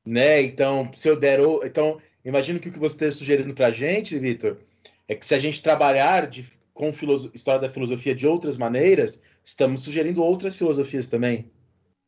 né? 0.07 0.43
Então, 0.43 0.91
se 0.95 1.09
eu 1.09 1.17
der... 1.19 1.41
Então, 1.65 2.01
imagino 2.25 2.59
que 2.61 2.69
o 2.69 2.73
que 2.73 2.79
você 2.79 3.07
está 3.07 3.19
sugerindo 3.19 3.55
para 3.55 3.69
a 3.69 3.71
gente, 3.71 4.19
Vitor, 4.19 4.59
é 5.07 5.15
que 5.15 5.27
se 5.27 5.35
a 5.35 5.39
gente 5.39 5.63
trabalhar 5.63 6.27
de, 6.29 6.47
com 6.73 6.91
história 7.33 7.61
da 7.61 7.69
filosofia 7.69 8.15
de 8.15 8.27
outras 8.27 8.57
maneiras, 8.57 9.21
estamos 9.43 9.83
sugerindo 9.83 10.23
outras 10.23 10.57
filosofias 10.57 11.07
também. 11.07 11.51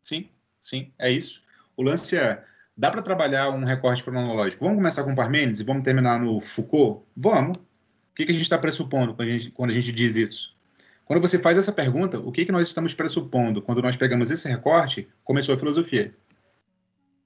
Sim, 0.01 0.29
sim, 0.61 0.93
é 0.99 1.11
isso. 1.11 1.46
O 1.77 1.83
lance 1.83 2.17
é, 2.17 2.43
dá 2.77 2.91
para 2.91 3.03
trabalhar 3.03 3.51
um 3.51 3.65
recorte 3.65 4.03
cronológico? 4.03 4.65
Vamos 4.65 4.79
começar 4.79 5.05
com 5.05 5.15
Parmênides 5.15 5.61
e 5.61 5.65
vamos 5.65 5.83
terminar 5.83 6.19
no 6.19 6.41
Foucault? 6.41 7.05
Vamos. 7.17 7.59
O 7.59 8.15
que, 8.17 8.25
que 8.25 8.31
a 8.31 8.35
gente 8.35 8.45
está 8.45 8.57
pressupondo 8.57 9.15
quando 9.15 9.29
a, 9.29 9.33
gente, 9.33 9.51
quando 9.51 9.71
a 9.71 9.75
gente 9.75 9.93
diz 9.93 10.17
isso? 10.17 10.57
Quando 11.05 11.21
você 11.21 11.39
faz 11.39 11.59
essa 11.59 11.73
pergunta, 11.73 12.19
o 12.19 12.33
que, 12.33 12.45
que 12.45 12.53
nós 12.53 12.67
estamos 12.67 12.95
pressupondo 12.95 13.63
quando 13.63 13.83
nós 13.83 13.97
pegamos 13.97 14.31
esse 14.31 14.49
recorte? 14.49 15.07
Começou 15.23 15.55
a 15.55 15.59
filosofia. 15.59 16.15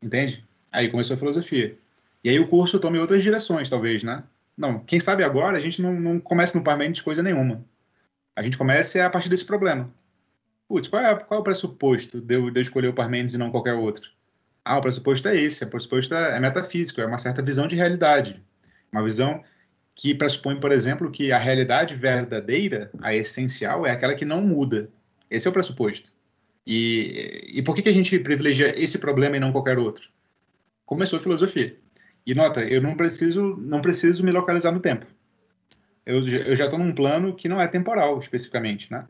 Entende? 0.03 0.47
Aí 0.71 0.91
começou 0.91 1.15
a 1.15 1.19
filosofia. 1.19 1.79
E 2.23 2.29
aí 2.29 2.39
o 2.39 2.49
curso 2.49 2.79
tome 2.79 2.99
outras 2.99 3.23
direções, 3.23 3.71
talvez, 3.71 4.03
né? 4.03 4.25
Não, 4.57 4.81
quem 4.81 5.01
sabe 5.01 5.25
agora 5.25 5.57
a 5.57 5.61
gente 5.61 5.81
não, 5.81 5.99
não 5.99 6.21
começa 6.21 6.59
no 6.59 6.65
Parmênides 6.65 7.01
coisa 7.01 7.23
nenhuma. 7.23 7.65
A 8.37 8.43
gente 8.43 8.59
começa 8.59 9.05
a 9.05 9.09
partir 9.09 9.29
desse 9.29 9.45
problema. 9.45 9.91
Putz, 10.69 10.89
qual 10.89 11.03
é, 11.03 11.15
qual 11.17 11.39
é 11.39 11.41
o 11.41 11.45
pressuposto 11.45 12.21
de 12.21 12.35
eu, 12.35 12.51
de 12.51 12.61
eu 12.61 12.63
escolher 12.63 12.89
o 12.89 12.95
Parmênides 12.95 13.35
e 13.35 13.39
não 13.39 13.51
qualquer 13.51 13.75
outro? 13.75 14.11
Ah, 14.65 14.79
o 14.79 14.81
pressuposto 14.81 15.29
é 15.29 15.37
esse. 15.37 15.65
O 15.65 15.71
pressuposto 15.71 16.15
é 16.15 16.39
metafísico, 16.39 17.01
é 17.01 17.07
uma 17.07 17.19
certa 17.19 17.43
visão 17.43 17.67
de 17.67 17.77
realidade. 17.77 18.43
Uma 18.93 19.03
visão 19.03 19.43
que 19.95 20.15
pressupõe, 20.15 20.59
por 20.59 20.73
exemplo, 20.73 21.11
que 21.11 21.33
a 21.33 21.39
realidade 21.39 21.95
verdadeira, 21.95 22.91
a 23.03 23.15
essencial, 23.15 23.87
é 23.87 23.91
aquela 23.91 24.15
que 24.15 24.25
não 24.25 24.41
muda. 24.41 24.91
Esse 25.31 25.47
é 25.47 25.51
o 25.51 25.53
pressuposto. 25.53 26.13
E, 26.67 27.45
e 27.55 27.63
por 27.63 27.75
que, 27.75 27.83
que 27.83 27.89
a 27.89 27.93
gente 27.93 28.19
privilegia 28.19 28.81
esse 28.81 28.99
problema 28.99 29.37
e 29.37 29.41
não 29.41 29.53
qualquer 29.53 29.79
outro? 29.79 30.09
Começou 30.85 31.19
a 31.19 31.23
filosofia. 31.23 31.77
E 32.27 32.35
nota, 32.35 32.63
eu 32.63 32.81
não 32.81 32.97
preciso, 32.97 33.57
não 33.57 33.81
preciso 33.81 34.25
me 34.25 34.33
localizar 34.33 34.73
no 34.73 34.81
tempo. 34.81 35.07
Eu, 36.05 36.17
eu 36.27 36.57
já 36.57 36.65
estou 36.65 36.79
num 36.79 36.95
plano 36.95 37.35
que 37.35 37.49
não 37.49 37.61
é 37.61 37.67
temporal, 37.67 38.19
especificamente, 38.19 38.91
né? 38.91 39.07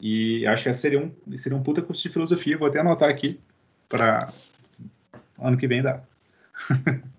E 0.00 0.46
acho 0.46 0.64
que 0.64 0.72
seria 0.72 1.00
um, 1.00 1.36
seria 1.36 1.58
um 1.58 1.62
puta 1.62 1.82
curso 1.82 2.02
de 2.02 2.08
filosofia. 2.08 2.56
Vou 2.56 2.68
até 2.68 2.80
anotar 2.80 3.08
aqui 3.08 3.40
para 3.88 4.26
ano 5.38 5.56
que 5.56 5.68
vem 5.68 5.82
dar. 5.82 6.02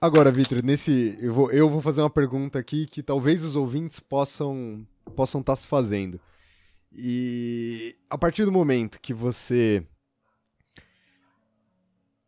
Agora, 0.00 0.32
Vitor, 0.32 0.64
nesse 0.64 1.18
eu 1.20 1.34
vou, 1.34 1.50
eu 1.52 1.68
vou 1.68 1.82
fazer 1.82 2.00
uma 2.00 2.08
pergunta 2.08 2.58
aqui 2.58 2.86
que 2.86 3.02
talvez 3.02 3.44
os 3.44 3.54
ouvintes 3.54 4.00
possam 4.00 4.86
possam 5.14 5.40
estar 5.40 5.52
tá 5.52 5.56
se 5.56 5.66
fazendo. 5.66 6.20
E 6.92 7.96
a 8.08 8.16
partir 8.16 8.44
do 8.44 8.52
momento 8.52 8.98
que 9.00 9.12
você 9.12 9.86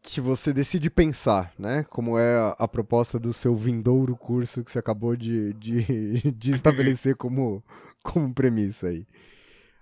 que 0.03 0.21
você 0.21 0.53
decide 0.53 0.91
pensar, 0.91 1.55
né? 1.59 1.85
Como 1.85 2.19
é 2.19 2.37
a, 2.37 2.57
a 2.59 2.69
proposta 2.69 3.19
do 3.19 3.33
seu 3.33 3.57
vindouro 3.57 4.17
curso 4.17 4.65
que 4.65 4.71
você 4.71 4.79
acabou 4.79 5.17
de, 5.17 5.55
de, 5.55 6.33
de 6.37 6.51
estabelecer 6.51 7.17
como, 7.17 7.65
como 8.03 8.35
premissa 8.35 8.89
aí. 8.89 9.07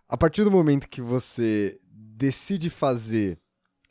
A 0.08 0.16
partir 0.16 0.44
do 0.44 0.50
momento 0.50 0.88
que 0.88 1.00
você 1.00 1.78
decide 1.92 2.68
fazer 2.68 3.38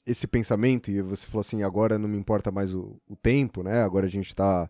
esse 0.09 0.27
pensamento, 0.27 0.89
e 0.89 1.01
você 1.01 1.27
falou 1.27 1.41
assim, 1.41 1.63
agora 1.63 1.99
não 1.99 2.09
me 2.09 2.17
importa 2.17 2.51
mais 2.51 2.73
o, 2.73 2.99
o 3.07 3.15
tempo, 3.15 3.63
né? 3.63 3.83
Agora 3.83 4.05
a 4.05 4.09
gente 4.09 4.27
está 4.27 4.69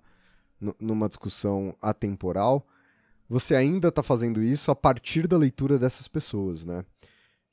numa 0.80 1.08
discussão 1.08 1.76
atemporal. 1.82 2.68
Você 3.30 3.56
ainda 3.56 3.88
está 3.88 4.04
fazendo 4.04 4.44
isso 4.44 4.72
a 4.72 4.76
partir 4.76 5.28
da 5.28 5.38
leitura 5.38 5.80
dessas 5.80 6.08
pessoas, 6.08 6.66
né? 6.66 6.84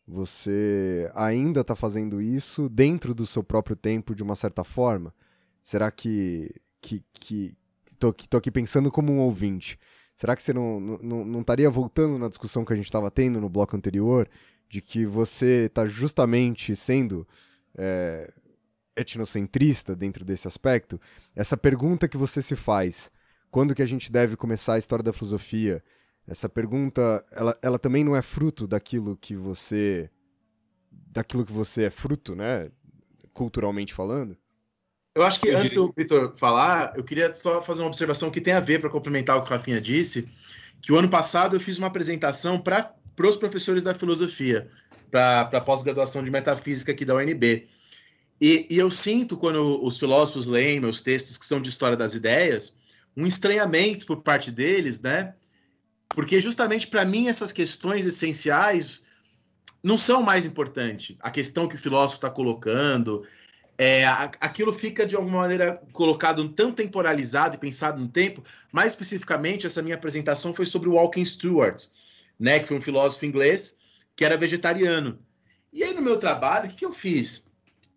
Você 0.08 1.10
ainda 1.14 1.60
está 1.60 1.76
fazendo 1.76 2.20
isso 2.20 2.68
dentro 2.68 3.14
do 3.14 3.26
seu 3.26 3.42
próprio 3.42 3.76
tempo 3.76 4.14
de 4.14 4.22
uma 4.22 4.36
certa 4.36 4.64
forma? 4.64 5.14
Será 5.62 5.90
que. 5.90 6.54
que, 6.80 7.04
que 7.12 7.56
tô, 7.98 8.12
tô 8.12 8.36
aqui 8.36 8.50
pensando 8.50 8.90
como 8.90 9.12
um 9.12 9.18
ouvinte. 9.18 9.78
Será 10.14 10.34
que 10.34 10.42
você 10.42 10.52
não, 10.52 10.80
não, 10.80 11.24
não 11.24 11.40
estaria 11.40 11.68
voltando 11.68 12.18
na 12.18 12.28
discussão 12.28 12.64
que 12.64 12.72
a 12.72 12.76
gente 12.76 12.86
estava 12.86 13.10
tendo 13.10 13.40
no 13.40 13.48
bloco 13.48 13.76
anterior? 13.76 14.28
De 14.68 14.80
que 14.80 15.04
você 15.04 15.66
está 15.66 15.86
justamente 15.86 16.74
sendo 16.74 17.26
é, 17.76 18.32
etnocentrista 18.96 19.94
dentro 19.94 20.24
desse 20.24 20.48
aspecto? 20.48 21.00
Essa 21.34 21.56
pergunta 21.56 22.08
que 22.08 22.16
você 22.16 22.40
se 22.40 22.56
faz: 22.56 23.10
quando 23.50 23.74
que 23.74 23.82
a 23.82 23.86
gente 23.86 24.10
deve 24.10 24.36
começar 24.36 24.74
a 24.74 24.78
história 24.78 25.02
da 25.02 25.12
filosofia? 25.12 25.82
Essa 26.26 26.48
pergunta, 26.48 27.24
ela, 27.30 27.56
ela 27.62 27.78
também 27.78 28.02
não 28.02 28.16
é 28.16 28.22
fruto 28.22 28.66
daquilo 28.66 29.16
que 29.16 29.36
você 29.36 30.10
daquilo 30.90 31.46
que 31.46 31.52
você 31.52 31.84
é 31.84 31.90
fruto, 31.90 32.34
né, 32.34 32.70
culturalmente 33.32 33.94
falando? 33.94 34.36
Eu 35.14 35.22
acho 35.22 35.40
que 35.40 35.50
antes 35.50 35.72
do 35.72 35.92
Vitor 35.96 36.36
falar, 36.36 36.92
eu 36.94 37.02
queria 37.02 37.32
só 37.32 37.62
fazer 37.62 37.80
uma 37.80 37.88
observação 37.88 38.30
que 38.30 38.40
tem 38.40 38.52
a 38.52 38.60
ver 38.60 38.80
para 38.80 38.90
complementar 38.90 39.38
o 39.38 39.42
que 39.42 39.48
o 39.48 39.50
Rafinha 39.50 39.80
disse, 39.80 40.28
que 40.82 40.92
o 40.92 40.98
ano 40.98 41.08
passado 41.08 41.56
eu 41.56 41.60
fiz 41.60 41.78
uma 41.78 41.86
apresentação 41.86 42.60
para 42.60 42.94
os 43.18 43.36
professores 43.36 43.82
da 43.82 43.94
filosofia, 43.94 44.68
para 45.16 45.58
a 45.58 45.60
pós-graduação 45.62 46.22
de 46.22 46.30
metafísica 46.30 46.92
aqui 46.92 47.02
da 47.02 47.14
UNB. 47.14 47.66
E, 48.38 48.66
e, 48.68 48.76
eu 48.76 48.90
sinto, 48.90 49.36
quando 49.38 49.82
os 49.82 49.98
filósofos 49.98 50.46
leem 50.46 50.78
meus 50.78 51.00
textos 51.00 51.38
que 51.38 51.46
são 51.46 51.58
de 51.60 51.70
história 51.70 51.96
das 51.96 52.12
ideias, 52.12 52.74
um 53.16 53.26
estranhamento 53.26 54.04
por 54.04 54.18
parte 54.18 54.50
deles, 54.50 55.00
né? 55.00 55.34
Porque 56.10 56.38
justamente 56.38 56.86
para 56.86 57.04
mim 57.04 57.28
essas 57.28 57.50
questões 57.50 58.04
essenciais 58.04 59.04
não 59.82 59.96
são 59.96 60.22
mais 60.22 60.44
importantes. 60.44 61.16
A 61.20 61.30
questão 61.30 61.66
que 61.66 61.76
o 61.76 61.78
filósofo 61.78 62.18
está 62.18 62.28
colocando, 62.28 63.24
é, 63.78 64.04
aquilo 64.04 64.70
fica 64.70 65.06
de 65.06 65.16
alguma 65.16 65.38
maneira 65.38 65.82
colocado 65.94 66.46
tão 66.50 66.70
temporalizado 66.70 67.54
e 67.54 67.58
pensado 67.58 67.98
no 67.98 68.08
tempo. 68.08 68.44
Mais 68.70 68.92
especificamente, 68.92 69.66
essa 69.66 69.80
minha 69.80 69.94
apresentação 69.94 70.52
foi 70.52 70.66
sobre 70.66 70.90
o 70.90 70.92
Walking 70.92 71.24
Stewart, 71.24 71.84
né, 72.38 72.58
que 72.58 72.68
foi 72.68 72.76
um 72.76 72.82
filósofo 72.82 73.24
inglês 73.24 73.78
que 74.16 74.24
era 74.24 74.36
vegetariano. 74.36 75.18
E 75.72 75.84
aí 75.84 75.92
no 75.92 76.02
meu 76.02 76.18
trabalho, 76.18 76.66
o 76.66 76.70
que, 76.70 76.76
que 76.76 76.84
eu 76.86 76.92
fiz? 76.92 77.46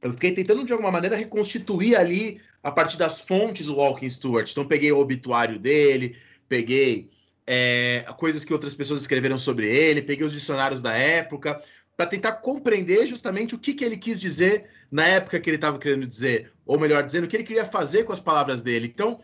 Eu 0.01 0.13
fiquei 0.13 0.33
tentando 0.33 0.65
de 0.65 0.73
alguma 0.73 0.91
maneira 0.91 1.15
reconstituir 1.15 1.95
ali 1.95 2.41
a 2.61 2.71
partir 2.71 2.97
das 2.97 3.19
fontes 3.19 3.67
o 3.67 3.75
Walking 3.75 4.09
Stewart. 4.09 4.51
Então 4.51 4.65
peguei 4.65 4.91
o 4.91 4.99
obituário 4.99 5.57
dele, 5.57 6.17
peguei 6.47 7.09
é, 7.47 8.05
coisas 8.17 8.43
que 8.43 8.53
outras 8.53 8.75
pessoas 8.75 9.01
escreveram 9.01 9.37
sobre 9.37 9.67
ele, 9.67 10.01
peguei 10.01 10.25
os 10.25 10.33
dicionários 10.33 10.81
da 10.81 10.93
época, 10.93 11.61
para 11.95 12.05
tentar 12.05 12.33
compreender 12.33 13.07
justamente 13.07 13.55
o 13.55 13.59
que, 13.59 13.73
que 13.73 13.83
ele 13.83 13.97
quis 13.97 14.21
dizer 14.21 14.69
na 14.91 15.05
época 15.05 15.39
que 15.39 15.49
ele 15.49 15.57
estava 15.57 15.77
querendo 15.77 16.07
dizer, 16.07 16.51
ou 16.65 16.79
melhor 16.79 17.03
dizendo, 17.03 17.25
o 17.25 17.27
que 17.27 17.35
ele 17.35 17.43
queria 17.43 17.65
fazer 17.65 18.03
com 18.03 18.13
as 18.13 18.19
palavras 18.19 18.61
dele. 18.61 18.87
Então, 18.87 19.19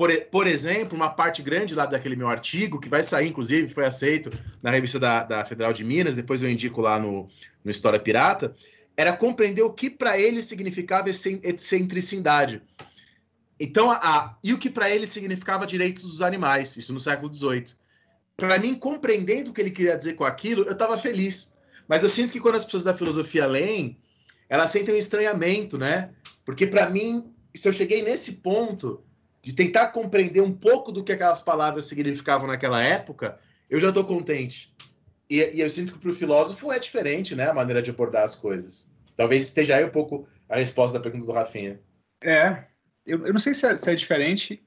por, 0.00 0.10
por 0.30 0.46
exemplo, 0.46 0.96
uma 0.96 1.10
parte 1.10 1.42
grande 1.42 1.74
lá 1.74 1.84
daquele 1.84 2.16
meu 2.16 2.26
artigo, 2.26 2.80
que 2.80 2.88
vai 2.88 3.02
sair, 3.02 3.28
inclusive, 3.28 3.68
foi 3.68 3.84
aceito 3.84 4.30
na 4.62 4.70
revista 4.70 4.98
da, 4.98 5.24
da 5.24 5.44
Federal 5.44 5.74
de 5.74 5.84
Minas, 5.84 6.16
depois 6.16 6.42
eu 6.42 6.48
indico 6.48 6.80
lá 6.80 6.98
no, 6.98 7.28
no 7.62 7.70
História 7.70 8.00
Pirata, 8.00 8.56
era 8.96 9.14
compreender 9.14 9.60
o 9.60 9.70
que 9.70 9.90
para 9.90 10.18
ele 10.18 10.42
significava 10.42 11.10
excentricidade. 11.10 12.62
Então, 13.60 13.90
a, 13.90 13.96
a, 13.96 14.38
e 14.42 14.54
o 14.54 14.58
que 14.58 14.70
para 14.70 14.88
ele 14.88 15.06
significava 15.06 15.66
direitos 15.66 16.04
dos 16.04 16.22
animais, 16.22 16.78
isso 16.78 16.94
no 16.94 16.98
século 16.98 17.30
XVIII. 17.30 17.74
Para 18.38 18.58
mim, 18.58 18.76
compreendendo 18.76 19.50
o 19.50 19.52
que 19.52 19.60
ele 19.60 19.70
queria 19.70 19.98
dizer 19.98 20.14
com 20.14 20.24
aquilo, 20.24 20.62
eu 20.62 20.72
estava 20.72 20.96
feliz. 20.96 21.54
Mas 21.86 22.02
eu 22.02 22.08
sinto 22.08 22.32
que 22.32 22.40
quando 22.40 22.54
as 22.54 22.64
pessoas 22.64 22.84
da 22.84 22.94
filosofia 22.94 23.46
leem, 23.46 23.98
elas 24.48 24.70
sentem 24.70 24.94
um 24.94 24.98
estranhamento, 24.98 25.76
né? 25.76 26.08
Porque 26.42 26.66
para 26.66 26.88
mim, 26.88 27.30
se 27.54 27.68
eu 27.68 27.72
cheguei 27.74 28.00
nesse 28.00 28.36
ponto 28.36 29.04
de 29.42 29.54
tentar 29.54 29.88
compreender 29.88 30.40
um 30.40 30.52
pouco 30.52 30.92
do 30.92 31.02
que 31.02 31.12
aquelas 31.12 31.40
palavras 31.40 31.86
significavam 31.86 32.46
naquela 32.46 32.82
época, 32.82 33.38
eu 33.68 33.80
já 33.80 33.88
estou 33.88 34.04
contente. 34.04 34.72
E, 35.28 35.38
e, 35.54 35.60
eu 35.60 35.70
sinto 35.70 35.92
que 35.92 35.98
para 35.98 36.10
o 36.10 36.14
filósofo 36.14 36.72
é 36.72 36.78
diferente, 36.78 37.34
né? 37.34 37.48
A 37.48 37.54
maneira 37.54 37.80
de 37.80 37.90
abordar 37.90 38.24
as 38.24 38.34
coisas. 38.34 38.88
Talvez 39.16 39.44
esteja 39.44 39.76
aí 39.76 39.84
um 39.84 39.90
pouco 39.90 40.28
a 40.48 40.56
resposta 40.56 40.98
da 40.98 41.02
pergunta 41.02 41.26
do 41.26 41.32
Rafinha. 41.32 41.80
É, 42.22 42.64
eu, 43.06 43.26
eu 43.26 43.32
não 43.32 43.38
sei 43.38 43.54
se 43.54 43.64
é, 43.64 43.76
se 43.76 43.90
é, 43.90 43.94
diferente, 43.94 44.62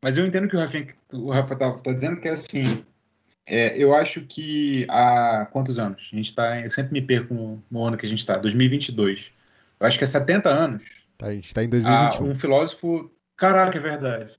mas 0.00 0.16
eu 0.16 0.24
entendo 0.24 0.48
que 0.48 0.56
o, 0.56 0.58
Rafinha, 0.58 0.94
o 1.12 1.30
Rafa 1.30 1.56
tá, 1.56 1.72
tá 1.72 1.92
dizendo 1.92 2.20
que 2.20 2.28
é 2.28 2.32
assim. 2.32 2.84
É, 3.46 3.76
eu 3.76 3.94
acho 3.94 4.22
que 4.22 4.86
há 4.88 5.46
quantos 5.52 5.78
anos? 5.78 6.08
A 6.12 6.16
gente 6.16 6.34
tá, 6.34 6.60
eu 6.60 6.70
sempre 6.70 6.92
me 6.92 7.02
perco 7.02 7.34
no, 7.34 7.62
no 7.70 7.84
ano 7.84 7.96
que 7.96 8.06
a 8.06 8.08
gente 8.08 8.20
está, 8.20 8.38
2022. 8.38 9.32
Eu 9.80 9.86
acho 9.86 9.98
que 9.98 10.04
é 10.04 10.06
70 10.06 10.48
anos. 10.48 10.84
Tá, 11.18 11.26
a 11.26 11.34
gente 11.34 11.46
está 11.46 11.62
em 11.62 11.68
2021. 11.68 12.30
um 12.30 12.34
filósofo. 12.34 13.10
Caraca, 13.36 13.76
é 13.76 13.80
verdade. 13.80 14.38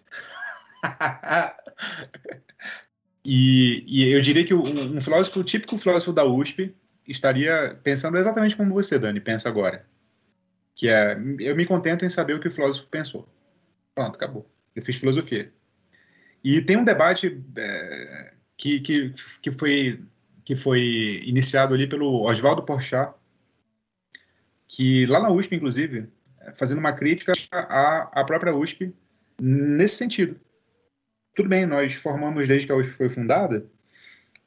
e, 3.26 3.84
e, 3.88 4.12
eu 4.12 4.22
diria 4.22 4.46
que 4.46 4.54
um, 4.54 4.98
um 4.98 5.02
filósofo, 5.02 5.40
o 5.40 5.44
típico 5.44 5.78
filósofo 5.78 6.14
da 6.14 6.24
USP, 6.24 6.76
estaria 7.08 7.80
pensando 7.84 8.18
exatamente 8.18 8.56
como 8.56 8.74
você, 8.74 8.98
Dani, 8.98 9.20
pensa 9.20 9.50
agora. 9.50 9.86
Que 10.74 10.90
é, 10.90 11.14
eu 11.40 11.56
me 11.56 11.66
contento 11.66 12.06
em 12.06 12.10
saber 12.10 12.36
o 12.36 12.40
que 12.40 12.48
o 12.48 12.52
filósofo 12.52 12.88
pensou. 12.88 13.28
Pronto, 13.94 14.16
acabou. 14.16 14.50
Eu 14.76 14.82
fiz 14.82 14.98
filosofia. 14.98 15.52
E 16.44 16.62
tem 16.62 16.78
um 16.78 16.84
debate 16.84 17.42
é, 17.58 18.34
que, 18.58 18.80
que, 18.82 19.14
que, 19.42 19.52
foi, 19.52 20.04
que 20.44 20.56
foi 20.56 21.22
iniciado 21.26 21.74
ali 21.74 21.88
pelo 21.88 22.24
Oswaldo 22.24 22.64
Porchat, 22.64 23.14
que 24.68 25.06
lá 25.06 25.20
na 25.20 25.32
USP, 25.32 25.56
inclusive, 25.56 26.08
fazendo 26.54 26.80
uma 26.80 26.94
crítica 26.94 27.34
à, 27.52 28.22
à 28.22 28.24
própria 28.24 28.56
USP 28.56 28.94
nesse 29.42 29.96
sentido. 29.96 30.40
Tudo 31.36 31.50
bem, 31.50 31.66
nós 31.66 31.94
formamos, 31.94 32.48
desde 32.48 32.66
que 32.66 32.72
a 32.72 32.76
USP 32.76 32.94
foi 32.94 33.10
fundada, 33.10 33.66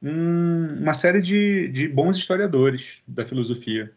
um, 0.02 0.80
uma 0.80 0.94
série 0.94 1.20
de, 1.20 1.68
de 1.68 1.88
bons 1.88 2.16
historiadores 2.16 3.02
da 3.06 3.24
filosofia. 3.24 3.92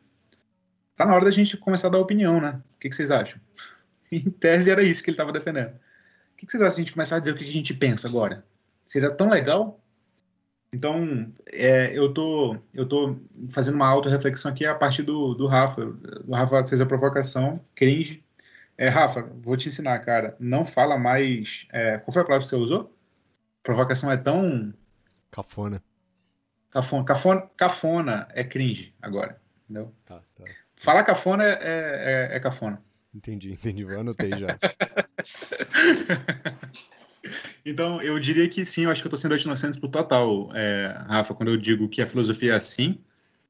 Tá 0.95 1.05
na 1.05 1.15
hora 1.15 1.25
da 1.25 1.31
gente 1.31 1.55
começar 1.57 1.87
a 1.87 1.91
dar 1.91 1.99
opinião, 1.99 2.41
né? 2.41 2.61
O 2.75 2.79
que, 2.79 2.89
que 2.89 2.95
vocês 2.95 3.11
acham? 3.11 3.39
Em 4.11 4.29
tese 4.29 4.69
era 4.69 4.83
isso 4.83 5.01
que 5.01 5.09
ele 5.09 5.15
estava 5.15 5.31
defendendo. 5.31 5.73
O 6.33 6.37
que 6.37 6.45
vocês 6.51 6.61
acham 6.61 6.75
se 6.75 6.81
a 6.81 6.83
gente 6.83 6.93
começar 6.93 7.15
a 7.15 7.19
dizer 7.19 7.31
o 7.31 7.37
que 7.37 7.43
a 7.43 7.47
gente 7.47 7.73
pensa 7.73 8.07
agora? 8.07 8.43
Seria 8.85 9.09
tão 9.09 9.29
legal? 9.29 9.80
Então, 10.73 11.33
é, 11.47 11.97
eu 11.97 12.13
tô, 12.13 12.57
eu 12.73 12.87
tô 12.87 13.17
fazendo 13.49 13.75
uma 13.75 13.87
auto-reflexão 13.87 14.51
aqui 14.51 14.65
a 14.65 14.73
partir 14.73 15.03
do, 15.03 15.33
do 15.33 15.45
Rafa. 15.45 15.81
O 16.25 16.33
Rafa 16.33 16.65
fez 16.65 16.79
a 16.79 16.85
provocação, 16.85 17.59
cringe. 17.75 18.23
É, 18.77 18.87
Rafa, 18.87 19.21
vou 19.21 19.57
te 19.57 19.67
ensinar, 19.67 19.99
cara. 19.99 20.35
Não 20.39 20.65
fala 20.65 20.97
mais. 20.97 21.67
É, 21.71 21.97
qual 21.97 22.13
foi 22.13 22.21
a 22.21 22.25
palavra 22.25 22.43
que 22.43 22.49
você 22.49 22.55
usou? 22.55 22.95
Provocação 23.61 24.09
é 24.09 24.17
tão. 24.17 24.73
Cafona. 25.29 25.83
Cafona, 26.71 27.03
cafona, 27.03 27.49
cafona 27.57 28.27
é 28.31 28.45
cringe 28.45 28.95
agora. 29.01 29.41
Entendeu? 29.65 29.93
Tá, 30.05 30.21
tá. 30.33 30.45
Falar 30.75 31.03
cafona 31.03 31.43
é, 31.43 31.59
é, 31.61 32.29
é 32.37 32.39
cafona. 32.39 32.81
Entendi, 33.13 33.51
entendi. 33.51 33.83
Eu 33.83 33.99
anotei 33.99 34.31
já. 34.31 34.47
então, 37.65 38.01
eu 38.01 38.19
diria 38.19 38.47
que 38.49 38.65
sim, 38.65 38.85
eu 38.85 38.91
acho 38.91 39.01
que 39.01 39.07
eu 39.07 39.09
estou 39.09 39.17
sendo 39.17 39.37
inocente 39.37 39.79
pro 39.79 39.89
total, 39.89 40.49
é, 40.53 40.95
Rafa, 41.07 41.33
quando 41.33 41.49
eu 41.49 41.57
digo 41.57 41.87
que 41.87 42.01
a 42.01 42.07
filosofia 42.07 42.53
é 42.53 42.55
assim, 42.55 42.97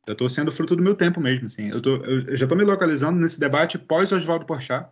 eu 0.07 0.13
estou 0.13 0.29
sendo 0.29 0.51
fruto 0.51 0.75
do 0.75 0.83
meu 0.83 0.95
tempo 0.95 1.19
mesmo, 1.21 1.45
assim. 1.45 1.69
Eu, 1.69 1.81
tô, 1.81 1.97
eu 1.97 2.35
já 2.35 2.45
estou 2.45 2.57
me 2.57 2.63
localizando 2.63 3.19
nesse 3.19 3.39
debate 3.39 3.77
pós-Oswaldo 3.77 4.45
Porchat, 4.45 4.89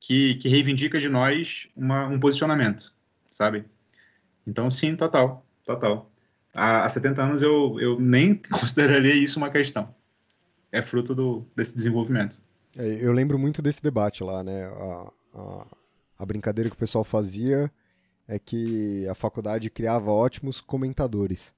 que, 0.00 0.34
que 0.36 0.48
reivindica 0.48 0.98
de 0.98 1.08
nós 1.08 1.68
uma, 1.76 2.08
um 2.08 2.18
posicionamento, 2.18 2.92
sabe? 3.30 3.64
Então, 4.46 4.70
sim, 4.70 4.96
total, 4.96 5.46
total. 5.64 6.10
Há, 6.52 6.84
há 6.84 6.88
70 6.88 7.22
anos 7.22 7.42
eu, 7.42 7.78
eu 7.80 8.00
nem 8.00 8.34
consideraria 8.50 9.14
isso 9.14 9.38
uma 9.38 9.50
questão. 9.50 9.94
É 10.70 10.82
fruto 10.82 11.14
do, 11.14 11.46
desse 11.54 11.74
desenvolvimento. 11.74 12.42
É, 12.76 12.98
eu 13.00 13.12
lembro 13.12 13.38
muito 13.38 13.62
desse 13.62 13.82
debate 13.82 14.24
lá, 14.24 14.42
né? 14.42 14.64
A, 14.64 15.12
a, 15.34 15.66
a 16.18 16.26
brincadeira 16.26 16.70
que 16.70 16.76
o 16.76 16.78
pessoal 16.78 17.04
fazia 17.04 17.70
é 18.28 18.38
que 18.38 19.06
a 19.08 19.14
faculdade 19.14 19.68
criava 19.70 20.10
ótimos 20.10 20.60
comentadores, 20.60 21.54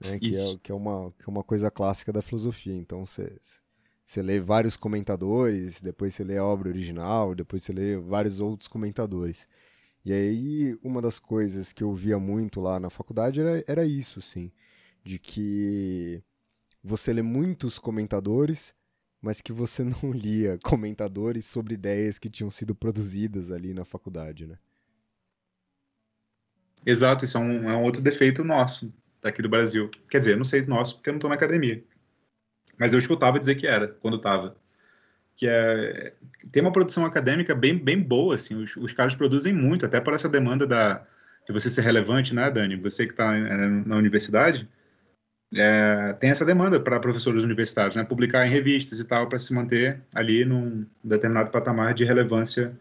né? 0.00 0.18
Que 0.18 0.36
é, 0.36 0.58
que, 0.62 0.72
é 0.72 0.74
uma, 0.74 1.12
que 1.12 1.24
é 1.24 1.28
uma 1.28 1.44
coisa 1.44 1.70
clássica 1.70 2.12
da 2.12 2.20
filosofia. 2.22 2.74
Então, 2.74 3.04
você 3.06 4.22
lê 4.22 4.40
vários 4.40 4.76
comentadores, 4.76 5.80
depois 5.80 6.14
você 6.14 6.24
lê 6.24 6.36
a 6.38 6.44
obra 6.44 6.68
original, 6.68 7.34
depois 7.34 7.62
você 7.62 7.72
lê 7.72 7.96
vários 7.96 8.40
outros 8.40 8.68
comentadores. 8.68 9.46
E 10.04 10.12
aí, 10.12 10.76
uma 10.82 11.00
das 11.00 11.18
coisas 11.20 11.72
que 11.72 11.84
eu 11.84 11.94
via 11.94 12.18
muito 12.18 12.60
lá 12.60 12.80
na 12.80 12.90
faculdade 12.90 13.40
era, 13.40 13.64
era 13.68 13.84
isso, 13.86 14.20
sim. 14.20 14.50
De 15.04 15.18
que 15.18 16.22
você 16.82 17.12
lê 17.12 17.22
muitos 17.22 17.78
comentadores, 17.78 18.74
mas 19.22 19.40
que 19.40 19.52
você 19.52 19.84
não 20.02 20.10
lia 20.12 20.58
comentadores 20.62 21.46
sobre 21.46 21.74
ideias 21.74 22.18
que 22.18 22.28
tinham 22.28 22.50
sido 22.50 22.74
produzidas 22.74 23.52
ali 23.52 23.72
na 23.72 23.84
faculdade, 23.84 24.46
né? 24.46 24.58
Exato, 26.84 27.24
isso 27.24 27.38
é 27.38 27.40
um, 27.40 27.70
é 27.70 27.76
um 27.76 27.82
outro 27.82 28.02
defeito 28.02 28.42
nosso, 28.42 28.92
daqui 29.22 29.40
do 29.40 29.48
Brasil. 29.48 29.88
Quer 30.10 30.18
dizer, 30.18 30.36
não 30.36 30.44
sei 30.44 30.66
nosso, 30.66 30.96
porque 30.96 31.10
eu 31.10 31.12
não 31.12 31.18
estou 31.18 31.30
na 31.30 31.36
academia. 31.36 31.82
Mas 32.76 32.92
eu 32.92 32.98
escutava 32.98 33.38
dizer 33.38 33.54
que 33.54 33.68
era, 33.68 33.86
quando 33.86 34.16
estava. 34.16 34.56
Que 35.36 35.46
é, 35.48 36.12
tem 36.50 36.60
uma 36.60 36.72
produção 36.72 37.06
acadêmica 37.06 37.54
bem, 37.54 37.78
bem 37.78 38.00
boa, 38.00 38.34
assim, 38.34 38.60
os, 38.60 38.76
os 38.76 38.92
caras 38.92 39.14
produzem 39.14 39.52
muito, 39.52 39.86
até 39.86 40.00
por 40.00 40.12
essa 40.12 40.28
demanda 40.28 40.66
da, 40.66 41.06
de 41.46 41.52
você 41.52 41.70
ser 41.70 41.82
relevante, 41.82 42.34
né, 42.34 42.50
Dani? 42.50 42.74
Você 42.76 43.06
que 43.06 43.12
está 43.12 43.32
é, 43.36 43.68
na 43.68 43.96
universidade, 43.96 44.68
é, 45.54 46.14
tem 46.14 46.30
essa 46.30 46.44
demanda 46.44 46.80
para 46.80 46.98
professores 46.98 47.44
universitários, 47.44 47.96
né? 47.96 48.04
Publicar 48.04 48.46
em 48.46 48.50
revistas 48.50 48.98
e 49.00 49.04
tal, 49.04 49.28
para 49.28 49.38
se 49.38 49.52
manter 49.52 50.00
ali 50.14 50.44
num 50.44 50.86
determinado 51.04 51.50
patamar 51.50 51.92
de 51.92 52.04
relevância 52.04 52.72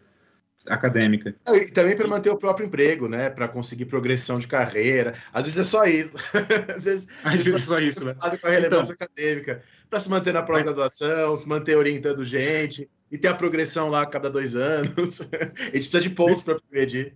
acadêmica. 0.67 1.35
E 1.49 1.71
também 1.71 1.95
para 1.95 2.07
manter 2.07 2.29
o 2.29 2.37
próprio 2.37 2.65
emprego, 2.67 3.07
né? 3.07 3.29
Para 3.29 3.47
conseguir 3.47 3.85
progressão 3.85 4.39
de 4.39 4.47
carreira. 4.47 5.13
Às 5.33 5.45
vezes 5.45 5.59
é 5.59 5.63
só 5.63 5.85
isso. 5.85 6.17
Às 6.73 6.85
vezes, 6.85 7.09
Às 7.23 7.33
vezes 7.33 7.55
é 7.55 7.59
só 7.59 7.79
isso, 7.79 8.05
né? 8.05 8.13
Com 8.13 8.47
a 8.47 8.49
relevância 8.49 8.93
então, 8.93 9.07
acadêmica. 9.07 9.61
Para 9.89 9.99
se 9.99 10.09
manter 10.09 10.33
na 10.33 10.41
pós-graduação, 10.41 11.35
se 11.35 11.47
manter 11.47 11.75
orientando 11.75 12.23
gente 12.23 12.89
e 13.11 13.17
ter 13.17 13.27
a 13.27 13.35
progressão 13.35 13.89
lá 13.89 14.03
a 14.03 14.05
cada 14.05 14.29
dois 14.29 14.55
anos. 14.55 15.21
a 15.33 15.45
gente 15.45 15.71
precisa 15.71 16.01
de 16.01 16.09
pontos 16.09 16.43
para 16.43 16.55
progredir. 16.55 17.15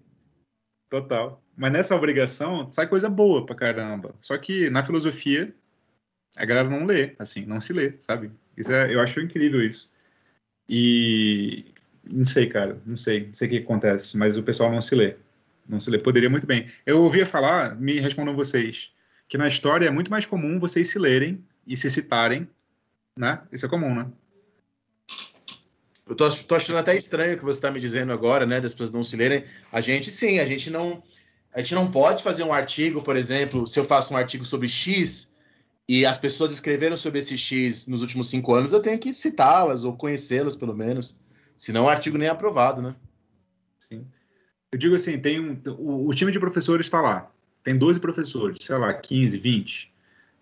Total. 0.89 1.44
Mas 1.57 1.71
nessa 1.71 1.95
obrigação 1.95 2.71
sai 2.71 2.87
coisa 2.87 3.09
boa 3.09 3.45
pra 3.45 3.55
caramba. 3.55 4.13
Só 4.19 4.37
que 4.37 4.69
na 4.69 4.83
filosofia 4.83 5.53
a 6.37 6.45
galera 6.45 6.69
não 6.69 6.85
lê, 6.85 7.15
assim, 7.17 7.45
não 7.45 7.61
se 7.61 7.71
lê, 7.71 7.93
sabe? 7.99 8.31
Isso 8.57 8.71
é, 8.71 8.93
eu 8.93 8.99
acho 8.99 9.21
incrível 9.21 9.63
isso. 9.63 9.93
E, 10.67 11.65
não 12.03 12.23
sei, 12.23 12.47
cara, 12.47 12.81
não 12.85 12.95
sei, 12.95 13.27
não 13.27 13.33
sei 13.33 13.47
o 13.47 13.51
que 13.51 13.57
acontece, 13.57 14.17
mas 14.17 14.37
o 14.37 14.43
pessoal 14.43 14.71
não 14.71 14.81
se 14.81 14.95
lê. 14.95 15.15
Não 15.67 15.79
se 15.79 15.89
lê. 15.89 15.97
Poderia 15.97 16.29
muito 16.29 16.45
bem. 16.45 16.69
Eu 16.85 17.01
ouvia 17.03 17.25
falar, 17.25 17.75
me 17.75 17.99
respondam 17.99 18.35
vocês, 18.35 18.91
que 19.27 19.37
na 19.37 19.47
história 19.47 19.87
é 19.87 19.91
muito 19.91 20.11
mais 20.11 20.25
comum 20.25 20.59
vocês 20.59 20.89
se 20.89 20.99
lerem 20.99 21.43
e 21.65 21.75
se 21.75 21.89
citarem, 21.89 22.47
né? 23.17 23.41
Isso 23.51 23.65
é 23.65 23.69
comum, 23.69 23.95
né? 23.95 24.07
Eu 26.07 26.15
tô, 26.15 26.29
tô 26.29 26.55
achando 26.55 26.77
até 26.77 26.95
estranho 26.95 27.33
o 27.35 27.37
que 27.37 27.43
você 27.43 27.57
está 27.57 27.71
me 27.71 27.79
dizendo 27.79 28.13
agora, 28.13 28.45
né? 28.45 28.61
Das 28.61 28.73
pessoas 28.73 28.91
não 28.91 29.03
se 29.03 29.15
lerem. 29.15 29.43
A 29.71 29.81
gente, 29.81 30.11
sim, 30.11 30.39
a 30.39 30.45
gente 30.45 30.69
não. 30.69 31.01
A 31.55 31.61
gente 31.61 31.73
não 31.73 31.89
pode 31.89 32.21
fazer 32.21 32.43
um 32.43 32.51
artigo, 32.51 33.01
por 33.01 33.15
exemplo, 33.15 33.65
se 33.65 33.79
eu 33.79 33.85
faço 33.85 34.13
um 34.13 34.17
artigo 34.17 34.43
sobre 34.43 34.67
X 34.67 35.33
e 35.87 36.05
as 36.05 36.17
pessoas 36.17 36.51
escreveram 36.51 36.97
sobre 36.97 37.19
esse 37.19 37.37
X 37.37 37.87
nos 37.87 38.01
últimos 38.01 38.29
cinco 38.29 38.53
anos, 38.53 38.73
eu 38.73 38.81
tenho 38.81 38.99
que 38.99 39.13
citá-las 39.13 39.85
ou 39.85 39.95
conhecê-las, 39.95 40.53
pelo 40.53 40.75
menos. 40.75 41.17
Senão 41.55 41.85
o 41.85 41.89
artigo 41.89 42.17
nem 42.17 42.27
é 42.27 42.31
aprovado, 42.31 42.81
né? 42.81 42.93
Sim. 43.79 44.05
Eu 44.69 44.77
digo 44.77 44.95
assim, 44.95 45.17
tem 45.17 45.39
um, 45.39 45.57
o, 45.77 46.09
o 46.09 46.13
time 46.13 46.29
de 46.29 46.39
professores 46.39 46.87
está 46.87 46.99
lá. 46.99 47.31
Tem 47.63 47.77
12 47.77 48.01
professores, 48.01 48.57
sei 48.61 48.77
lá, 48.77 48.93
15, 48.93 49.37
20. 49.37 49.93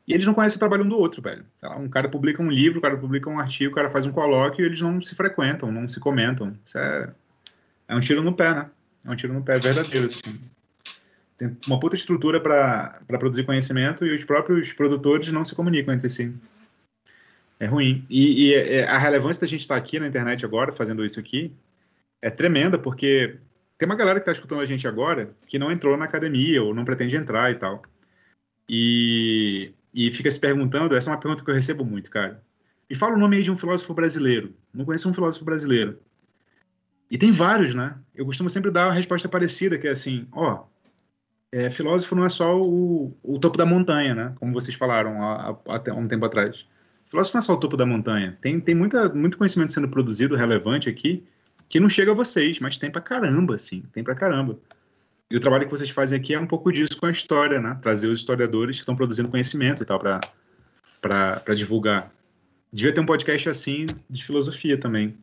E 0.08 0.14
eles 0.14 0.26
não 0.26 0.34
conhecem 0.34 0.56
o 0.56 0.60
trabalho 0.60 0.84
um 0.84 0.90
do 0.90 0.98
outro, 0.98 1.22
velho. 1.22 1.46
Um 1.80 1.90
cara 1.90 2.10
publica 2.10 2.42
um 2.42 2.50
livro, 2.50 2.80
o 2.80 2.82
cara 2.82 2.98
publica 2.98 3.30
um 3.30 3.40
artigo, 3.40 3.72
o 3.72 3.76
cara 3.76 3.92
faz 3.92 4.08
um 4.08 4.12
colóquio 4.12 4.64
e 4.64 4.66
eles 4.66 4.82
não 4.82 5.00
se 5.00 5.14
frequentam, 5.14 5.72
não 5.72 5.88
se 5.88 6.00
comentam. 6.00 6.58
Isso 6.66 6.80
é, 6.80 7.14
é 7.88 7.96
um 7.96 8.00
tiro 8.00 8.24
no 8.24 8.34
pé, 8.34 8.52
né? 8.56 8.70
É 9.06 9.12
um 9.12 9.16
tiro 9.16 9.32
no 9.32 9.44
pé 9.44 9.54
verdadeiro, 9.60 10.08
assim. 10.08 10.42
Tem 11.38 11.56
uma 11.68 11.80
puta 11.80 11.96
estrutura 11.96 12.40
para 12.40 13.02
produzir 13.08 13.44
conhecimento 13.44 14.06
e 14.06 14.14
os 14.14 14.24
próprios 14.24 14.72
produtores 14.74 15.32
não 15.32 15.44
se 15.44 15.56
comunicam 15.56 15.94
entre 15.94 16.10
si. 16.10 16.34
É 17.60 17.66
ruim. 17.66 18.06
E, 18.10 18.48
e 18.48 18.54
é, 18.54 18.78
é, 18.78 18.88
a 18.88 18.98
relevância 18.98 19.42
da 19.42 19.48
gente 19.48 19.62
estar 19.62 19.76
aqui 19.76 20.00
na 20.00 20.08
internet 20.08 20.46
agora, 20.46 20.72
fazendo 20.72 21.04
isso 21.04 21.20
aqui, 21.20 21.52
é 22.22 22.30
tremenda, 22.30 22.78
porque 22.78 23.38
tem 23.78 23.88
uma 23.88 23.96
galera 23.96 24.20
que 24.20 24.24
está 24.24 24.32
escutando 24.32 24.62
a 24.62 24.66
gente 24.66 24.88
agora 24.88 25.34
que 25.48 25.60
não 25.60 25.72
entrou 25.72 25.98
na 25.98 26.06
academia 26.06 26.62
ou 26.62 26.74
não 26.74 26.86
pretende 26.86 27.16
entrar 27.16 27.52
e 27.52 27.56
tal. 27.56 27.82
E, 28.68 29.74
e 29.94 30.12
fica 30.12 30.30
se 30.30 30.40
perguntando, 30.40 30.96
essa 30.96 31.10
é 31.10 31.14
uma 31.14 31.20
pergunta 31.20 31.44
que 31.44 31.50
eu 31.50 31.56
recebo 31.56 31.84
muito, 31.84 32.10
cara. 32.10 32.42
E 32.90 32.96
fala 32.96 33.16
o 33.16 33.20
nome 33.20 33.38
aí 33.38 33.44
de 33.44 33.52
um 33.52 33.58
filósofo 33.58 33.94
brasileiro. 33.94 34.54
Não 34.74 34.86
conheço 34.86 35.10
um 35.10 35.14
filósofo 35.14 35.46
brasileiro. 35.46 36.00
E 37.10 37.18
tem 37.18 37.32
vários, 37.32 37.76
né? 37.76 37.96
Eu 38.14 38.26
costumo 38.26 38.50
sempre 38.50 38.72
dar 38.72 38.88
uma 38.88 38.94
resposta 38.94 39.30
parecida, 39.30 39.78
que 39.78 39.88
é 39.88 39.92
assim, 39.92 40.28
ó, 40.32 40.66
é, 41.54 41.70
filósofo 41.70 42.16
não 42.16 42.26
é 42.26 42.30
só 42.30 42.60
o, 42.60 43.16
o 43.24 43.40
topo 43.40 43.58
da 43.58 43.66
montanha, 43.66 44.14
né? 44.14 44.34
Como 44.40 44.54
vocês 44.54 44.76
falaram 44.76 45.58
até 45.68 45.94
um 45.94 46.08
tempo 46.08 46.26
atrás 46.26 46.66
filósofo 47.14 47.38
não 47.38 47.40
é 47.40 47.46
só 47.46 47.54
o 47.54 47.58
topo 47.58 47.78
da 47.78 47.86
montanha. 47.86 48.36
Tem, 48.42 48.60
tem 48.60 48.74
muita, 48.74 49.08
muito 49.10 49.38
conhecimento 49.38 49.72
sendo 49.72 49.88
produzido 49.88 50.36
relevante 50.36 50.90
aqui 50.90 51.24
que 51.70 51.80
não 51.80 51.88
chega 51.88 52.12
a 52.12 52.16
vocês, 52.16 52.60
mas 52.60 52.78
tem 52.78 52.90
pra 52.90 53.02
caramba, 53.02 53.56
assim, 53.56 53.84
tem 53.94 54.04
pra 54.04 54.16
caramba. 54.16 54.58
E 55.30 55.38
o 55.38 55.40
trabalho 55.40 55.66
que 55.66 55.72
vocês 55.72 55.90
fazem 55.92 56.20
aqui 56.20 56.34
é 56.34 56.40
um 56.40 56.48
pouco 56.48 56.72
disso 56.72 56.98
com 56.98 57.06
a 57.06 57.12
história, 57.12 57.60
né? 57.60 57.78
Trazer 57.82 58.08
os 58.08 58.20
historiadores 58.20 58.78
que 58.78 58.82
estão 58.82 58.96
produzindo 58.96 59.30
conhecimento 59.30 59.84
e 59.84 59.86
tal 59.86 60.00
para 60.00 61.56
divulgar. 61.56 62.12
Devia 62.72 62.92
ter 62.92 63.02
um 63.02 63.06
podcast 63.06 63.50
assim 63.50 63.86
de 64.10 64.24
filosofia 64.24 64.78
também. 64.78 65.16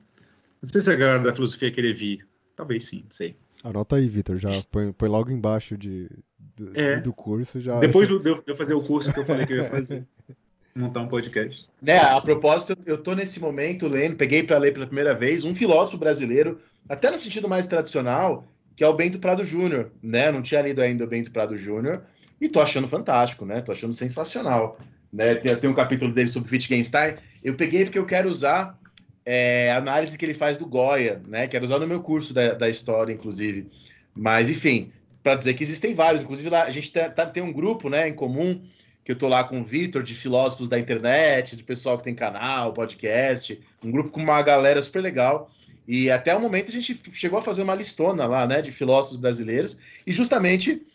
Não 0.63 0.69
sei 0.69 0.81
se 0.81 0.93
a 0.93 0.97
galera 0.97 1.23
da 1.25 1.33
filosofia 1.33 1.73
querer 1.73 1.93
vir. 1.93 2.27
Talvez 2.55 2.87
sim, 2.87 3.01
não 3.05 3.11
sei. 3.11 3.35
Anota 3.63 3.97
aí, 3.97 4.09
Vitor. 4.09 4.39
Já 4.39 4.51
põe, 4.73 4.93
põe, 4.93 5.09
logo 5.09 5.31
embaixo 5.31 5.77
de, 5.77 6.09
do, 6.57 6.79
é. 6.79 7.01
do 7.01 7.13
curso. 7.13 7.61
já. 7.61 7.79
Depois 7.79 8.09
de 8.09 8.15
eu 8.15 8.57
fazer 8.57 8.75
o 8.75 8.83
curso 8.83 9.13
que 9.13 9.21
eu 9.21 9.25
falei 9.25 9.47
que 9.47 9.53
eu 9.53 9.59
ia 9.59 9.65
fazer. 9.65 10.07
montar 10.75 11.01
um 11.01 11.09
podcast. 11.09 11.69
Né, 11.83 11.99
a 11.99 12.21
propósito, 12.21 12.77
eu 12.87 12.99
tô 12.99 13.15
nesse 13.15 13.41
momento 13.41 13.89
lendo, 13.89 14.17
peguei 14.17 14.43
para 14.43 14.59
ler 14.59 14.73
pela 14.73 14.87
primeira 14.87 15.15
vez 15.15 15.45
um 15.45 15.55
filósofo 15.55 15.99
brasileiro, 15.99 16.61
até 16.89 17.11
no 17.11 17.19
sentido 17.19 17.49
mais 17.49 17.67
tradicional, 17.67 18.47
que 18.77 18.85
é 18.85 18.89
o 18.89 18.95
Bento 18.95 19.19
Prado 19.19 19.45
Júnior, 19.45 19.91
né? 20.03 20.31
Não 20.31 20.43
tinha 20.43 20.63
lido 20.63 20.81
ainda 20.81 21.05
o 21.05 21.09
Bento 21.09 21.31
Prado 21.31 21.57
Júnior 21.57 22.03
e 22.41 22.49
tô 22.49 22.61
achando 22.61 22.89
fantástico, 22.89 23.45
né? 23.45 23.61
Tô 23.61 23.73
achando 23.73 23.93
sensacional, 23.93 24.79
né? 25.13 25.35
Tem, 25.35 25.55
tem 25.57 25.71
um 25.71 25.75
capítulo 25.75 26.13
dele 26.13 26.29
sobre 26.29 26.51
Wittgenstein. 26.51 27.17
Eu 27.43 27.55
peguei 27.55 27.85
porque 27.85 27.99
eu 27.99 28.07
quero 28.07 28.31
usar 28.31 28.79
é, 29.25 29.73
análise 29.73 30.17
que 30.17 30.25
ele 30.25 30.35
faz 30.35 30.57
do 30.57 30.67
Goya, 30.67 31.23
né? 31.27 31.47
Quero 31.47 31.65
usar 31.65 31.79
no 31.79 31.87
meu 31.87 32.01
curso 32.01 32.33
da, 32.33 32.55
da 32.55 32.69
história, 32.69 33.13
inclusive. 33.13 33.67
Mas, 34.15 34.51
enfim, 34.51 34.93
para 35.23 35.37
dizer 35.37 35.55
que 35.55 35.63
existem 35.63 35.95
vários. 35.95 36.23
Inclusive, 36.23 36.49
lá, 36.49 36.65
a 36.65 36.71
gente 36.71 36.93
tá, 36.93 37.09
tá, 37.09 37.27
tem 37.27 37.43
um 37.43 37.53
grupo 37.53 37.89
né, 37.89 38.09
em 38.09 38.15
comum 38.15 38.61
que 39.05 39.13
eu 39.13 39.17
tô 39.17 39.29
lá 39.29 39.45
com 39.45 39.61
o 39.61 39.65
Vitor, 39.65 40.03
de 40.03 40.15
filósofos 40.15 40.69
da 40.69 40.79
internet, 40.79 41.57
de 41.57 41.65
pessoal 41.65 41.97
que 41.99 42.05
tem 42.05 42.15
canal, 42.15 42.73
podcast, 42.73 43.59
um 43.83 43.91
grupo 43.91 44.11
com 44.11 44.23
uma 44.23 44.41
galera 44.43 44.81
super 44.83 45.01
legal. 45.01 45.51
E 45.89 46.11
até 46.11 46.35
o 46.35 46.41
momento 46.41 46.69
a 46.69 46.73
gente 46.73 47.01
chegou 47.13 47.39
a 47.39 47.43
fazer 47.43 47.63
uma 47.63 47.75
listona 47.75 48.27
lá, 48.27 48.47
né, 48.47 48.63
de 48.63 48.71
filósofos 48.71 49.17
brasileiros, 49.17 49.79
e 50.07 50.13
justamente 50.13 50.87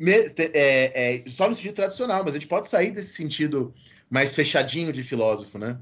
é, 0.00 1.16
é, 1.16 1.24
só 1.26 1.48
no 1.48 1.54
sentido 1.54 1.74
tradicional, 1.74 2.22
mas 2.22 2.34
a 2.34 2.38
gente 2.38 2.48
pode 2.48 2.68
sair 2.68 2.90
desse 2.90 3.14
sentido 3.14 3.74
mais 4.10 4.34
fechadinho 4.34 4.92
de 4.92 5.02
filósofo, 5.02 5.58
né? 5.58 5.78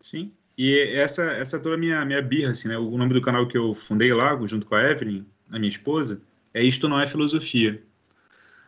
Sim. 0.00 0.32
E 0.62 0.78
essa, 0.94 1.22
essa 1.22 1.56
é 1.56 1.58
toda 1.58 1.76
a 1.76 1.78
minha, 1.78 2.04
minha 2.04 2.20
birra, 2.20 2.50
assim, 2.50 2.68
né? 2.68 2.76
O 2.76 2.98
nome 2.98 3.14
do 3.14 3.22
canal 3.22 3.48
que 3.48 3.56
eu 3.56 3.72
fundei 3.72 4.12
lá, 4.12 4.38
junto 4.44 4.66
com 4.66 4.74
a 4.74 4.90
Evelyn, 4.90 5.24
a 5.50 5.58
minha 5.58 5.70
esposa, 5.70 6.20
é 6.52 6.62
Isto 6.62 6.86
Não 6.86 7.00
É 7.00 7.06
Filosofia. 7.06 7.82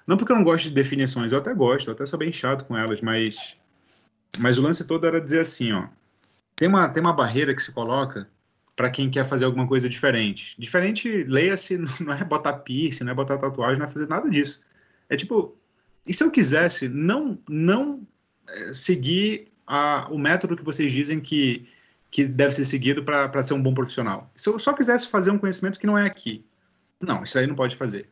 Não 0.06 0.16
porque 0.16 0.32
eu 0.32 0.36
não 0.36 0.42
gosto 0.42 0.64
de 0.68 0.70
definições, 0.70 1.32
eu 1.32 1.38
até 1.38 1.52
gosto, 1.52 1.88
eu 1.88 1.92
até 1.92 2.06
sou 2.06 2.18
bem 2.18 2.32
chato 2.32 2.64
com 2.64 2.74
elas, 2.78 3.02
mas, 3.02 3.58
mas 4.38 4.56
o 4.56 4.62
lance 4.62 4.86
todo 4.86 5.06
era 5.06 5.20
dizer 5.20 5.40
assim, 5.40 5.70
ó, 5.72 5.86
tem 6.56 6.66
uma, 6.66 6.88
tem 6.88 7.02
uma 7.02 7.12
barreira 7.12 7.54
que 7.54 7.62
se 7.62 7.70
coloca 7.70 8.26
para 8.74 8.88
quem 8.88 9.10
quer 9.10 9.28
fazer 9.28 9.44
alguma 9.44 9.68
coisa 9.68 9.86
diferente. 9.86 10.58
Diferente, 10.58 11.24
leia-se, 11.24 11.76
não 12.00 12.14
é 12.14 12.24
botar 12.24 12.54
piercing, 12.54 13.04
não 13.04 13.12
é 13.12 13.14
botar 13.14 13.36
tatuagem, 13.36 13.78
não 13.78 13.86
é 13.86 13.90
fazer 13.90 14.08
nada 14.08 14.30
disso. 14.30 14.64
É 15.10 15.16
tipo, 15.16 15.58
e 16.06 16.14
se 16.14 16.24
eu 16.24 16.30
quisesse 16.30 16.88
não 16.88 17.38
não 17.46 18.00
é, 18.48 18.72
seguir 18.72 19.52
a, 19.66 20.08
o 20.10 20.16
método 20.16 20.56
que 20.56 20.64
vocês 20.64 20.90
dizem 20.90 21.20
que, 21.20 21.68
que 22.12 22.26
deve 22.26 22.52
ser 22.52 22.66
seguido 22.66 23.02
para 23.02 23.42
ser 23.42 23.54
um 23.54 23.62
bom 23.62 23.72
profissional? 23.72 24.30
Se 24.36 24.48
eu 24.48 24.58
só 24.58 24.74
quisesse 24.74 25.08
fazer 25.08 25.30
um 25.30 25.38
conhecimento 25.38 25.80
que 25.80 25.86
não 25.86 25.98
é 25.98 26.06
aqui, 26.06 26.44
não, 27.00 27.22
isso 27.24 27.38
aí 27.38 27.46
não 27.46 27.54
pode 27.54 27.74
fazer. 27.74 28.08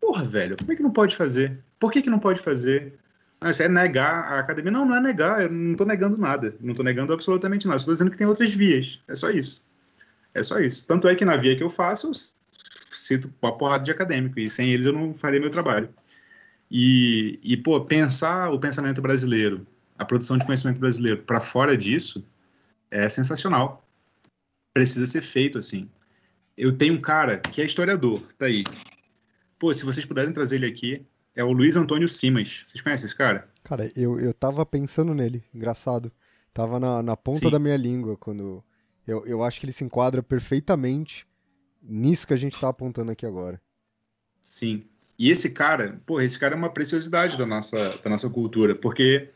Porra, 0.00 0.24
velho, 0.24 0.56
como 0.56 0.72
é 0.72 0.76
que 0.76 0.82
não 0.82 0.90
pode 0.90 1.14
fazer? 1.14 1.62
Por 1.78 1.92
que, 1.92 2.02
que 2.02 2.10
não 2.10 2.18
pode 2.18 2.40
fazer? 2.40 2.94
Não, 3.40 3.50
isso 3.50 3.62
é 3.62 3.68
negar 3.68 4.32
a 4.32 4.40
academia. 4.40 4.72
Não, 4.72 4.86
não 4.86 4.96
é 4.96 5.00
negar, 5.00 5.42
eu 5.42 5.52
não 5.52 5.72
estou 5.72 5.86
negando 5.86 6.20
nada. 6.20 6.56
Não 6.58 6.70
estou 6.70 6.84
negando 6.84 7.12
absolutamente 7.12 7.66
nada. 7.66 7.76
Estou 7.76 7.92
dizendo 7.92 8.10
que 8.10 8.16
tem 8.16 8.26
outras 8.26 8.50
vias. 8.50 8.98
É 9.06 9.14
só 9.14 9.30
isso. 9.30 9.62
É 10.34 10.42
só 10.42 10.58
isso. 10.58 10.86
Tanto 10.86 11.06
é 11.06 11.14
que 11.14 11.24
na 11.24 11.36
via 11.36 11.54
que 11.54 11.62
eu 11.62 11.70
faço, 11.70 12.08
eu 12.08 12.12
cito 12.90 13.32
uma 13.42 13.56
porrada 13.56 13.84
de 13.84 13.90
acadêmico. 13.90 14.40
E 14.40 14.50
sem 14.50 14.72
eles 14.72 14.86
eu 14.86 14.92
não 14.92 15.12
faria 15.12 15.38
meu 15.38 15.50
trabalho. 15.50 15.90
E, 16.70 17.38
e 17.42 17.56
pô, 17.58 17.78
pensar 17.84 18.50
o 18.50 18.58
pensamento 18.58 19.02
brasileiro, 19.02 19.66
a 19.98 20.04
produção 20.04 20.38
de 20.38 20.46
conhecimento 20.46 20.80
brasileiro 20.80 21.18
para 21.22 21.40
fora 21.40 21.76
disso 21.76 22.24
é 22.92 23.08
sensacional. 23.08 23.82
Precisa 24.72 25.06
ser 25.06 25.22
feito 25.22 25.58
assim. 25.58 25.88
Eu 26.56 26.76
tenho 26.76 26.94
um 26.94 27.00
cara 27.00 27.38
que 27.38 27.62
é 27.62 27.64
historiador, 27.64 28.22
tá 28.38 28.46
aí. 28.46 28.62
Pô, 29.58 29.72
se 29.72 29.84
vocês 29.84 30.04
puderem 30.04 30.32
trazer 30.32 30.56
ele 30.56 30.66
aqui, 30.66 31.04
é 31.34 31.42
o 31.42 31.52
Luiz 31.52 31.76
Antônio 31.76 32.06
Simas. 32.06 32.62
Vocês 32.66 32.82
conhecem 32.82 33.06
esse 33.06 33.16
cara? 33.16 33.48
Cara, 33.64 33.90
eu, 33.96 34.20
eu 34.20 34.34
tava 34.34 34.64
pensando 34.66 35.14
nele, 35.14 35.42
engraçado. 35.54 36.12
Tava 36.52 36.78
na, 36.78 37.02
na 37.02 37.16
ponta 37.16 37.46
Sim. 37.46 37.50
da 37.50 37.58
minha 37.58 37.76
língua 37.76 38.16
quando. 38.16 38.62
Eu, 39.06 39.24
eu 39.26 39.42
acho 39.42 39.58
que 39.58 39.64
ele 39.64 39.72
se 39.72 39.82
enquadra 39.82 40.22
perfeitamente 40.22 41.26
nisso 41.82 42.26
que 42.26 42.34
a 42.34 42.36
gente 42.36 42.60
tá 42.60 42.68
apontando 42.68 43.10
aqui 43.10 43.24
agora. 43.24 43.60
Sim. 44.40 44.82
E 45.18 45.30
esse 45.30 45.50
cara, 45.50 46.00
pô, 46.04 46.20
esse 46.20 46.38
cara 46.38 46.54
é 46.54 46.58
uma 46.58 46.72
preciosidade 46.72 47.38
da 47.38 47.46
nossa, 47.46 47.98
da 47.98 48.10
nossa 48.10 48.28
cultura, 48.28 48.74
porque 48.74 49.30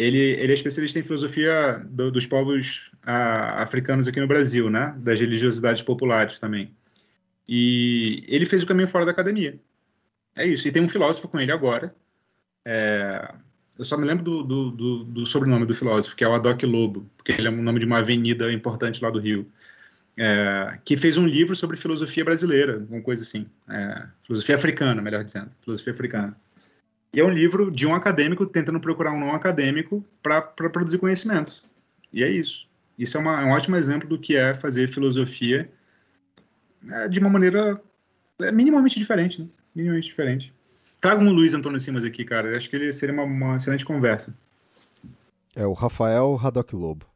ele, 0.00 0.18
ele 0.18 0.52
é 0.52 0.54
especialista 0.54 0.98
em 0.98 1.02
filosofia 1.02 1.82
do, 1.86 2.10
dos 2.10 2.26
povos 2.26 2.90
a, 3.04 3.62
africanos 3.62 4.08
aqui 4.08 4.18
no 4.20 4.26
Brasil, 4.26 4.70
né? 4.70 4.94
Das 4.98 5.20
religiosidades 5.20 5.82
populares 5.82 6.38
também. 6.38 6.70
E 7.48 8.24
ele 8.28 8.46
fez 8.46 8.62
o 8.62 8.66
caminho 8.66 8.88
fora 8.88 9.04
da 9.04 9.10
academia. 9.10 9.58
É 10.36 10.46
isso. 10.46 10.66
E 10.66 10.72
tem 10.72 10.82
um 10.82 10.88
filósofo 10.88 11.28
com 11.28 11.38
ele 11.38 11.52
agora. 11.52 11.94
É... 12.64 13.34
Eu 13.76 13.84
só 13.84 13.96
me 13.96 14.06
lembro 14.06 14.22
do, 14.22 14.42
do, 14.42 14.70
do, 14.70 15.04
do, 15.04 15.26
sobrenome 15.26 15.64
do 15.64 15.74
filósofo, 15.74 16.14
que 16.14 16.22
é 16.22 16.28
o 16.28 16.34
Adoc 16.34 16.62
Lobo, 16.64 17.10
porque 17.16 17.32
ele 17.32 17.48
é 17.48 17.50
o 17.50 17.62
nome 17.62 17.80
de 17.80 17.86
uma 17.86 17.98
avenida 17.98 18.52
importante 18.52 19.02
lá 19.02 19.10
do 19.10 19.18
Rio. 19.18 19.50
É... 20.16 20.78
que 20.84 20.96
fez 20.96 21.16
um 21.18 21.26
livro 21.26 21.56
sobre 21.56 21.76
filosofia 21.76 22.24
brasileira, 22.24 22.86
uma 22.88 23.02
coisa 23.02 23.22
assim. 23.22 23.46
É... 23.68 24.06
filosofia 24.22 24.54
africana, 24.54 25.02
melhor 25.02 25.24
dizendo. 25.24 25.50
Filosofia 25.60 25.92
africana. 25.92 26.36
E 27.12 27.20
é 27.20 27.24
um 27.24 27.30
livro 27.30 27.70
de 27.70 27.86
um 27.86 27.94
acadêmico 27.94 28.46
tentando 28.46 28.80
procurar 28.80 29.12
um 29.12 29.18
não 29.18 29.34
acadêmico 29.34 30.04
para 30.22 30.40
produzir 30.40 30.98
conhecimento. 30.98 31.62
E 32.12 32.22
é 32.22 32.30
isso. 32.30 32.68
Isso 32.98 33.16
é, 33.16 33.20
uma, 33.20 33.40
é 33.42 33.44
um 33.44 33.50
ótimo 33.50 33.76
exemplo 33.76 34.08
do 34.08 34.18
que 34.18 34.36
é 34.36 34.54
fazer 34.54 34.88
filosofia 34.88 35.70
é, 36.88 37.08
de 37.08 37.18
uma 37.18 37.30
maneira 37.30 37.80
é, 38.40 38.52
minimamente 38.52 38.98
diferente, 38.98 39.40
né? 39.40 39.48
minimamente 39.74 40.08
diferente. 40.08 40.52
Traga 41.00 41.22
um 41.22 41.30
Luiz 41.30 41.54
Antônio 41.54 41.80
Simas 41.80 42.04
aqui, 42.04 42.24
cara. 42.24 42.48
Eu 42.48 42.56
acho 42.56 42.68
que 42.68 42.76
ele 42.76 42.92
seria 42.92 43.14
uma, 43.14 43.24
uma 43.24 43.56
excelente 43.56 43.84
conversa. 43.84 44.34
É 45.56 45.66
o 45.66 45.72
Rafael 45.72 46.34
Radoc 46.34 46.72
Lobo. 46.74 47.06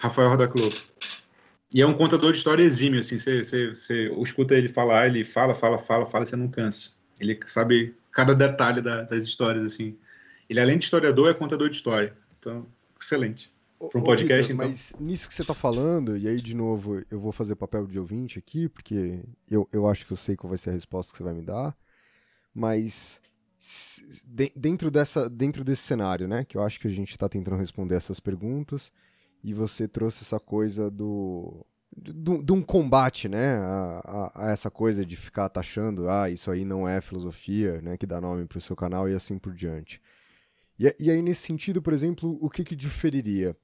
Rafael 0.00 0.30
Radoc 0.30 0.54
Lobo. 0.54 0.76
E 1.70 1.82
é 1.82 1.86
um 1.86 1.94
contador 1.94 2.32
de 2.32 2.38
história 2.38 2.62
exímio, 2.62 3.00
assim. 3.00 3.18
Você 3.18 4.12
escuta 4.22 4.54
ele 4.54 4.68
falar, 4.68 5.08
ele 5.08 5.24
fala, 5.24 5.54
fala, 5.54 5.76
fala, 5.76 6.06
fala, 6.06 6.24
você 6.24 6.36
não 6.36 6.48
cansa. 6.48 6.92
Ele 7.20 7.38
sabe 7.46 7.94
cada 8.12 8.34
detalhe 8.34 8.80
da, 8.80 9.02
das 9.02 9.24
histórias, 9.24 9.64
assim. 9.64 9.96
Ele, 10.48 10.60
além 10.60 10.78
de 10.78 10.84
historiador, 10.84 11.30
é 11.30 11.34
contador 11.34 11.68
de 11.68 11.76
história. 11.76 12.16
Então, 12.38 12.66
excelente. 13.00 13.52
Para 13.78 14.00
um 14.00 14.02
podcast, 14.02 14.48
Victor, 14.48 14.54
então. 14.54 14.68
Mas 14.68 14.94
nisso 14.98 15.28
que 15.28 15.34
você 15.34 15.42
está 15.42 15.54
falando, 15.54 16.16
e 16.16 16.26
aí, 16.26 16.40
de 16.40 16.54
novo, 16.54 17.02
eu 17.10 17.20
vou 17.20 17.30
fazer 17.30 17.54
papel 17.54 17.86
de 17.86 17.98
ouvinte 17.98 18.38
aqui, 18.38 18.68
porque 18.68 19.20
eu, 19.48 19.68
eu 19.72 19.86
acho 19.88 20.04
que 20.04 20.12
eu 20.12 20.16
sei 20.16 20.36
qual 20.36 20.48
vai 20.48 20.58
ser 20.58 20.70
a 20.70 20.72
resposta 20.72 21.12
que 21.12 21.18
você 21.18 21.24
vai 21.24 21.34
me 21.34 21.42
dar. 21.42 21.76
Mas 22.52 23.20
dentro, 24.56 24.90
dessa, 24.90 25.28
dentro 25.28 25.62
desse 25.62 25.82
cenário, 25.82 26.26
né, 26.26 26.44
que 26.44 26.56
eu 26.56 26.62
acho 26.62 26.80
que 26.80 26.88
a 26.88 26.90
gente 26.90 27.10
está 27.10 27.28
tentando 27.28 27.56
responder 27.56 27.94
essas 27.94 28.18
perguntas, 28.18 28.92
e 29.44 29.54
você 29.54 29.86
trouxe 29.86 30.24
essa 30.24 30.40
coisa 30.40 30.90
do 30.90 31.64
de, 31.96 32.42
de 32.42 32.52
um 32.52 32.62
combate, 32.62 33.28
né, 33.28 33.56
a, 33.56 34.02
a, 34.04 34.46
a, 34.46 34.50
essa 34.50 34.70
coisa 34.70 35.04
de 35.04 35.16
ficar 35.16 35.48
taxando, 35.48 36.08
ah, 36.08 36.30
isso 36.30 36.50
aí 36.50 36.64
não 36.64 36.86
é 36.86 37.00
filosofia, 37.00 37.80
né, 37.82 37.96
que 37.96 38.06
dá 38.06 38.20
nome 38.20 38.46
para 38.46 38.58
o 38.58 38.60
seu 38.60 38.76
canal 38.76 39.08
e 39.08 39.14
assim 39.14 39.38
por 39.38 39.54
diante. 39.54 40.00
E, 40.78 40.94
e, 41.00 41.10
aí, 41.10 41.20
nesse 41.22 41.42
sentido, 41.42 41.82
por 41.82 41.92
exemplo, 41.92 42.38
o 42.40 42.48
que, 42.48 42.62
que 42.62 42.76
diferiria 42.76 43.56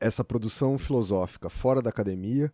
essa 0.00 0.24
produção 0.24 0.78
filosófica 0.78 1.50
fora 1.50 1.82
da 1.82 1.90
academia, 1.90 2.50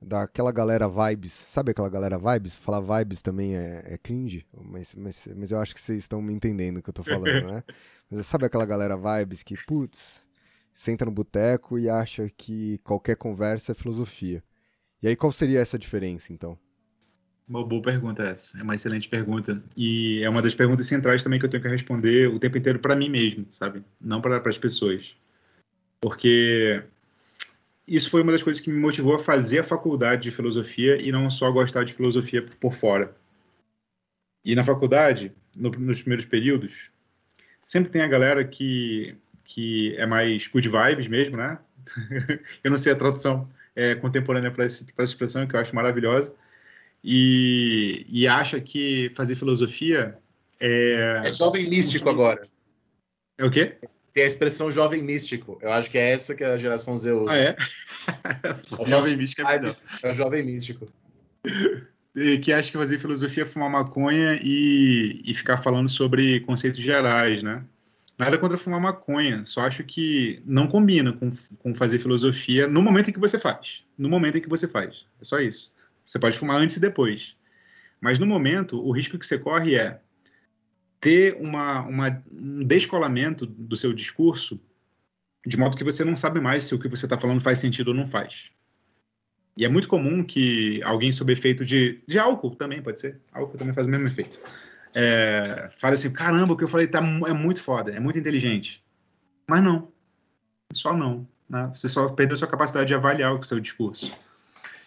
daquela 0.00 0.50
galera 0.50 0.88
vibes, 0.88 1.32
sabe 1.32 1.70
aquela 1.72 1.90
galera 1.90 2.18
vibes? 2.18 2.54
Falar 2.54 2.80
vibes 2.80 3.20
também 3.20 3.56
é, 3.56 3.82
é 3.86 3.98
cringe, 3.98 4.46
mas, 4.52 4.94
mas, 4.94 5.28
mas 5.36 5.50
eu 5.50 5.60
acho 5.60 5.74
que 5.74 5.80
vocês 5.80 5.98
estão 5.98 6.22
me 6.22 6.32
entendendo 6.32 6.78
o 6.78 6.82
que 6.82 6.88
eu 6.88 6.94
tô 6.94 7.04
falando, 7.04 7.46
né? 7.46 7.62
Mas 8.10 8.26
sabe 8.26 8.44
aquela 8.44 8.66
galera 8.66 8.96
vibes 8.96 9.42
que, 9.42 9.56
putz, 9.64 10.23
senta 10.74 11.06
no 11.06 11.10
boteco 11.10 11.78
e 11.78 11.88
acha 11.88 12.28
que 12.36 12.76
qualquer 12.84 13.16
conversa 13.16 13.72
é 13.72 13.74
filosofia. 13.74 14.44
E 15.02 15.08
aí 15.08 15.16
qual 15.16 15.32
seria 15.32 15.60
essa 15.60 15.78
diferença, 15.78 16.32
então? 16.32 16.58
Uma 17.48 17.64
boa 17.64 17.80
pergunta 17.80 18.22
essa, 18.22 18.58
é 18.58 18.62
uma 18.62 18.74
excelente 18.74 19.08
pergunta. 19.08 19.62
E 19.74 20.22
é 20.22 20.28
uma 20.28 20.42
das 20.42 20.54
perguntas 20.54 20.86
centrais 20.86 21.22
também 21.22 21.38
que 21.38 21.46
eu 21.46 21.50
tenho 21.50 21.62
que 21.62 21.68
responder 21.70 22.28
o 22.28 22.38
tempo 22.38 22.58
inteiro 22.58 22.78
para 22.78 22.94
mim 22.94 23.08
mesmo, 23.08 23.46
sabe? 23.48 23.82
Não 23.98 24.20
para 24.20 24.42
as 24.46 24.58
pessoas 24.58 25.16
porque 26.04 26.84
isso 27.88 28.10
foi 28.10 28.20
uma 28.20 28.32
das 28.32 28.42
coisas 28.42 28.60
que 28.60 28.70
me 28.70 28.78
motivou 28.78 29.14
a 29.14 29.18
fazer 29.18 29.60
a 29.60 29.64
faculdade 29.64 30.24
de 30.24 30.30
filosofia 30.30 31.00
e 31.00 31.10
não 31.10 31.30
só 31.30 31.50
gostar 31.50 31.82
de 31.82 31.94
filosofia 31.94 32.44
por 32.60 32.74
fora. 32.74 33.16
E 34.44 34.54
na 34.54 34.62
faculdade, 34.62 35.32
no, 35.56 35.70
nos 35.70 36.02
primeiros 36.02 36.26
períodos, 36.26 36.90
sempre 37.62 37.90
tem 37.90 38.02
a 38.02 38.06
galera 38.06 38.44
que, 38.46 39.16
que 39.44 39.94
é 39.96 40.06
mais 40.06 40.46
good 40.46 40.68
vibes 40.68 41.08
mesmo, 41.08 41.36
né? 41.36 41.58
eu 42.64 42.70
não 42.70 42.78
sei 42.78 42.92
a 42.92 42.96
tradução 42.96 43.48
é, 43.76 43.94
contemporânea 43.94 44.50
para 44.50 44.64
essa 44.64 44.84
expressão, 44.98 45.46
que 45.46 45.54
eu 45.54 45.60
acho 45.60 45.74
maravilhosa, 45.74 46.34
e, 47.02 48.06
e 48.08 48.26
acha 48.26 48.60
que 48.60 49.12
fazer 49.14 49.36
filosofia 49.36 50.18
é. 50.60 51.20
É 51.24 51.32
jovem 51.32 51.68
místico 51.68 52.08
agora. 52.08 52.46
É 53.36 53.44
o 53.44 53.50
quê? 53.50 53.76
tem 54.14 54.22
a 54.22 54.26
expressão 54.28 54.70
jovem 54.70 55.02
místico. 55.02 55.58
Eu 55.60 55.72
acho 55.72 55.90
que 55.90 55.98
é 55.98 56.12
essa 56.12 56.36
que 56.36 56.44
a 56.44 56.56
geração 56.56 56.96
Z 56.96 57.10
usa. 57.10 57.32
Ah, 57.32 57.36
é? 57.36 57.56
o 58.78 58.86
jovem 58.86 59.16
místico 59.16 59.42
é, 59.42 59.60
é 60.04 60.10
o 60.12 60.14
jovem 60.14 60.42
místico. 60.44 60.86
que 62.40 62.52
acha 62.52 62.70
que 62.70 62.78
fazer 62.78 62.98
filosofia 63.00 63.42
é 63.42 63.46
fumar 63.46 63.68
maconha 63.68 64.38
e, 64.40 65.20
e 65.24 65.34
ficar 65.34 65.56
falando 65.56 65.88
sobre 65.88 66.40
conceitos 66.40 66.80
gerais, 66.80 67.42
né? 67.42 67.64
Nada 68.16 68.38
contra 68.38 68.56
fumar 68.56 68.80
maconha, 68.80 69.44
só 69.44 69.62
acho 69.62 69.82
que 69.82 70.40
não 70.46 70.68
combina 70.68 71.12
com, 71.12 71.30
com 71.58 71.74
fazer 71.74 71.98
filosofia 71.98 72.66
no 72.68 72.80
momento 72.80 73.10
em 73.10 73.12
que 73.12 73.18
você 73.18 73.38
faz. 73.38 73.84
No 73.98 74.08
momento 74.08 74.38
em 74.38 74.40
que 74.40 74.48
você 74.48 74.68
faz. 74.68 75.06
É 75.20 75.24
só 75.24 75.40
isso. 75.40 75.74
Você 76.04 76.18
pode 76.18 76.38
fumar 76.38 76.60
antes 76.60 76.76
e 76.76 76.80
depois. 76.80 77.36
Mas 78.00 78.18
no 78.18 78.26
momento, 78.26 78.80
o 78.80 78.92
risco 78.92 79.18
que 79.18 79.26
você 79.26 79.38
corre 79.38 79.74
é 79.74 80.00
ter 81.00 81.36
uma, 81.40 81.80
uma, 81.82 82.24
um 82.30 82.64
descolamento 82.64 83.44
do 83.46 83.74
seu 83.76 83.92
discurso, 83.92 84.60
de 85.44 85.56
modo 85.56 85.76
que 85.76 85.84
você 85.84 86.04
não 86.04 86.14
sabe 86.14 86.40
mais 86.40 86.62
se 86.62 86.74
o 86.74 86.78
que 86.78 86.88
você 86.88 87.06
está 87.06 87.18
falando 87.18 87.42
faz 87.42 87.58
sentido 87.58 87.88
ou 87.88 87.94
não 87.94 88.06
faz. 88.06 88.50
E 89.56 89.64
é 89.64 89.68
muito 89.68 89.88
comum 89.88 90.24
que 90.24 90.82
alguém 90.82 91.12
sob 91.12 91.32
efeito 91.32 91.64
de, 91.64 92.02
de 92.06 92.18
álcool 92.18 92.56
também, 92.56 92.82
pode 92.82 93.00
ser, 93.00 93.20
álcool 93.32 93.56
também 93.56 93.74
faz 93.74 93.86
o 93.86 93.90
mesmo 93.90 94.06
efeito, 94.06 94.40
é, 94.94 95.68
fale 95.76 95.94
assim, 95.94 96.12
caramba, 96.12 96.52
o 96.52 96.56
que 96.56 96.64
eu 96.64 96.68
falei 96.68 96.86
tá, 96.86 97.00
é 97.00 97.32
muito 97.32 97.62
foda, 97.62 97.90
é 97.90 97.98
muito 97.98 98.18
inteligente. 98.18 98.84
Mas 99.48 99.62
não, 99.62 99.92
só 100.72 100.96
não. 100.96 101.26
Né? 101.48 101.70
Você 101.74 101.88
só 101.88 102.08
perdeu 102.08 102.36
sua 102.36 102.48
capacidade 102.48 102.86
de 102.86 102.94
avaliar 102.94 103.34
o 103.34 103.42
seu 103.42 103.58
discurso. 103.58 104.16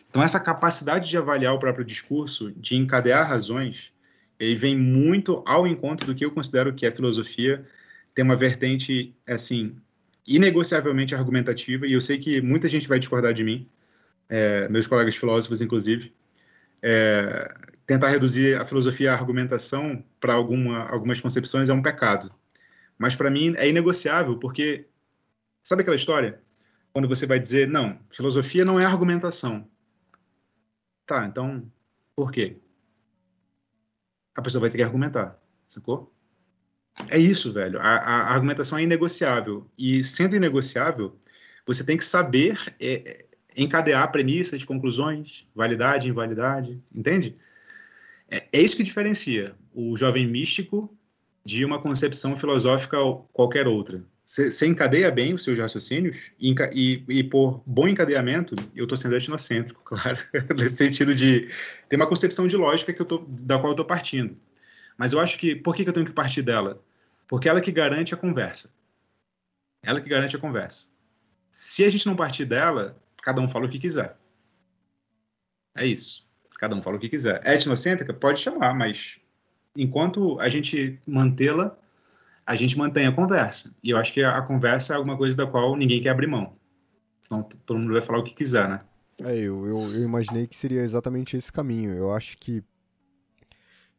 Então, 0.09 0.23
essa 0.23 0.39
capacidade 0.39 1.09
de 1.09 1.17
avaliar 1.17 1.53
o 1.53 1.59
próprio 1.59 1.85
discurso, 1.85 2.51
de 2.51 2.75
encadear 2.75 3.27
razões, 3.27 3.91
ele 4.39 4.55
vem 4.55 4.75
muito 4.75 5.43
ao 5.45 5.67
encontro 5.67 6.07
do 6.07 6.15
que 6.15 6.23
eu 6.23 6.31
considero 6.31 6.73
que 6.73 6.85
é 6.85 6.91
filosofia, 6.91 7.65
tem 8.15 8.23
uma 8.23 8.35
vertente, 8.35 9.13
assim, 9.27 9.75
inegociavelmente 10.25 11.13
argumentativa, 11.13 11.85
e 11.85 11.93
eu 11.93 12.01
sei 12.01 12.17
que 12.17 12.41
muita 12.41 12.67
gente 12.67 12.88
vai 12.88 12.99
discordar 12.99 13.34
de 13.34 13.43
mim, 13.43 13.67
é, 14.29 14.67
meus 14.69 14.88
colegas 14.88 15.15
filósofos, 15.15 15.61
inclusive, 15.61 16.13
é, 16.81 17.47
tentar 17.88 18.09
reduzir 18.09 18.59
a 18.59 18.65
filosofia 18.65 19.11
à 19.11 19.15
argumentação 19.15 20.03
para 20.19 20.35
alguma, 20.35 20.88
algumas 20.89 21.19
concepções 21.19 21.69
é 21.69 21.73
um 21.73 21.81
pecado. 21.81 22.31
Mas 22.99 23.15
para 23.15 23.31
mim 23.31 23.55
é 23.57 23.68
inegociável, 23.68 24.38
porque 24.38 24.85
sabe 25.64 25.81
aquela 25.81 25.95
história? 25.95 26.39
quando 26.97 27.07
você 27.07 27.27
vai 27.27 27.39
dizer, 27.39 27.68
não, 27.68 27.99
filosofia 28.09 28.65
não 28.65 28.80
é 28.80 28.84
argumentação. 28.84 29.69
Tá, 31.05 31.27
então, 31.27 31.72
por 32.15 32.31
quê? 32.31 32.57
A 34.35 34.41
pessoa 34.41 34.61
vai 34.61 34.72
ter 34.72 34.77
que 34.77 34.84
argumentar, 34.84 35.39
sacou? 35.68 36.11
É 37.09 37.19
isso, 37.19 37.53
velho. 37.53 37.80
A, 37.80 37.97
a 37.97 38.34
argumentação 38.34 38.80
é 38.80 38.81
inegociável. 38.81 39.69
E 39.77 40.03
sendo 40.03 40.35
inegociável, 40.35 41.15
você 41.68 41.84
tem 41.84 41.97
que 41.97 42.03
saber 42.03 42.57
é, 42.80 43.27
encadear 43.55 44.11
premissas, 44.11 44.65
conclusões, 44.65 45.47
validade, 45.53 46.09
invalidade, 46.09 46.81
entende? 46.91 47.38
É, 48.30 48.48
é 48.52 48.62
isso 48.62 48.76
que 48.76 48.84
diferencia 48.84 49.56
o 49.74 49.95
jovem 49.95 50.28
místico 50.28 50.95
de 51.45 51.64
uma 51.64 51.82
concepção 51.82 52.36
filosófica 52.36 52.98
qualquer 53.32 53.68
outra. 53.68 54.04
Você 54.26 54.68
encadeia 54.68 55.10
bem 55.10 55.34
os 55.34 55.45
seus 55.45 55.58
raciocínios 55.58 56.32
e, 56.38 56.54
e, 56.74 57.04
e 57.08 57.24
por 57.24 57.64
bom 57.66 57.88
encadeamento, 57.88 58.56
eu 58.76 58.84
estou 58.84 58.98
sendo 58.98 59.16
etnocêntrico, 59.16 59.82
claro, 59.86 60.18
nesse 60.58 60.76
sentido 60.76 61.16
de 61.16 61.49
ter 61.88 61.95
uma 61.95 62.06
concepção 62.08 62.45
de 62.45 62.58
lógica 62.58 62.91
que 62.91 63.02
eu 63.02 63.06
tô, 63.06 63.20
da 63.20 63.56
qual 63.58 63.68
eu 63.68 63.72
estou 63.72 63.86
partindo. 63.86 64.38
Mas 64.98 65.14
eu 65.14 65.22
acho 65.22 65.38
que, 65.38 65.56
por 65.56 65.74
que, 65.74 65.84
que 65.84 65.90
eu 65.90 65.94
tenho 65.94 66.06
que 66.06 66.12
partir 66.12 66.41
dela? 66.41 66.84
Porque 67.26 67.48
ela 67.48 67.62
que 67.62 67.72
garante 67.72 68.14
a 68.14 68.18
conversa. 68.18 68.70
Ela 69.82 70.02
que 70.02 70.10
garante 70.10 70.36
a 70.36 70.40
conversa. 70.40 70.90
Se 71.49 71.86
a 71.86 71.90
gente 71.90 72.06
não 72.06 72.16
partir 72.16 72.44
dela, 72.44 73.02
cada 73.22 73.40
um 73.40 73.48
fala 73.48 73.66
o 73.66 73.70
que 73.70 73.80
quiser. 73.80 74.18
É 75.78 75.86
isso. 75.86 76.27
Cada 76.57 76.75
um 76.75 76.81
fala 76.81 76.97
o 76.97 76.99
que 76.99 77.09
quiser. 77.09 77.41
Etnocêntrica? 77.45 78.13
Pode 78.13 78.39
chamar, 78.39 78.73
mas 78.73 79.17
enquanto 79.75 80.39
a 80.39 80.49
gente 80.49 80.99
mantê-la, 81.05 81.77
a 82.45 82.55
gente 82.55 82.77
mantém 82.77 83.05
a 83.05 83.11
conversa. 83.11 83.75
E 83.84 83.91
eu 83.91 83.97
acho 83.97 84.11
que 84.13 84.23
a, 84.23 84.38
a, 84.38 84.41
conversa 84.41 84.93
é 84.93 84.95
alguma 84.95 85.17
coisa 85.17 85.38
da 85.38 85.45
qual 85.45 85.75
ninguém 85.75 86.01
quer 86.01 86.09
abrir 86.09 86.27
mão. 86.27 86.55
Senão 87.21 87.43
todo 87.43 87.79
mundo 87.79 87.93
vai 87.93 88.01
falar 88.01 88.19
o 88.19 88.23
que 88.23 88.34
quiser, 88.34 88.67
né? 88.67 88.81
É, 89.19 89.35
eu, 89.35 89.65
eu, 89.65 89.79
eu 89.93 90.03
imaginei 90.03 90.47
que 90.47 90.55
seria 90.55 90.81
exatamente 90.81 91.35
esse 91.35 91.51
caminho. 91.51 91.93
Eu 91.93 92.11
acho 92.11 92.38
que 92.38 92.63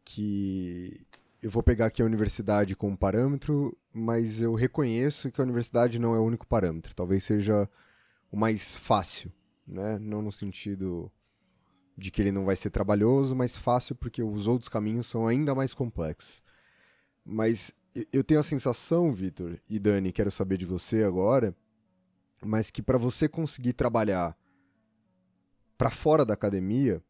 que 0.04 1.06
eu 1.42 1.50
vou 1.50 1.62
pegar 1.62 1.86
aqui 1.86 2.00
a 2.00 2.04
universidade 2.04 2.74
como 2.74 2.96
parâmetro, 2.96 3.76
mas 3.92 4.40
eu 4.40 4.54
reconheço 4.54 5.30
que 5.30 5.40
a 5.40 5.44
universidade 5.44 5.98
não 5.98 6.14
é 6.14 6.18
o 6.18 6.24
único 6.24 6.46
parâmetro. 6.46 6.94
Talvez 6.94 7.22
seja 7.24 7.68
o 8.32 8.36
mais 8.36 8.74
fácil, 8.74 9.30
né? 9.66 9.98
Não 10.00 10.22
no 10.22 10.32
sentido 10.32 11.12
de 11.98 12.12
que 12.12 12.22
ele 12.22 12.30
não 12.30 12.44
vai 12.44 12.54
ser 12.54 12.70
trabalhoso, 12.70 13.34
mas 13.34 13.56
fácil 13.56 13.96
porque 13.96 14.22
os 14.22 14.46
outros 14.46 14.68
caminhos 14.68 15.08
são 15.08 15.26
ainda 15.26 15.52
mais 15.52 15.74
complexos. 15.74 16.44
Mas 17.24 17.74
eu 18.12 18.22
tenho 18.22 18.38
a 18.38 18.44
sensação, 18.44 19.12
Vitor 19.12 19.60
e 19.68 19.80
Dani, 19.80 20.12
quero 20.12 20.30
saber 20.30 20.56
de 20.58 20.64
você 20.64 21.02
agora, 21.02 21.54
mas 22.40 22.70
que 22.70 22.80
para 22.80 22.96
você 22.96 23.28
conseguir 23.28 23.72
trabalhar 23.72 24.38
para 25.76 25.90
fora 25.90 26.24
da 26.24 26.34
academia, 26.34 27.02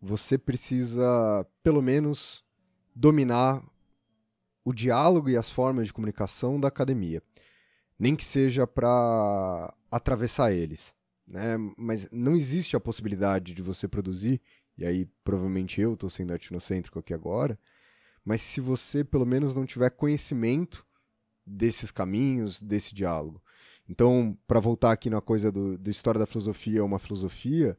você 0.00 0.38
precisa 0.38 1.44
pelo 1.64 1.82
menos 1.82 2.44
dominar 2.94 3.60
o 4.64 4.72
diálogo 4.72 5.28
e 5.28 5.36
as 5.36 5.50
formas 5.50 5.88
de 5.88 5.92
comunicação 5.92 6.60
da 6.60 6.68
academia, 6.68 7.20
nem 7.98 8.14
que 8.14 8.24
seja 8.24 8.68
para 8.68 9.74
atravessar 9.90 10.52
eles 10.52 10.94
né? 11.26 11.56
Mas 11.76 12.08
não 12.10 12.34
existe 12.36 12.76
a 12.76 12.80
possibilidade 12.80 13.54
de 13.54 13.62
você 13.62 13.88
produzir, 13.88 14.40
e 14.78 14.84
aí 14.84 15.08
provavelmente 15.24 15.80
eu 15.80 15.94
estou 15.94 16.10
sendo 16.10 16.34
etnocêntrico 16.34 16.98
aqui 16.98 17.12
agora, 17.12 17.58
mas 18.24 18.42
se 18.42 18.60
você 18.60 19.04
pelo 19.04 19.26
menos 19.26 19.54
não 19.54 19.64
tiver 19.64 19.90
conhecimento 19.90 20.86
desses 21.46 21.90
caminhos, 21.90 22.60
desse 22.60 22.94
diálogo. 22.94 23.40
Então, 23.88 24.36
para 24.48 24.58
voltar 24.58 24.90
aqui 24.90 25.08
na 25.08 25.20
coisa 25.20 25.52
do, 25.52 25.78
do 25.78 25.90
História 25.90 26.18
da 26.18 26.26
Filosofia, 26.26 26.84
uma 26.84 26.98
filosofia, 26.98 27.78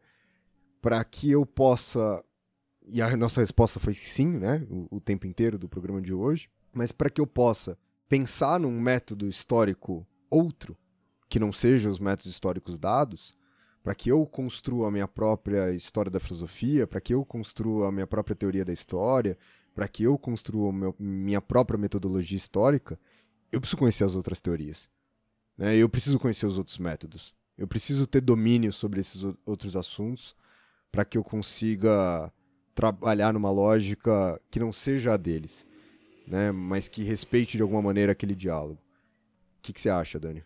para 0.82 1.04
que 1.04 1.30
eu 1.30 1.46
possa, 1.46 2.24
e 2.88 3.02
a 3.02 3.18
nossa 3.18 3.42
resposta 3.42 3.78
foi 3.80 3.94
sim, 3.94 4.38
né, 4.38 4.66
o, 4.70 4.98
o 4.98 5.02
tempo 5.02 5.28
inteiro 5.28 5.58
do 5.58 5.68
programa 5.68 6.02
de 6.02 6.14
hoje, 6.14 6.50
mas 6.72 6.94
para 6.94 7.10
que 7.10 7.20
eu 7.20 7.28
possa 7.28 7.78
pensar 8.08 8.58
num 8.58 8.80
método 8.80 9.28
histórico 9.28 10.08
outro, 10.30 10.78
que 11.30 11.40
não 11.40 11.52
seja 11.52 11.90
os 11.90 12.00
métodos 12.00 12.28
históricos 12.28 12.78
dados, 12.78 13.36
para 13.84 13.96
que 13.96 14.10
eu 14.10 14.26
construa 14.26 14.90
a 14.90 14.92
minha 14.92 15.08
própria 15.08 15.72
história 15.72 16.12
da 16.12 16.20
filosofia, 16.20 16.86
para 16.86 17.00
que 17.00 17.14
eu 17.14 17.24
construa 17.24 17.88
a 17.88 17.92
minha 17.92 18.08
própria 18.08 18.36
teoria 18.36 18.66
da 18.66 18.74
história, 18.74 19.38
para 19.74 19.88
que 19.88 20.04
eu 20.04 20.18
construa 20.18 20.74
meu, 20.74 20.96
minha 21.00 21.40
própria 21.40 21.78
metodologia 21.78 22.38
histórica, 22.38 23.00
eu 23.52 23.62
preciso 23.62 23.78
conhecer 23.78 24.04
as 24.04 24.16
outras 24.16 24.42
teorias. 24.42 24.90
Né? 25.58 25.76
Eu 25.76 25.88
preciso 25.88 26.20
conhecer 26.20 26.46
os 26.46 26.58
outros 26.58 26.78
métodos. 26.78 27.34
Eu 27.58 27.68
preciso 27.68 28.06
ter 28.06 28.22
domínio 28.22 28.74
sobre 28.74 29.00
esses 29.00 29.22
outros 29.46 29.76
assuntos 29.76 30.36
para 30.92 31.06
que 31.06 31.18
eu 31.18 31.24
consiga 31.24 32.32
trabalhar 32.76 33.34
numa 33.34 33.50
lógica 33.50 34.42
que 34.52 34.60
não 34.60 34.74
seja 34.74 35.14
a 35.14 35.18
deles, 35.18 35.66
né? 36.28 36.52
mas 36.52 36.88
que 36.88 37.04
respeite 37.04 37.58
de 37.58 37.64
alguma 37.64 37.82
maneira 37.82 38.12
aquele 38.12 38.36
diálogo. 38.36 38.82
O 39.60 39.62
que, 39.62 39.74
que 39.74 39.80
você 39.82 39.90
acha, 39.90 40.20
Dani? 40.20 40.44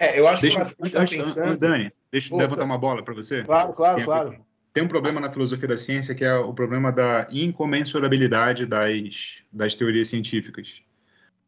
É, 0.00 0.18
eu 0.18 0.26
acho 0.26 0.40
deixa, 0.40 0.64
que 0.64 0.90
tá 0.90 1.04
pensando... 1.04 1.58
Dani, 1.58 1.92
deixa 2.10 2.32
eu 2.32 2.38
levantar 2.38 2.64
uma 2.64 2.78
bola 2.78 3.04
para 3.04 3.12
você. 3.12 3.42
Claro, 3.42 3.74
claro, 3.74 3.96
tem, 3.96 4.04
claro. 4.06 4.46
Tem 4.72 4.82
um 4.82 4.88
problema 4.88 5.20
na 5.20 5.28
filosofia 5.28 5.68
da 5.68 5.76
ciência 5.76 6.14
que 6.14 6.24
é 6.24 6.34
o 6.34 6.54
problema 6.54 6.90
da 6.90 7.28
incomensurabilidade 7.30 8.64
das, 8.64 9.42
das 9.52 9.74
teorias 9.74 10.08
científicas. 10.08 10.82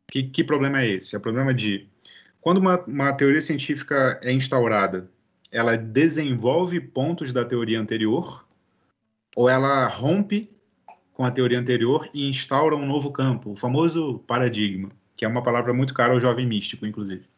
Que, 0.07 0.24
que 0.24 0.45
problema 0.45 0.83
é 0.83 0.87
esse? 0.87 1.15
É 1.15 1.19
o 1.19 1.23
problema 1.23 1.55
de 1.55 1.89
quando 2.43 2.59
uma, 2.59 2.79
uma 2.81 3.12
teoria 3.15 3.41
científica 3.41 4.20
é 4.23 4.31
instaurada, 4.31 5.09
ela 5.51 5.79
desenvolve 5.79 6.79
pontos 6.79 7.33
da 7.33 7.47
teoria 7.47 7.81
anterior 7.81 8.47
ou 9.35 9.49
ela 9.49 9.87
rompe 9.87 10.51
com 11.15 11.24
a 11.24 11.31
teoria 11.31 11.59
anterior 11.59 12.07
e 12.12 12.29
instaura 12.29 12.77
um 12.77 12.85
novo 12.85 13.11
campo, 13.11 13.53
o 13.53 13.57
famoso 13.57 14.19
paradigma, 14.27 14.91
que 15.16 15.24
é 15.24 15.29
uma 15.29 15.43
palavra 15.43 15.73
muito 15.73 15.95
cara 15.95 16.12
ao 16.12 16.20
jovem 16.20 16.47
místico, 16.47 16.85
inclusive. 16.85 17.32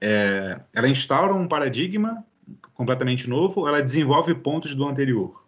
É, 0.00 0.60
ela 0.72 0.88
instaura 0.88 1.34
um 1.34 1.46
paradigma 1.46 2.24
completamente 2.74 3.28
novo, 3.28 3.68
ela 3.68 3.82
desenvolve 3.82 4.34
pontos 4.34 4.74
do 4.74 4.86
anterior. 4.88 5.44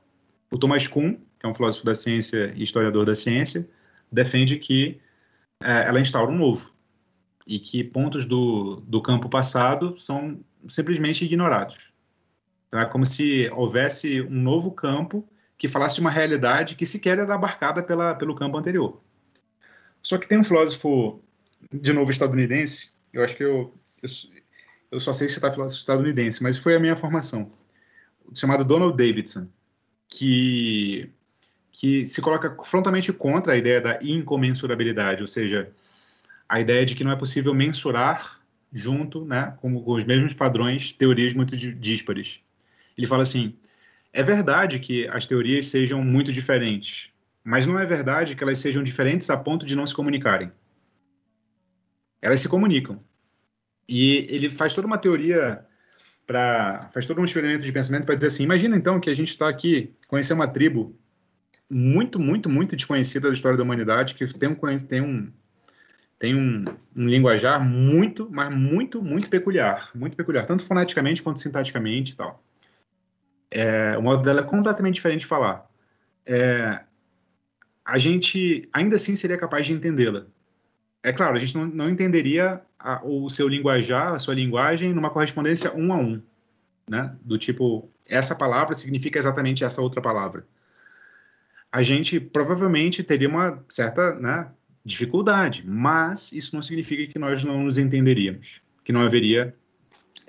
O 0.50 0.58
Thomas 0.58 0.86
Kuhn, 0.86 1.14
que 1.38 1.46
é 1.46 1.48
um 1.48 1.54
filósofo 1.54 1.86
da 1.86 1.94
ciência 1.94 2.52
e 2.54 2.62
historiador 2.62 3.06
da 3.06 3.14
ciência, 3.14 3.68
defende 4.10 4.58
que 4.58 5.00
é, 5.62 5.88
ela 5.88 6.00
instaura 6.00 6.30
um 6.30 6.36
novo 6.36 6.74
e 7.46 7.58
que 7.58 7.82
pontos 7.82 8.24
do, 8.24 8.76
do 8.86 9.00
campo 9.00 9.28
passado 9.28 9.98
são 9.98 10.40
simplesmente 10.68 11.24
ignorados. 11.24 11.92
Então, 12.68 12.80
é 12.80 12.84
como 12.84 13.04
se 13.04 13.50
houvesse 13.50 14.22
um 14.22 14.40
novo 14.40 14.70
campo 14.70 15.26
que 15.58 15.68
falasse 15.68 15.96
de 15.96 16.00
uma 16.00 16.10
realidade 16.10 16.74
que 16.74 16.86
sequer 16.86 17.18
era 17.18 17.34
abarcada 17.34 17.82
pela, 17.82 18.14
pelo 18.14 18.34
campo 18.34 18.56
anterior. 18.56 19.00
Só 20.02 20.18
que 20.18 20.28
tem 20.28 20.38
um 20.38 20.44
filósofo, 20.44 21.22
de 21.72 21.92
novo 21.92 22.10
estadunidense, 22.10 22.90
eu 23.12 23.22
acho 23.22 23.36
que 23.36 23.44
eu, 23.44 23.74
eu, 24.02 24.08
eu 24.92 25.00
só 25.00 25.12
sei 25.14 25.28
citar 25.28 25.52
filósofo 25.52 25.80
estadunidense, 25.80 26.42
mas 26.42 26.58
foi 26.58 26.76
a 26.76 26.78
minha 26.78 26.94
formação, 26.94 27.50
chamado 28.34 28.62
Donald 28.62 28.94
Davidson, 28.94 29.48
que, 30.06 31.10
que 31.72 32.04
se 32.04 32.20
coloca 32.20 32.62
frontalmente 32.62 33.10
contra 33.10 33.54
a 33.54 33.56
ideia 33.56 33.80
da 33.80 33.98
incomensurabilidade, 34.02 35.22
ou 35.22 35.26
seja, 35.26 35.72
a 36.46 36.60
ideia 36.60 36.84
de 36.84 36.94
que 36.94 37.02
não 37.02 37.10
é 37.10 37.16
possível 37.16 37.54
mensurar 37.54 38.42
junto, 38.70 39.24
né, 39.24 39.54
com 39.62 39.82
os 39.86 40.04
mesmos 40.04 40.34
padrões, 40.34 40.92
teorias 40.92 41.32
muito 41.32 41.56
díspares. 41.56 42.40
Ele 42.96 43.06
fala 43.06 43.22
assim: 43.22 43.56
é 44.12 44.22
verdade 44.22 44.78
que 44.78 45.08
as 45.08 45.24
teorias 45.24 45.68
sejam 45.68 46.04
muito 46.04 46.30
diferentes, 46.30 47.10
mas 47.42 47.66
não 47.66 47.78
é 47.78 47.86
verdade 47.86 48.36
que 48.36 48.44
elas 48.44 48.58
sejam 48.58 48.82
diferentes 48.82 49.30
a 49.30 49.38
ponto 49.38 49.64
de 49.64 49.74
não 49.74 49.86
se 49.86 49.94
comunicarem. 49.94 50.52
Elas 52.20 52.40
se 52.40 52.48
comunicam. 52.48 53.02
E 53.88 54.26
ele 54.28 54.50
faz 54.50 54.74
toda 54.74 54.86
uma 54.86 54.98
teoria 54.98 55.64
para 56.26 56.88
faz 56.92 57.04
todo 57.04 57.20
um 57.20 57.24
experimento 57.24 57.64
de 57.64 57.72
pensamento 57.72 58.06
para 58.06 58.14
dizer 58.14 58.28
assim, 58.28 58.44
imagina 58.44 58.76
então 58.76 59.00
que 59.00 59.10
a 59.10 59.14
gente 59.14 59.28
está 59.28 59.48
aqui 59.48 59.92
conhecer 60.06 60.32
uma 60.32 60.46
tribo 60.46 60.96
muito, 61.68 62.18
muito, 62.18 62.48
muito 62.48 62.76
desconhecida 62.76 63.28
da 63.28 63.34
história 63.34 63.56
da 63.56 63.64
humanidade 63.64 64.14
que 64.14 64.26
tem 64.38 64.48
um 64.48 64.56
tem 64.78 65.00
um 65.00 65.32
tem 66.18 66.36
um, 66.36 66.64
um 66.96 67.06
linguajar 67.06 67.60
muito, 67.60 68.28
mas 68.30 68.54
muito, 68.54 69.02
muito 69.02 69.28
peculiar, 69.28 69.90
muito 69.92 70.16
peculiar, 70.16 70.46
tanto 70.46 70.64
foneticamente 70.64 71.20
quanto 71.20 71.40
sintaticamente 71.40 72.12
e 72.12 72.16
tal. 72.16 72.40
É, 73.50 73.98
o 73.98 74.02
modo 74.02 74.22
dela 74.22 74.40
é 74.40 74.44
completamente 74.44 74.94
diferente 74.94 75.22
de 75.22 75.26
falar. 75.26 75.68
É, 76.24 76.80
a 77.84 77.98
gente 77.98 78.68
ainda 78.72 78.94
assim 78.94 79.16
seria 79.16 79.36
capaz 79.36 79.66
de 79.66 79.72
entendê-la, 79.72 80.26
é 81.02 81.12
claro, 81.12 81.34
a 81.34 81.38
gente 81.38 81.54
não, 81.56 81.66
não 81.66 81.90
entenderia 81.90 82.60
a, 82.78 83.04
o 83.04 83.28
seu 83.28 83.48
linguajar, 83.48 84.12
a 84.12 84.18
sua 84.18 84.34
linguagem, 84.34 84.92
numa 84.92 85.10
correspondência 85.10 85.74
um 85.74 85.92
a 85.92 85.96
um, 85.96 86.22
né? 86.88 87.14
Do 87.22 87.36
tipo, 87.36 87.88
essa 88.06 88.34
palavra 88.34 88.74
significa 88.74 89.18
exatamente 89.18 89.64
essa 89.64 89.82
outra 89.82 90.00
palavra. 90.00 90.46
A 91.70 91.82
gente 91.82 92.20
provavelmente 92.20 93.02
teria 93.02 93.28
uma 93.28 93.64
certa 93.68 94.14
né, 94.14 94.48
dificuldade, 94.84 95.64
mas 95.66 96.30
isso 96.32 96.54
não 96.54 96.62
significa 96.62 97.10
que 97.10 97.18
nós 97.18 97.42
não 97.42 97.64
nos 97.64 97.78
entenderíamos, 97.78 98.60
que 98.84 98.92
não 98.92 99.00
haveria 99.00 99.54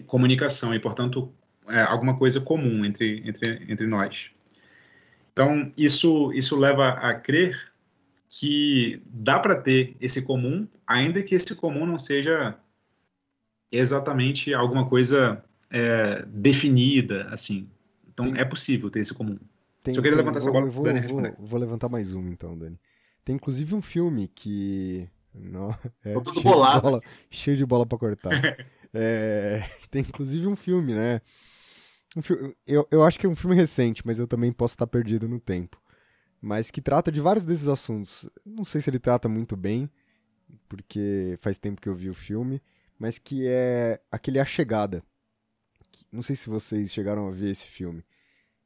comunicação 0.07 0.73
e, 0.73 0.79
portanto, 0.79 1.31
é, 1.67 1.81
alguma 1.81 2.17
coisa 2.17 2.39
comum 2.39 2.85
entre, 2.85 3.21
entre, 3.27 3.65
entre 3.67 3.85
nós. 3.85 4.31
Então, 5.33 5.71
isso, 5.77 6.31
isso 6.33 6.57
leva 6.57 6.89
a 6.89 7.13
crer 7.13 7.72
que 8.35 8.99
dá 9.05 9.37
para 9.37 9.55
ter 9.55 9.95
esse 10.01 10.23
comum, 10.23 10.67
ainda 10.87 11.21
que 11.21 11.35
esse 11.35 11.55
comum 11.55 11.85
não 11.85 11.99
seja 11.99 12.57
exatamente 13.71 14.51
alguma 14.55 14.89
coisa 14.89 15.43
é, 15.69 16.25
definida, 16.25 17.27
assim. 17.29 17.69
Então, 18.11 18.31
Tem... 18.31 18.41
é 18.41 18.43
possível 18.43 18.89
ter 18.89 19.01
esse 19.01 19.13
comum. 19.13 19.37
Tem, 19.83 19.93
Se 19.93 19.99
eu 19.99 20.03
queria 20.03 20.17
tem, 20.17 20.25
levantar 20.25 20.39
essa 20.39 20.49
vou, 20.51 20.61
bola, 20.61 20.71
vou, 20.71 20.83
Dani, 20.83 21.01
vou, 21.01 21.47
vou, 21.47 21.59
levantar 21.59 21.89
mais 21.89 22.11
uma 22.11 22.27
então, 22.27 22.57
Dani. 22.57 22.79
Tem 23.23 23.35
inclusive 23.35 23.75
um 23.75 23.83
filme 23.83 24.27
que. 24.27 25.07
Não, 25.31 25.69
é, 26.03 26.13
Tô 26.13 26.21
todo 26.23 26.41
bolado. 26.41 26.77
De 26.77 26.81
bola, 26.81 27.01
cheio 27.29 27.55
de 27.55 27.65
bola 27.67 27.85
pra 27.85 27.99
cortar. 27.99 28.31
é, 28.91 29.63
tem 29.91 30.01
inclusive 30.01 30.47
um 30.47 30.55
filme, 30.55 30.95
né? 30.95 31.21
Um 32.17 32.21
filme, 32.23 32.55
eu, 32.65 32.87
eu 32.89 33.03
acho 33.03 33.19
que 33.19 33.27
é 33.27 33.29
um 33.29 33.35
filme 33.35 33.55
recente, 33.55 34.01
mas 34.03 34.17
eu 34.17 34.25
também 34.25 34.51
posso 34.51 34.73
estar 34.73 34.87
perdido 34.87 35.27
no 35.27 35.39
tempo. 35.39 35.82
Mas 36.45 36.69
que 36.69 36.81
trata 36.81 37.09
de 37.09 37.21
vários 37.21 37.45
desses 37.45 37.67
assuntos. 37.67 38.29
Não 38.45 38.65
sei 38.65 38.81
se 38.81 38.89
ele 38.89 38.99
trata 38.99 39.29
muito 39.29 39.55
bem, 39.55 39.89
porque 40.67 41.37
faz 41.41 41.57
tempo 41.57 41.79
que 41.79 41.87
eu 41.87 41.95
vi 41.95 42.09
o 42.09 42.13
filme, 42.13 42.61
mas 42.99 43.17
que 43.17 43.47
é 43.47 44.01
aquele 44.11 44.39
A 44.39 44.45
Chegada. 44.45 45.01
Não 46.11 46.21
sei 46.21 46.35
se 46.35 46.49
vocês 46.49 46.91
chegaram 46.91 47.27
a 47.27 47.31
ver 47.31 47.51
esse 47.51 47.65
filme 47.65 48.03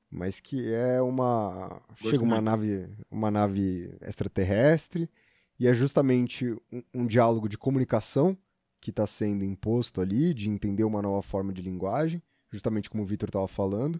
mas 0.09 0.39
que 0.39 0.73
é 0.73 1.01
uma 1.01 1.81
Gosto 1.89 2.09
chega 2.09 2.23
uma 2.23 2.41
nave 2.41 2.89
uma 3.11 3.29
nave 3.29 3.93
extraterrestre 4.01 5.09
e 5.59 5.67
é 5.67 5.73
justamente 5.73 6.51
um, 6.71 6.83
um 6.93 7.07
diálogo 7.07 7.49
de 7.49 7.57
comunicação 7.57 8.37
que 8.79 8.89
está 8.89 9.05
sendo 9.05 9.43
imposto 9.43 9.99
ali 9.99 10.33
de 10.33 10.49
entender 10.49 10.83
uma 10.83 11.01
nova 11.01 11.21
forma 11.21 11.51
de 11.51 11.61
linguagem 11.61 12.21
justamente 12.51 12.89
como 12.89 13.03
o 13.03 13.05
Victor 13.05 13.29
estava 13.29 13.47
falando 13.47 13.99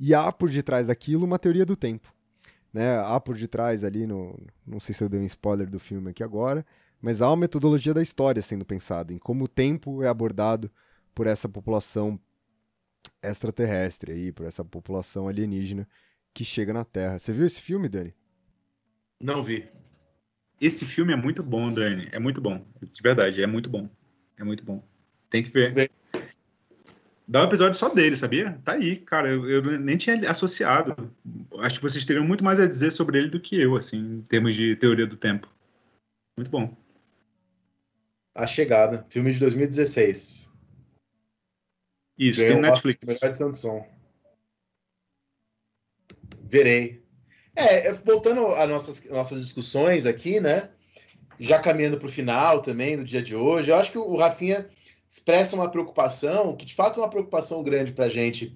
e 0.00 0.14
há 0.14 0.32
por 0.32 0.50
detrás 0.50 0.86
daquilo 0.86 1.24
uma 1.24 1.38
teoria 1.38 1.66
do 1.66 1.76
tempo 1.76 2.12
né 2.72 2.98
há 2.98 3.18
por 3.20 3.36
detrás 3.36 3.84
ali 3.84 4.06
no 4.06 4.38
não 4.66 4.80
sei 4.80 4.94
se 4.94 5.02
eu 5.02 5.08
dei 5.08 5.20
um 5.20 5.24
spoiler 5.24 5.68
do 5.68 5.80
filme 5.80 6.10
aqui 6.10 6.22
agora 6.22 6.64
mas 7.00 7.22
há 7.22 7.28
uma 7.28 7.36
metodologia 7.36 7.94
da 7.94 8.02
história 8.02 8.42
sendo 8.42 8.64
pensada 8.64 9.12
em 9.12 9.18
como 9.18 9.44
o 9.44 9.48
tempo 9.48 10.02
é 10.02 10.08
abordado 10.08 10.70
por 11.14 11.26
essa 11.26 11.48
população 11.48 12.20
extraterrestre 13.22 14.12
aí, 14.12 14.32
por 14.32 14.46
essa 14.46 14.64
população 14.64 15.28
alienígena 15.28 15.88
que 16.32 16.44
chega 16.44 16.72
na 16.72 16.84
Terra. 16.84 17.18
Você 17.18 17.32
viu 17.32 17.46
esse 17.46 17.60
filme, 17.60 17.88
Dani? 17.88 18.14
Não 19.20 19.42
vi. 19.42 19.68
Esse 20.60 20.84
filme 20.84 21.12
é 21.12 21.16
muito 21.16 21.42
bom, 21.42 21.72
Dani. 21.72 22.08
É 22.12 22.18
muito 22.18 22.40
bom. 22.40 22.64
De 22.80 23.02
verdade, 23.02 23.42
é 23.42 23.46
muito 23.46 23.68
bom. 23.68 23.88
É 24.36 24.44
muito 24.44 24.64
bom. 24.64 24.82
Tem 25.28 25.42
que 25.42 25.50
ver. 25.50 25.90
Dá 27.28 27.42
um 27.42 27.46
episódio 27.46 27.78
só 27.78 27.90
dele, 27.90 28.16
sabia? 28.16 28.58
Tá 28.64 28.72
aí, 28.72 28.96
cara. 28.96 29.28
Eu, 29.28 29.50
eu, 29.50 29.78
nem 29.78 29.98
tinha 29.98 30.30
associado. 30.30 31.12
Acho 31.58 31.76
que 31.76 31.82
vocês 31.82 32.02
teriam 32.06 32.26
muito 32.26 32.42
mais 32.42 32.58
a 32.58 32.66
dizer 32.66 32.90
sobre 32.90 33.18
ele 33.18 33.28
do 33.28 33.38
que 33.38 33.60
eu, 33.60 33.76
assim, 33.76 33.98
em 33.98 34.22
termos 34.22 34.54
de 34.54 34.74
teoria 34.76 35.06
do 35.06 35.14
tempo. 35.14 35.46
Muito 36.38 36.50
bom. 36.50 36.74
A 38.34 38.46
Chegada, 38.46 39.04
filme 39.10 39.30
de 39.30 39.40
2016. 39.40 40.50
Isso, 42.18 42.40
tem 42.40 42.58
Netflix. 42.60 43.20
Melhor 43.20 43.52
de. 43.52 43.84
Verei. 46.44 47.02
É, 47.54 47.92
voltando 47.92 48.46
às 48.54 48.68
nossas, 48.70 49.10
nossas 49.10 49.42
discussões 49.42 50.06
aqui, 50.06 50.40
né? 50.40 50.70
Já 51.38 51.60
caminhando 51.60 51.98
para 51.98 52.08
o 52.08 52.12
final 52.12 52.62
também 52.62 52.96
do 52.96 53.04
dia 53.04 53.20
de 53.20 53.36
hoje, 53.36 53.70
eu 53.70 53.76
acho 53.76 53.92
que 53.92 53.98
o 53.98 54.16
Rafinha 54.16 54.66
expressa 55.08 55.56
uma 55.56 55.70
preocupação, 55.70 56.54
que 56.54 56.66
de 56.66 56.74
fato 56.74 57.00
é 57.00 57.02
uma 57.02 57.10
preocupação 57.10 57.62
grande 57.62 57.92
para 57.92 58.04
a 58.04 58.08
gente, 58.08 58.54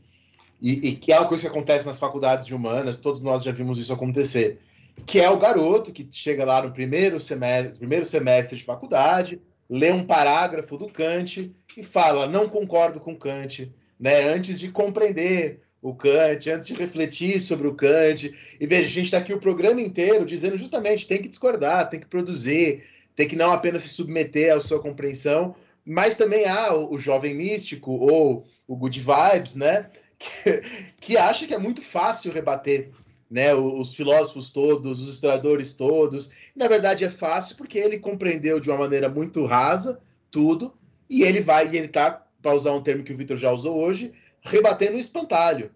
e, 0.61 0.89
e, 0.89 0.95
que 0.95 1.13
é 1.13 1.19
uma 1.19 1.27
coisa 1.27 1.43
que 1.43 1.49
acontece 1.49 1.87
nas 1.87 1.99
faculdades 1.99 2.47
de 2.47 2.55
humanas, 2.55 2.99
todos 2.99 3.21
nós 3.21 3.43
já 3.43 3.51
vimos 3.51 3.81
isso 3.81 3.93
acontecer, 3.93 4.61
que 5.07 5.21
é 5.21 5.29
o 5.29 5.39
garoto 5.39 5.91
que 5.91 6.07
chega 6.11 6.45
lá 6.45 6.63
no 6.63 6.71
primeiro 6.71 7.19
semestre, 7.19 7.79
primeiro 7.79 8.05
semestre 8.05 8.57
de 8.57 8.65
faculdade, 8.65 9.41
lê 9.69 9.91
um 9.91 10.05
parágrafo 10.05 10.77
do 10.77 10.87
Kant 10.87 11.51
e 11.77 11.83
fala: 11.83 12.29
não 12.29 12.49
concordo 12.49 13.01
com 13.01 13.17
Kant, 13.17 13.73
né? 13.99 14.23
Antes 14.29 14.61
de 14.61 14.71
compreender 14.71 15.63
o 15.81 15.95
Kant, 15.95 16.49
antes 16.49 16.69
de 16.69 16.75
refletir 16.75 17.41
sobre 17.41 17.67
o 17.67 17.75
Kant. 17.75 18.33
E 18.61 18.67
veja, 18.67 18.87
a 18.87 18.91
gente 18.91 19.07
está 19.07 19.19
aqui 19.19 19.35
o 19.35 19.41
programa 19.41 19.81
inteiro 19.81 20.25
dizendo 20.25 20.57
justamente 20.57 21.09
tem 21.09 21.21
que 21.21 21.29
discordar, 21.29 21.89
tem 21.91 21.99
que 21.99 22.07
produzir, 22.07 22.85
tem 23.17 23.27
que 23.27 23.35
não 23.35 23.51
apenas 23.51 23.83
se 23.83 23.89
submeter 23.89 24.55
à 24.55 24.61
sua 24.61 24.81
compreensão, 24.81 25.55
mas 25.85 26.17
também 26.17 26.47
há 26.47 26.75
o, 26.75 26.95
o 26.95 26.99
jovem 26.99 27.35
místico 27.35 27.93
ou 27.93 28.47
o 28.67 28.77
good 28.77 29.01
vibes, 29.01 29.57
né? 29.57 29.91
Que, 30.23 30.63
que 31.01 31.17
acha 31.17 31.49
que 31.49 31.55
é 31.55 31.59
muito 31.59 31.83
fácil 31.83 32.31
rebater 32.31 32.93
né, 33.29 33.53
os 33.55 33.93
filósofos 33.93 34.53
todos, 34.53 35.01
os 35.01 35.09
historiadores 35.09 35.73
todos. 35.73 36.31
Na 36.55 36.69
verdade 36.69 37.03
é 37.03 37.09
fácil 37.09 37.57
porque 37.57 37.77
ele 37.77 37.99
compreendeu 37.99 38.61
de 38.61 38.71
uma 38.71 38.79
maneira 38.79 39.09
muito 39.09 39.45
rasa 39.45 39.99
tudo 40.31 40.75
e 41.09 41.23
ele 41.23 41.41
vai 41.41 41.67
e 41.67 41.77
ele 41.77 41.87
está, 41.87 42.25
para 42.43 42.55
usar 42.55 42.73
um 42.73 42.83
termo 42.83 43.03
que 43.03 43.13
o 43.13 43.17
Vitor 43.17 43.37
já 43.37 43.51
usou 43.51 43.83
hoje, 43.83 44.13
rebatendo 44.43 44.97
o 44.97 45.01
espantalho, 45.01 45.71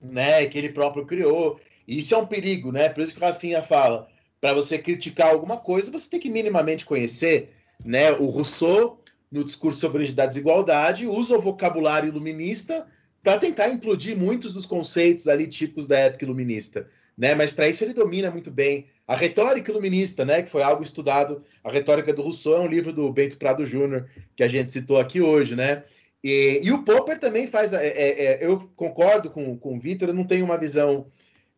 né, 0.00 0.44
que 0.46 0.58
ele 0.58 0.70
próprio 0.70 1.06
criou. 1.06 1.60
E 1.86 1.98
isso 1.98 2.14
é 2.14 2.18
um 2.18 2.26
perigo, 2.26 2.70
né? 2.72 2.88
Por 2.88 3.02
isso 3.02 3.14
que 3.14 3.20
o 3.20 3.24
Rafinha 3.24 3.62
fala, 3.62 4.08
para 4.40 4.52
você 4.52 4.76
criticar 4.78 5.30
alguma 5.30 5.56
coisa, 5.56 5.90
você 5.90 6.10
tem 6.10 6.20
que 6.20 6.28
minimamente 6.28 6.84
conhecer, 6.84 7.52
né? 7.84 8.12
O 8.12 8.26
Rousseau 8.26 9.00
no 9.30 9.44
discurso 9.44 9.78
sobre 9.78 10.12
a 10.18 10.26
desigualdade 10.26 11.06
usa 11.06 11.38
o 11.38 11.40
vocabulário 11.40 12.08
iluminista 12.08 12.86
para 13.22 13.38
tentar 13.38 13.68
implodir 13.68 14.16
muitos 14.16 14.54
dos 14.54 14.66
conceitos 14.66 15.28
ali 15.28 15.46
típicos 15.46 15.86
da 15.86 15.98
época 15.98 16.24
iluminista, 16.24 16.88
né? 17.16 17.34
Mas 17.34 17.50
para 17.50 17.68
isso 17.68 17.84
ele 17.84 17.92
domina 17.92 18.30
muito 18.30 18.50
bem 18.50 18.86
a 19.06 19.14
retórica 19.14 19.70
iluminista, 19.70 20.24
né? 20.24 20.42
Que 20.42 20.50
foi 20.50 20.62
algo 20.62 20.82
estudado. 20.82 21.44
A 21.62 21.70
retórica 21.70 22.12
do 22.12 22.22
Rousseau 22.22 22.56
é 22.56 22.60
um 22.60 22.66
livro 22.66 22.92
do 22.92 23.12
Bento 23.12 23.36
Prado 23.36 23.64
Júnior 23.64 24.08
que 24.34 24.42
a 24.42 24.48
gente 24.48 24.70
citou 24.70 24.98
aqui 24.98 25.20
hoje, 25.20 25.54
né? 25.54 25.84
E, 26.24 26.60
e 26.62 26.72
o 26.72 26.82
Popper 26.82 27.18
também 27.18 27.46
faz. 27.46 27.72
É, 27.72 27.86
é, 27.86 28.24
é, 28.24 28.46
eu 28.46 28.70
concordo 28.74 29.30
com, 29.30 29.56
com 29.56 29.76
o 29.76 29.80
Vitor, 29.80 30.08
eu 30.08 30.14
não 30.14 30.24
tenho 30.24 30.44
uma 30.44 30.58
visão. 30.58 31.06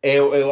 É, 0.02 0.18
eu, 0.18 0.34
eu 0.34 0.50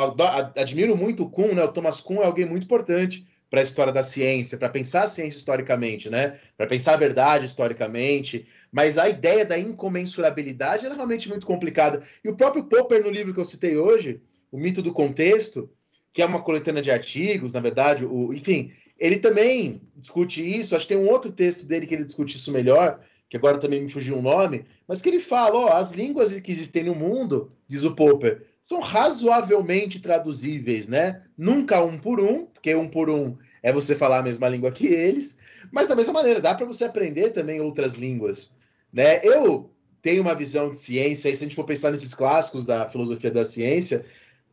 admiro 0.57 0.97
muito 0.97 1.25
o 1.25 1.31
Kuhn, 1.31 1.55
né? 1.55 1.65
O 1.65 1.73
Thomas 1.73 2.01
Kuhn 2.01 2.23
é 2.23 2.27
alguém 2.27 2.47
muito 2.47 2.65
importante 2.65 3.27
para 3.51 3.59
a 3.59 3.63
história 3.63 3.93
da 3.93 4.05
ciência, 4.05 4.57
para 4.57 4.69
pensar 4.69 5.03
a 5.03 5.09
ciência 5.09 5.39
historicamente, 5.39 6.09
né? 6.09 6.39
Para 6.57 6.69
pensar 6.69 6.95
a 6.95 6.97
verdade 6.97 7.47
historicamente. 7.47 8.47
Mas 8.71 8.97
a 8.97 9.09
ideia 9.09 9.45
da 9.45 9.59
incomensurabilidade 9.59 10.87
é 10.87 10.95
realmente 10.95 11.29
muito 11.29 11.45
complicada. 11.45 12.03
E 12.25 12.29
o 12.29 12.37
próprio 12.37 12.65
Popper, 12.65 13.03
no 13.03 13.11
livro 13.11 13.35
que 13.35 13.41
eu 13.41 13.45
citei 13.45 13.77
hoje, 13.77 14.21
O 14.53 14.59
Mito 14.59 14.81
do 14.81 14.93
Contexto, 14.93 15.69
que 16.13 16.23
é 16.23 16.27
uma 16.27 16.41
coletânea 16.41 16.81
de 16.81 16.93
artigos, 16.93 17.53
na 17.53 17.61
verdade, 17.61 18.05
o, 18.05 18.33
enfim, 18.33 18.73
ele 18.99 19.17
também 19.17 19.83
discute 19.97 20.41
isso. 20.41 20.77
Acho 20.77 20.87
que 20.87 20.95
tem 20.95 21.03
um 21.03 21.11
outro 21.11 21.33
texto 21.33 21.67
dele 21.67 21.87
que 21.87 21.95
ele 21.95 22.05
discute 22.05 22.37
isso 22.37 22.53
melhor, 22.53 23.01
que 23.29 23.37
agora 23.37 23.59
também 23.59 23.83
me 23.83 23.89
fugiu 23.89 24.17
um 24.17 24.23
nome, 24.23 24.65
mas 24.87 25.03
que 25.03 25.09
ele 25.09 25.21
fala: 25.21 25.59
ó, 25.59 25.73
as 25.73 25.93
línguas 25.93 26.39
que 26.39 26.53
existem 26.53 26.85
no 26.85 26.95
mundo, 26.95 27.51
diz 27.67 27.83
o 27.83 27.95
Popper, 27.97 28.47
são 28.71 28.79
razoavelmente 28.79 29.99
traduzíveis, 29.99 30.87
né? 30.87 31.23
Nunca 31.37 31.83
um 31.83 31.99
por 31.99 32.21
um, 32.21 32.47
porque 32.47 32.73
um 32.73 32.87
por 32.87 33.11
um 33.11 33.37
é 33.65 33.73
você 33.73 33.97
falar 33.97 34.19
a 34.19 34.23
mesma 34.23 34.49
língua 34.49 34.71
que 34.71 34.87
eles, 34.87 35.37
mas 35.73 35.89
da 35.89 35.97
mesma 35.97 36.13
maneira, 36.13 36.41
dá 36.41 36.55
para 36.55 36.67
você 36.67 36.85
aprender 36.85 37.31
também 37.31 37.61
outras 37.61 37.95
línguas, 37.95 38.55
né? 38.93 39.21
Eu 39.25 39.73
tenho 40.01 40.23
uma 40.23 40.37
visão 40.37 40.71
de 40.71 40.79
ciência, 40.79 41.29
e 41.29 41.35
se 41.35 41.43
a 41.43 41.47
gente 41.49 41.57
for 41.57 41.65
pensar 41.65 41.91
nesses 41.91 42.15
clássicos 42.15 42.65
da 42.65 42.89
filosofia 42.89 43.33
da 43.33 43.45
ciência, 43.45 44.07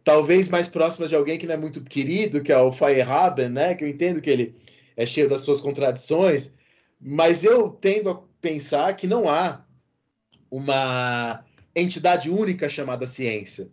talvez 0.04 0.48
mais 0.48 0.68
próximas 0.68 1.10
de 1.10 1.16
alguém 1.16 1.38
que 1.38 1.46
não 1.46 1.54
é 1.54 1.58
muito 1.58 1.80
querido, 1.82 2.42
que 2.42 2.52
é 2.52 2.58
o 2.58 2.72
Feyerabend, 2.72 3.54
né? 3.54 3.76
Que 3.76 3.84
eu 3.84 3.88
entendo 3.88 4.20
que 4.20 4.32
ele 4.32 4.56
é 4.96 5.06
cheio 5.06 5.30
das 5.30 5.42
suas 5.42 5.62
contradições, 5.62 6.56
mas 7.00 7.44
eu 7.44 7.70
tendo 7.70 8.10
a 8.10 8.20
pensar 8.42 8.96
que 8.96 9.06
não 9.06 9.30
há 9.30 9.64
uma 10.50 11.46
entidade 11.76 12.32
única 12.32 12.68
chamada 12.68 13.06
ciência 13.06 13.70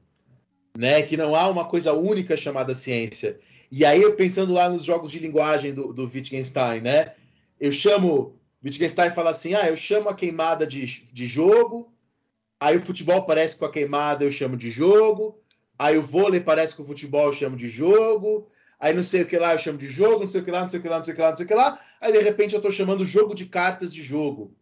né? 0.77 1.03
Que 1.03 1.17
não 1.17 1.35
há 1.35 1.49
uma 1.49 1.65
coisa 1.65 1.93
única 1.93 2.37
chamada 2.37 2.75
ciência. 2.75 3.39
E 3.71 3.85
aí, 3.85 4.03
eu 4.03 4.15
pensando 4.15 4.53
lá 4.53 4.69
nos 4.69 4.85
jogos 4.85 5.11
de 5.11 5.19
linguagem 5.19 5.73
do, 5.73 5.93
do 5.93 6.05
Wittgenstein, 6.05 6.81
né? 6.81 7.15
Eu 7.61 7.73
chamo. 7.73 8.39
Wittgenstein 8.63 9.11
fala 9.11 9.31
assim: 9.31 9.55
ah, 9.55 9.69
eu 9.69 9.77
chamo 9.77 10.09
a 10.09 10.15
queimada 10.15 10.67
de, 10.67 10.85
de 11.13 11.27
jogo, 11.27 11.93
aí 12.59 12.77
o 12.77 12.83
futebol 12.83 13.25
parece 13.25 13.57
com 13.57 13.65
a 13.65 13.71
queimada, 13.71 14.25
eu 14.25 14.31
chamo 14.31 14.57
de 14.57 14.71
jogo, 14.71 15.39
aí 15.79 15.99
o 15.99 16.03
vôlei 16.03 16.41
parece 16.41 16.75
com 16.75 16.83
o 16.83 16.87
futebol, 16.87 17.27
eu 17.27 17.33
chamo 17.33 17.57
de 17.57 17.69
jogo, 17.69 18.49
aí 18.81 18.95
não 18.95 19.03
sei 19.03 19.23
o 19.23 19.27
que 19.27 19.39
lá, 19.39 19.53
eu 19.53 19.59
chamo 19.59 19.79
de 19.79 19.89
jogo, 19.89 20.21
não 20.21 20.27
sei 20.27 20.41
o 20.41 20.45
que 20.45 20.51
lá, 20.51 20.63
não 20.63 20.69
sei 20.69 20.81
o 20.81 20.83
que 20.83 20.89
lá, 20.89 20.97
não 20.97 21.05
sei 21.05 21.13
o 21.13 21.17
que 21.17 21.23
lá, 21.23 21.31
não 21.31 21.37
sei 21.37 21.45
o 21.45 21.49
que 21.49 21.55
lá, 21.55 21.81
aí 22.01 22.13
de 22.13 22.21
repente 22.21 22.55
eu 22.55 22.59
estou 22.59 22.71
chamando 22.71 23.05
jogo 23.05 23.35
de 23.35 23.47
cartas 23.47 23.93
de 23.93 24.03
jogo. 24.03 24.55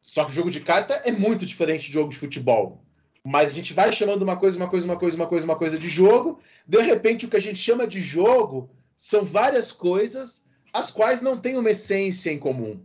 Só 0.00 0.24
que 0.24 0.32
jogo 0.32 0.50
de 0.50 0.60
carta 0.60 0.94
é 1.04 1.10
muito 1.10 1.44
diferente 1.44 1.86
de 1.86 1.92
jogo 1.92 2.10
de 2.10 2.18
futebol. 2.18 2.84
Mas 3.28 3.50
a 3.50 3.54
gente 3.54 3.74
vai 3.74 3.92
chamando 3.92 4.22
uma 4.22 4.38
coisa, 4.38 4.56
uma 4.56 4.70
coisa, 4.70 4.86
uma 4.86 4.96
coisa, 4.96 5.14
uma 5.14 5.26
coisa, 5.26 5.44
uma 5.44 5.56
coisa 5.56 5.78
de 5.78 5.86
jogo. 5.86 6.40
De 6.66 6.80
repente, 6.80 7.26
o 7.26 7.28
que 7.28 7.36
a 7.36 7.40
gente 7.40 7.58
chama 7.58 7.86
de 7.86 8.00
jogo 8.00 8.70
são 8.96 9.22
várias 9.22 9.70
coisas 9.70 10.46
as 10.72 10.90
quais 10.90 11.20
não 11.20 11.36
têm 11.36 11.58
uma 11.58 11.70
essência 11.70 12.30
em 12.30 12.38
comum. 12.38 12.80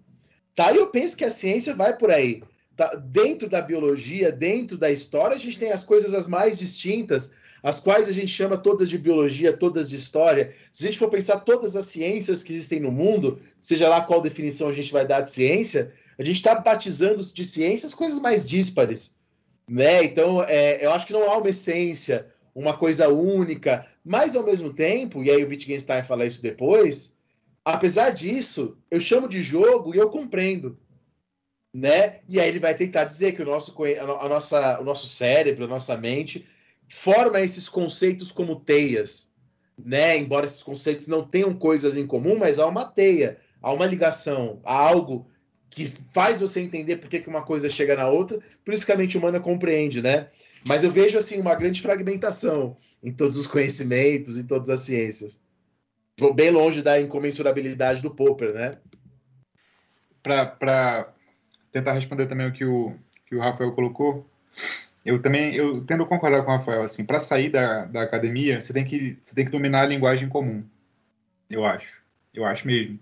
Tá? 0.54 0.74
E 0.74 0.78
eu 0.78 0.88
penso 0.88 1.16
que 1.16 1.24
a 1.24 1.30
ciência 1.30 1.74
vai 1.74 1.98
por 1.98 2.12
aí. 2.12 2.44
tá, 2.76 2.94
dentro 2.96 3.48
da 3.48 3.62
biologia, 3.62 4.34
dentro 4.34 4.78
da 4.78 4.92
história, 4.92 5.36
a 5.36 5.40
gente 5.40 5.58
tem 5.58 5.72
as 5.72 5.84
coisas 5.84 6.14
as 6.14 6.28
mais 6.28 6.60
distintas, 6.60 7.32
as 7.62 7.80
quais 7.80 8.10
a 8.10 8.12
gente 8.12 8.28
chama 8.28 8.58
todas 8.58 8.90
de 8.90 8.98
biologia, 8.98 9.56
todas 9.56 9.90
de 9.90 9.96
história. 9.96 10.54
Se 10.74 10.84
a 10.84 10.88
gente 10.88 11.00
for 11.00 11.10
pensar 11.10 11.40
todas 11.40 11.78
as 11.78 11.86
ciências 11.86 12.44
que 12.44 12.52
existem 12.52 12.82
no 12.82 12.92
mundo, 12.92 13.40
seja 13.62 13.88
lá 13.88 14.02
qual 14.02 14.20
definição 14.20 14.68
a 14.68 14.74
gente 14.74 14.92
vai 14.92 15.08
dar 15.08 15.22
de 15.22 15.32
ciência, 15.32 15.94
a 16.20 16.24
gente 16.26 16.36
está 16.36 16.54
batizando 16.56 17.24
de 17.24 17.46
ciências 17.46 17.94
coisas 17.94 18.20
mais 18.20 18.46
díspares. 18.46 19.16
Né? 19.68 20.04
Então, 20.04 20.44
é, 20.44 20.86
eu 20.86 20.92
acho 20.92 21.08
que 21.08 21.14
não 21.14 21.30
há 21.32 21.38
uma 21.38 21.50
essência, 21.50 22.28
uma 22.54 22.78
coisa 22.78 23.10
única, 23.10 23.88
mas 24.04 24.36
ao 24.36 24.44
mesmo 24.44 24.74
tempo, 24.74 25.24
e 25.24 25.32
aí 25.32 25.44
o 25.44 25.48
Wittgenstein 25.48 26.04
fala 26.04 26.26
isso 26.26 26.42
depois, 26.42 27.18
apesar 27.64 28.12
disso, 28.12 28.78
eu 28.92 29.00
chamo 29.00 29.28
de 29.28 29.42
jogo 29.42 29.96
e 29.96 29.98
eu 29.98 30.10
compreendo. 30.10 30.78
Né? 31.74 32.20
E 32.28 32.40
aí 32.40 32.48
ele 32.50 32.60
vai 32.60 32.76
tentar 32.76 33.06
dizer 33.06 33.32
que 33.32 33.42
o 33.42 33.46
nosso, 33.46 33.76
a 34.00 34.30
nossa, 34.30 34.80
o 34.80 34.84
nosso 34.84 35.08
cérebro, 35.08 35.66
a 35.66 35.68
nossa 35.68 35.98
mente, 35.98 36.46
forma 36.88 37.42
esses 37.42 37.68
conceitos 37.68 38.32
como 38.32 38.60
teias, 38.60 39.34
né? 39.78 40.16
Embora 40.18 40.46
esses 40.46 40.62
conceitos 40.62 41.08
não 41.08 41.28
tenham 41.28 41.54
coisas 41.54 41.98
em 41.98 42.06
comum, 42.06 42.38
mas 42.38 42.60
há 42.60 42.68
uma 42.68 42.86
teia, 42.86 43.40
há 43.60 43.74
uma 43.74 43.88
ligação, 43.88 44.62
há 44.64 44.76
algo 44.76 45.28
que 45.74 45.94
faz 46.14 46.40
você 46.40 46.62
entender 46.62 46.98
por 46.98 47.10
que, 47.10 47.20
que 47.20 47.30
uma 47.30 47.42
coisa 47.42 47.70
chega 47.70 47.96
na 47.96 48.08
outra, 48.08 48.40
por 48.64 48.74
isso 48.74 48.86
que 48.86 48.92
a 48.92 48.98
mente 48.98 49.18
humana 49.18 49.40
compreende, 49.40 50.02
né? 50.02 50.28
Mas 50.68 50.84
eu 50.84 50.92
vejo 50.92 51.18
assim 51.18 51.40
uma 51.40 51.56
grande 51.56 51.82
fragmentação 51.82 52.78
em 53.04 53.12
todos 53.12 53.38
os 53.38 53.48
conhecimentos, 53.48 54.38
em 54.38 54.44
todas 54.44 54.70
as 54.70 54.82
ciências. 54.82 55.40
Bem 56.36 56.52
longe 56.52 56.82
da 56.82 57.02
incomensurabilidade 57.02 58.02
do 58.02 58.12
Popper, 58.12 58.54
né? 58.54 58.78
Para 60.22 61.12
tentar 61.72 61.94
responder 61.94 62.28
também 62.28 62.48
o 62.48 62.54
que 62.54 62.64
o, 62.64 62.94
que 63.26 63.36
o 63.36 63.40
Rafael 63.40 63.74
colocou, 63.74 64.26
eu 65.06 65.22
também 65.22 65.56
eu 65.56 65.82
tendo 65.82 66.06
concordar 66.06 66.44
com 66.44 66.52
o 66.52 66.58
Rafael 66.58 66.84
assim 66.84 67.04
para 67.04 67.20
sair 67.20 67.50
da, 67.50 67.86
da 67.86 68.04
academia 68.04 68.62
você 68.62 68.72
tem 68.72 68.86
que 68.86 69.18
você 69.22 69.36
tem 69.36 69.46
que 69.46 69.52
dominar 69.52 69.82
a 69.82 69.88
linguagem 69.88 70.30
comum 70.30 70.64
eu 71.50 71.66
acho 71.66 72.02
eu 72.34 72.46
acho 72.46 72.66
mesmo 72.66 73.00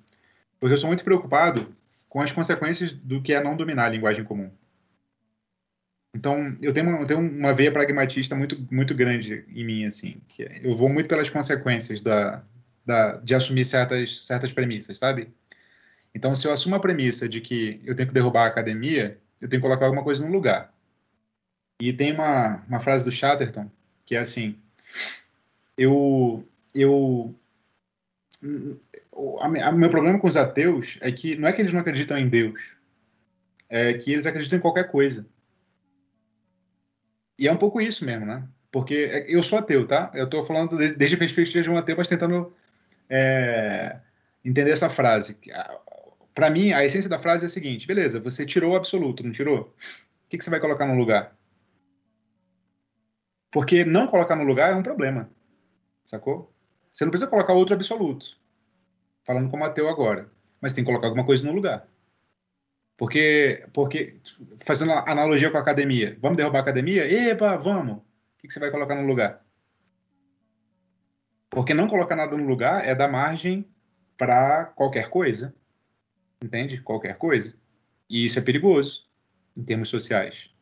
porque 0.59 0.73
eu 0.73 0.77
sou 0.77 0.87
muito 0.87 1.03
preocupado 1.03 1.75
com 2.11 2.21
as 2.21 2.31
consequências 2.31 2.91
do 2.91 3.21
que 3.21 3.33
é 3.33 3.41
não 3.41 3.55
dominar 3.55 3.85
a 3.85 3.89
linguagem 3.89 4.23
comum 4.23 4.51
então 6.13 6.57
eu 6.61 6.73
tenho 6.73 6.89
uma, 6.89 6.99
eu 6.99 7.07
tenho 7.07 7.21
uma 7.21 7.53
veia 7.53 7.71
pragmatista 7.71 8.35
muito 8.35 8.67
muito 8.69 8.93
grande 8.93 9.45
em 9.47 9.63
mim 9.63 9.85
assim 9.85 10.21
que 10.27 10.43
é, 10.43 10.59
eu 10.61 10.75
vou 10.75 10.89
muito 10.89 11.07
pelas 11.07 11.29
consequências 11.29 12.01
da, 12.01 12.43
da 12.85 13.15
de 13.17 13.33
assumir 13.33 13.63
certas 13.63 14.25
certas 14.25 14.51
premissas 14.51 14.97
sabe 14.97 15.29
então 16.13 16.35
se 16.35 16.45
eu 16.45 16.51
assumo 16.51 16.75
a 16.75 16.81
premissa 16.81 17.29
de 17.29 17.39
que 17.39 17.79
eu 17.85 17.95
tenho 17.95 18.09
que 18.09 18.13
derrubar 18.13 18.43
a 18.43 18.47
academia 18.47 19.17
eu 19.39 19.47
tenho 19.47 19.61
que 19.61 19.67
colocar 19.67 19.85
alguma 19.85 20.03
coisa 20.03 20.25
no 20.25 20.31
lugar 20.31 20.73
e 21.81 21.91
tem 21.93 22.13
uma, 22.13 22.63
uma 22.67 22.79
frase 22.79 23.05
do 23.05 23.11
Chatterton 23.11 23.71
que 24.05 24.15
é 24.15 24.19
assim: 24.19 24.55
eu. 25.77 26.45
eu 26.75 27.33
o 29.11 29.71
meu 29.73 29.89
problema 29.89 30.19
com 30.19 30.27
os 30.27 30.37
ateus 30.37 30.97
é 31.01 31.11
que 31.11 31.35
não 31.35 31.47
é 31.47 31.53
que 31.53 31.61
eles 31.61 31.73
não 31.73 31.81
acreditam 31.81 32.17
em 32.17 32.29
Deus, 32.29 32.77
é 33.69 33.93
que 33.93 34.11
eles 34.11 34.25
acreditam 34.25 34.57
em 34.57 34.61
qualquer 34.61 34.89
coisa. 34.89 35.25
E 37.37 37.47
é 37.47 37.51
um 37.51 37.57
pouco 37.57 37.81
isso 37.81 38.05
mesmo, 38.05 38.25
né? 38.25 38.47
Porque 38.71 39.09
é, 39.11 39.25
eu 39.27 39.43
sou 39.43 39.59
ateu, 39.59 39.85
tá? 39.85 40.11
Eu 40.13 40.25
estou 40.25 40.43
falando 40.43 40.77
desde 40.77 41.15
a 41.15 41.19
perspectiva 41.19 41.63
de 41.63 41.69
um 41.69 41.77
ateu, 41.77 41.95
mas 41.97 42.07
tentando 42.07 42.53
é, 43.09 43.97
entender 44.45 44.71
essa 44.71 44.89
frase. 44.89 45.37
Para 46.33 46.49
mim, 46.49 46.71
a 46.71 46.85
essência 46.85 47.09
da 47.09 47.19
frase 47.19 47.45
é 47.45 47.47
a 47.47 47.49
seguinte: 47.49 47.87
beleza, 47.87 48.19
você 48.19 48.45
tirou 48.45 48.73
o 48.73 48.75
absoluto, 48.75 49.23
não 49.23 49.31
tirou? 49.31 49.61
O 49.61 50.29
que, 50.29 50.37
que 50.37 50.43
você 50.43 50.49
vai 50.49 50.59
colocar 50.59 50.85
no 50.85 50.95
lugar? 50.95 51.35
Porque 53.51 53.83
não 53.83 54.07
colocar 54.07 54.35
no 54.35 54.43
lugar 54.43 54.71
é 54.71 54.75
um 54.75 54.83
problema. 54.83 55.29
Sacou? 56.03 56.53
Você 56.91 57.03
não 57.03 57.11
precisa 57.11 57.29
colocar 57.29 57.53
outro 57.53 57.75
absoluto. 57.75 58.39
Falando 59.23 59.49
como 59.49 59.63
ateu 59.63 59.87
agora. 59.89 60.29
Mas 60.59 60.73
tem 60.73 60.83
que 60.83 60.89
colocar 60.89 61.07
alguma 61.07 61.25
coisa 61.25 61.45
no 61.45 61.53
lugar. 61.53 61.87
Porque, 62.97 63.65
porque 63.73 64.19
fazendo 64.59 64.91
analogia 64.91 65.49
com 65.49 65.57
a 65.57 65.61
academia. 65.61 66.17
Vamos 66.21 66.37
derrubar 66.37 66.59
a 66.59 66.61
academia? 66.61 67.05
Epa, 67.11 67.57
vamos. 67.57 67.97
O 67.97 68.03
que 68.39 68.51
você 68.51 68.59
vai 68.59 68.71
colocar 68.71 68.95
no 68.95 69.07
lugar? 69.07 69.43
Porque 71.49 71.73
não 71.73 71.87
colocar 71.87 72.15
nada 72.15 72.37
no 72.37 72.47
lugar 72.47 72.85
é 72.87 72.93
dar 72.93 73.07
margem 73.07 73.67
para 74.17 74.65
qualquer 74.65 75.09
coisa. 75.09 75.53
Entende? 76.43 76.81
Qualquer 76.81 77.17
coisa. 77.17 77.55
E 78.09 78.25
isso 78.25 78.39
é 78.39 78.41
perigoso 78.41 79.05
em 79.55 79.63
termos 79.63 79.89
sociais. 79.89 80.53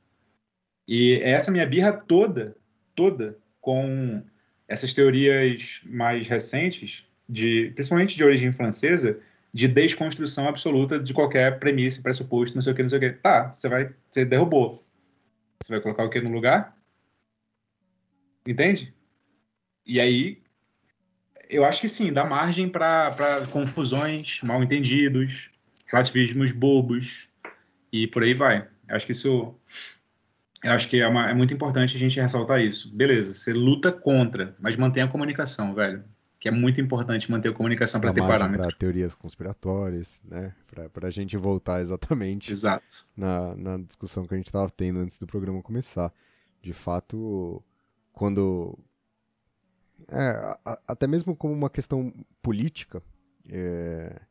E 0.88 1.20
essa 1.24 1.52
minha 1.52 1.66
birra 1.66 1.94
toda 1.94 2.58
toda 3.00 3.40
com 3.62 4.22
essas 4.68 4.94
teorias 4.94 5.80
mais 5.86 6.28
recentes, 6.28 7.06
de, 7.30 7.72
principalmente 7.76 8.16
de 8.16 8.24
origem 8.24 8.52
francesa, 8.52 9.20
de 9.54 9.68
desconstrução 9.68 10.48
absoluta 10.48 11.00
de 11.00 11.14
qualquer 11.14 11.60
premissa, 11.60 12.02
pressuposto, 12.02 12.56
não 12.56 12.62
sei 12.62 12.74
o 12.74 12.76
que, 12.76 12.82
não 12.82 12.90
sei 12.90 12.98
o 12.98 13.02
que. 13.02 13.12
Tá, 13.12 13.52
você 13.52 13.70
vai, 13.70 13.94
você 14.10 14.26
derrubou. 14.26 14.84
Você 15.62 15.74
vai 15.74 15.82
colocar 15.82 16.04
o 16.04 16.10
que 16.10 16.22
no 16.22 16.32
lugar? 16.32 16.76
Entende? 18.48 18.94
E 19.86 20.00
aí, 20.00 20.42
eu 21.50 21.64
acho 21.66 21.82
que 21.82 21.90
sim, 21.90 22.12
dá 22.12 22.26
margem 22.26 22.70
para 22.70 23.46
confusões, 23.52 24.42
mal 24.44 24.64
entendidos, 24.64 25.52
relativismos 25.86 26.52
bobos 26.52 27.28
e 27.92 28.08
por 28.08 28.24
aí 28.24 28.34
vai. 28.34 28.68
Acho 28.88 29.06
que 29.06 29.12
isso 29.12 29.56
eu 30.64 30.74
acho 30.74 30.90
que 30.90 31.00
é, 31.00 31.08
uma, 31.08 31.30
é, 31.30 31.34
muito 31.34 31.54
importante 31.54 31.96
a 31.96 32.00
gente 32.00 32.20
ressaltar 32.20 32.62
isso. 32.62 32.94
Beleza, 32.94 33.34
você 33.34 33.54
luta 33.54 33.92
contra, 33.92 34.56
mas 34.60 34.76
mantém 34.76 35.02
a 35.02 35.08
comunicação, 35.08 35.74
velho. 35.74 36.04
Que 36.40 36.48
é 36.48 36.52
muito 36.52 36.80
importante 36.80 37.30
manter 37.30 37.50
a 37.50 37.54
comunicação 37.54 38.00
para 38.00 38.14
ter 38.14 38.22
parâmetros. 38.22 38.68
Para 38.68 38.78
teorias 38.78 39.14
conspiratórias, 39.14 40.20
né? 40.24 40.56
Para 40.94 41.08
a 41.08 41.12
gente 41.12 41.36
voltar 41.36 41.82
exatamente 41.82 42.52
Exato. 42.52 43.06
Na, 43.16 43.56
na 43.56 43.78
discussão 43.78 44.26
que 44.26 44.34
a 44.34 44.38
gente 44.38 44.48
estava 44.48 44.70
tendo 44.70 45.00
antes 45.00 45.20
do 45.20 45.28
programa 45.28 45.62
começar. 45.62 46.14
De 46.62 46.72
fato, 46.72 47.64
quando. 48.14 48.78
É, 50.08 50.58
a, 50.66 50.80
até 50.88 51.08
mesmo 51.08 51.36
como 51.36 51.54
uma 51.54 51.70
questão 51.70 52.14
política, 52.42 53.04
é, 53.50 54.22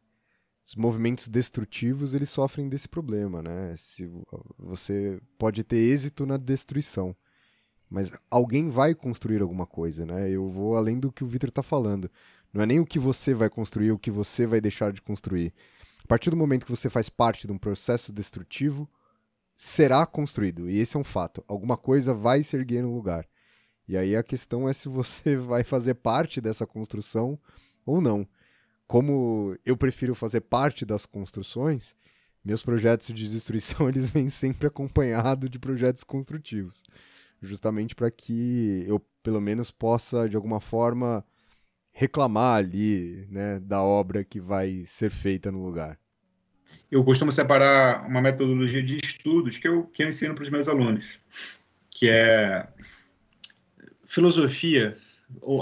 os 0.64 0.74
movimentos 0.76 1.28
destrutivos 1.28 2.14
eles 2.14 2.28
sofrem 2.28 2.68
desse 2.68 2.88
problema, 2.88 3.42
né? 3.42 3.74
Se 3.76 4.10
você 4.58 5.20
pode 5.38 5.64
ter 5.64 5.76
êxito 5.76 6.26
na 6.26 6.36
destruição, 6.36 7.16
mas 7.90 8.10
alguém 8.30 8.68
vai 8.68 8.94
construir 8.94 9.40
alguma 9.40 9.66
coisa, 9.66 10.04
né? 10.04 10.30
Eu 10.30 10.48
vou 10.50 10.76
além 10.76 10.98
do 10.98 11.12
que 11.12 11.24
o 11.24 11.26
Victor 11.26 11.48
está 11.48 11.62
falando. 11.62 12.10
Não 12.52 12.62
é 12.62 12.66
nem 12.66 12.80
o 12.80 12.86
que 12.86 12.98
você 12.98 13.34
vai 13.34 13.48
construir, 13.48 13.92
o 13.92 13.98
que 13.98 14.10
você 14.10 14.46
vai 14.46 14.60
deixar 14.60 14.92
de 14.92 15.02
construir. 15.02 15.52
A 16.02 16.06
partir 16.06 16.30
do 16.30 16.36
momento 16.36 16.64
que 16.64 16.70
você 16.70 16.88
faz 16.88 17.08
parte 17.08 17.46
de 17.46 17.52
um 17.52 17.58
processo 17.58 18.12
destrutivo, 18.12 18.88
será 19.56 20.04
construído. 20.06 20.68
E 20.68 20.78
esse 20.78 20.96
é 20.96 21.00
um 21.00 21.04
fato. 21.04 21.44
Alguma 21.46 21.76
coisa 21.76 22.14
vai 22.14 22.42
se 22.42 22.56
erguer 22.56 22.82
no 22.82 22.94
lugar. 22.94 23.26
E 23.86 23.96
aí 23.96 24.16
a 24.16 24.22
questão 24.22 24.68
é 24.68 24.72
se 24.72 24.88
você 24.88 25.36
vai 25.38 25.64
fazer 25.64 25.94
parte 25.94 26.40
dessa 26.40 26.66
construção 26.66 27.38
ou 27.84 28.00
não 28.00 28.26
como 28.88 29.54
eu 29.66 29.76
prefiro 29.76 30.14
fazer 30.14 30.40
parte 30.40 30.86
das 30.86 31.04
construções, 31.04 31.94
meus 32.42 32.62
projetos 32.62 33.08
de 33.08 33.28
destruição 33.28 33.86
eles 33.86 34.08
vêm 34.08 34.30
sempre 34.30 34.66
acompanhados 34.66 35.50
de 35.50 35.58
projetos 35.58 36.02
construtivos, 36.02 36.82
justamente 37.42 37.94
para 37.94 38.10
que 38.10 38.84
eu 38.86 39.00
pelo 39.22 39.40
menos 39.40 39.70
possa 39.70 40.28
de 40.28 40.36
alguma 40.36 40.60
forma 40.60 41.24
reclamar 41.92 42.58
ali, 42.58 43.26
né, 43.30 43.58
da 43.60 43.82
obra 43.82 44.24
que 44.24 44.40
vai 44.40 44.84
ser 44.86 45.10
feita 45.10 45.50
no 45.50 45.64
lugar. 45.64 45.98
Eu 46.90 47.02
costumo 47.02 47.32
separar 47.32 48.06
uma 48.06 48.20
metodologia 48.20 48.82
de 48.82 48.96
estudos 48.96 49.58
que 49.58 49.66
eu, 49.66 49.84
que 49.84 50.02
eu 50.02 50.08
ensino 50.08 50.34
para 50.34 50.44
os 50.44 50.50
meus 50.50 50.68
alunos, 50.68 51.18
que 51.90 52.08
é 52.08 52.68
filosofia 54.04 54.96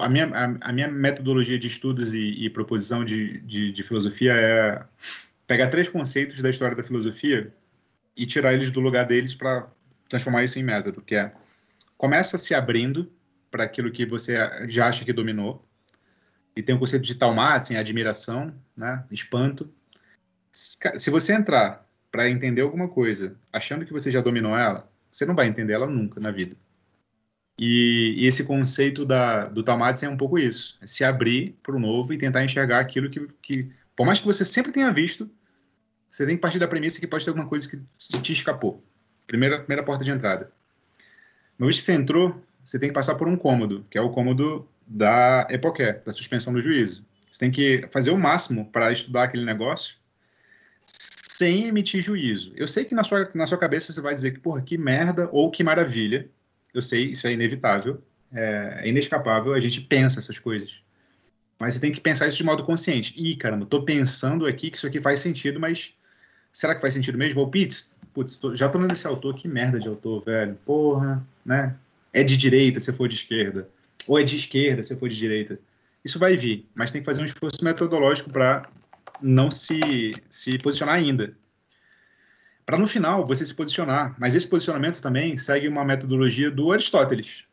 a 0.01 0.09
minha, 0.09 0.27
a, 0.27 0.69
a, 0.69 0.73
minha 0.73 0.89
metodologia 0.89 1.59
de 1.59 1.66
estudos 1.66 2.15
e, 2.15 2.20
e 2.20 2.51
proposição 2.51 3.05
de, 3.05 3.40
de, 3.40 3.73
de, 3.73 3.82
filosofia 3.82 4.32
é 4.32 4.85
pegar 5.47 5.69
três 5.69 5.89
conceitos 5.89 6.40
da 6.40 6.51
história 6.51 6.77
da 6.77 6.85
filosofia 6.85 7.53
e 8.16 8.24
tirar 8.27 8.55
eles 8.55 8.70
do 8.70 8.81
lugar 8.81 9.05
deles 9.05 9.35
para 9.35 9.69
transformar 10.09 10.44
isso 10.44 10.59
em 10.59 10.62
método, 10.62 11.03
que 11.03 11.16
é 11.16 11.32
começa 11.97 12.39
se 12.39 12.55
abrindo 12.55 13.10
para 13.51 13.64
aquilo 13.64 13.90
que 13.90 14.05
você 14.05 14.36
já 14.68 14.89
acha 14.89 15.05
que 15.05 15.12
dominou, 15.12 15.66
e 16.56 16.62
tem 16.62 16.74
o 16.74 16.78
conceito 16.78 17.05
de 17.05 17.14
taumatzen, 17.14 17.77
admiração, 17.77 18.55
né, 18.74 19.05
espanto. 19.10 19.70
Se 20.51 21.10
você 21.10 21.35
entrar 21.35 21.86
para 22.10 22.31
entender 22.31 22.62
alguma 22.62 22.89
coisa 22.89 23.36
achando 23.52 23.85
que 23.85 23.93
você 23.93 24.10
já 24.10 24.23
dominou 24.23 24.56
ela, 24.56 24.90
você 25.10 25.27
não 25.27 25.35
vai 25.35 25.47
entender 25.47 25.74
ela 25.74 25.86
nunca 25.86 26.18
na 26.18 26.31
vida. 26.31 26.56
E, 27.59 28.14
e 28.16 28.27
esse 28.27 28.44
conceito 28.44 29.05
da, 29.05 29.47
do 29.47 29.62
Tamatsu 29.62 30.06
é 30.06 30.09
um 30.09 30.16
pouco 30.16 30.39
isso: 30.39 30.78
é 30.81 30.86
se 30.86 31.05
abrir 31.05 31.59
para 31.62 31.77
o 31.77 31.81
novo 31.81 32.12
e 32.12 32.18
tentar 32.18 32.44
enxergar 32.44 32.81
aquilo 32.81 33.10
que, 33.10 33.27
que, 33.43 33.70
por 33.94 34.06
mais 34.06 34.18
que 34.18 34.27
você 34.27 34.44
sempre 34.44 34.73
tenha 34.73 34.90
visto, 34.90 35.31
você 36.09 36.24
tem 36.24 36.36
que 36.36 36.40
partir 36.40 36.59
da 36.59 36.68
premissa 36.68 37.01
que 37.01 37.06
pode 37.06 37.24
ter 37.24 37.31
alguma 37.31 37.48
coisa 37.48 37.68
que 37.68 38.20
te 38.20 38.32
escapou. 38.32 38.82
Primeira, 39.27 39.59
primeira 39.59 39.82
porta 39.82 40.05
de 40.05 40.10
entrada. 40.10 40.52
Uma 41.58 41.66
vez 41.66 41.78
que 41.78 41.82
você 41.82 41.92
entrou, 41.92 42.42
você 42.62 42.78
tem 42.78 42.88
que 42.88 42.94
passar 42.94 43.14
por 43.14 43.28
um 43.28 43.36
cômodo, 43.36 43.84
que 43.90 43.96
é 43.96 44.00
o 44.00 44.10
cômodo 44.10 44.68
da 44.86 45.46
EPOQUE, 45.50 46.00
da 46.04 46.12
suspensão 46.12 46.52
do 46.52 46.60
juízo. 46.60 47.04
Você 47.30 47.40
tem 47.40 47.50
que 47.50 47.88
fazer 47.90 48.10
o 48.10 48.18
máximo 48.18 48.66
para 48.70 48.92
estudar 48.92 49.24
aquele 49.24 49.44
negócio 49.44 49.96
sem 50.84 51.66
emitir 51.66 52.00
juízo. 52.00 52.52
Eu 52.56 52.66
sei 52.66 52.84
que 52.84 52.94
na 52.94 53.02
sua, 53.02 53.30
na 53.34 53.46
sua 53.46 53.58
cabeça 53.58 53.92
você 53.92 54.00
vai 54.00 54.14
dizer 54.14 54.30
que, 54.30 54.40
porra, 54.40 54.62
que 54.62 54.78
merda 54.78 55.28
ou 55.32 55.50
que 55.50 55.62
maravilha. 55.62 56.28
Eu 56.72 56.80
sei, 56.80 57.10
isso 57.10 57.26
é 57.26 57.32
inevitável, 57.32 58.02
é, 58.32 58.80
é 58.82 58.88
inescapável, 58.88 59.52
a 59.52 59.60
gente 59.60 59.80
pensa 59.80 60.18
essas 60.18 60.38
coisas. 60.38 60.80
Mas 61.58 61.74
você 61.74 61.80
tem 61.80 61.92
que 61.92 62.00
pensar 62.00 62.28
isso 62.28 62.36
de 62.36 62.44
modo 62.44 62.64
consciente. 62.64 63.14
Ih, 63.16 63.36
caramba, 63.36 63.66
tô 63.66 63.82
pensando 63.82 64.46
aqui 64.46 64.70
que 64.70 64.76
isso 64.76 64.86
aqui 64.86 65.00
faz 65.00 65.20
sentido, 65.20 65.58
mas 65.58 65.94
será 66.52 66.74
que 66.74 66.80
faz 66.80 66.94
sentido 66.94 67.18
mesmo? 67.18 67.40
Ou, 67.40 67.50
putz, 67.50 67.92
putz 68.16 68.36
tô, 68.36 68.55
já 68.55 68.66
tô 68.66 68.78
lendo 68.78 68.93
esse 68.93 69.06
autor, 69.06 69.34
que 69.34 69.47
merda 69.47 69.78
de 69.78 69.86
autor, 69.86 70.24
velho. 70.24 70.59
Porra, 70.64 71.22
né? 71.44 71.76
É 72.14 72.24
de 72.24 72.34
direita 72.34 72.80
se 72.80 72.90
for 72.90 73.06
de 73.06 73.14
esquerda. 73.14 73.68
Ou 74.09 74.18
é 74.18 74.22
de 74.22 74.36
esquerda 74.36 74.82
se 74.82 74.98
for 74.98 75.06
de 75.06 75.16
direita. 75.16 75.60
Isso 76.02 76.18
vai 76.18 76.34
vir, 76.34 76.66
mas 76.74 76.90
tem 76.90 77.02
que 77.02 77.05
fazer 77.05 77.22
um 77.22 77.26
esforço 77.26 77.62
metodológico 77.62 78.30
para 78.30 78.62
não 79.20 79.51
se, 79.51 80.12
se 80.30 80.59
posicionar 80.59 80.94
ainda. 80.94 81.36
Para 82.64 82.78
no 82.78 82.86
final 82.86 83.26
você 83.26 83.44
se 83.44 83.55
posicionar. 83.55 84.16
Mas 84.18 84.34
esse 84.34 84.48
posicionamento 84.48 85.02
também 85.02 85.36
segue 85.36 85.68
uma 85.68 85.84
metodologia 85.84 86.51
do 86.51 86.72
Aristóteles. 86.72 87.44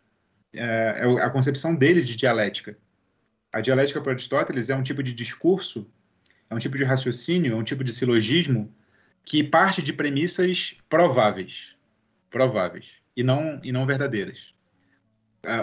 É, 0.54 1.02
é 1.04 1.24
a 1.24 1.30
concepção 1.30 1.76
dele 1.76 2.02
de 2.02 2.16
dialética. 2.16 2.78
A 3.52 3.60
dialética 3.60 4.00
para 4.00 4.14
Aristóteles 4.14 4.70
é 4.70 4.76
um 4.78 4.84
tipo 4.84 5.04
de 5.04 5.14
discurso, 5.14 5.86
é 6.50 6.56
um 6.56 6.58
tipo 6.58 6.78
de 6.78 6.86
raciocínio, 6.86 7.52
é 7.52 7.56
um 7.56 7.64
tipo 7.64 7.84
de 7.84 7.92
silogismo 7.92 8.74
que 9.24 9.44
parte 9.44 9.82
de 9.82 9.94
premissas 9.94 10.76
prováveis, 10.90 11.76
prováveis 12.30 13.02
e 13.16 13.24
não 13.24 13.60
e 13.64 13.72
não 13.72 13.86
verdadeiras. 13.86 14.54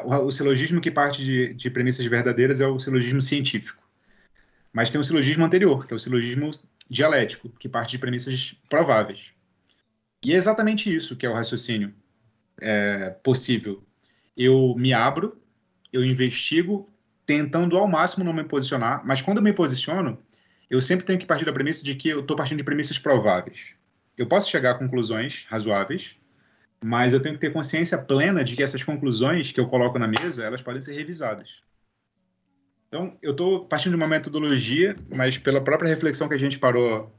O, 0.05 0.27
o 0.27 0.31
silogismo 0.31 0.81
que 0.81 0.91
parte 0.91 1.25
de, 1.25 1.55
de 1.55 1.71
premissas 1.71 2.05
verdadeiras 2.07 2.61
é 2.61 2.67
o 2.67 2.79
silogismo 2.79 3.21
científico. 3.21 3.83
Mas 4.73 4.91
tem 4.91 5.01
um 5.01 5.05
silogismo 5.05 5.45
anterior, 5.45 5.87
que 5.87 5.93
é 5.93 5.97
o 5.97 5.99
silogismo 5.99 6.51
dialético, 6.89 7.49
que 7.49 7.69
parte 7.69 7.93
de 7.93 7.99
premissas 7.99 8.55
prováveis. 8.69 9.33
E 10.25 10.33
é 10.33 10.37
exatamente 10.37 10.95
isso 10.95 11.17
que 11.17 11.25
é 11.25 11.31
o 11.31 11.35
raciocínio 11.35 11.95
é, 12.61 13.11
possível. 13.23 13.83
Eu 14.37 14.75
me 14.77 14.93
abro, 14.93 15.41
eu 15.93 16.05
investigo, 16.05 16.87
tentando 17.27 17.77
ao 17.77 17.89
máximo 17.89 18.25
não 18.25 18.33
me 18.33 18.45
posicionar, 18.45 19.03
mas 19.05 19.23
quando 19.23 19.39
eu 19.39 19.43
me 19.43 19.53
posiciono, 19.53 20.19
eu 20.71 20.81
sempre 20.81 21.05
tenho 21.05 21.19
que 21.19 21.27
partir 21.27 21.45
da 21.45 21.53
premissa 21.53 21.85
de 21.85 21.97
que 21.97 22.09
eu 22.09 22.21
estou 22.21 22.37
partindo 22.37 22.59
de 22.59 22.65
premissas 22.65 22.99
prováveis. 22.99 23.73
Eu 24.17 24.27
posso 24.27 24.49
chegar 24.49 24.73
a 24.73 24.75
conclusões 24.75 25.47
razoáveis, 25.51 26.17
mas 26.83 27.13
eu 27.13 27.21
tenho 27.21 27.35
que 27.35 27.41
ter 27.41 27.53
consciência 27.53 27.99
plena 27.99 28.45
de 28.45 28.55
que 28.55 28.63
essas 28.63 28.85
conclusões 28.85 29.51
que 29.51 29.59
eu 29.59 29.67
coloco 29.67 29.99
na 29.99 30.07
mesa, 30.07 30.45
elas 30.45 30.63
podem 30.63 30.81
ser 30.81 30.95
revisadas. 30.95 31.63
Então, 32.89 33.17
eu 33.21 33.33
estou 33.33 33.67
partindo 33.67 33.93
de 33.93 33.97
uma 33.97 34.09
metodologia, 34.09 34.97
mas 35.15 35.37
pela 35.37 35.61
própria 35.61 35.89
reflexão 35.89 36.29
que 36.29 36.35
a 36.35 36.39
gente 36.39 36.59
parou 36.59 37.13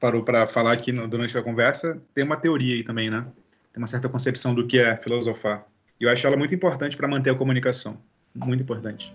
parou 0.00 0.22
para 0.22 0.46
falar 0.46 0.72
aqui 0.72 0.92
no, 0.92 1.08
durante 1.08 1.36
a 1.36 1.42
conversa, 1.42 2.00
tem 2.14 2.24
uma 2.24 2.36
teoria 2.36 2.74
aí 2.74 2.84
também, 2.84 3.10
né? 3.10 3.26
Tem 3.72 3.82
uma 3.82 3.86
certa 3.86 4.08
concepção 4.08 4.54
do 4.54 4.66
que 4.66 4.78
é 4.78 4.96
filosofar. 4.96 5.66
E 6.00 6.04
eu 6.04 6.10
acho 6.10 6.24
ela 6.26 6.36
muito 6.36 6.54
importante 6.54 6.96
para 6.96 7.08
manter 7.08 7.30
a 7.30 7.34
comunicação. 7.34 8.00
Muito 8.34 8.62
importante. 8.62 9.12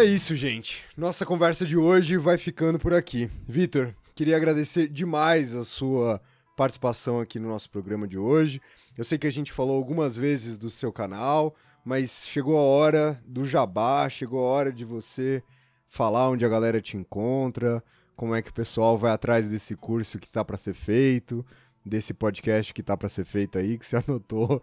É 0.00 0.04
isso, 0.04 0.34
gente. 0.34 0.82
Nossa 0.96 1.26
conversa 1.26 1.66
de 1.66 1.76
hoje 1.76 2.16
vai 2.16 2.38
ficando 2.38 2.78
por 2.78 2.94
aqui. 2.94 3.30
Vitor, 3.46 3.94
queria 4.14 4.34
agradecer 4.34 4.88
demais 4.88 5.54
a 5.54 5.62
sua 5.62 6.22
participação 6.56 7.20
aqui 7.20 7.38
no 7.38 7.50
nosso 7.50 7.68
programa 7.68 8.08
de 8.08 8.16
hoje. 8.16 8.62
Eu 8.96 9.04
sei 9.04 9.18
que 9.18 9.26
a 9.26 9.30
gente 9.30 9.52
falou 9.52 9.76
algumas 9.76 10.16
vezes 10.16 10.56
do 10.56 10.70
seu 10.70 10.90
canal, 10.90 11.54
mas 11.84 12.26
chegou 12.26 12.56
a 12.56 12.62
hora 12.62 13.22
do 13.26 13.44
jabá, 13.44 14.08
chegou 14.08 14.40
a 14.40 14.48
hora 14.48 14.72
de 14.72 14.86
você 14.86 15.42
falar 15.86 16.30
onde 16.30 16.46
a 16.46 16.48
galera 16.48 16.80
te 16.80 16.96
encontra, 16.96 17.84
como 18.16 18.34
é 18.34 18.40
que 18.40 18.48
o 18.48 18.54
pessoal 18.54 18.96
vai 18.96 19.12
atrás 19.12 19.46
desse 19.46 19.76
curso 19.76 20.18
que 20.18 20.30
tá 20.30 20.42
para 20.42 20.56
ser 20.56 20.72
feito, 20.72 21.44
desse 21.84 22.14
podcast 22.14 22.72
que 22.72 22.82
tá 22.82 22.96
para 22.96 23.10
ser 23.10 23.26
feito 23.26 23.58
aí, 23.58 23.76
que 23.76 23.84
você 23.84 23.96
anotou 24.08 24.62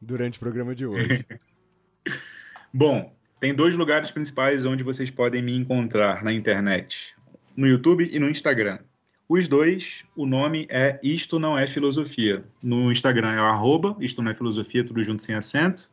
durante 0.00 0.36
o 0.36 0.40
programa 0.40 0.76
de 0.76 0.86
hoje. 0.86 1.26
Bom, 2.72 3.15
tem 3.38 3.54
dois 3.54 3.76
lugares 3.76 4.10
principais 4.10 4.64
onde 4.64 4.82
vocês 4.82 5.10
podem 5.10 5.42
me 5.42 5.54
encontrar 5.56 6.24
na 6.24 6.32
internet: 6.32 7.14
no 7.56 7.66
YouTube 7.66 8.08
e 8.10 8.18
no 8.18 8.28
Instagram. 8.28 8.78
Os 9.28 9.48
dois, 9.48 10.04
o 10.14 10.24
nome 10.24 10.68
é 10.70 11.00
Isto 11.02 11.38
Não 11.38 11.58
É 11.58 11.66
Filosofia. 11.66 12.44
No 12.62 12.92
Instagram 12.92 13.32
é 13.32 13.40
o 13.40 13.46
arroba, 13.46 13.96
Isto 14.00 14.22
Não 14.22 14.30
É 14.30 14.34
Filosofia, 14.34 14.84
tudo 14.84 15.02
junto 15.02 15.22
sem 15.22 15.34
acento. 15.34 15.90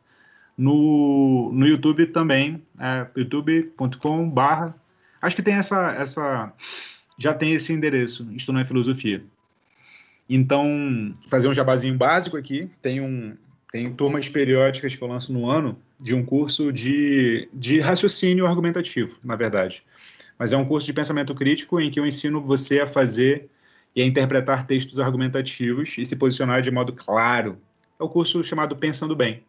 No, 0.56 1.50
no 1.52 1.66
YouTube 1.66 2.06
também, 2.06 2.62
é 2.78 3.06
youtube.com 3.16 4.30
barra. 4.30 4.72
Acho 5.20 5.34
que 5.34 5.42
tem 5.42 5.54
essa, 5.54 5.92
essa. 5.92 6.52
Já 7.18 7.34
tem 7.34 7.54
esse 7.54 7.72
endereço, 7.72 8.30
Isto 8.32 8.52
Não 8.52 8.60
É 8.60 8.64
Filosofia. 8.64 9.24
Então, 10.28 11.14
fazer 11.28 11.48
um 11.48 11.54
jabazinho 11.54 11.96
básico 11.96 12.36
aqui. 12.36 12.70
Tem 12.80 13.00
um, 13.00 13.36
tem 13.74 13.92
turmas 13.92 14.28
periódicas 14.28 14.94
que 14.94 15.02
eu 15.02 15.08
lanço 15.08 15.32
no 15.32 15.50
ano 15.50 15.76
de 15.98 16.14
um 16.14 16.24
curso 16.24 16.72
de, 16.72 17.48
de 17.52 17.80
raciocínio 17.80 18.46
argumentativo, 18.46 19.18
na 19.24 19.34
verdade. 19.34 19.82
Mas 20.38 20.52
é 20.52 20.56
um 20.56 20.64
curso 20.64 20.86
de 20.86 20.92
pensamento 20.92 21.34
crítico 21.34 21.80
em 21.80 21.90
que 21.90 21.98
eu 21.98 22.06
ensino 22.06 22.40
você 22.40 22.78
a 22.78 22.86
fazer 22.86 23.48
e 23.92 24.00
a 24.00 24.06
interpretar 24.06 24.64
textos 24.64 25.00
argumentativos 25.00 25.96
e 25.98 26.04
se 26.04 26.14
posicionar 26.14 26.62
de 26.62 26.70
modo 26.70 26.92
claro. 26.92 27.58
É 27.98 28.04
o 28.04 28.08
curso 28.08 28.44
chamado 28.44 28.76
Pensando 28.76 29.16
Bem. 29.16 29.42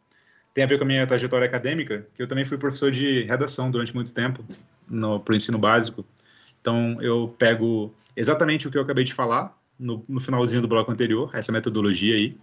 Tem 0.56 0.64
a 0.64 0.68
ver 0.68 0.80
com 0.80 0.86
a 0.86 0.88
minha 0.88 1.06
trajetória 1.06 1.46
acadêmica, 1.46 2.08
que 2.16 2.24
eu 2.24 2.28
também 2.28 2.46
fui 2.46 2.58
professor 2.58 2.90
de 2.90 3.26
redação 3.26 3.70
durante 3.70 3.94
muito 3.94 4.12
tempo 4.12 4.44
para 5.24 5.34
o 5.34 5.36
ensino 5.36 5.60
básico. 5.60 6.04
Então, 6.60 7.00
eu 7.00 7.36
pego 7.38 7.94
exatamente 8.16 8.68
o 8.68 8.72
que 8.72 8.78
eu 8.80 8.82
acabei 8.82 9.04
de 9.04 9.14
falar 9.14 9.56
no, 9.80 10.04
no 10.10 10.20
finalzinho 10.20 10.64
do 10.64 10.68
bloco 10.68 10.92
anterior, 10.92 11.30
essa 11.36 11.52
metodologia 11.52 12.16
aí, 12.16 12.36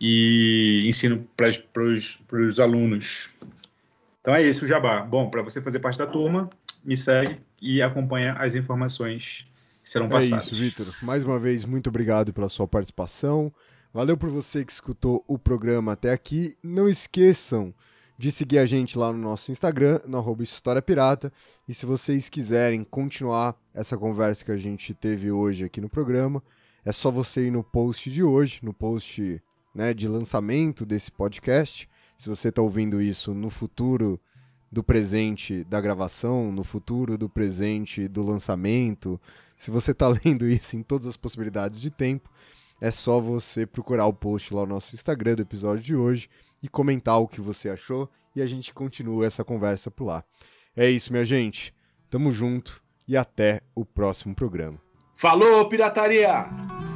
e 0.00 0.84
ensino 0.86 1.26
para 1.36 1.82
os 1.84 2.60
alunos. 2.60 3.30
Então 4.20 4.34
é 4.34 4.42
isso 4.42 4.64
o 4.64 4.68
jabá. 4.68 5.02
Bom, 5.02 5.30
para 5.30 5.42
você 5.42 5.60
fazer 5.60 5.78
parte 5.78 5.98
da 5.98 6.06
turma, 6.06 6.50
me 6.84 6.96
segue 6.96 7.40
e 7.60 7.80
acompanha 7.80 8.34
as 8.34 8.54
informações 8.54 9.46
que 9.82 9.88
serão 9.88 10.08
passadas. 10.08 10.48
É 10.48 10.52
isso, 10.52 10.54
Vitor. 10.54 10.86
Mais 11.02 11.22
uma 11.24 11.38
vez, 11.38 11.64
muito 11.64 11.88
obrigado 11.88 12.32
pela 12.32 12.48
sua 12.48 12.66
participação. 12.66 13.52
Valeu 13.94 14.16
por 14.16 14.28
você 14.28 14.64
que 14.64 14.72
escutou 14.72 15.24
o 15.26 15.38
programa 15.38 15.92
até 15.92 16.12
aqui. 16.12 16.56
Não 16.62 16.88
esqueçam 16.88 17.72
de 18.18 18.32
seguir 18.32 18.58
a 18.58 18.66
gente 18.66 18.98
lá 18.98 19.12
no 19.12 19.18
nosso 19.18 19.52
Instagram, 19.52 20.00
no 20.06 20.18
arroba 20.18 20.42
História 20.42 20.82
Pirata. 20.82 21.32
E 21.68 21.74
se 21.74 21.86
vocês 21.86 22.28
quiserem 22.28 22.82
continuar 22.84 23.54
essa 23.74 23.96
conversa 23.96 24.44
que 24.44 24.50
a 24.52 24.56
gente 24.56 24.92
teve 24.92 25.30
hoje 25.30 25.64
aqui 25.64 25.80
no 25.80 25.88
programa, 25.88 26.42
é 26.84 26.92
só 26.92 27.10
você 27.10 27.46
ir 27.46 27.50
no 27.50 27.62
post 27.62 28.10
de 28.10 28.22
hoje, 28.22 28.60
no 28.62 28.72
post 28.72 29.42
né, 29.76 29.92
de 29.92 30.08
lançamento 30.08 30.86
desse 30.86 31.12
podcast. 31.12 31.88
Se 32.16 32.30
você 32.30 32.48
está 32.48 32.62
ouvindo 32.62 33.00
isso 33.00 33.34
no 33.34 33.50
futuro 33.50 34.18
do 34.72 34.82
presente 34.82 35.62
da 35.64 35.80
gravação, 35.80 36.50
no 36.50 36.64
futuro 36.64 37.18
do 37.18 37.28
presente 37.28 38.08
do 38.08 38.22
lançamento, 38.22 39.20
se 39.56 39.70
você 39.70 39.90
está 39.90 40.08
lendo 40.24 40.48
isso 40.48 40.76
em 40.76 40.82
todas 40.82 41.06
as 41.06 41.16
possibilidades 41.16 41.78
de 41.78 41.90
tempo, 41.90 42.30
é 42.80 42.90
só 42.90 43.20
você 43.20 43.66
procurar 43.66 44.06
o 44.06 44.14
post 44.14 44.52
lá 44.52 44.62
no 44.62 44.74
nosso 44.74 44.94
Instagram 44.94 45.34
do 45.34 45.42
episódio 45.42 45.82
de 45.82 45.94
hoje 45.94 46.30
e 46.62 46.68
comentar 46.68 47.20
o 47.20 47.28
que 47.28 47.40
você 47.40 47.68
achou 47.68 48.10
e 48.34 48.40
a 48.40 48.46
gente 48.46 48.72
continua 48.72 49.26
essa 49.26 49.44
conversa 49.44 49.90
por 49.90 50.06
lá. 50.06 50.24
É 50.74 50.88
isso, 50.90 51.12
minha 51.12 51.24
gente. 51.24 51.74
Tamo 52.10 52.32
junto 52.32 52.82
e 53.06 53.16
até 53.16 53.60
o 53.74 53.84
próximo 53.84 54.34
programa. 54.34 54.78
Falou, 55.12 55.68
pirataria! 55.68 56.95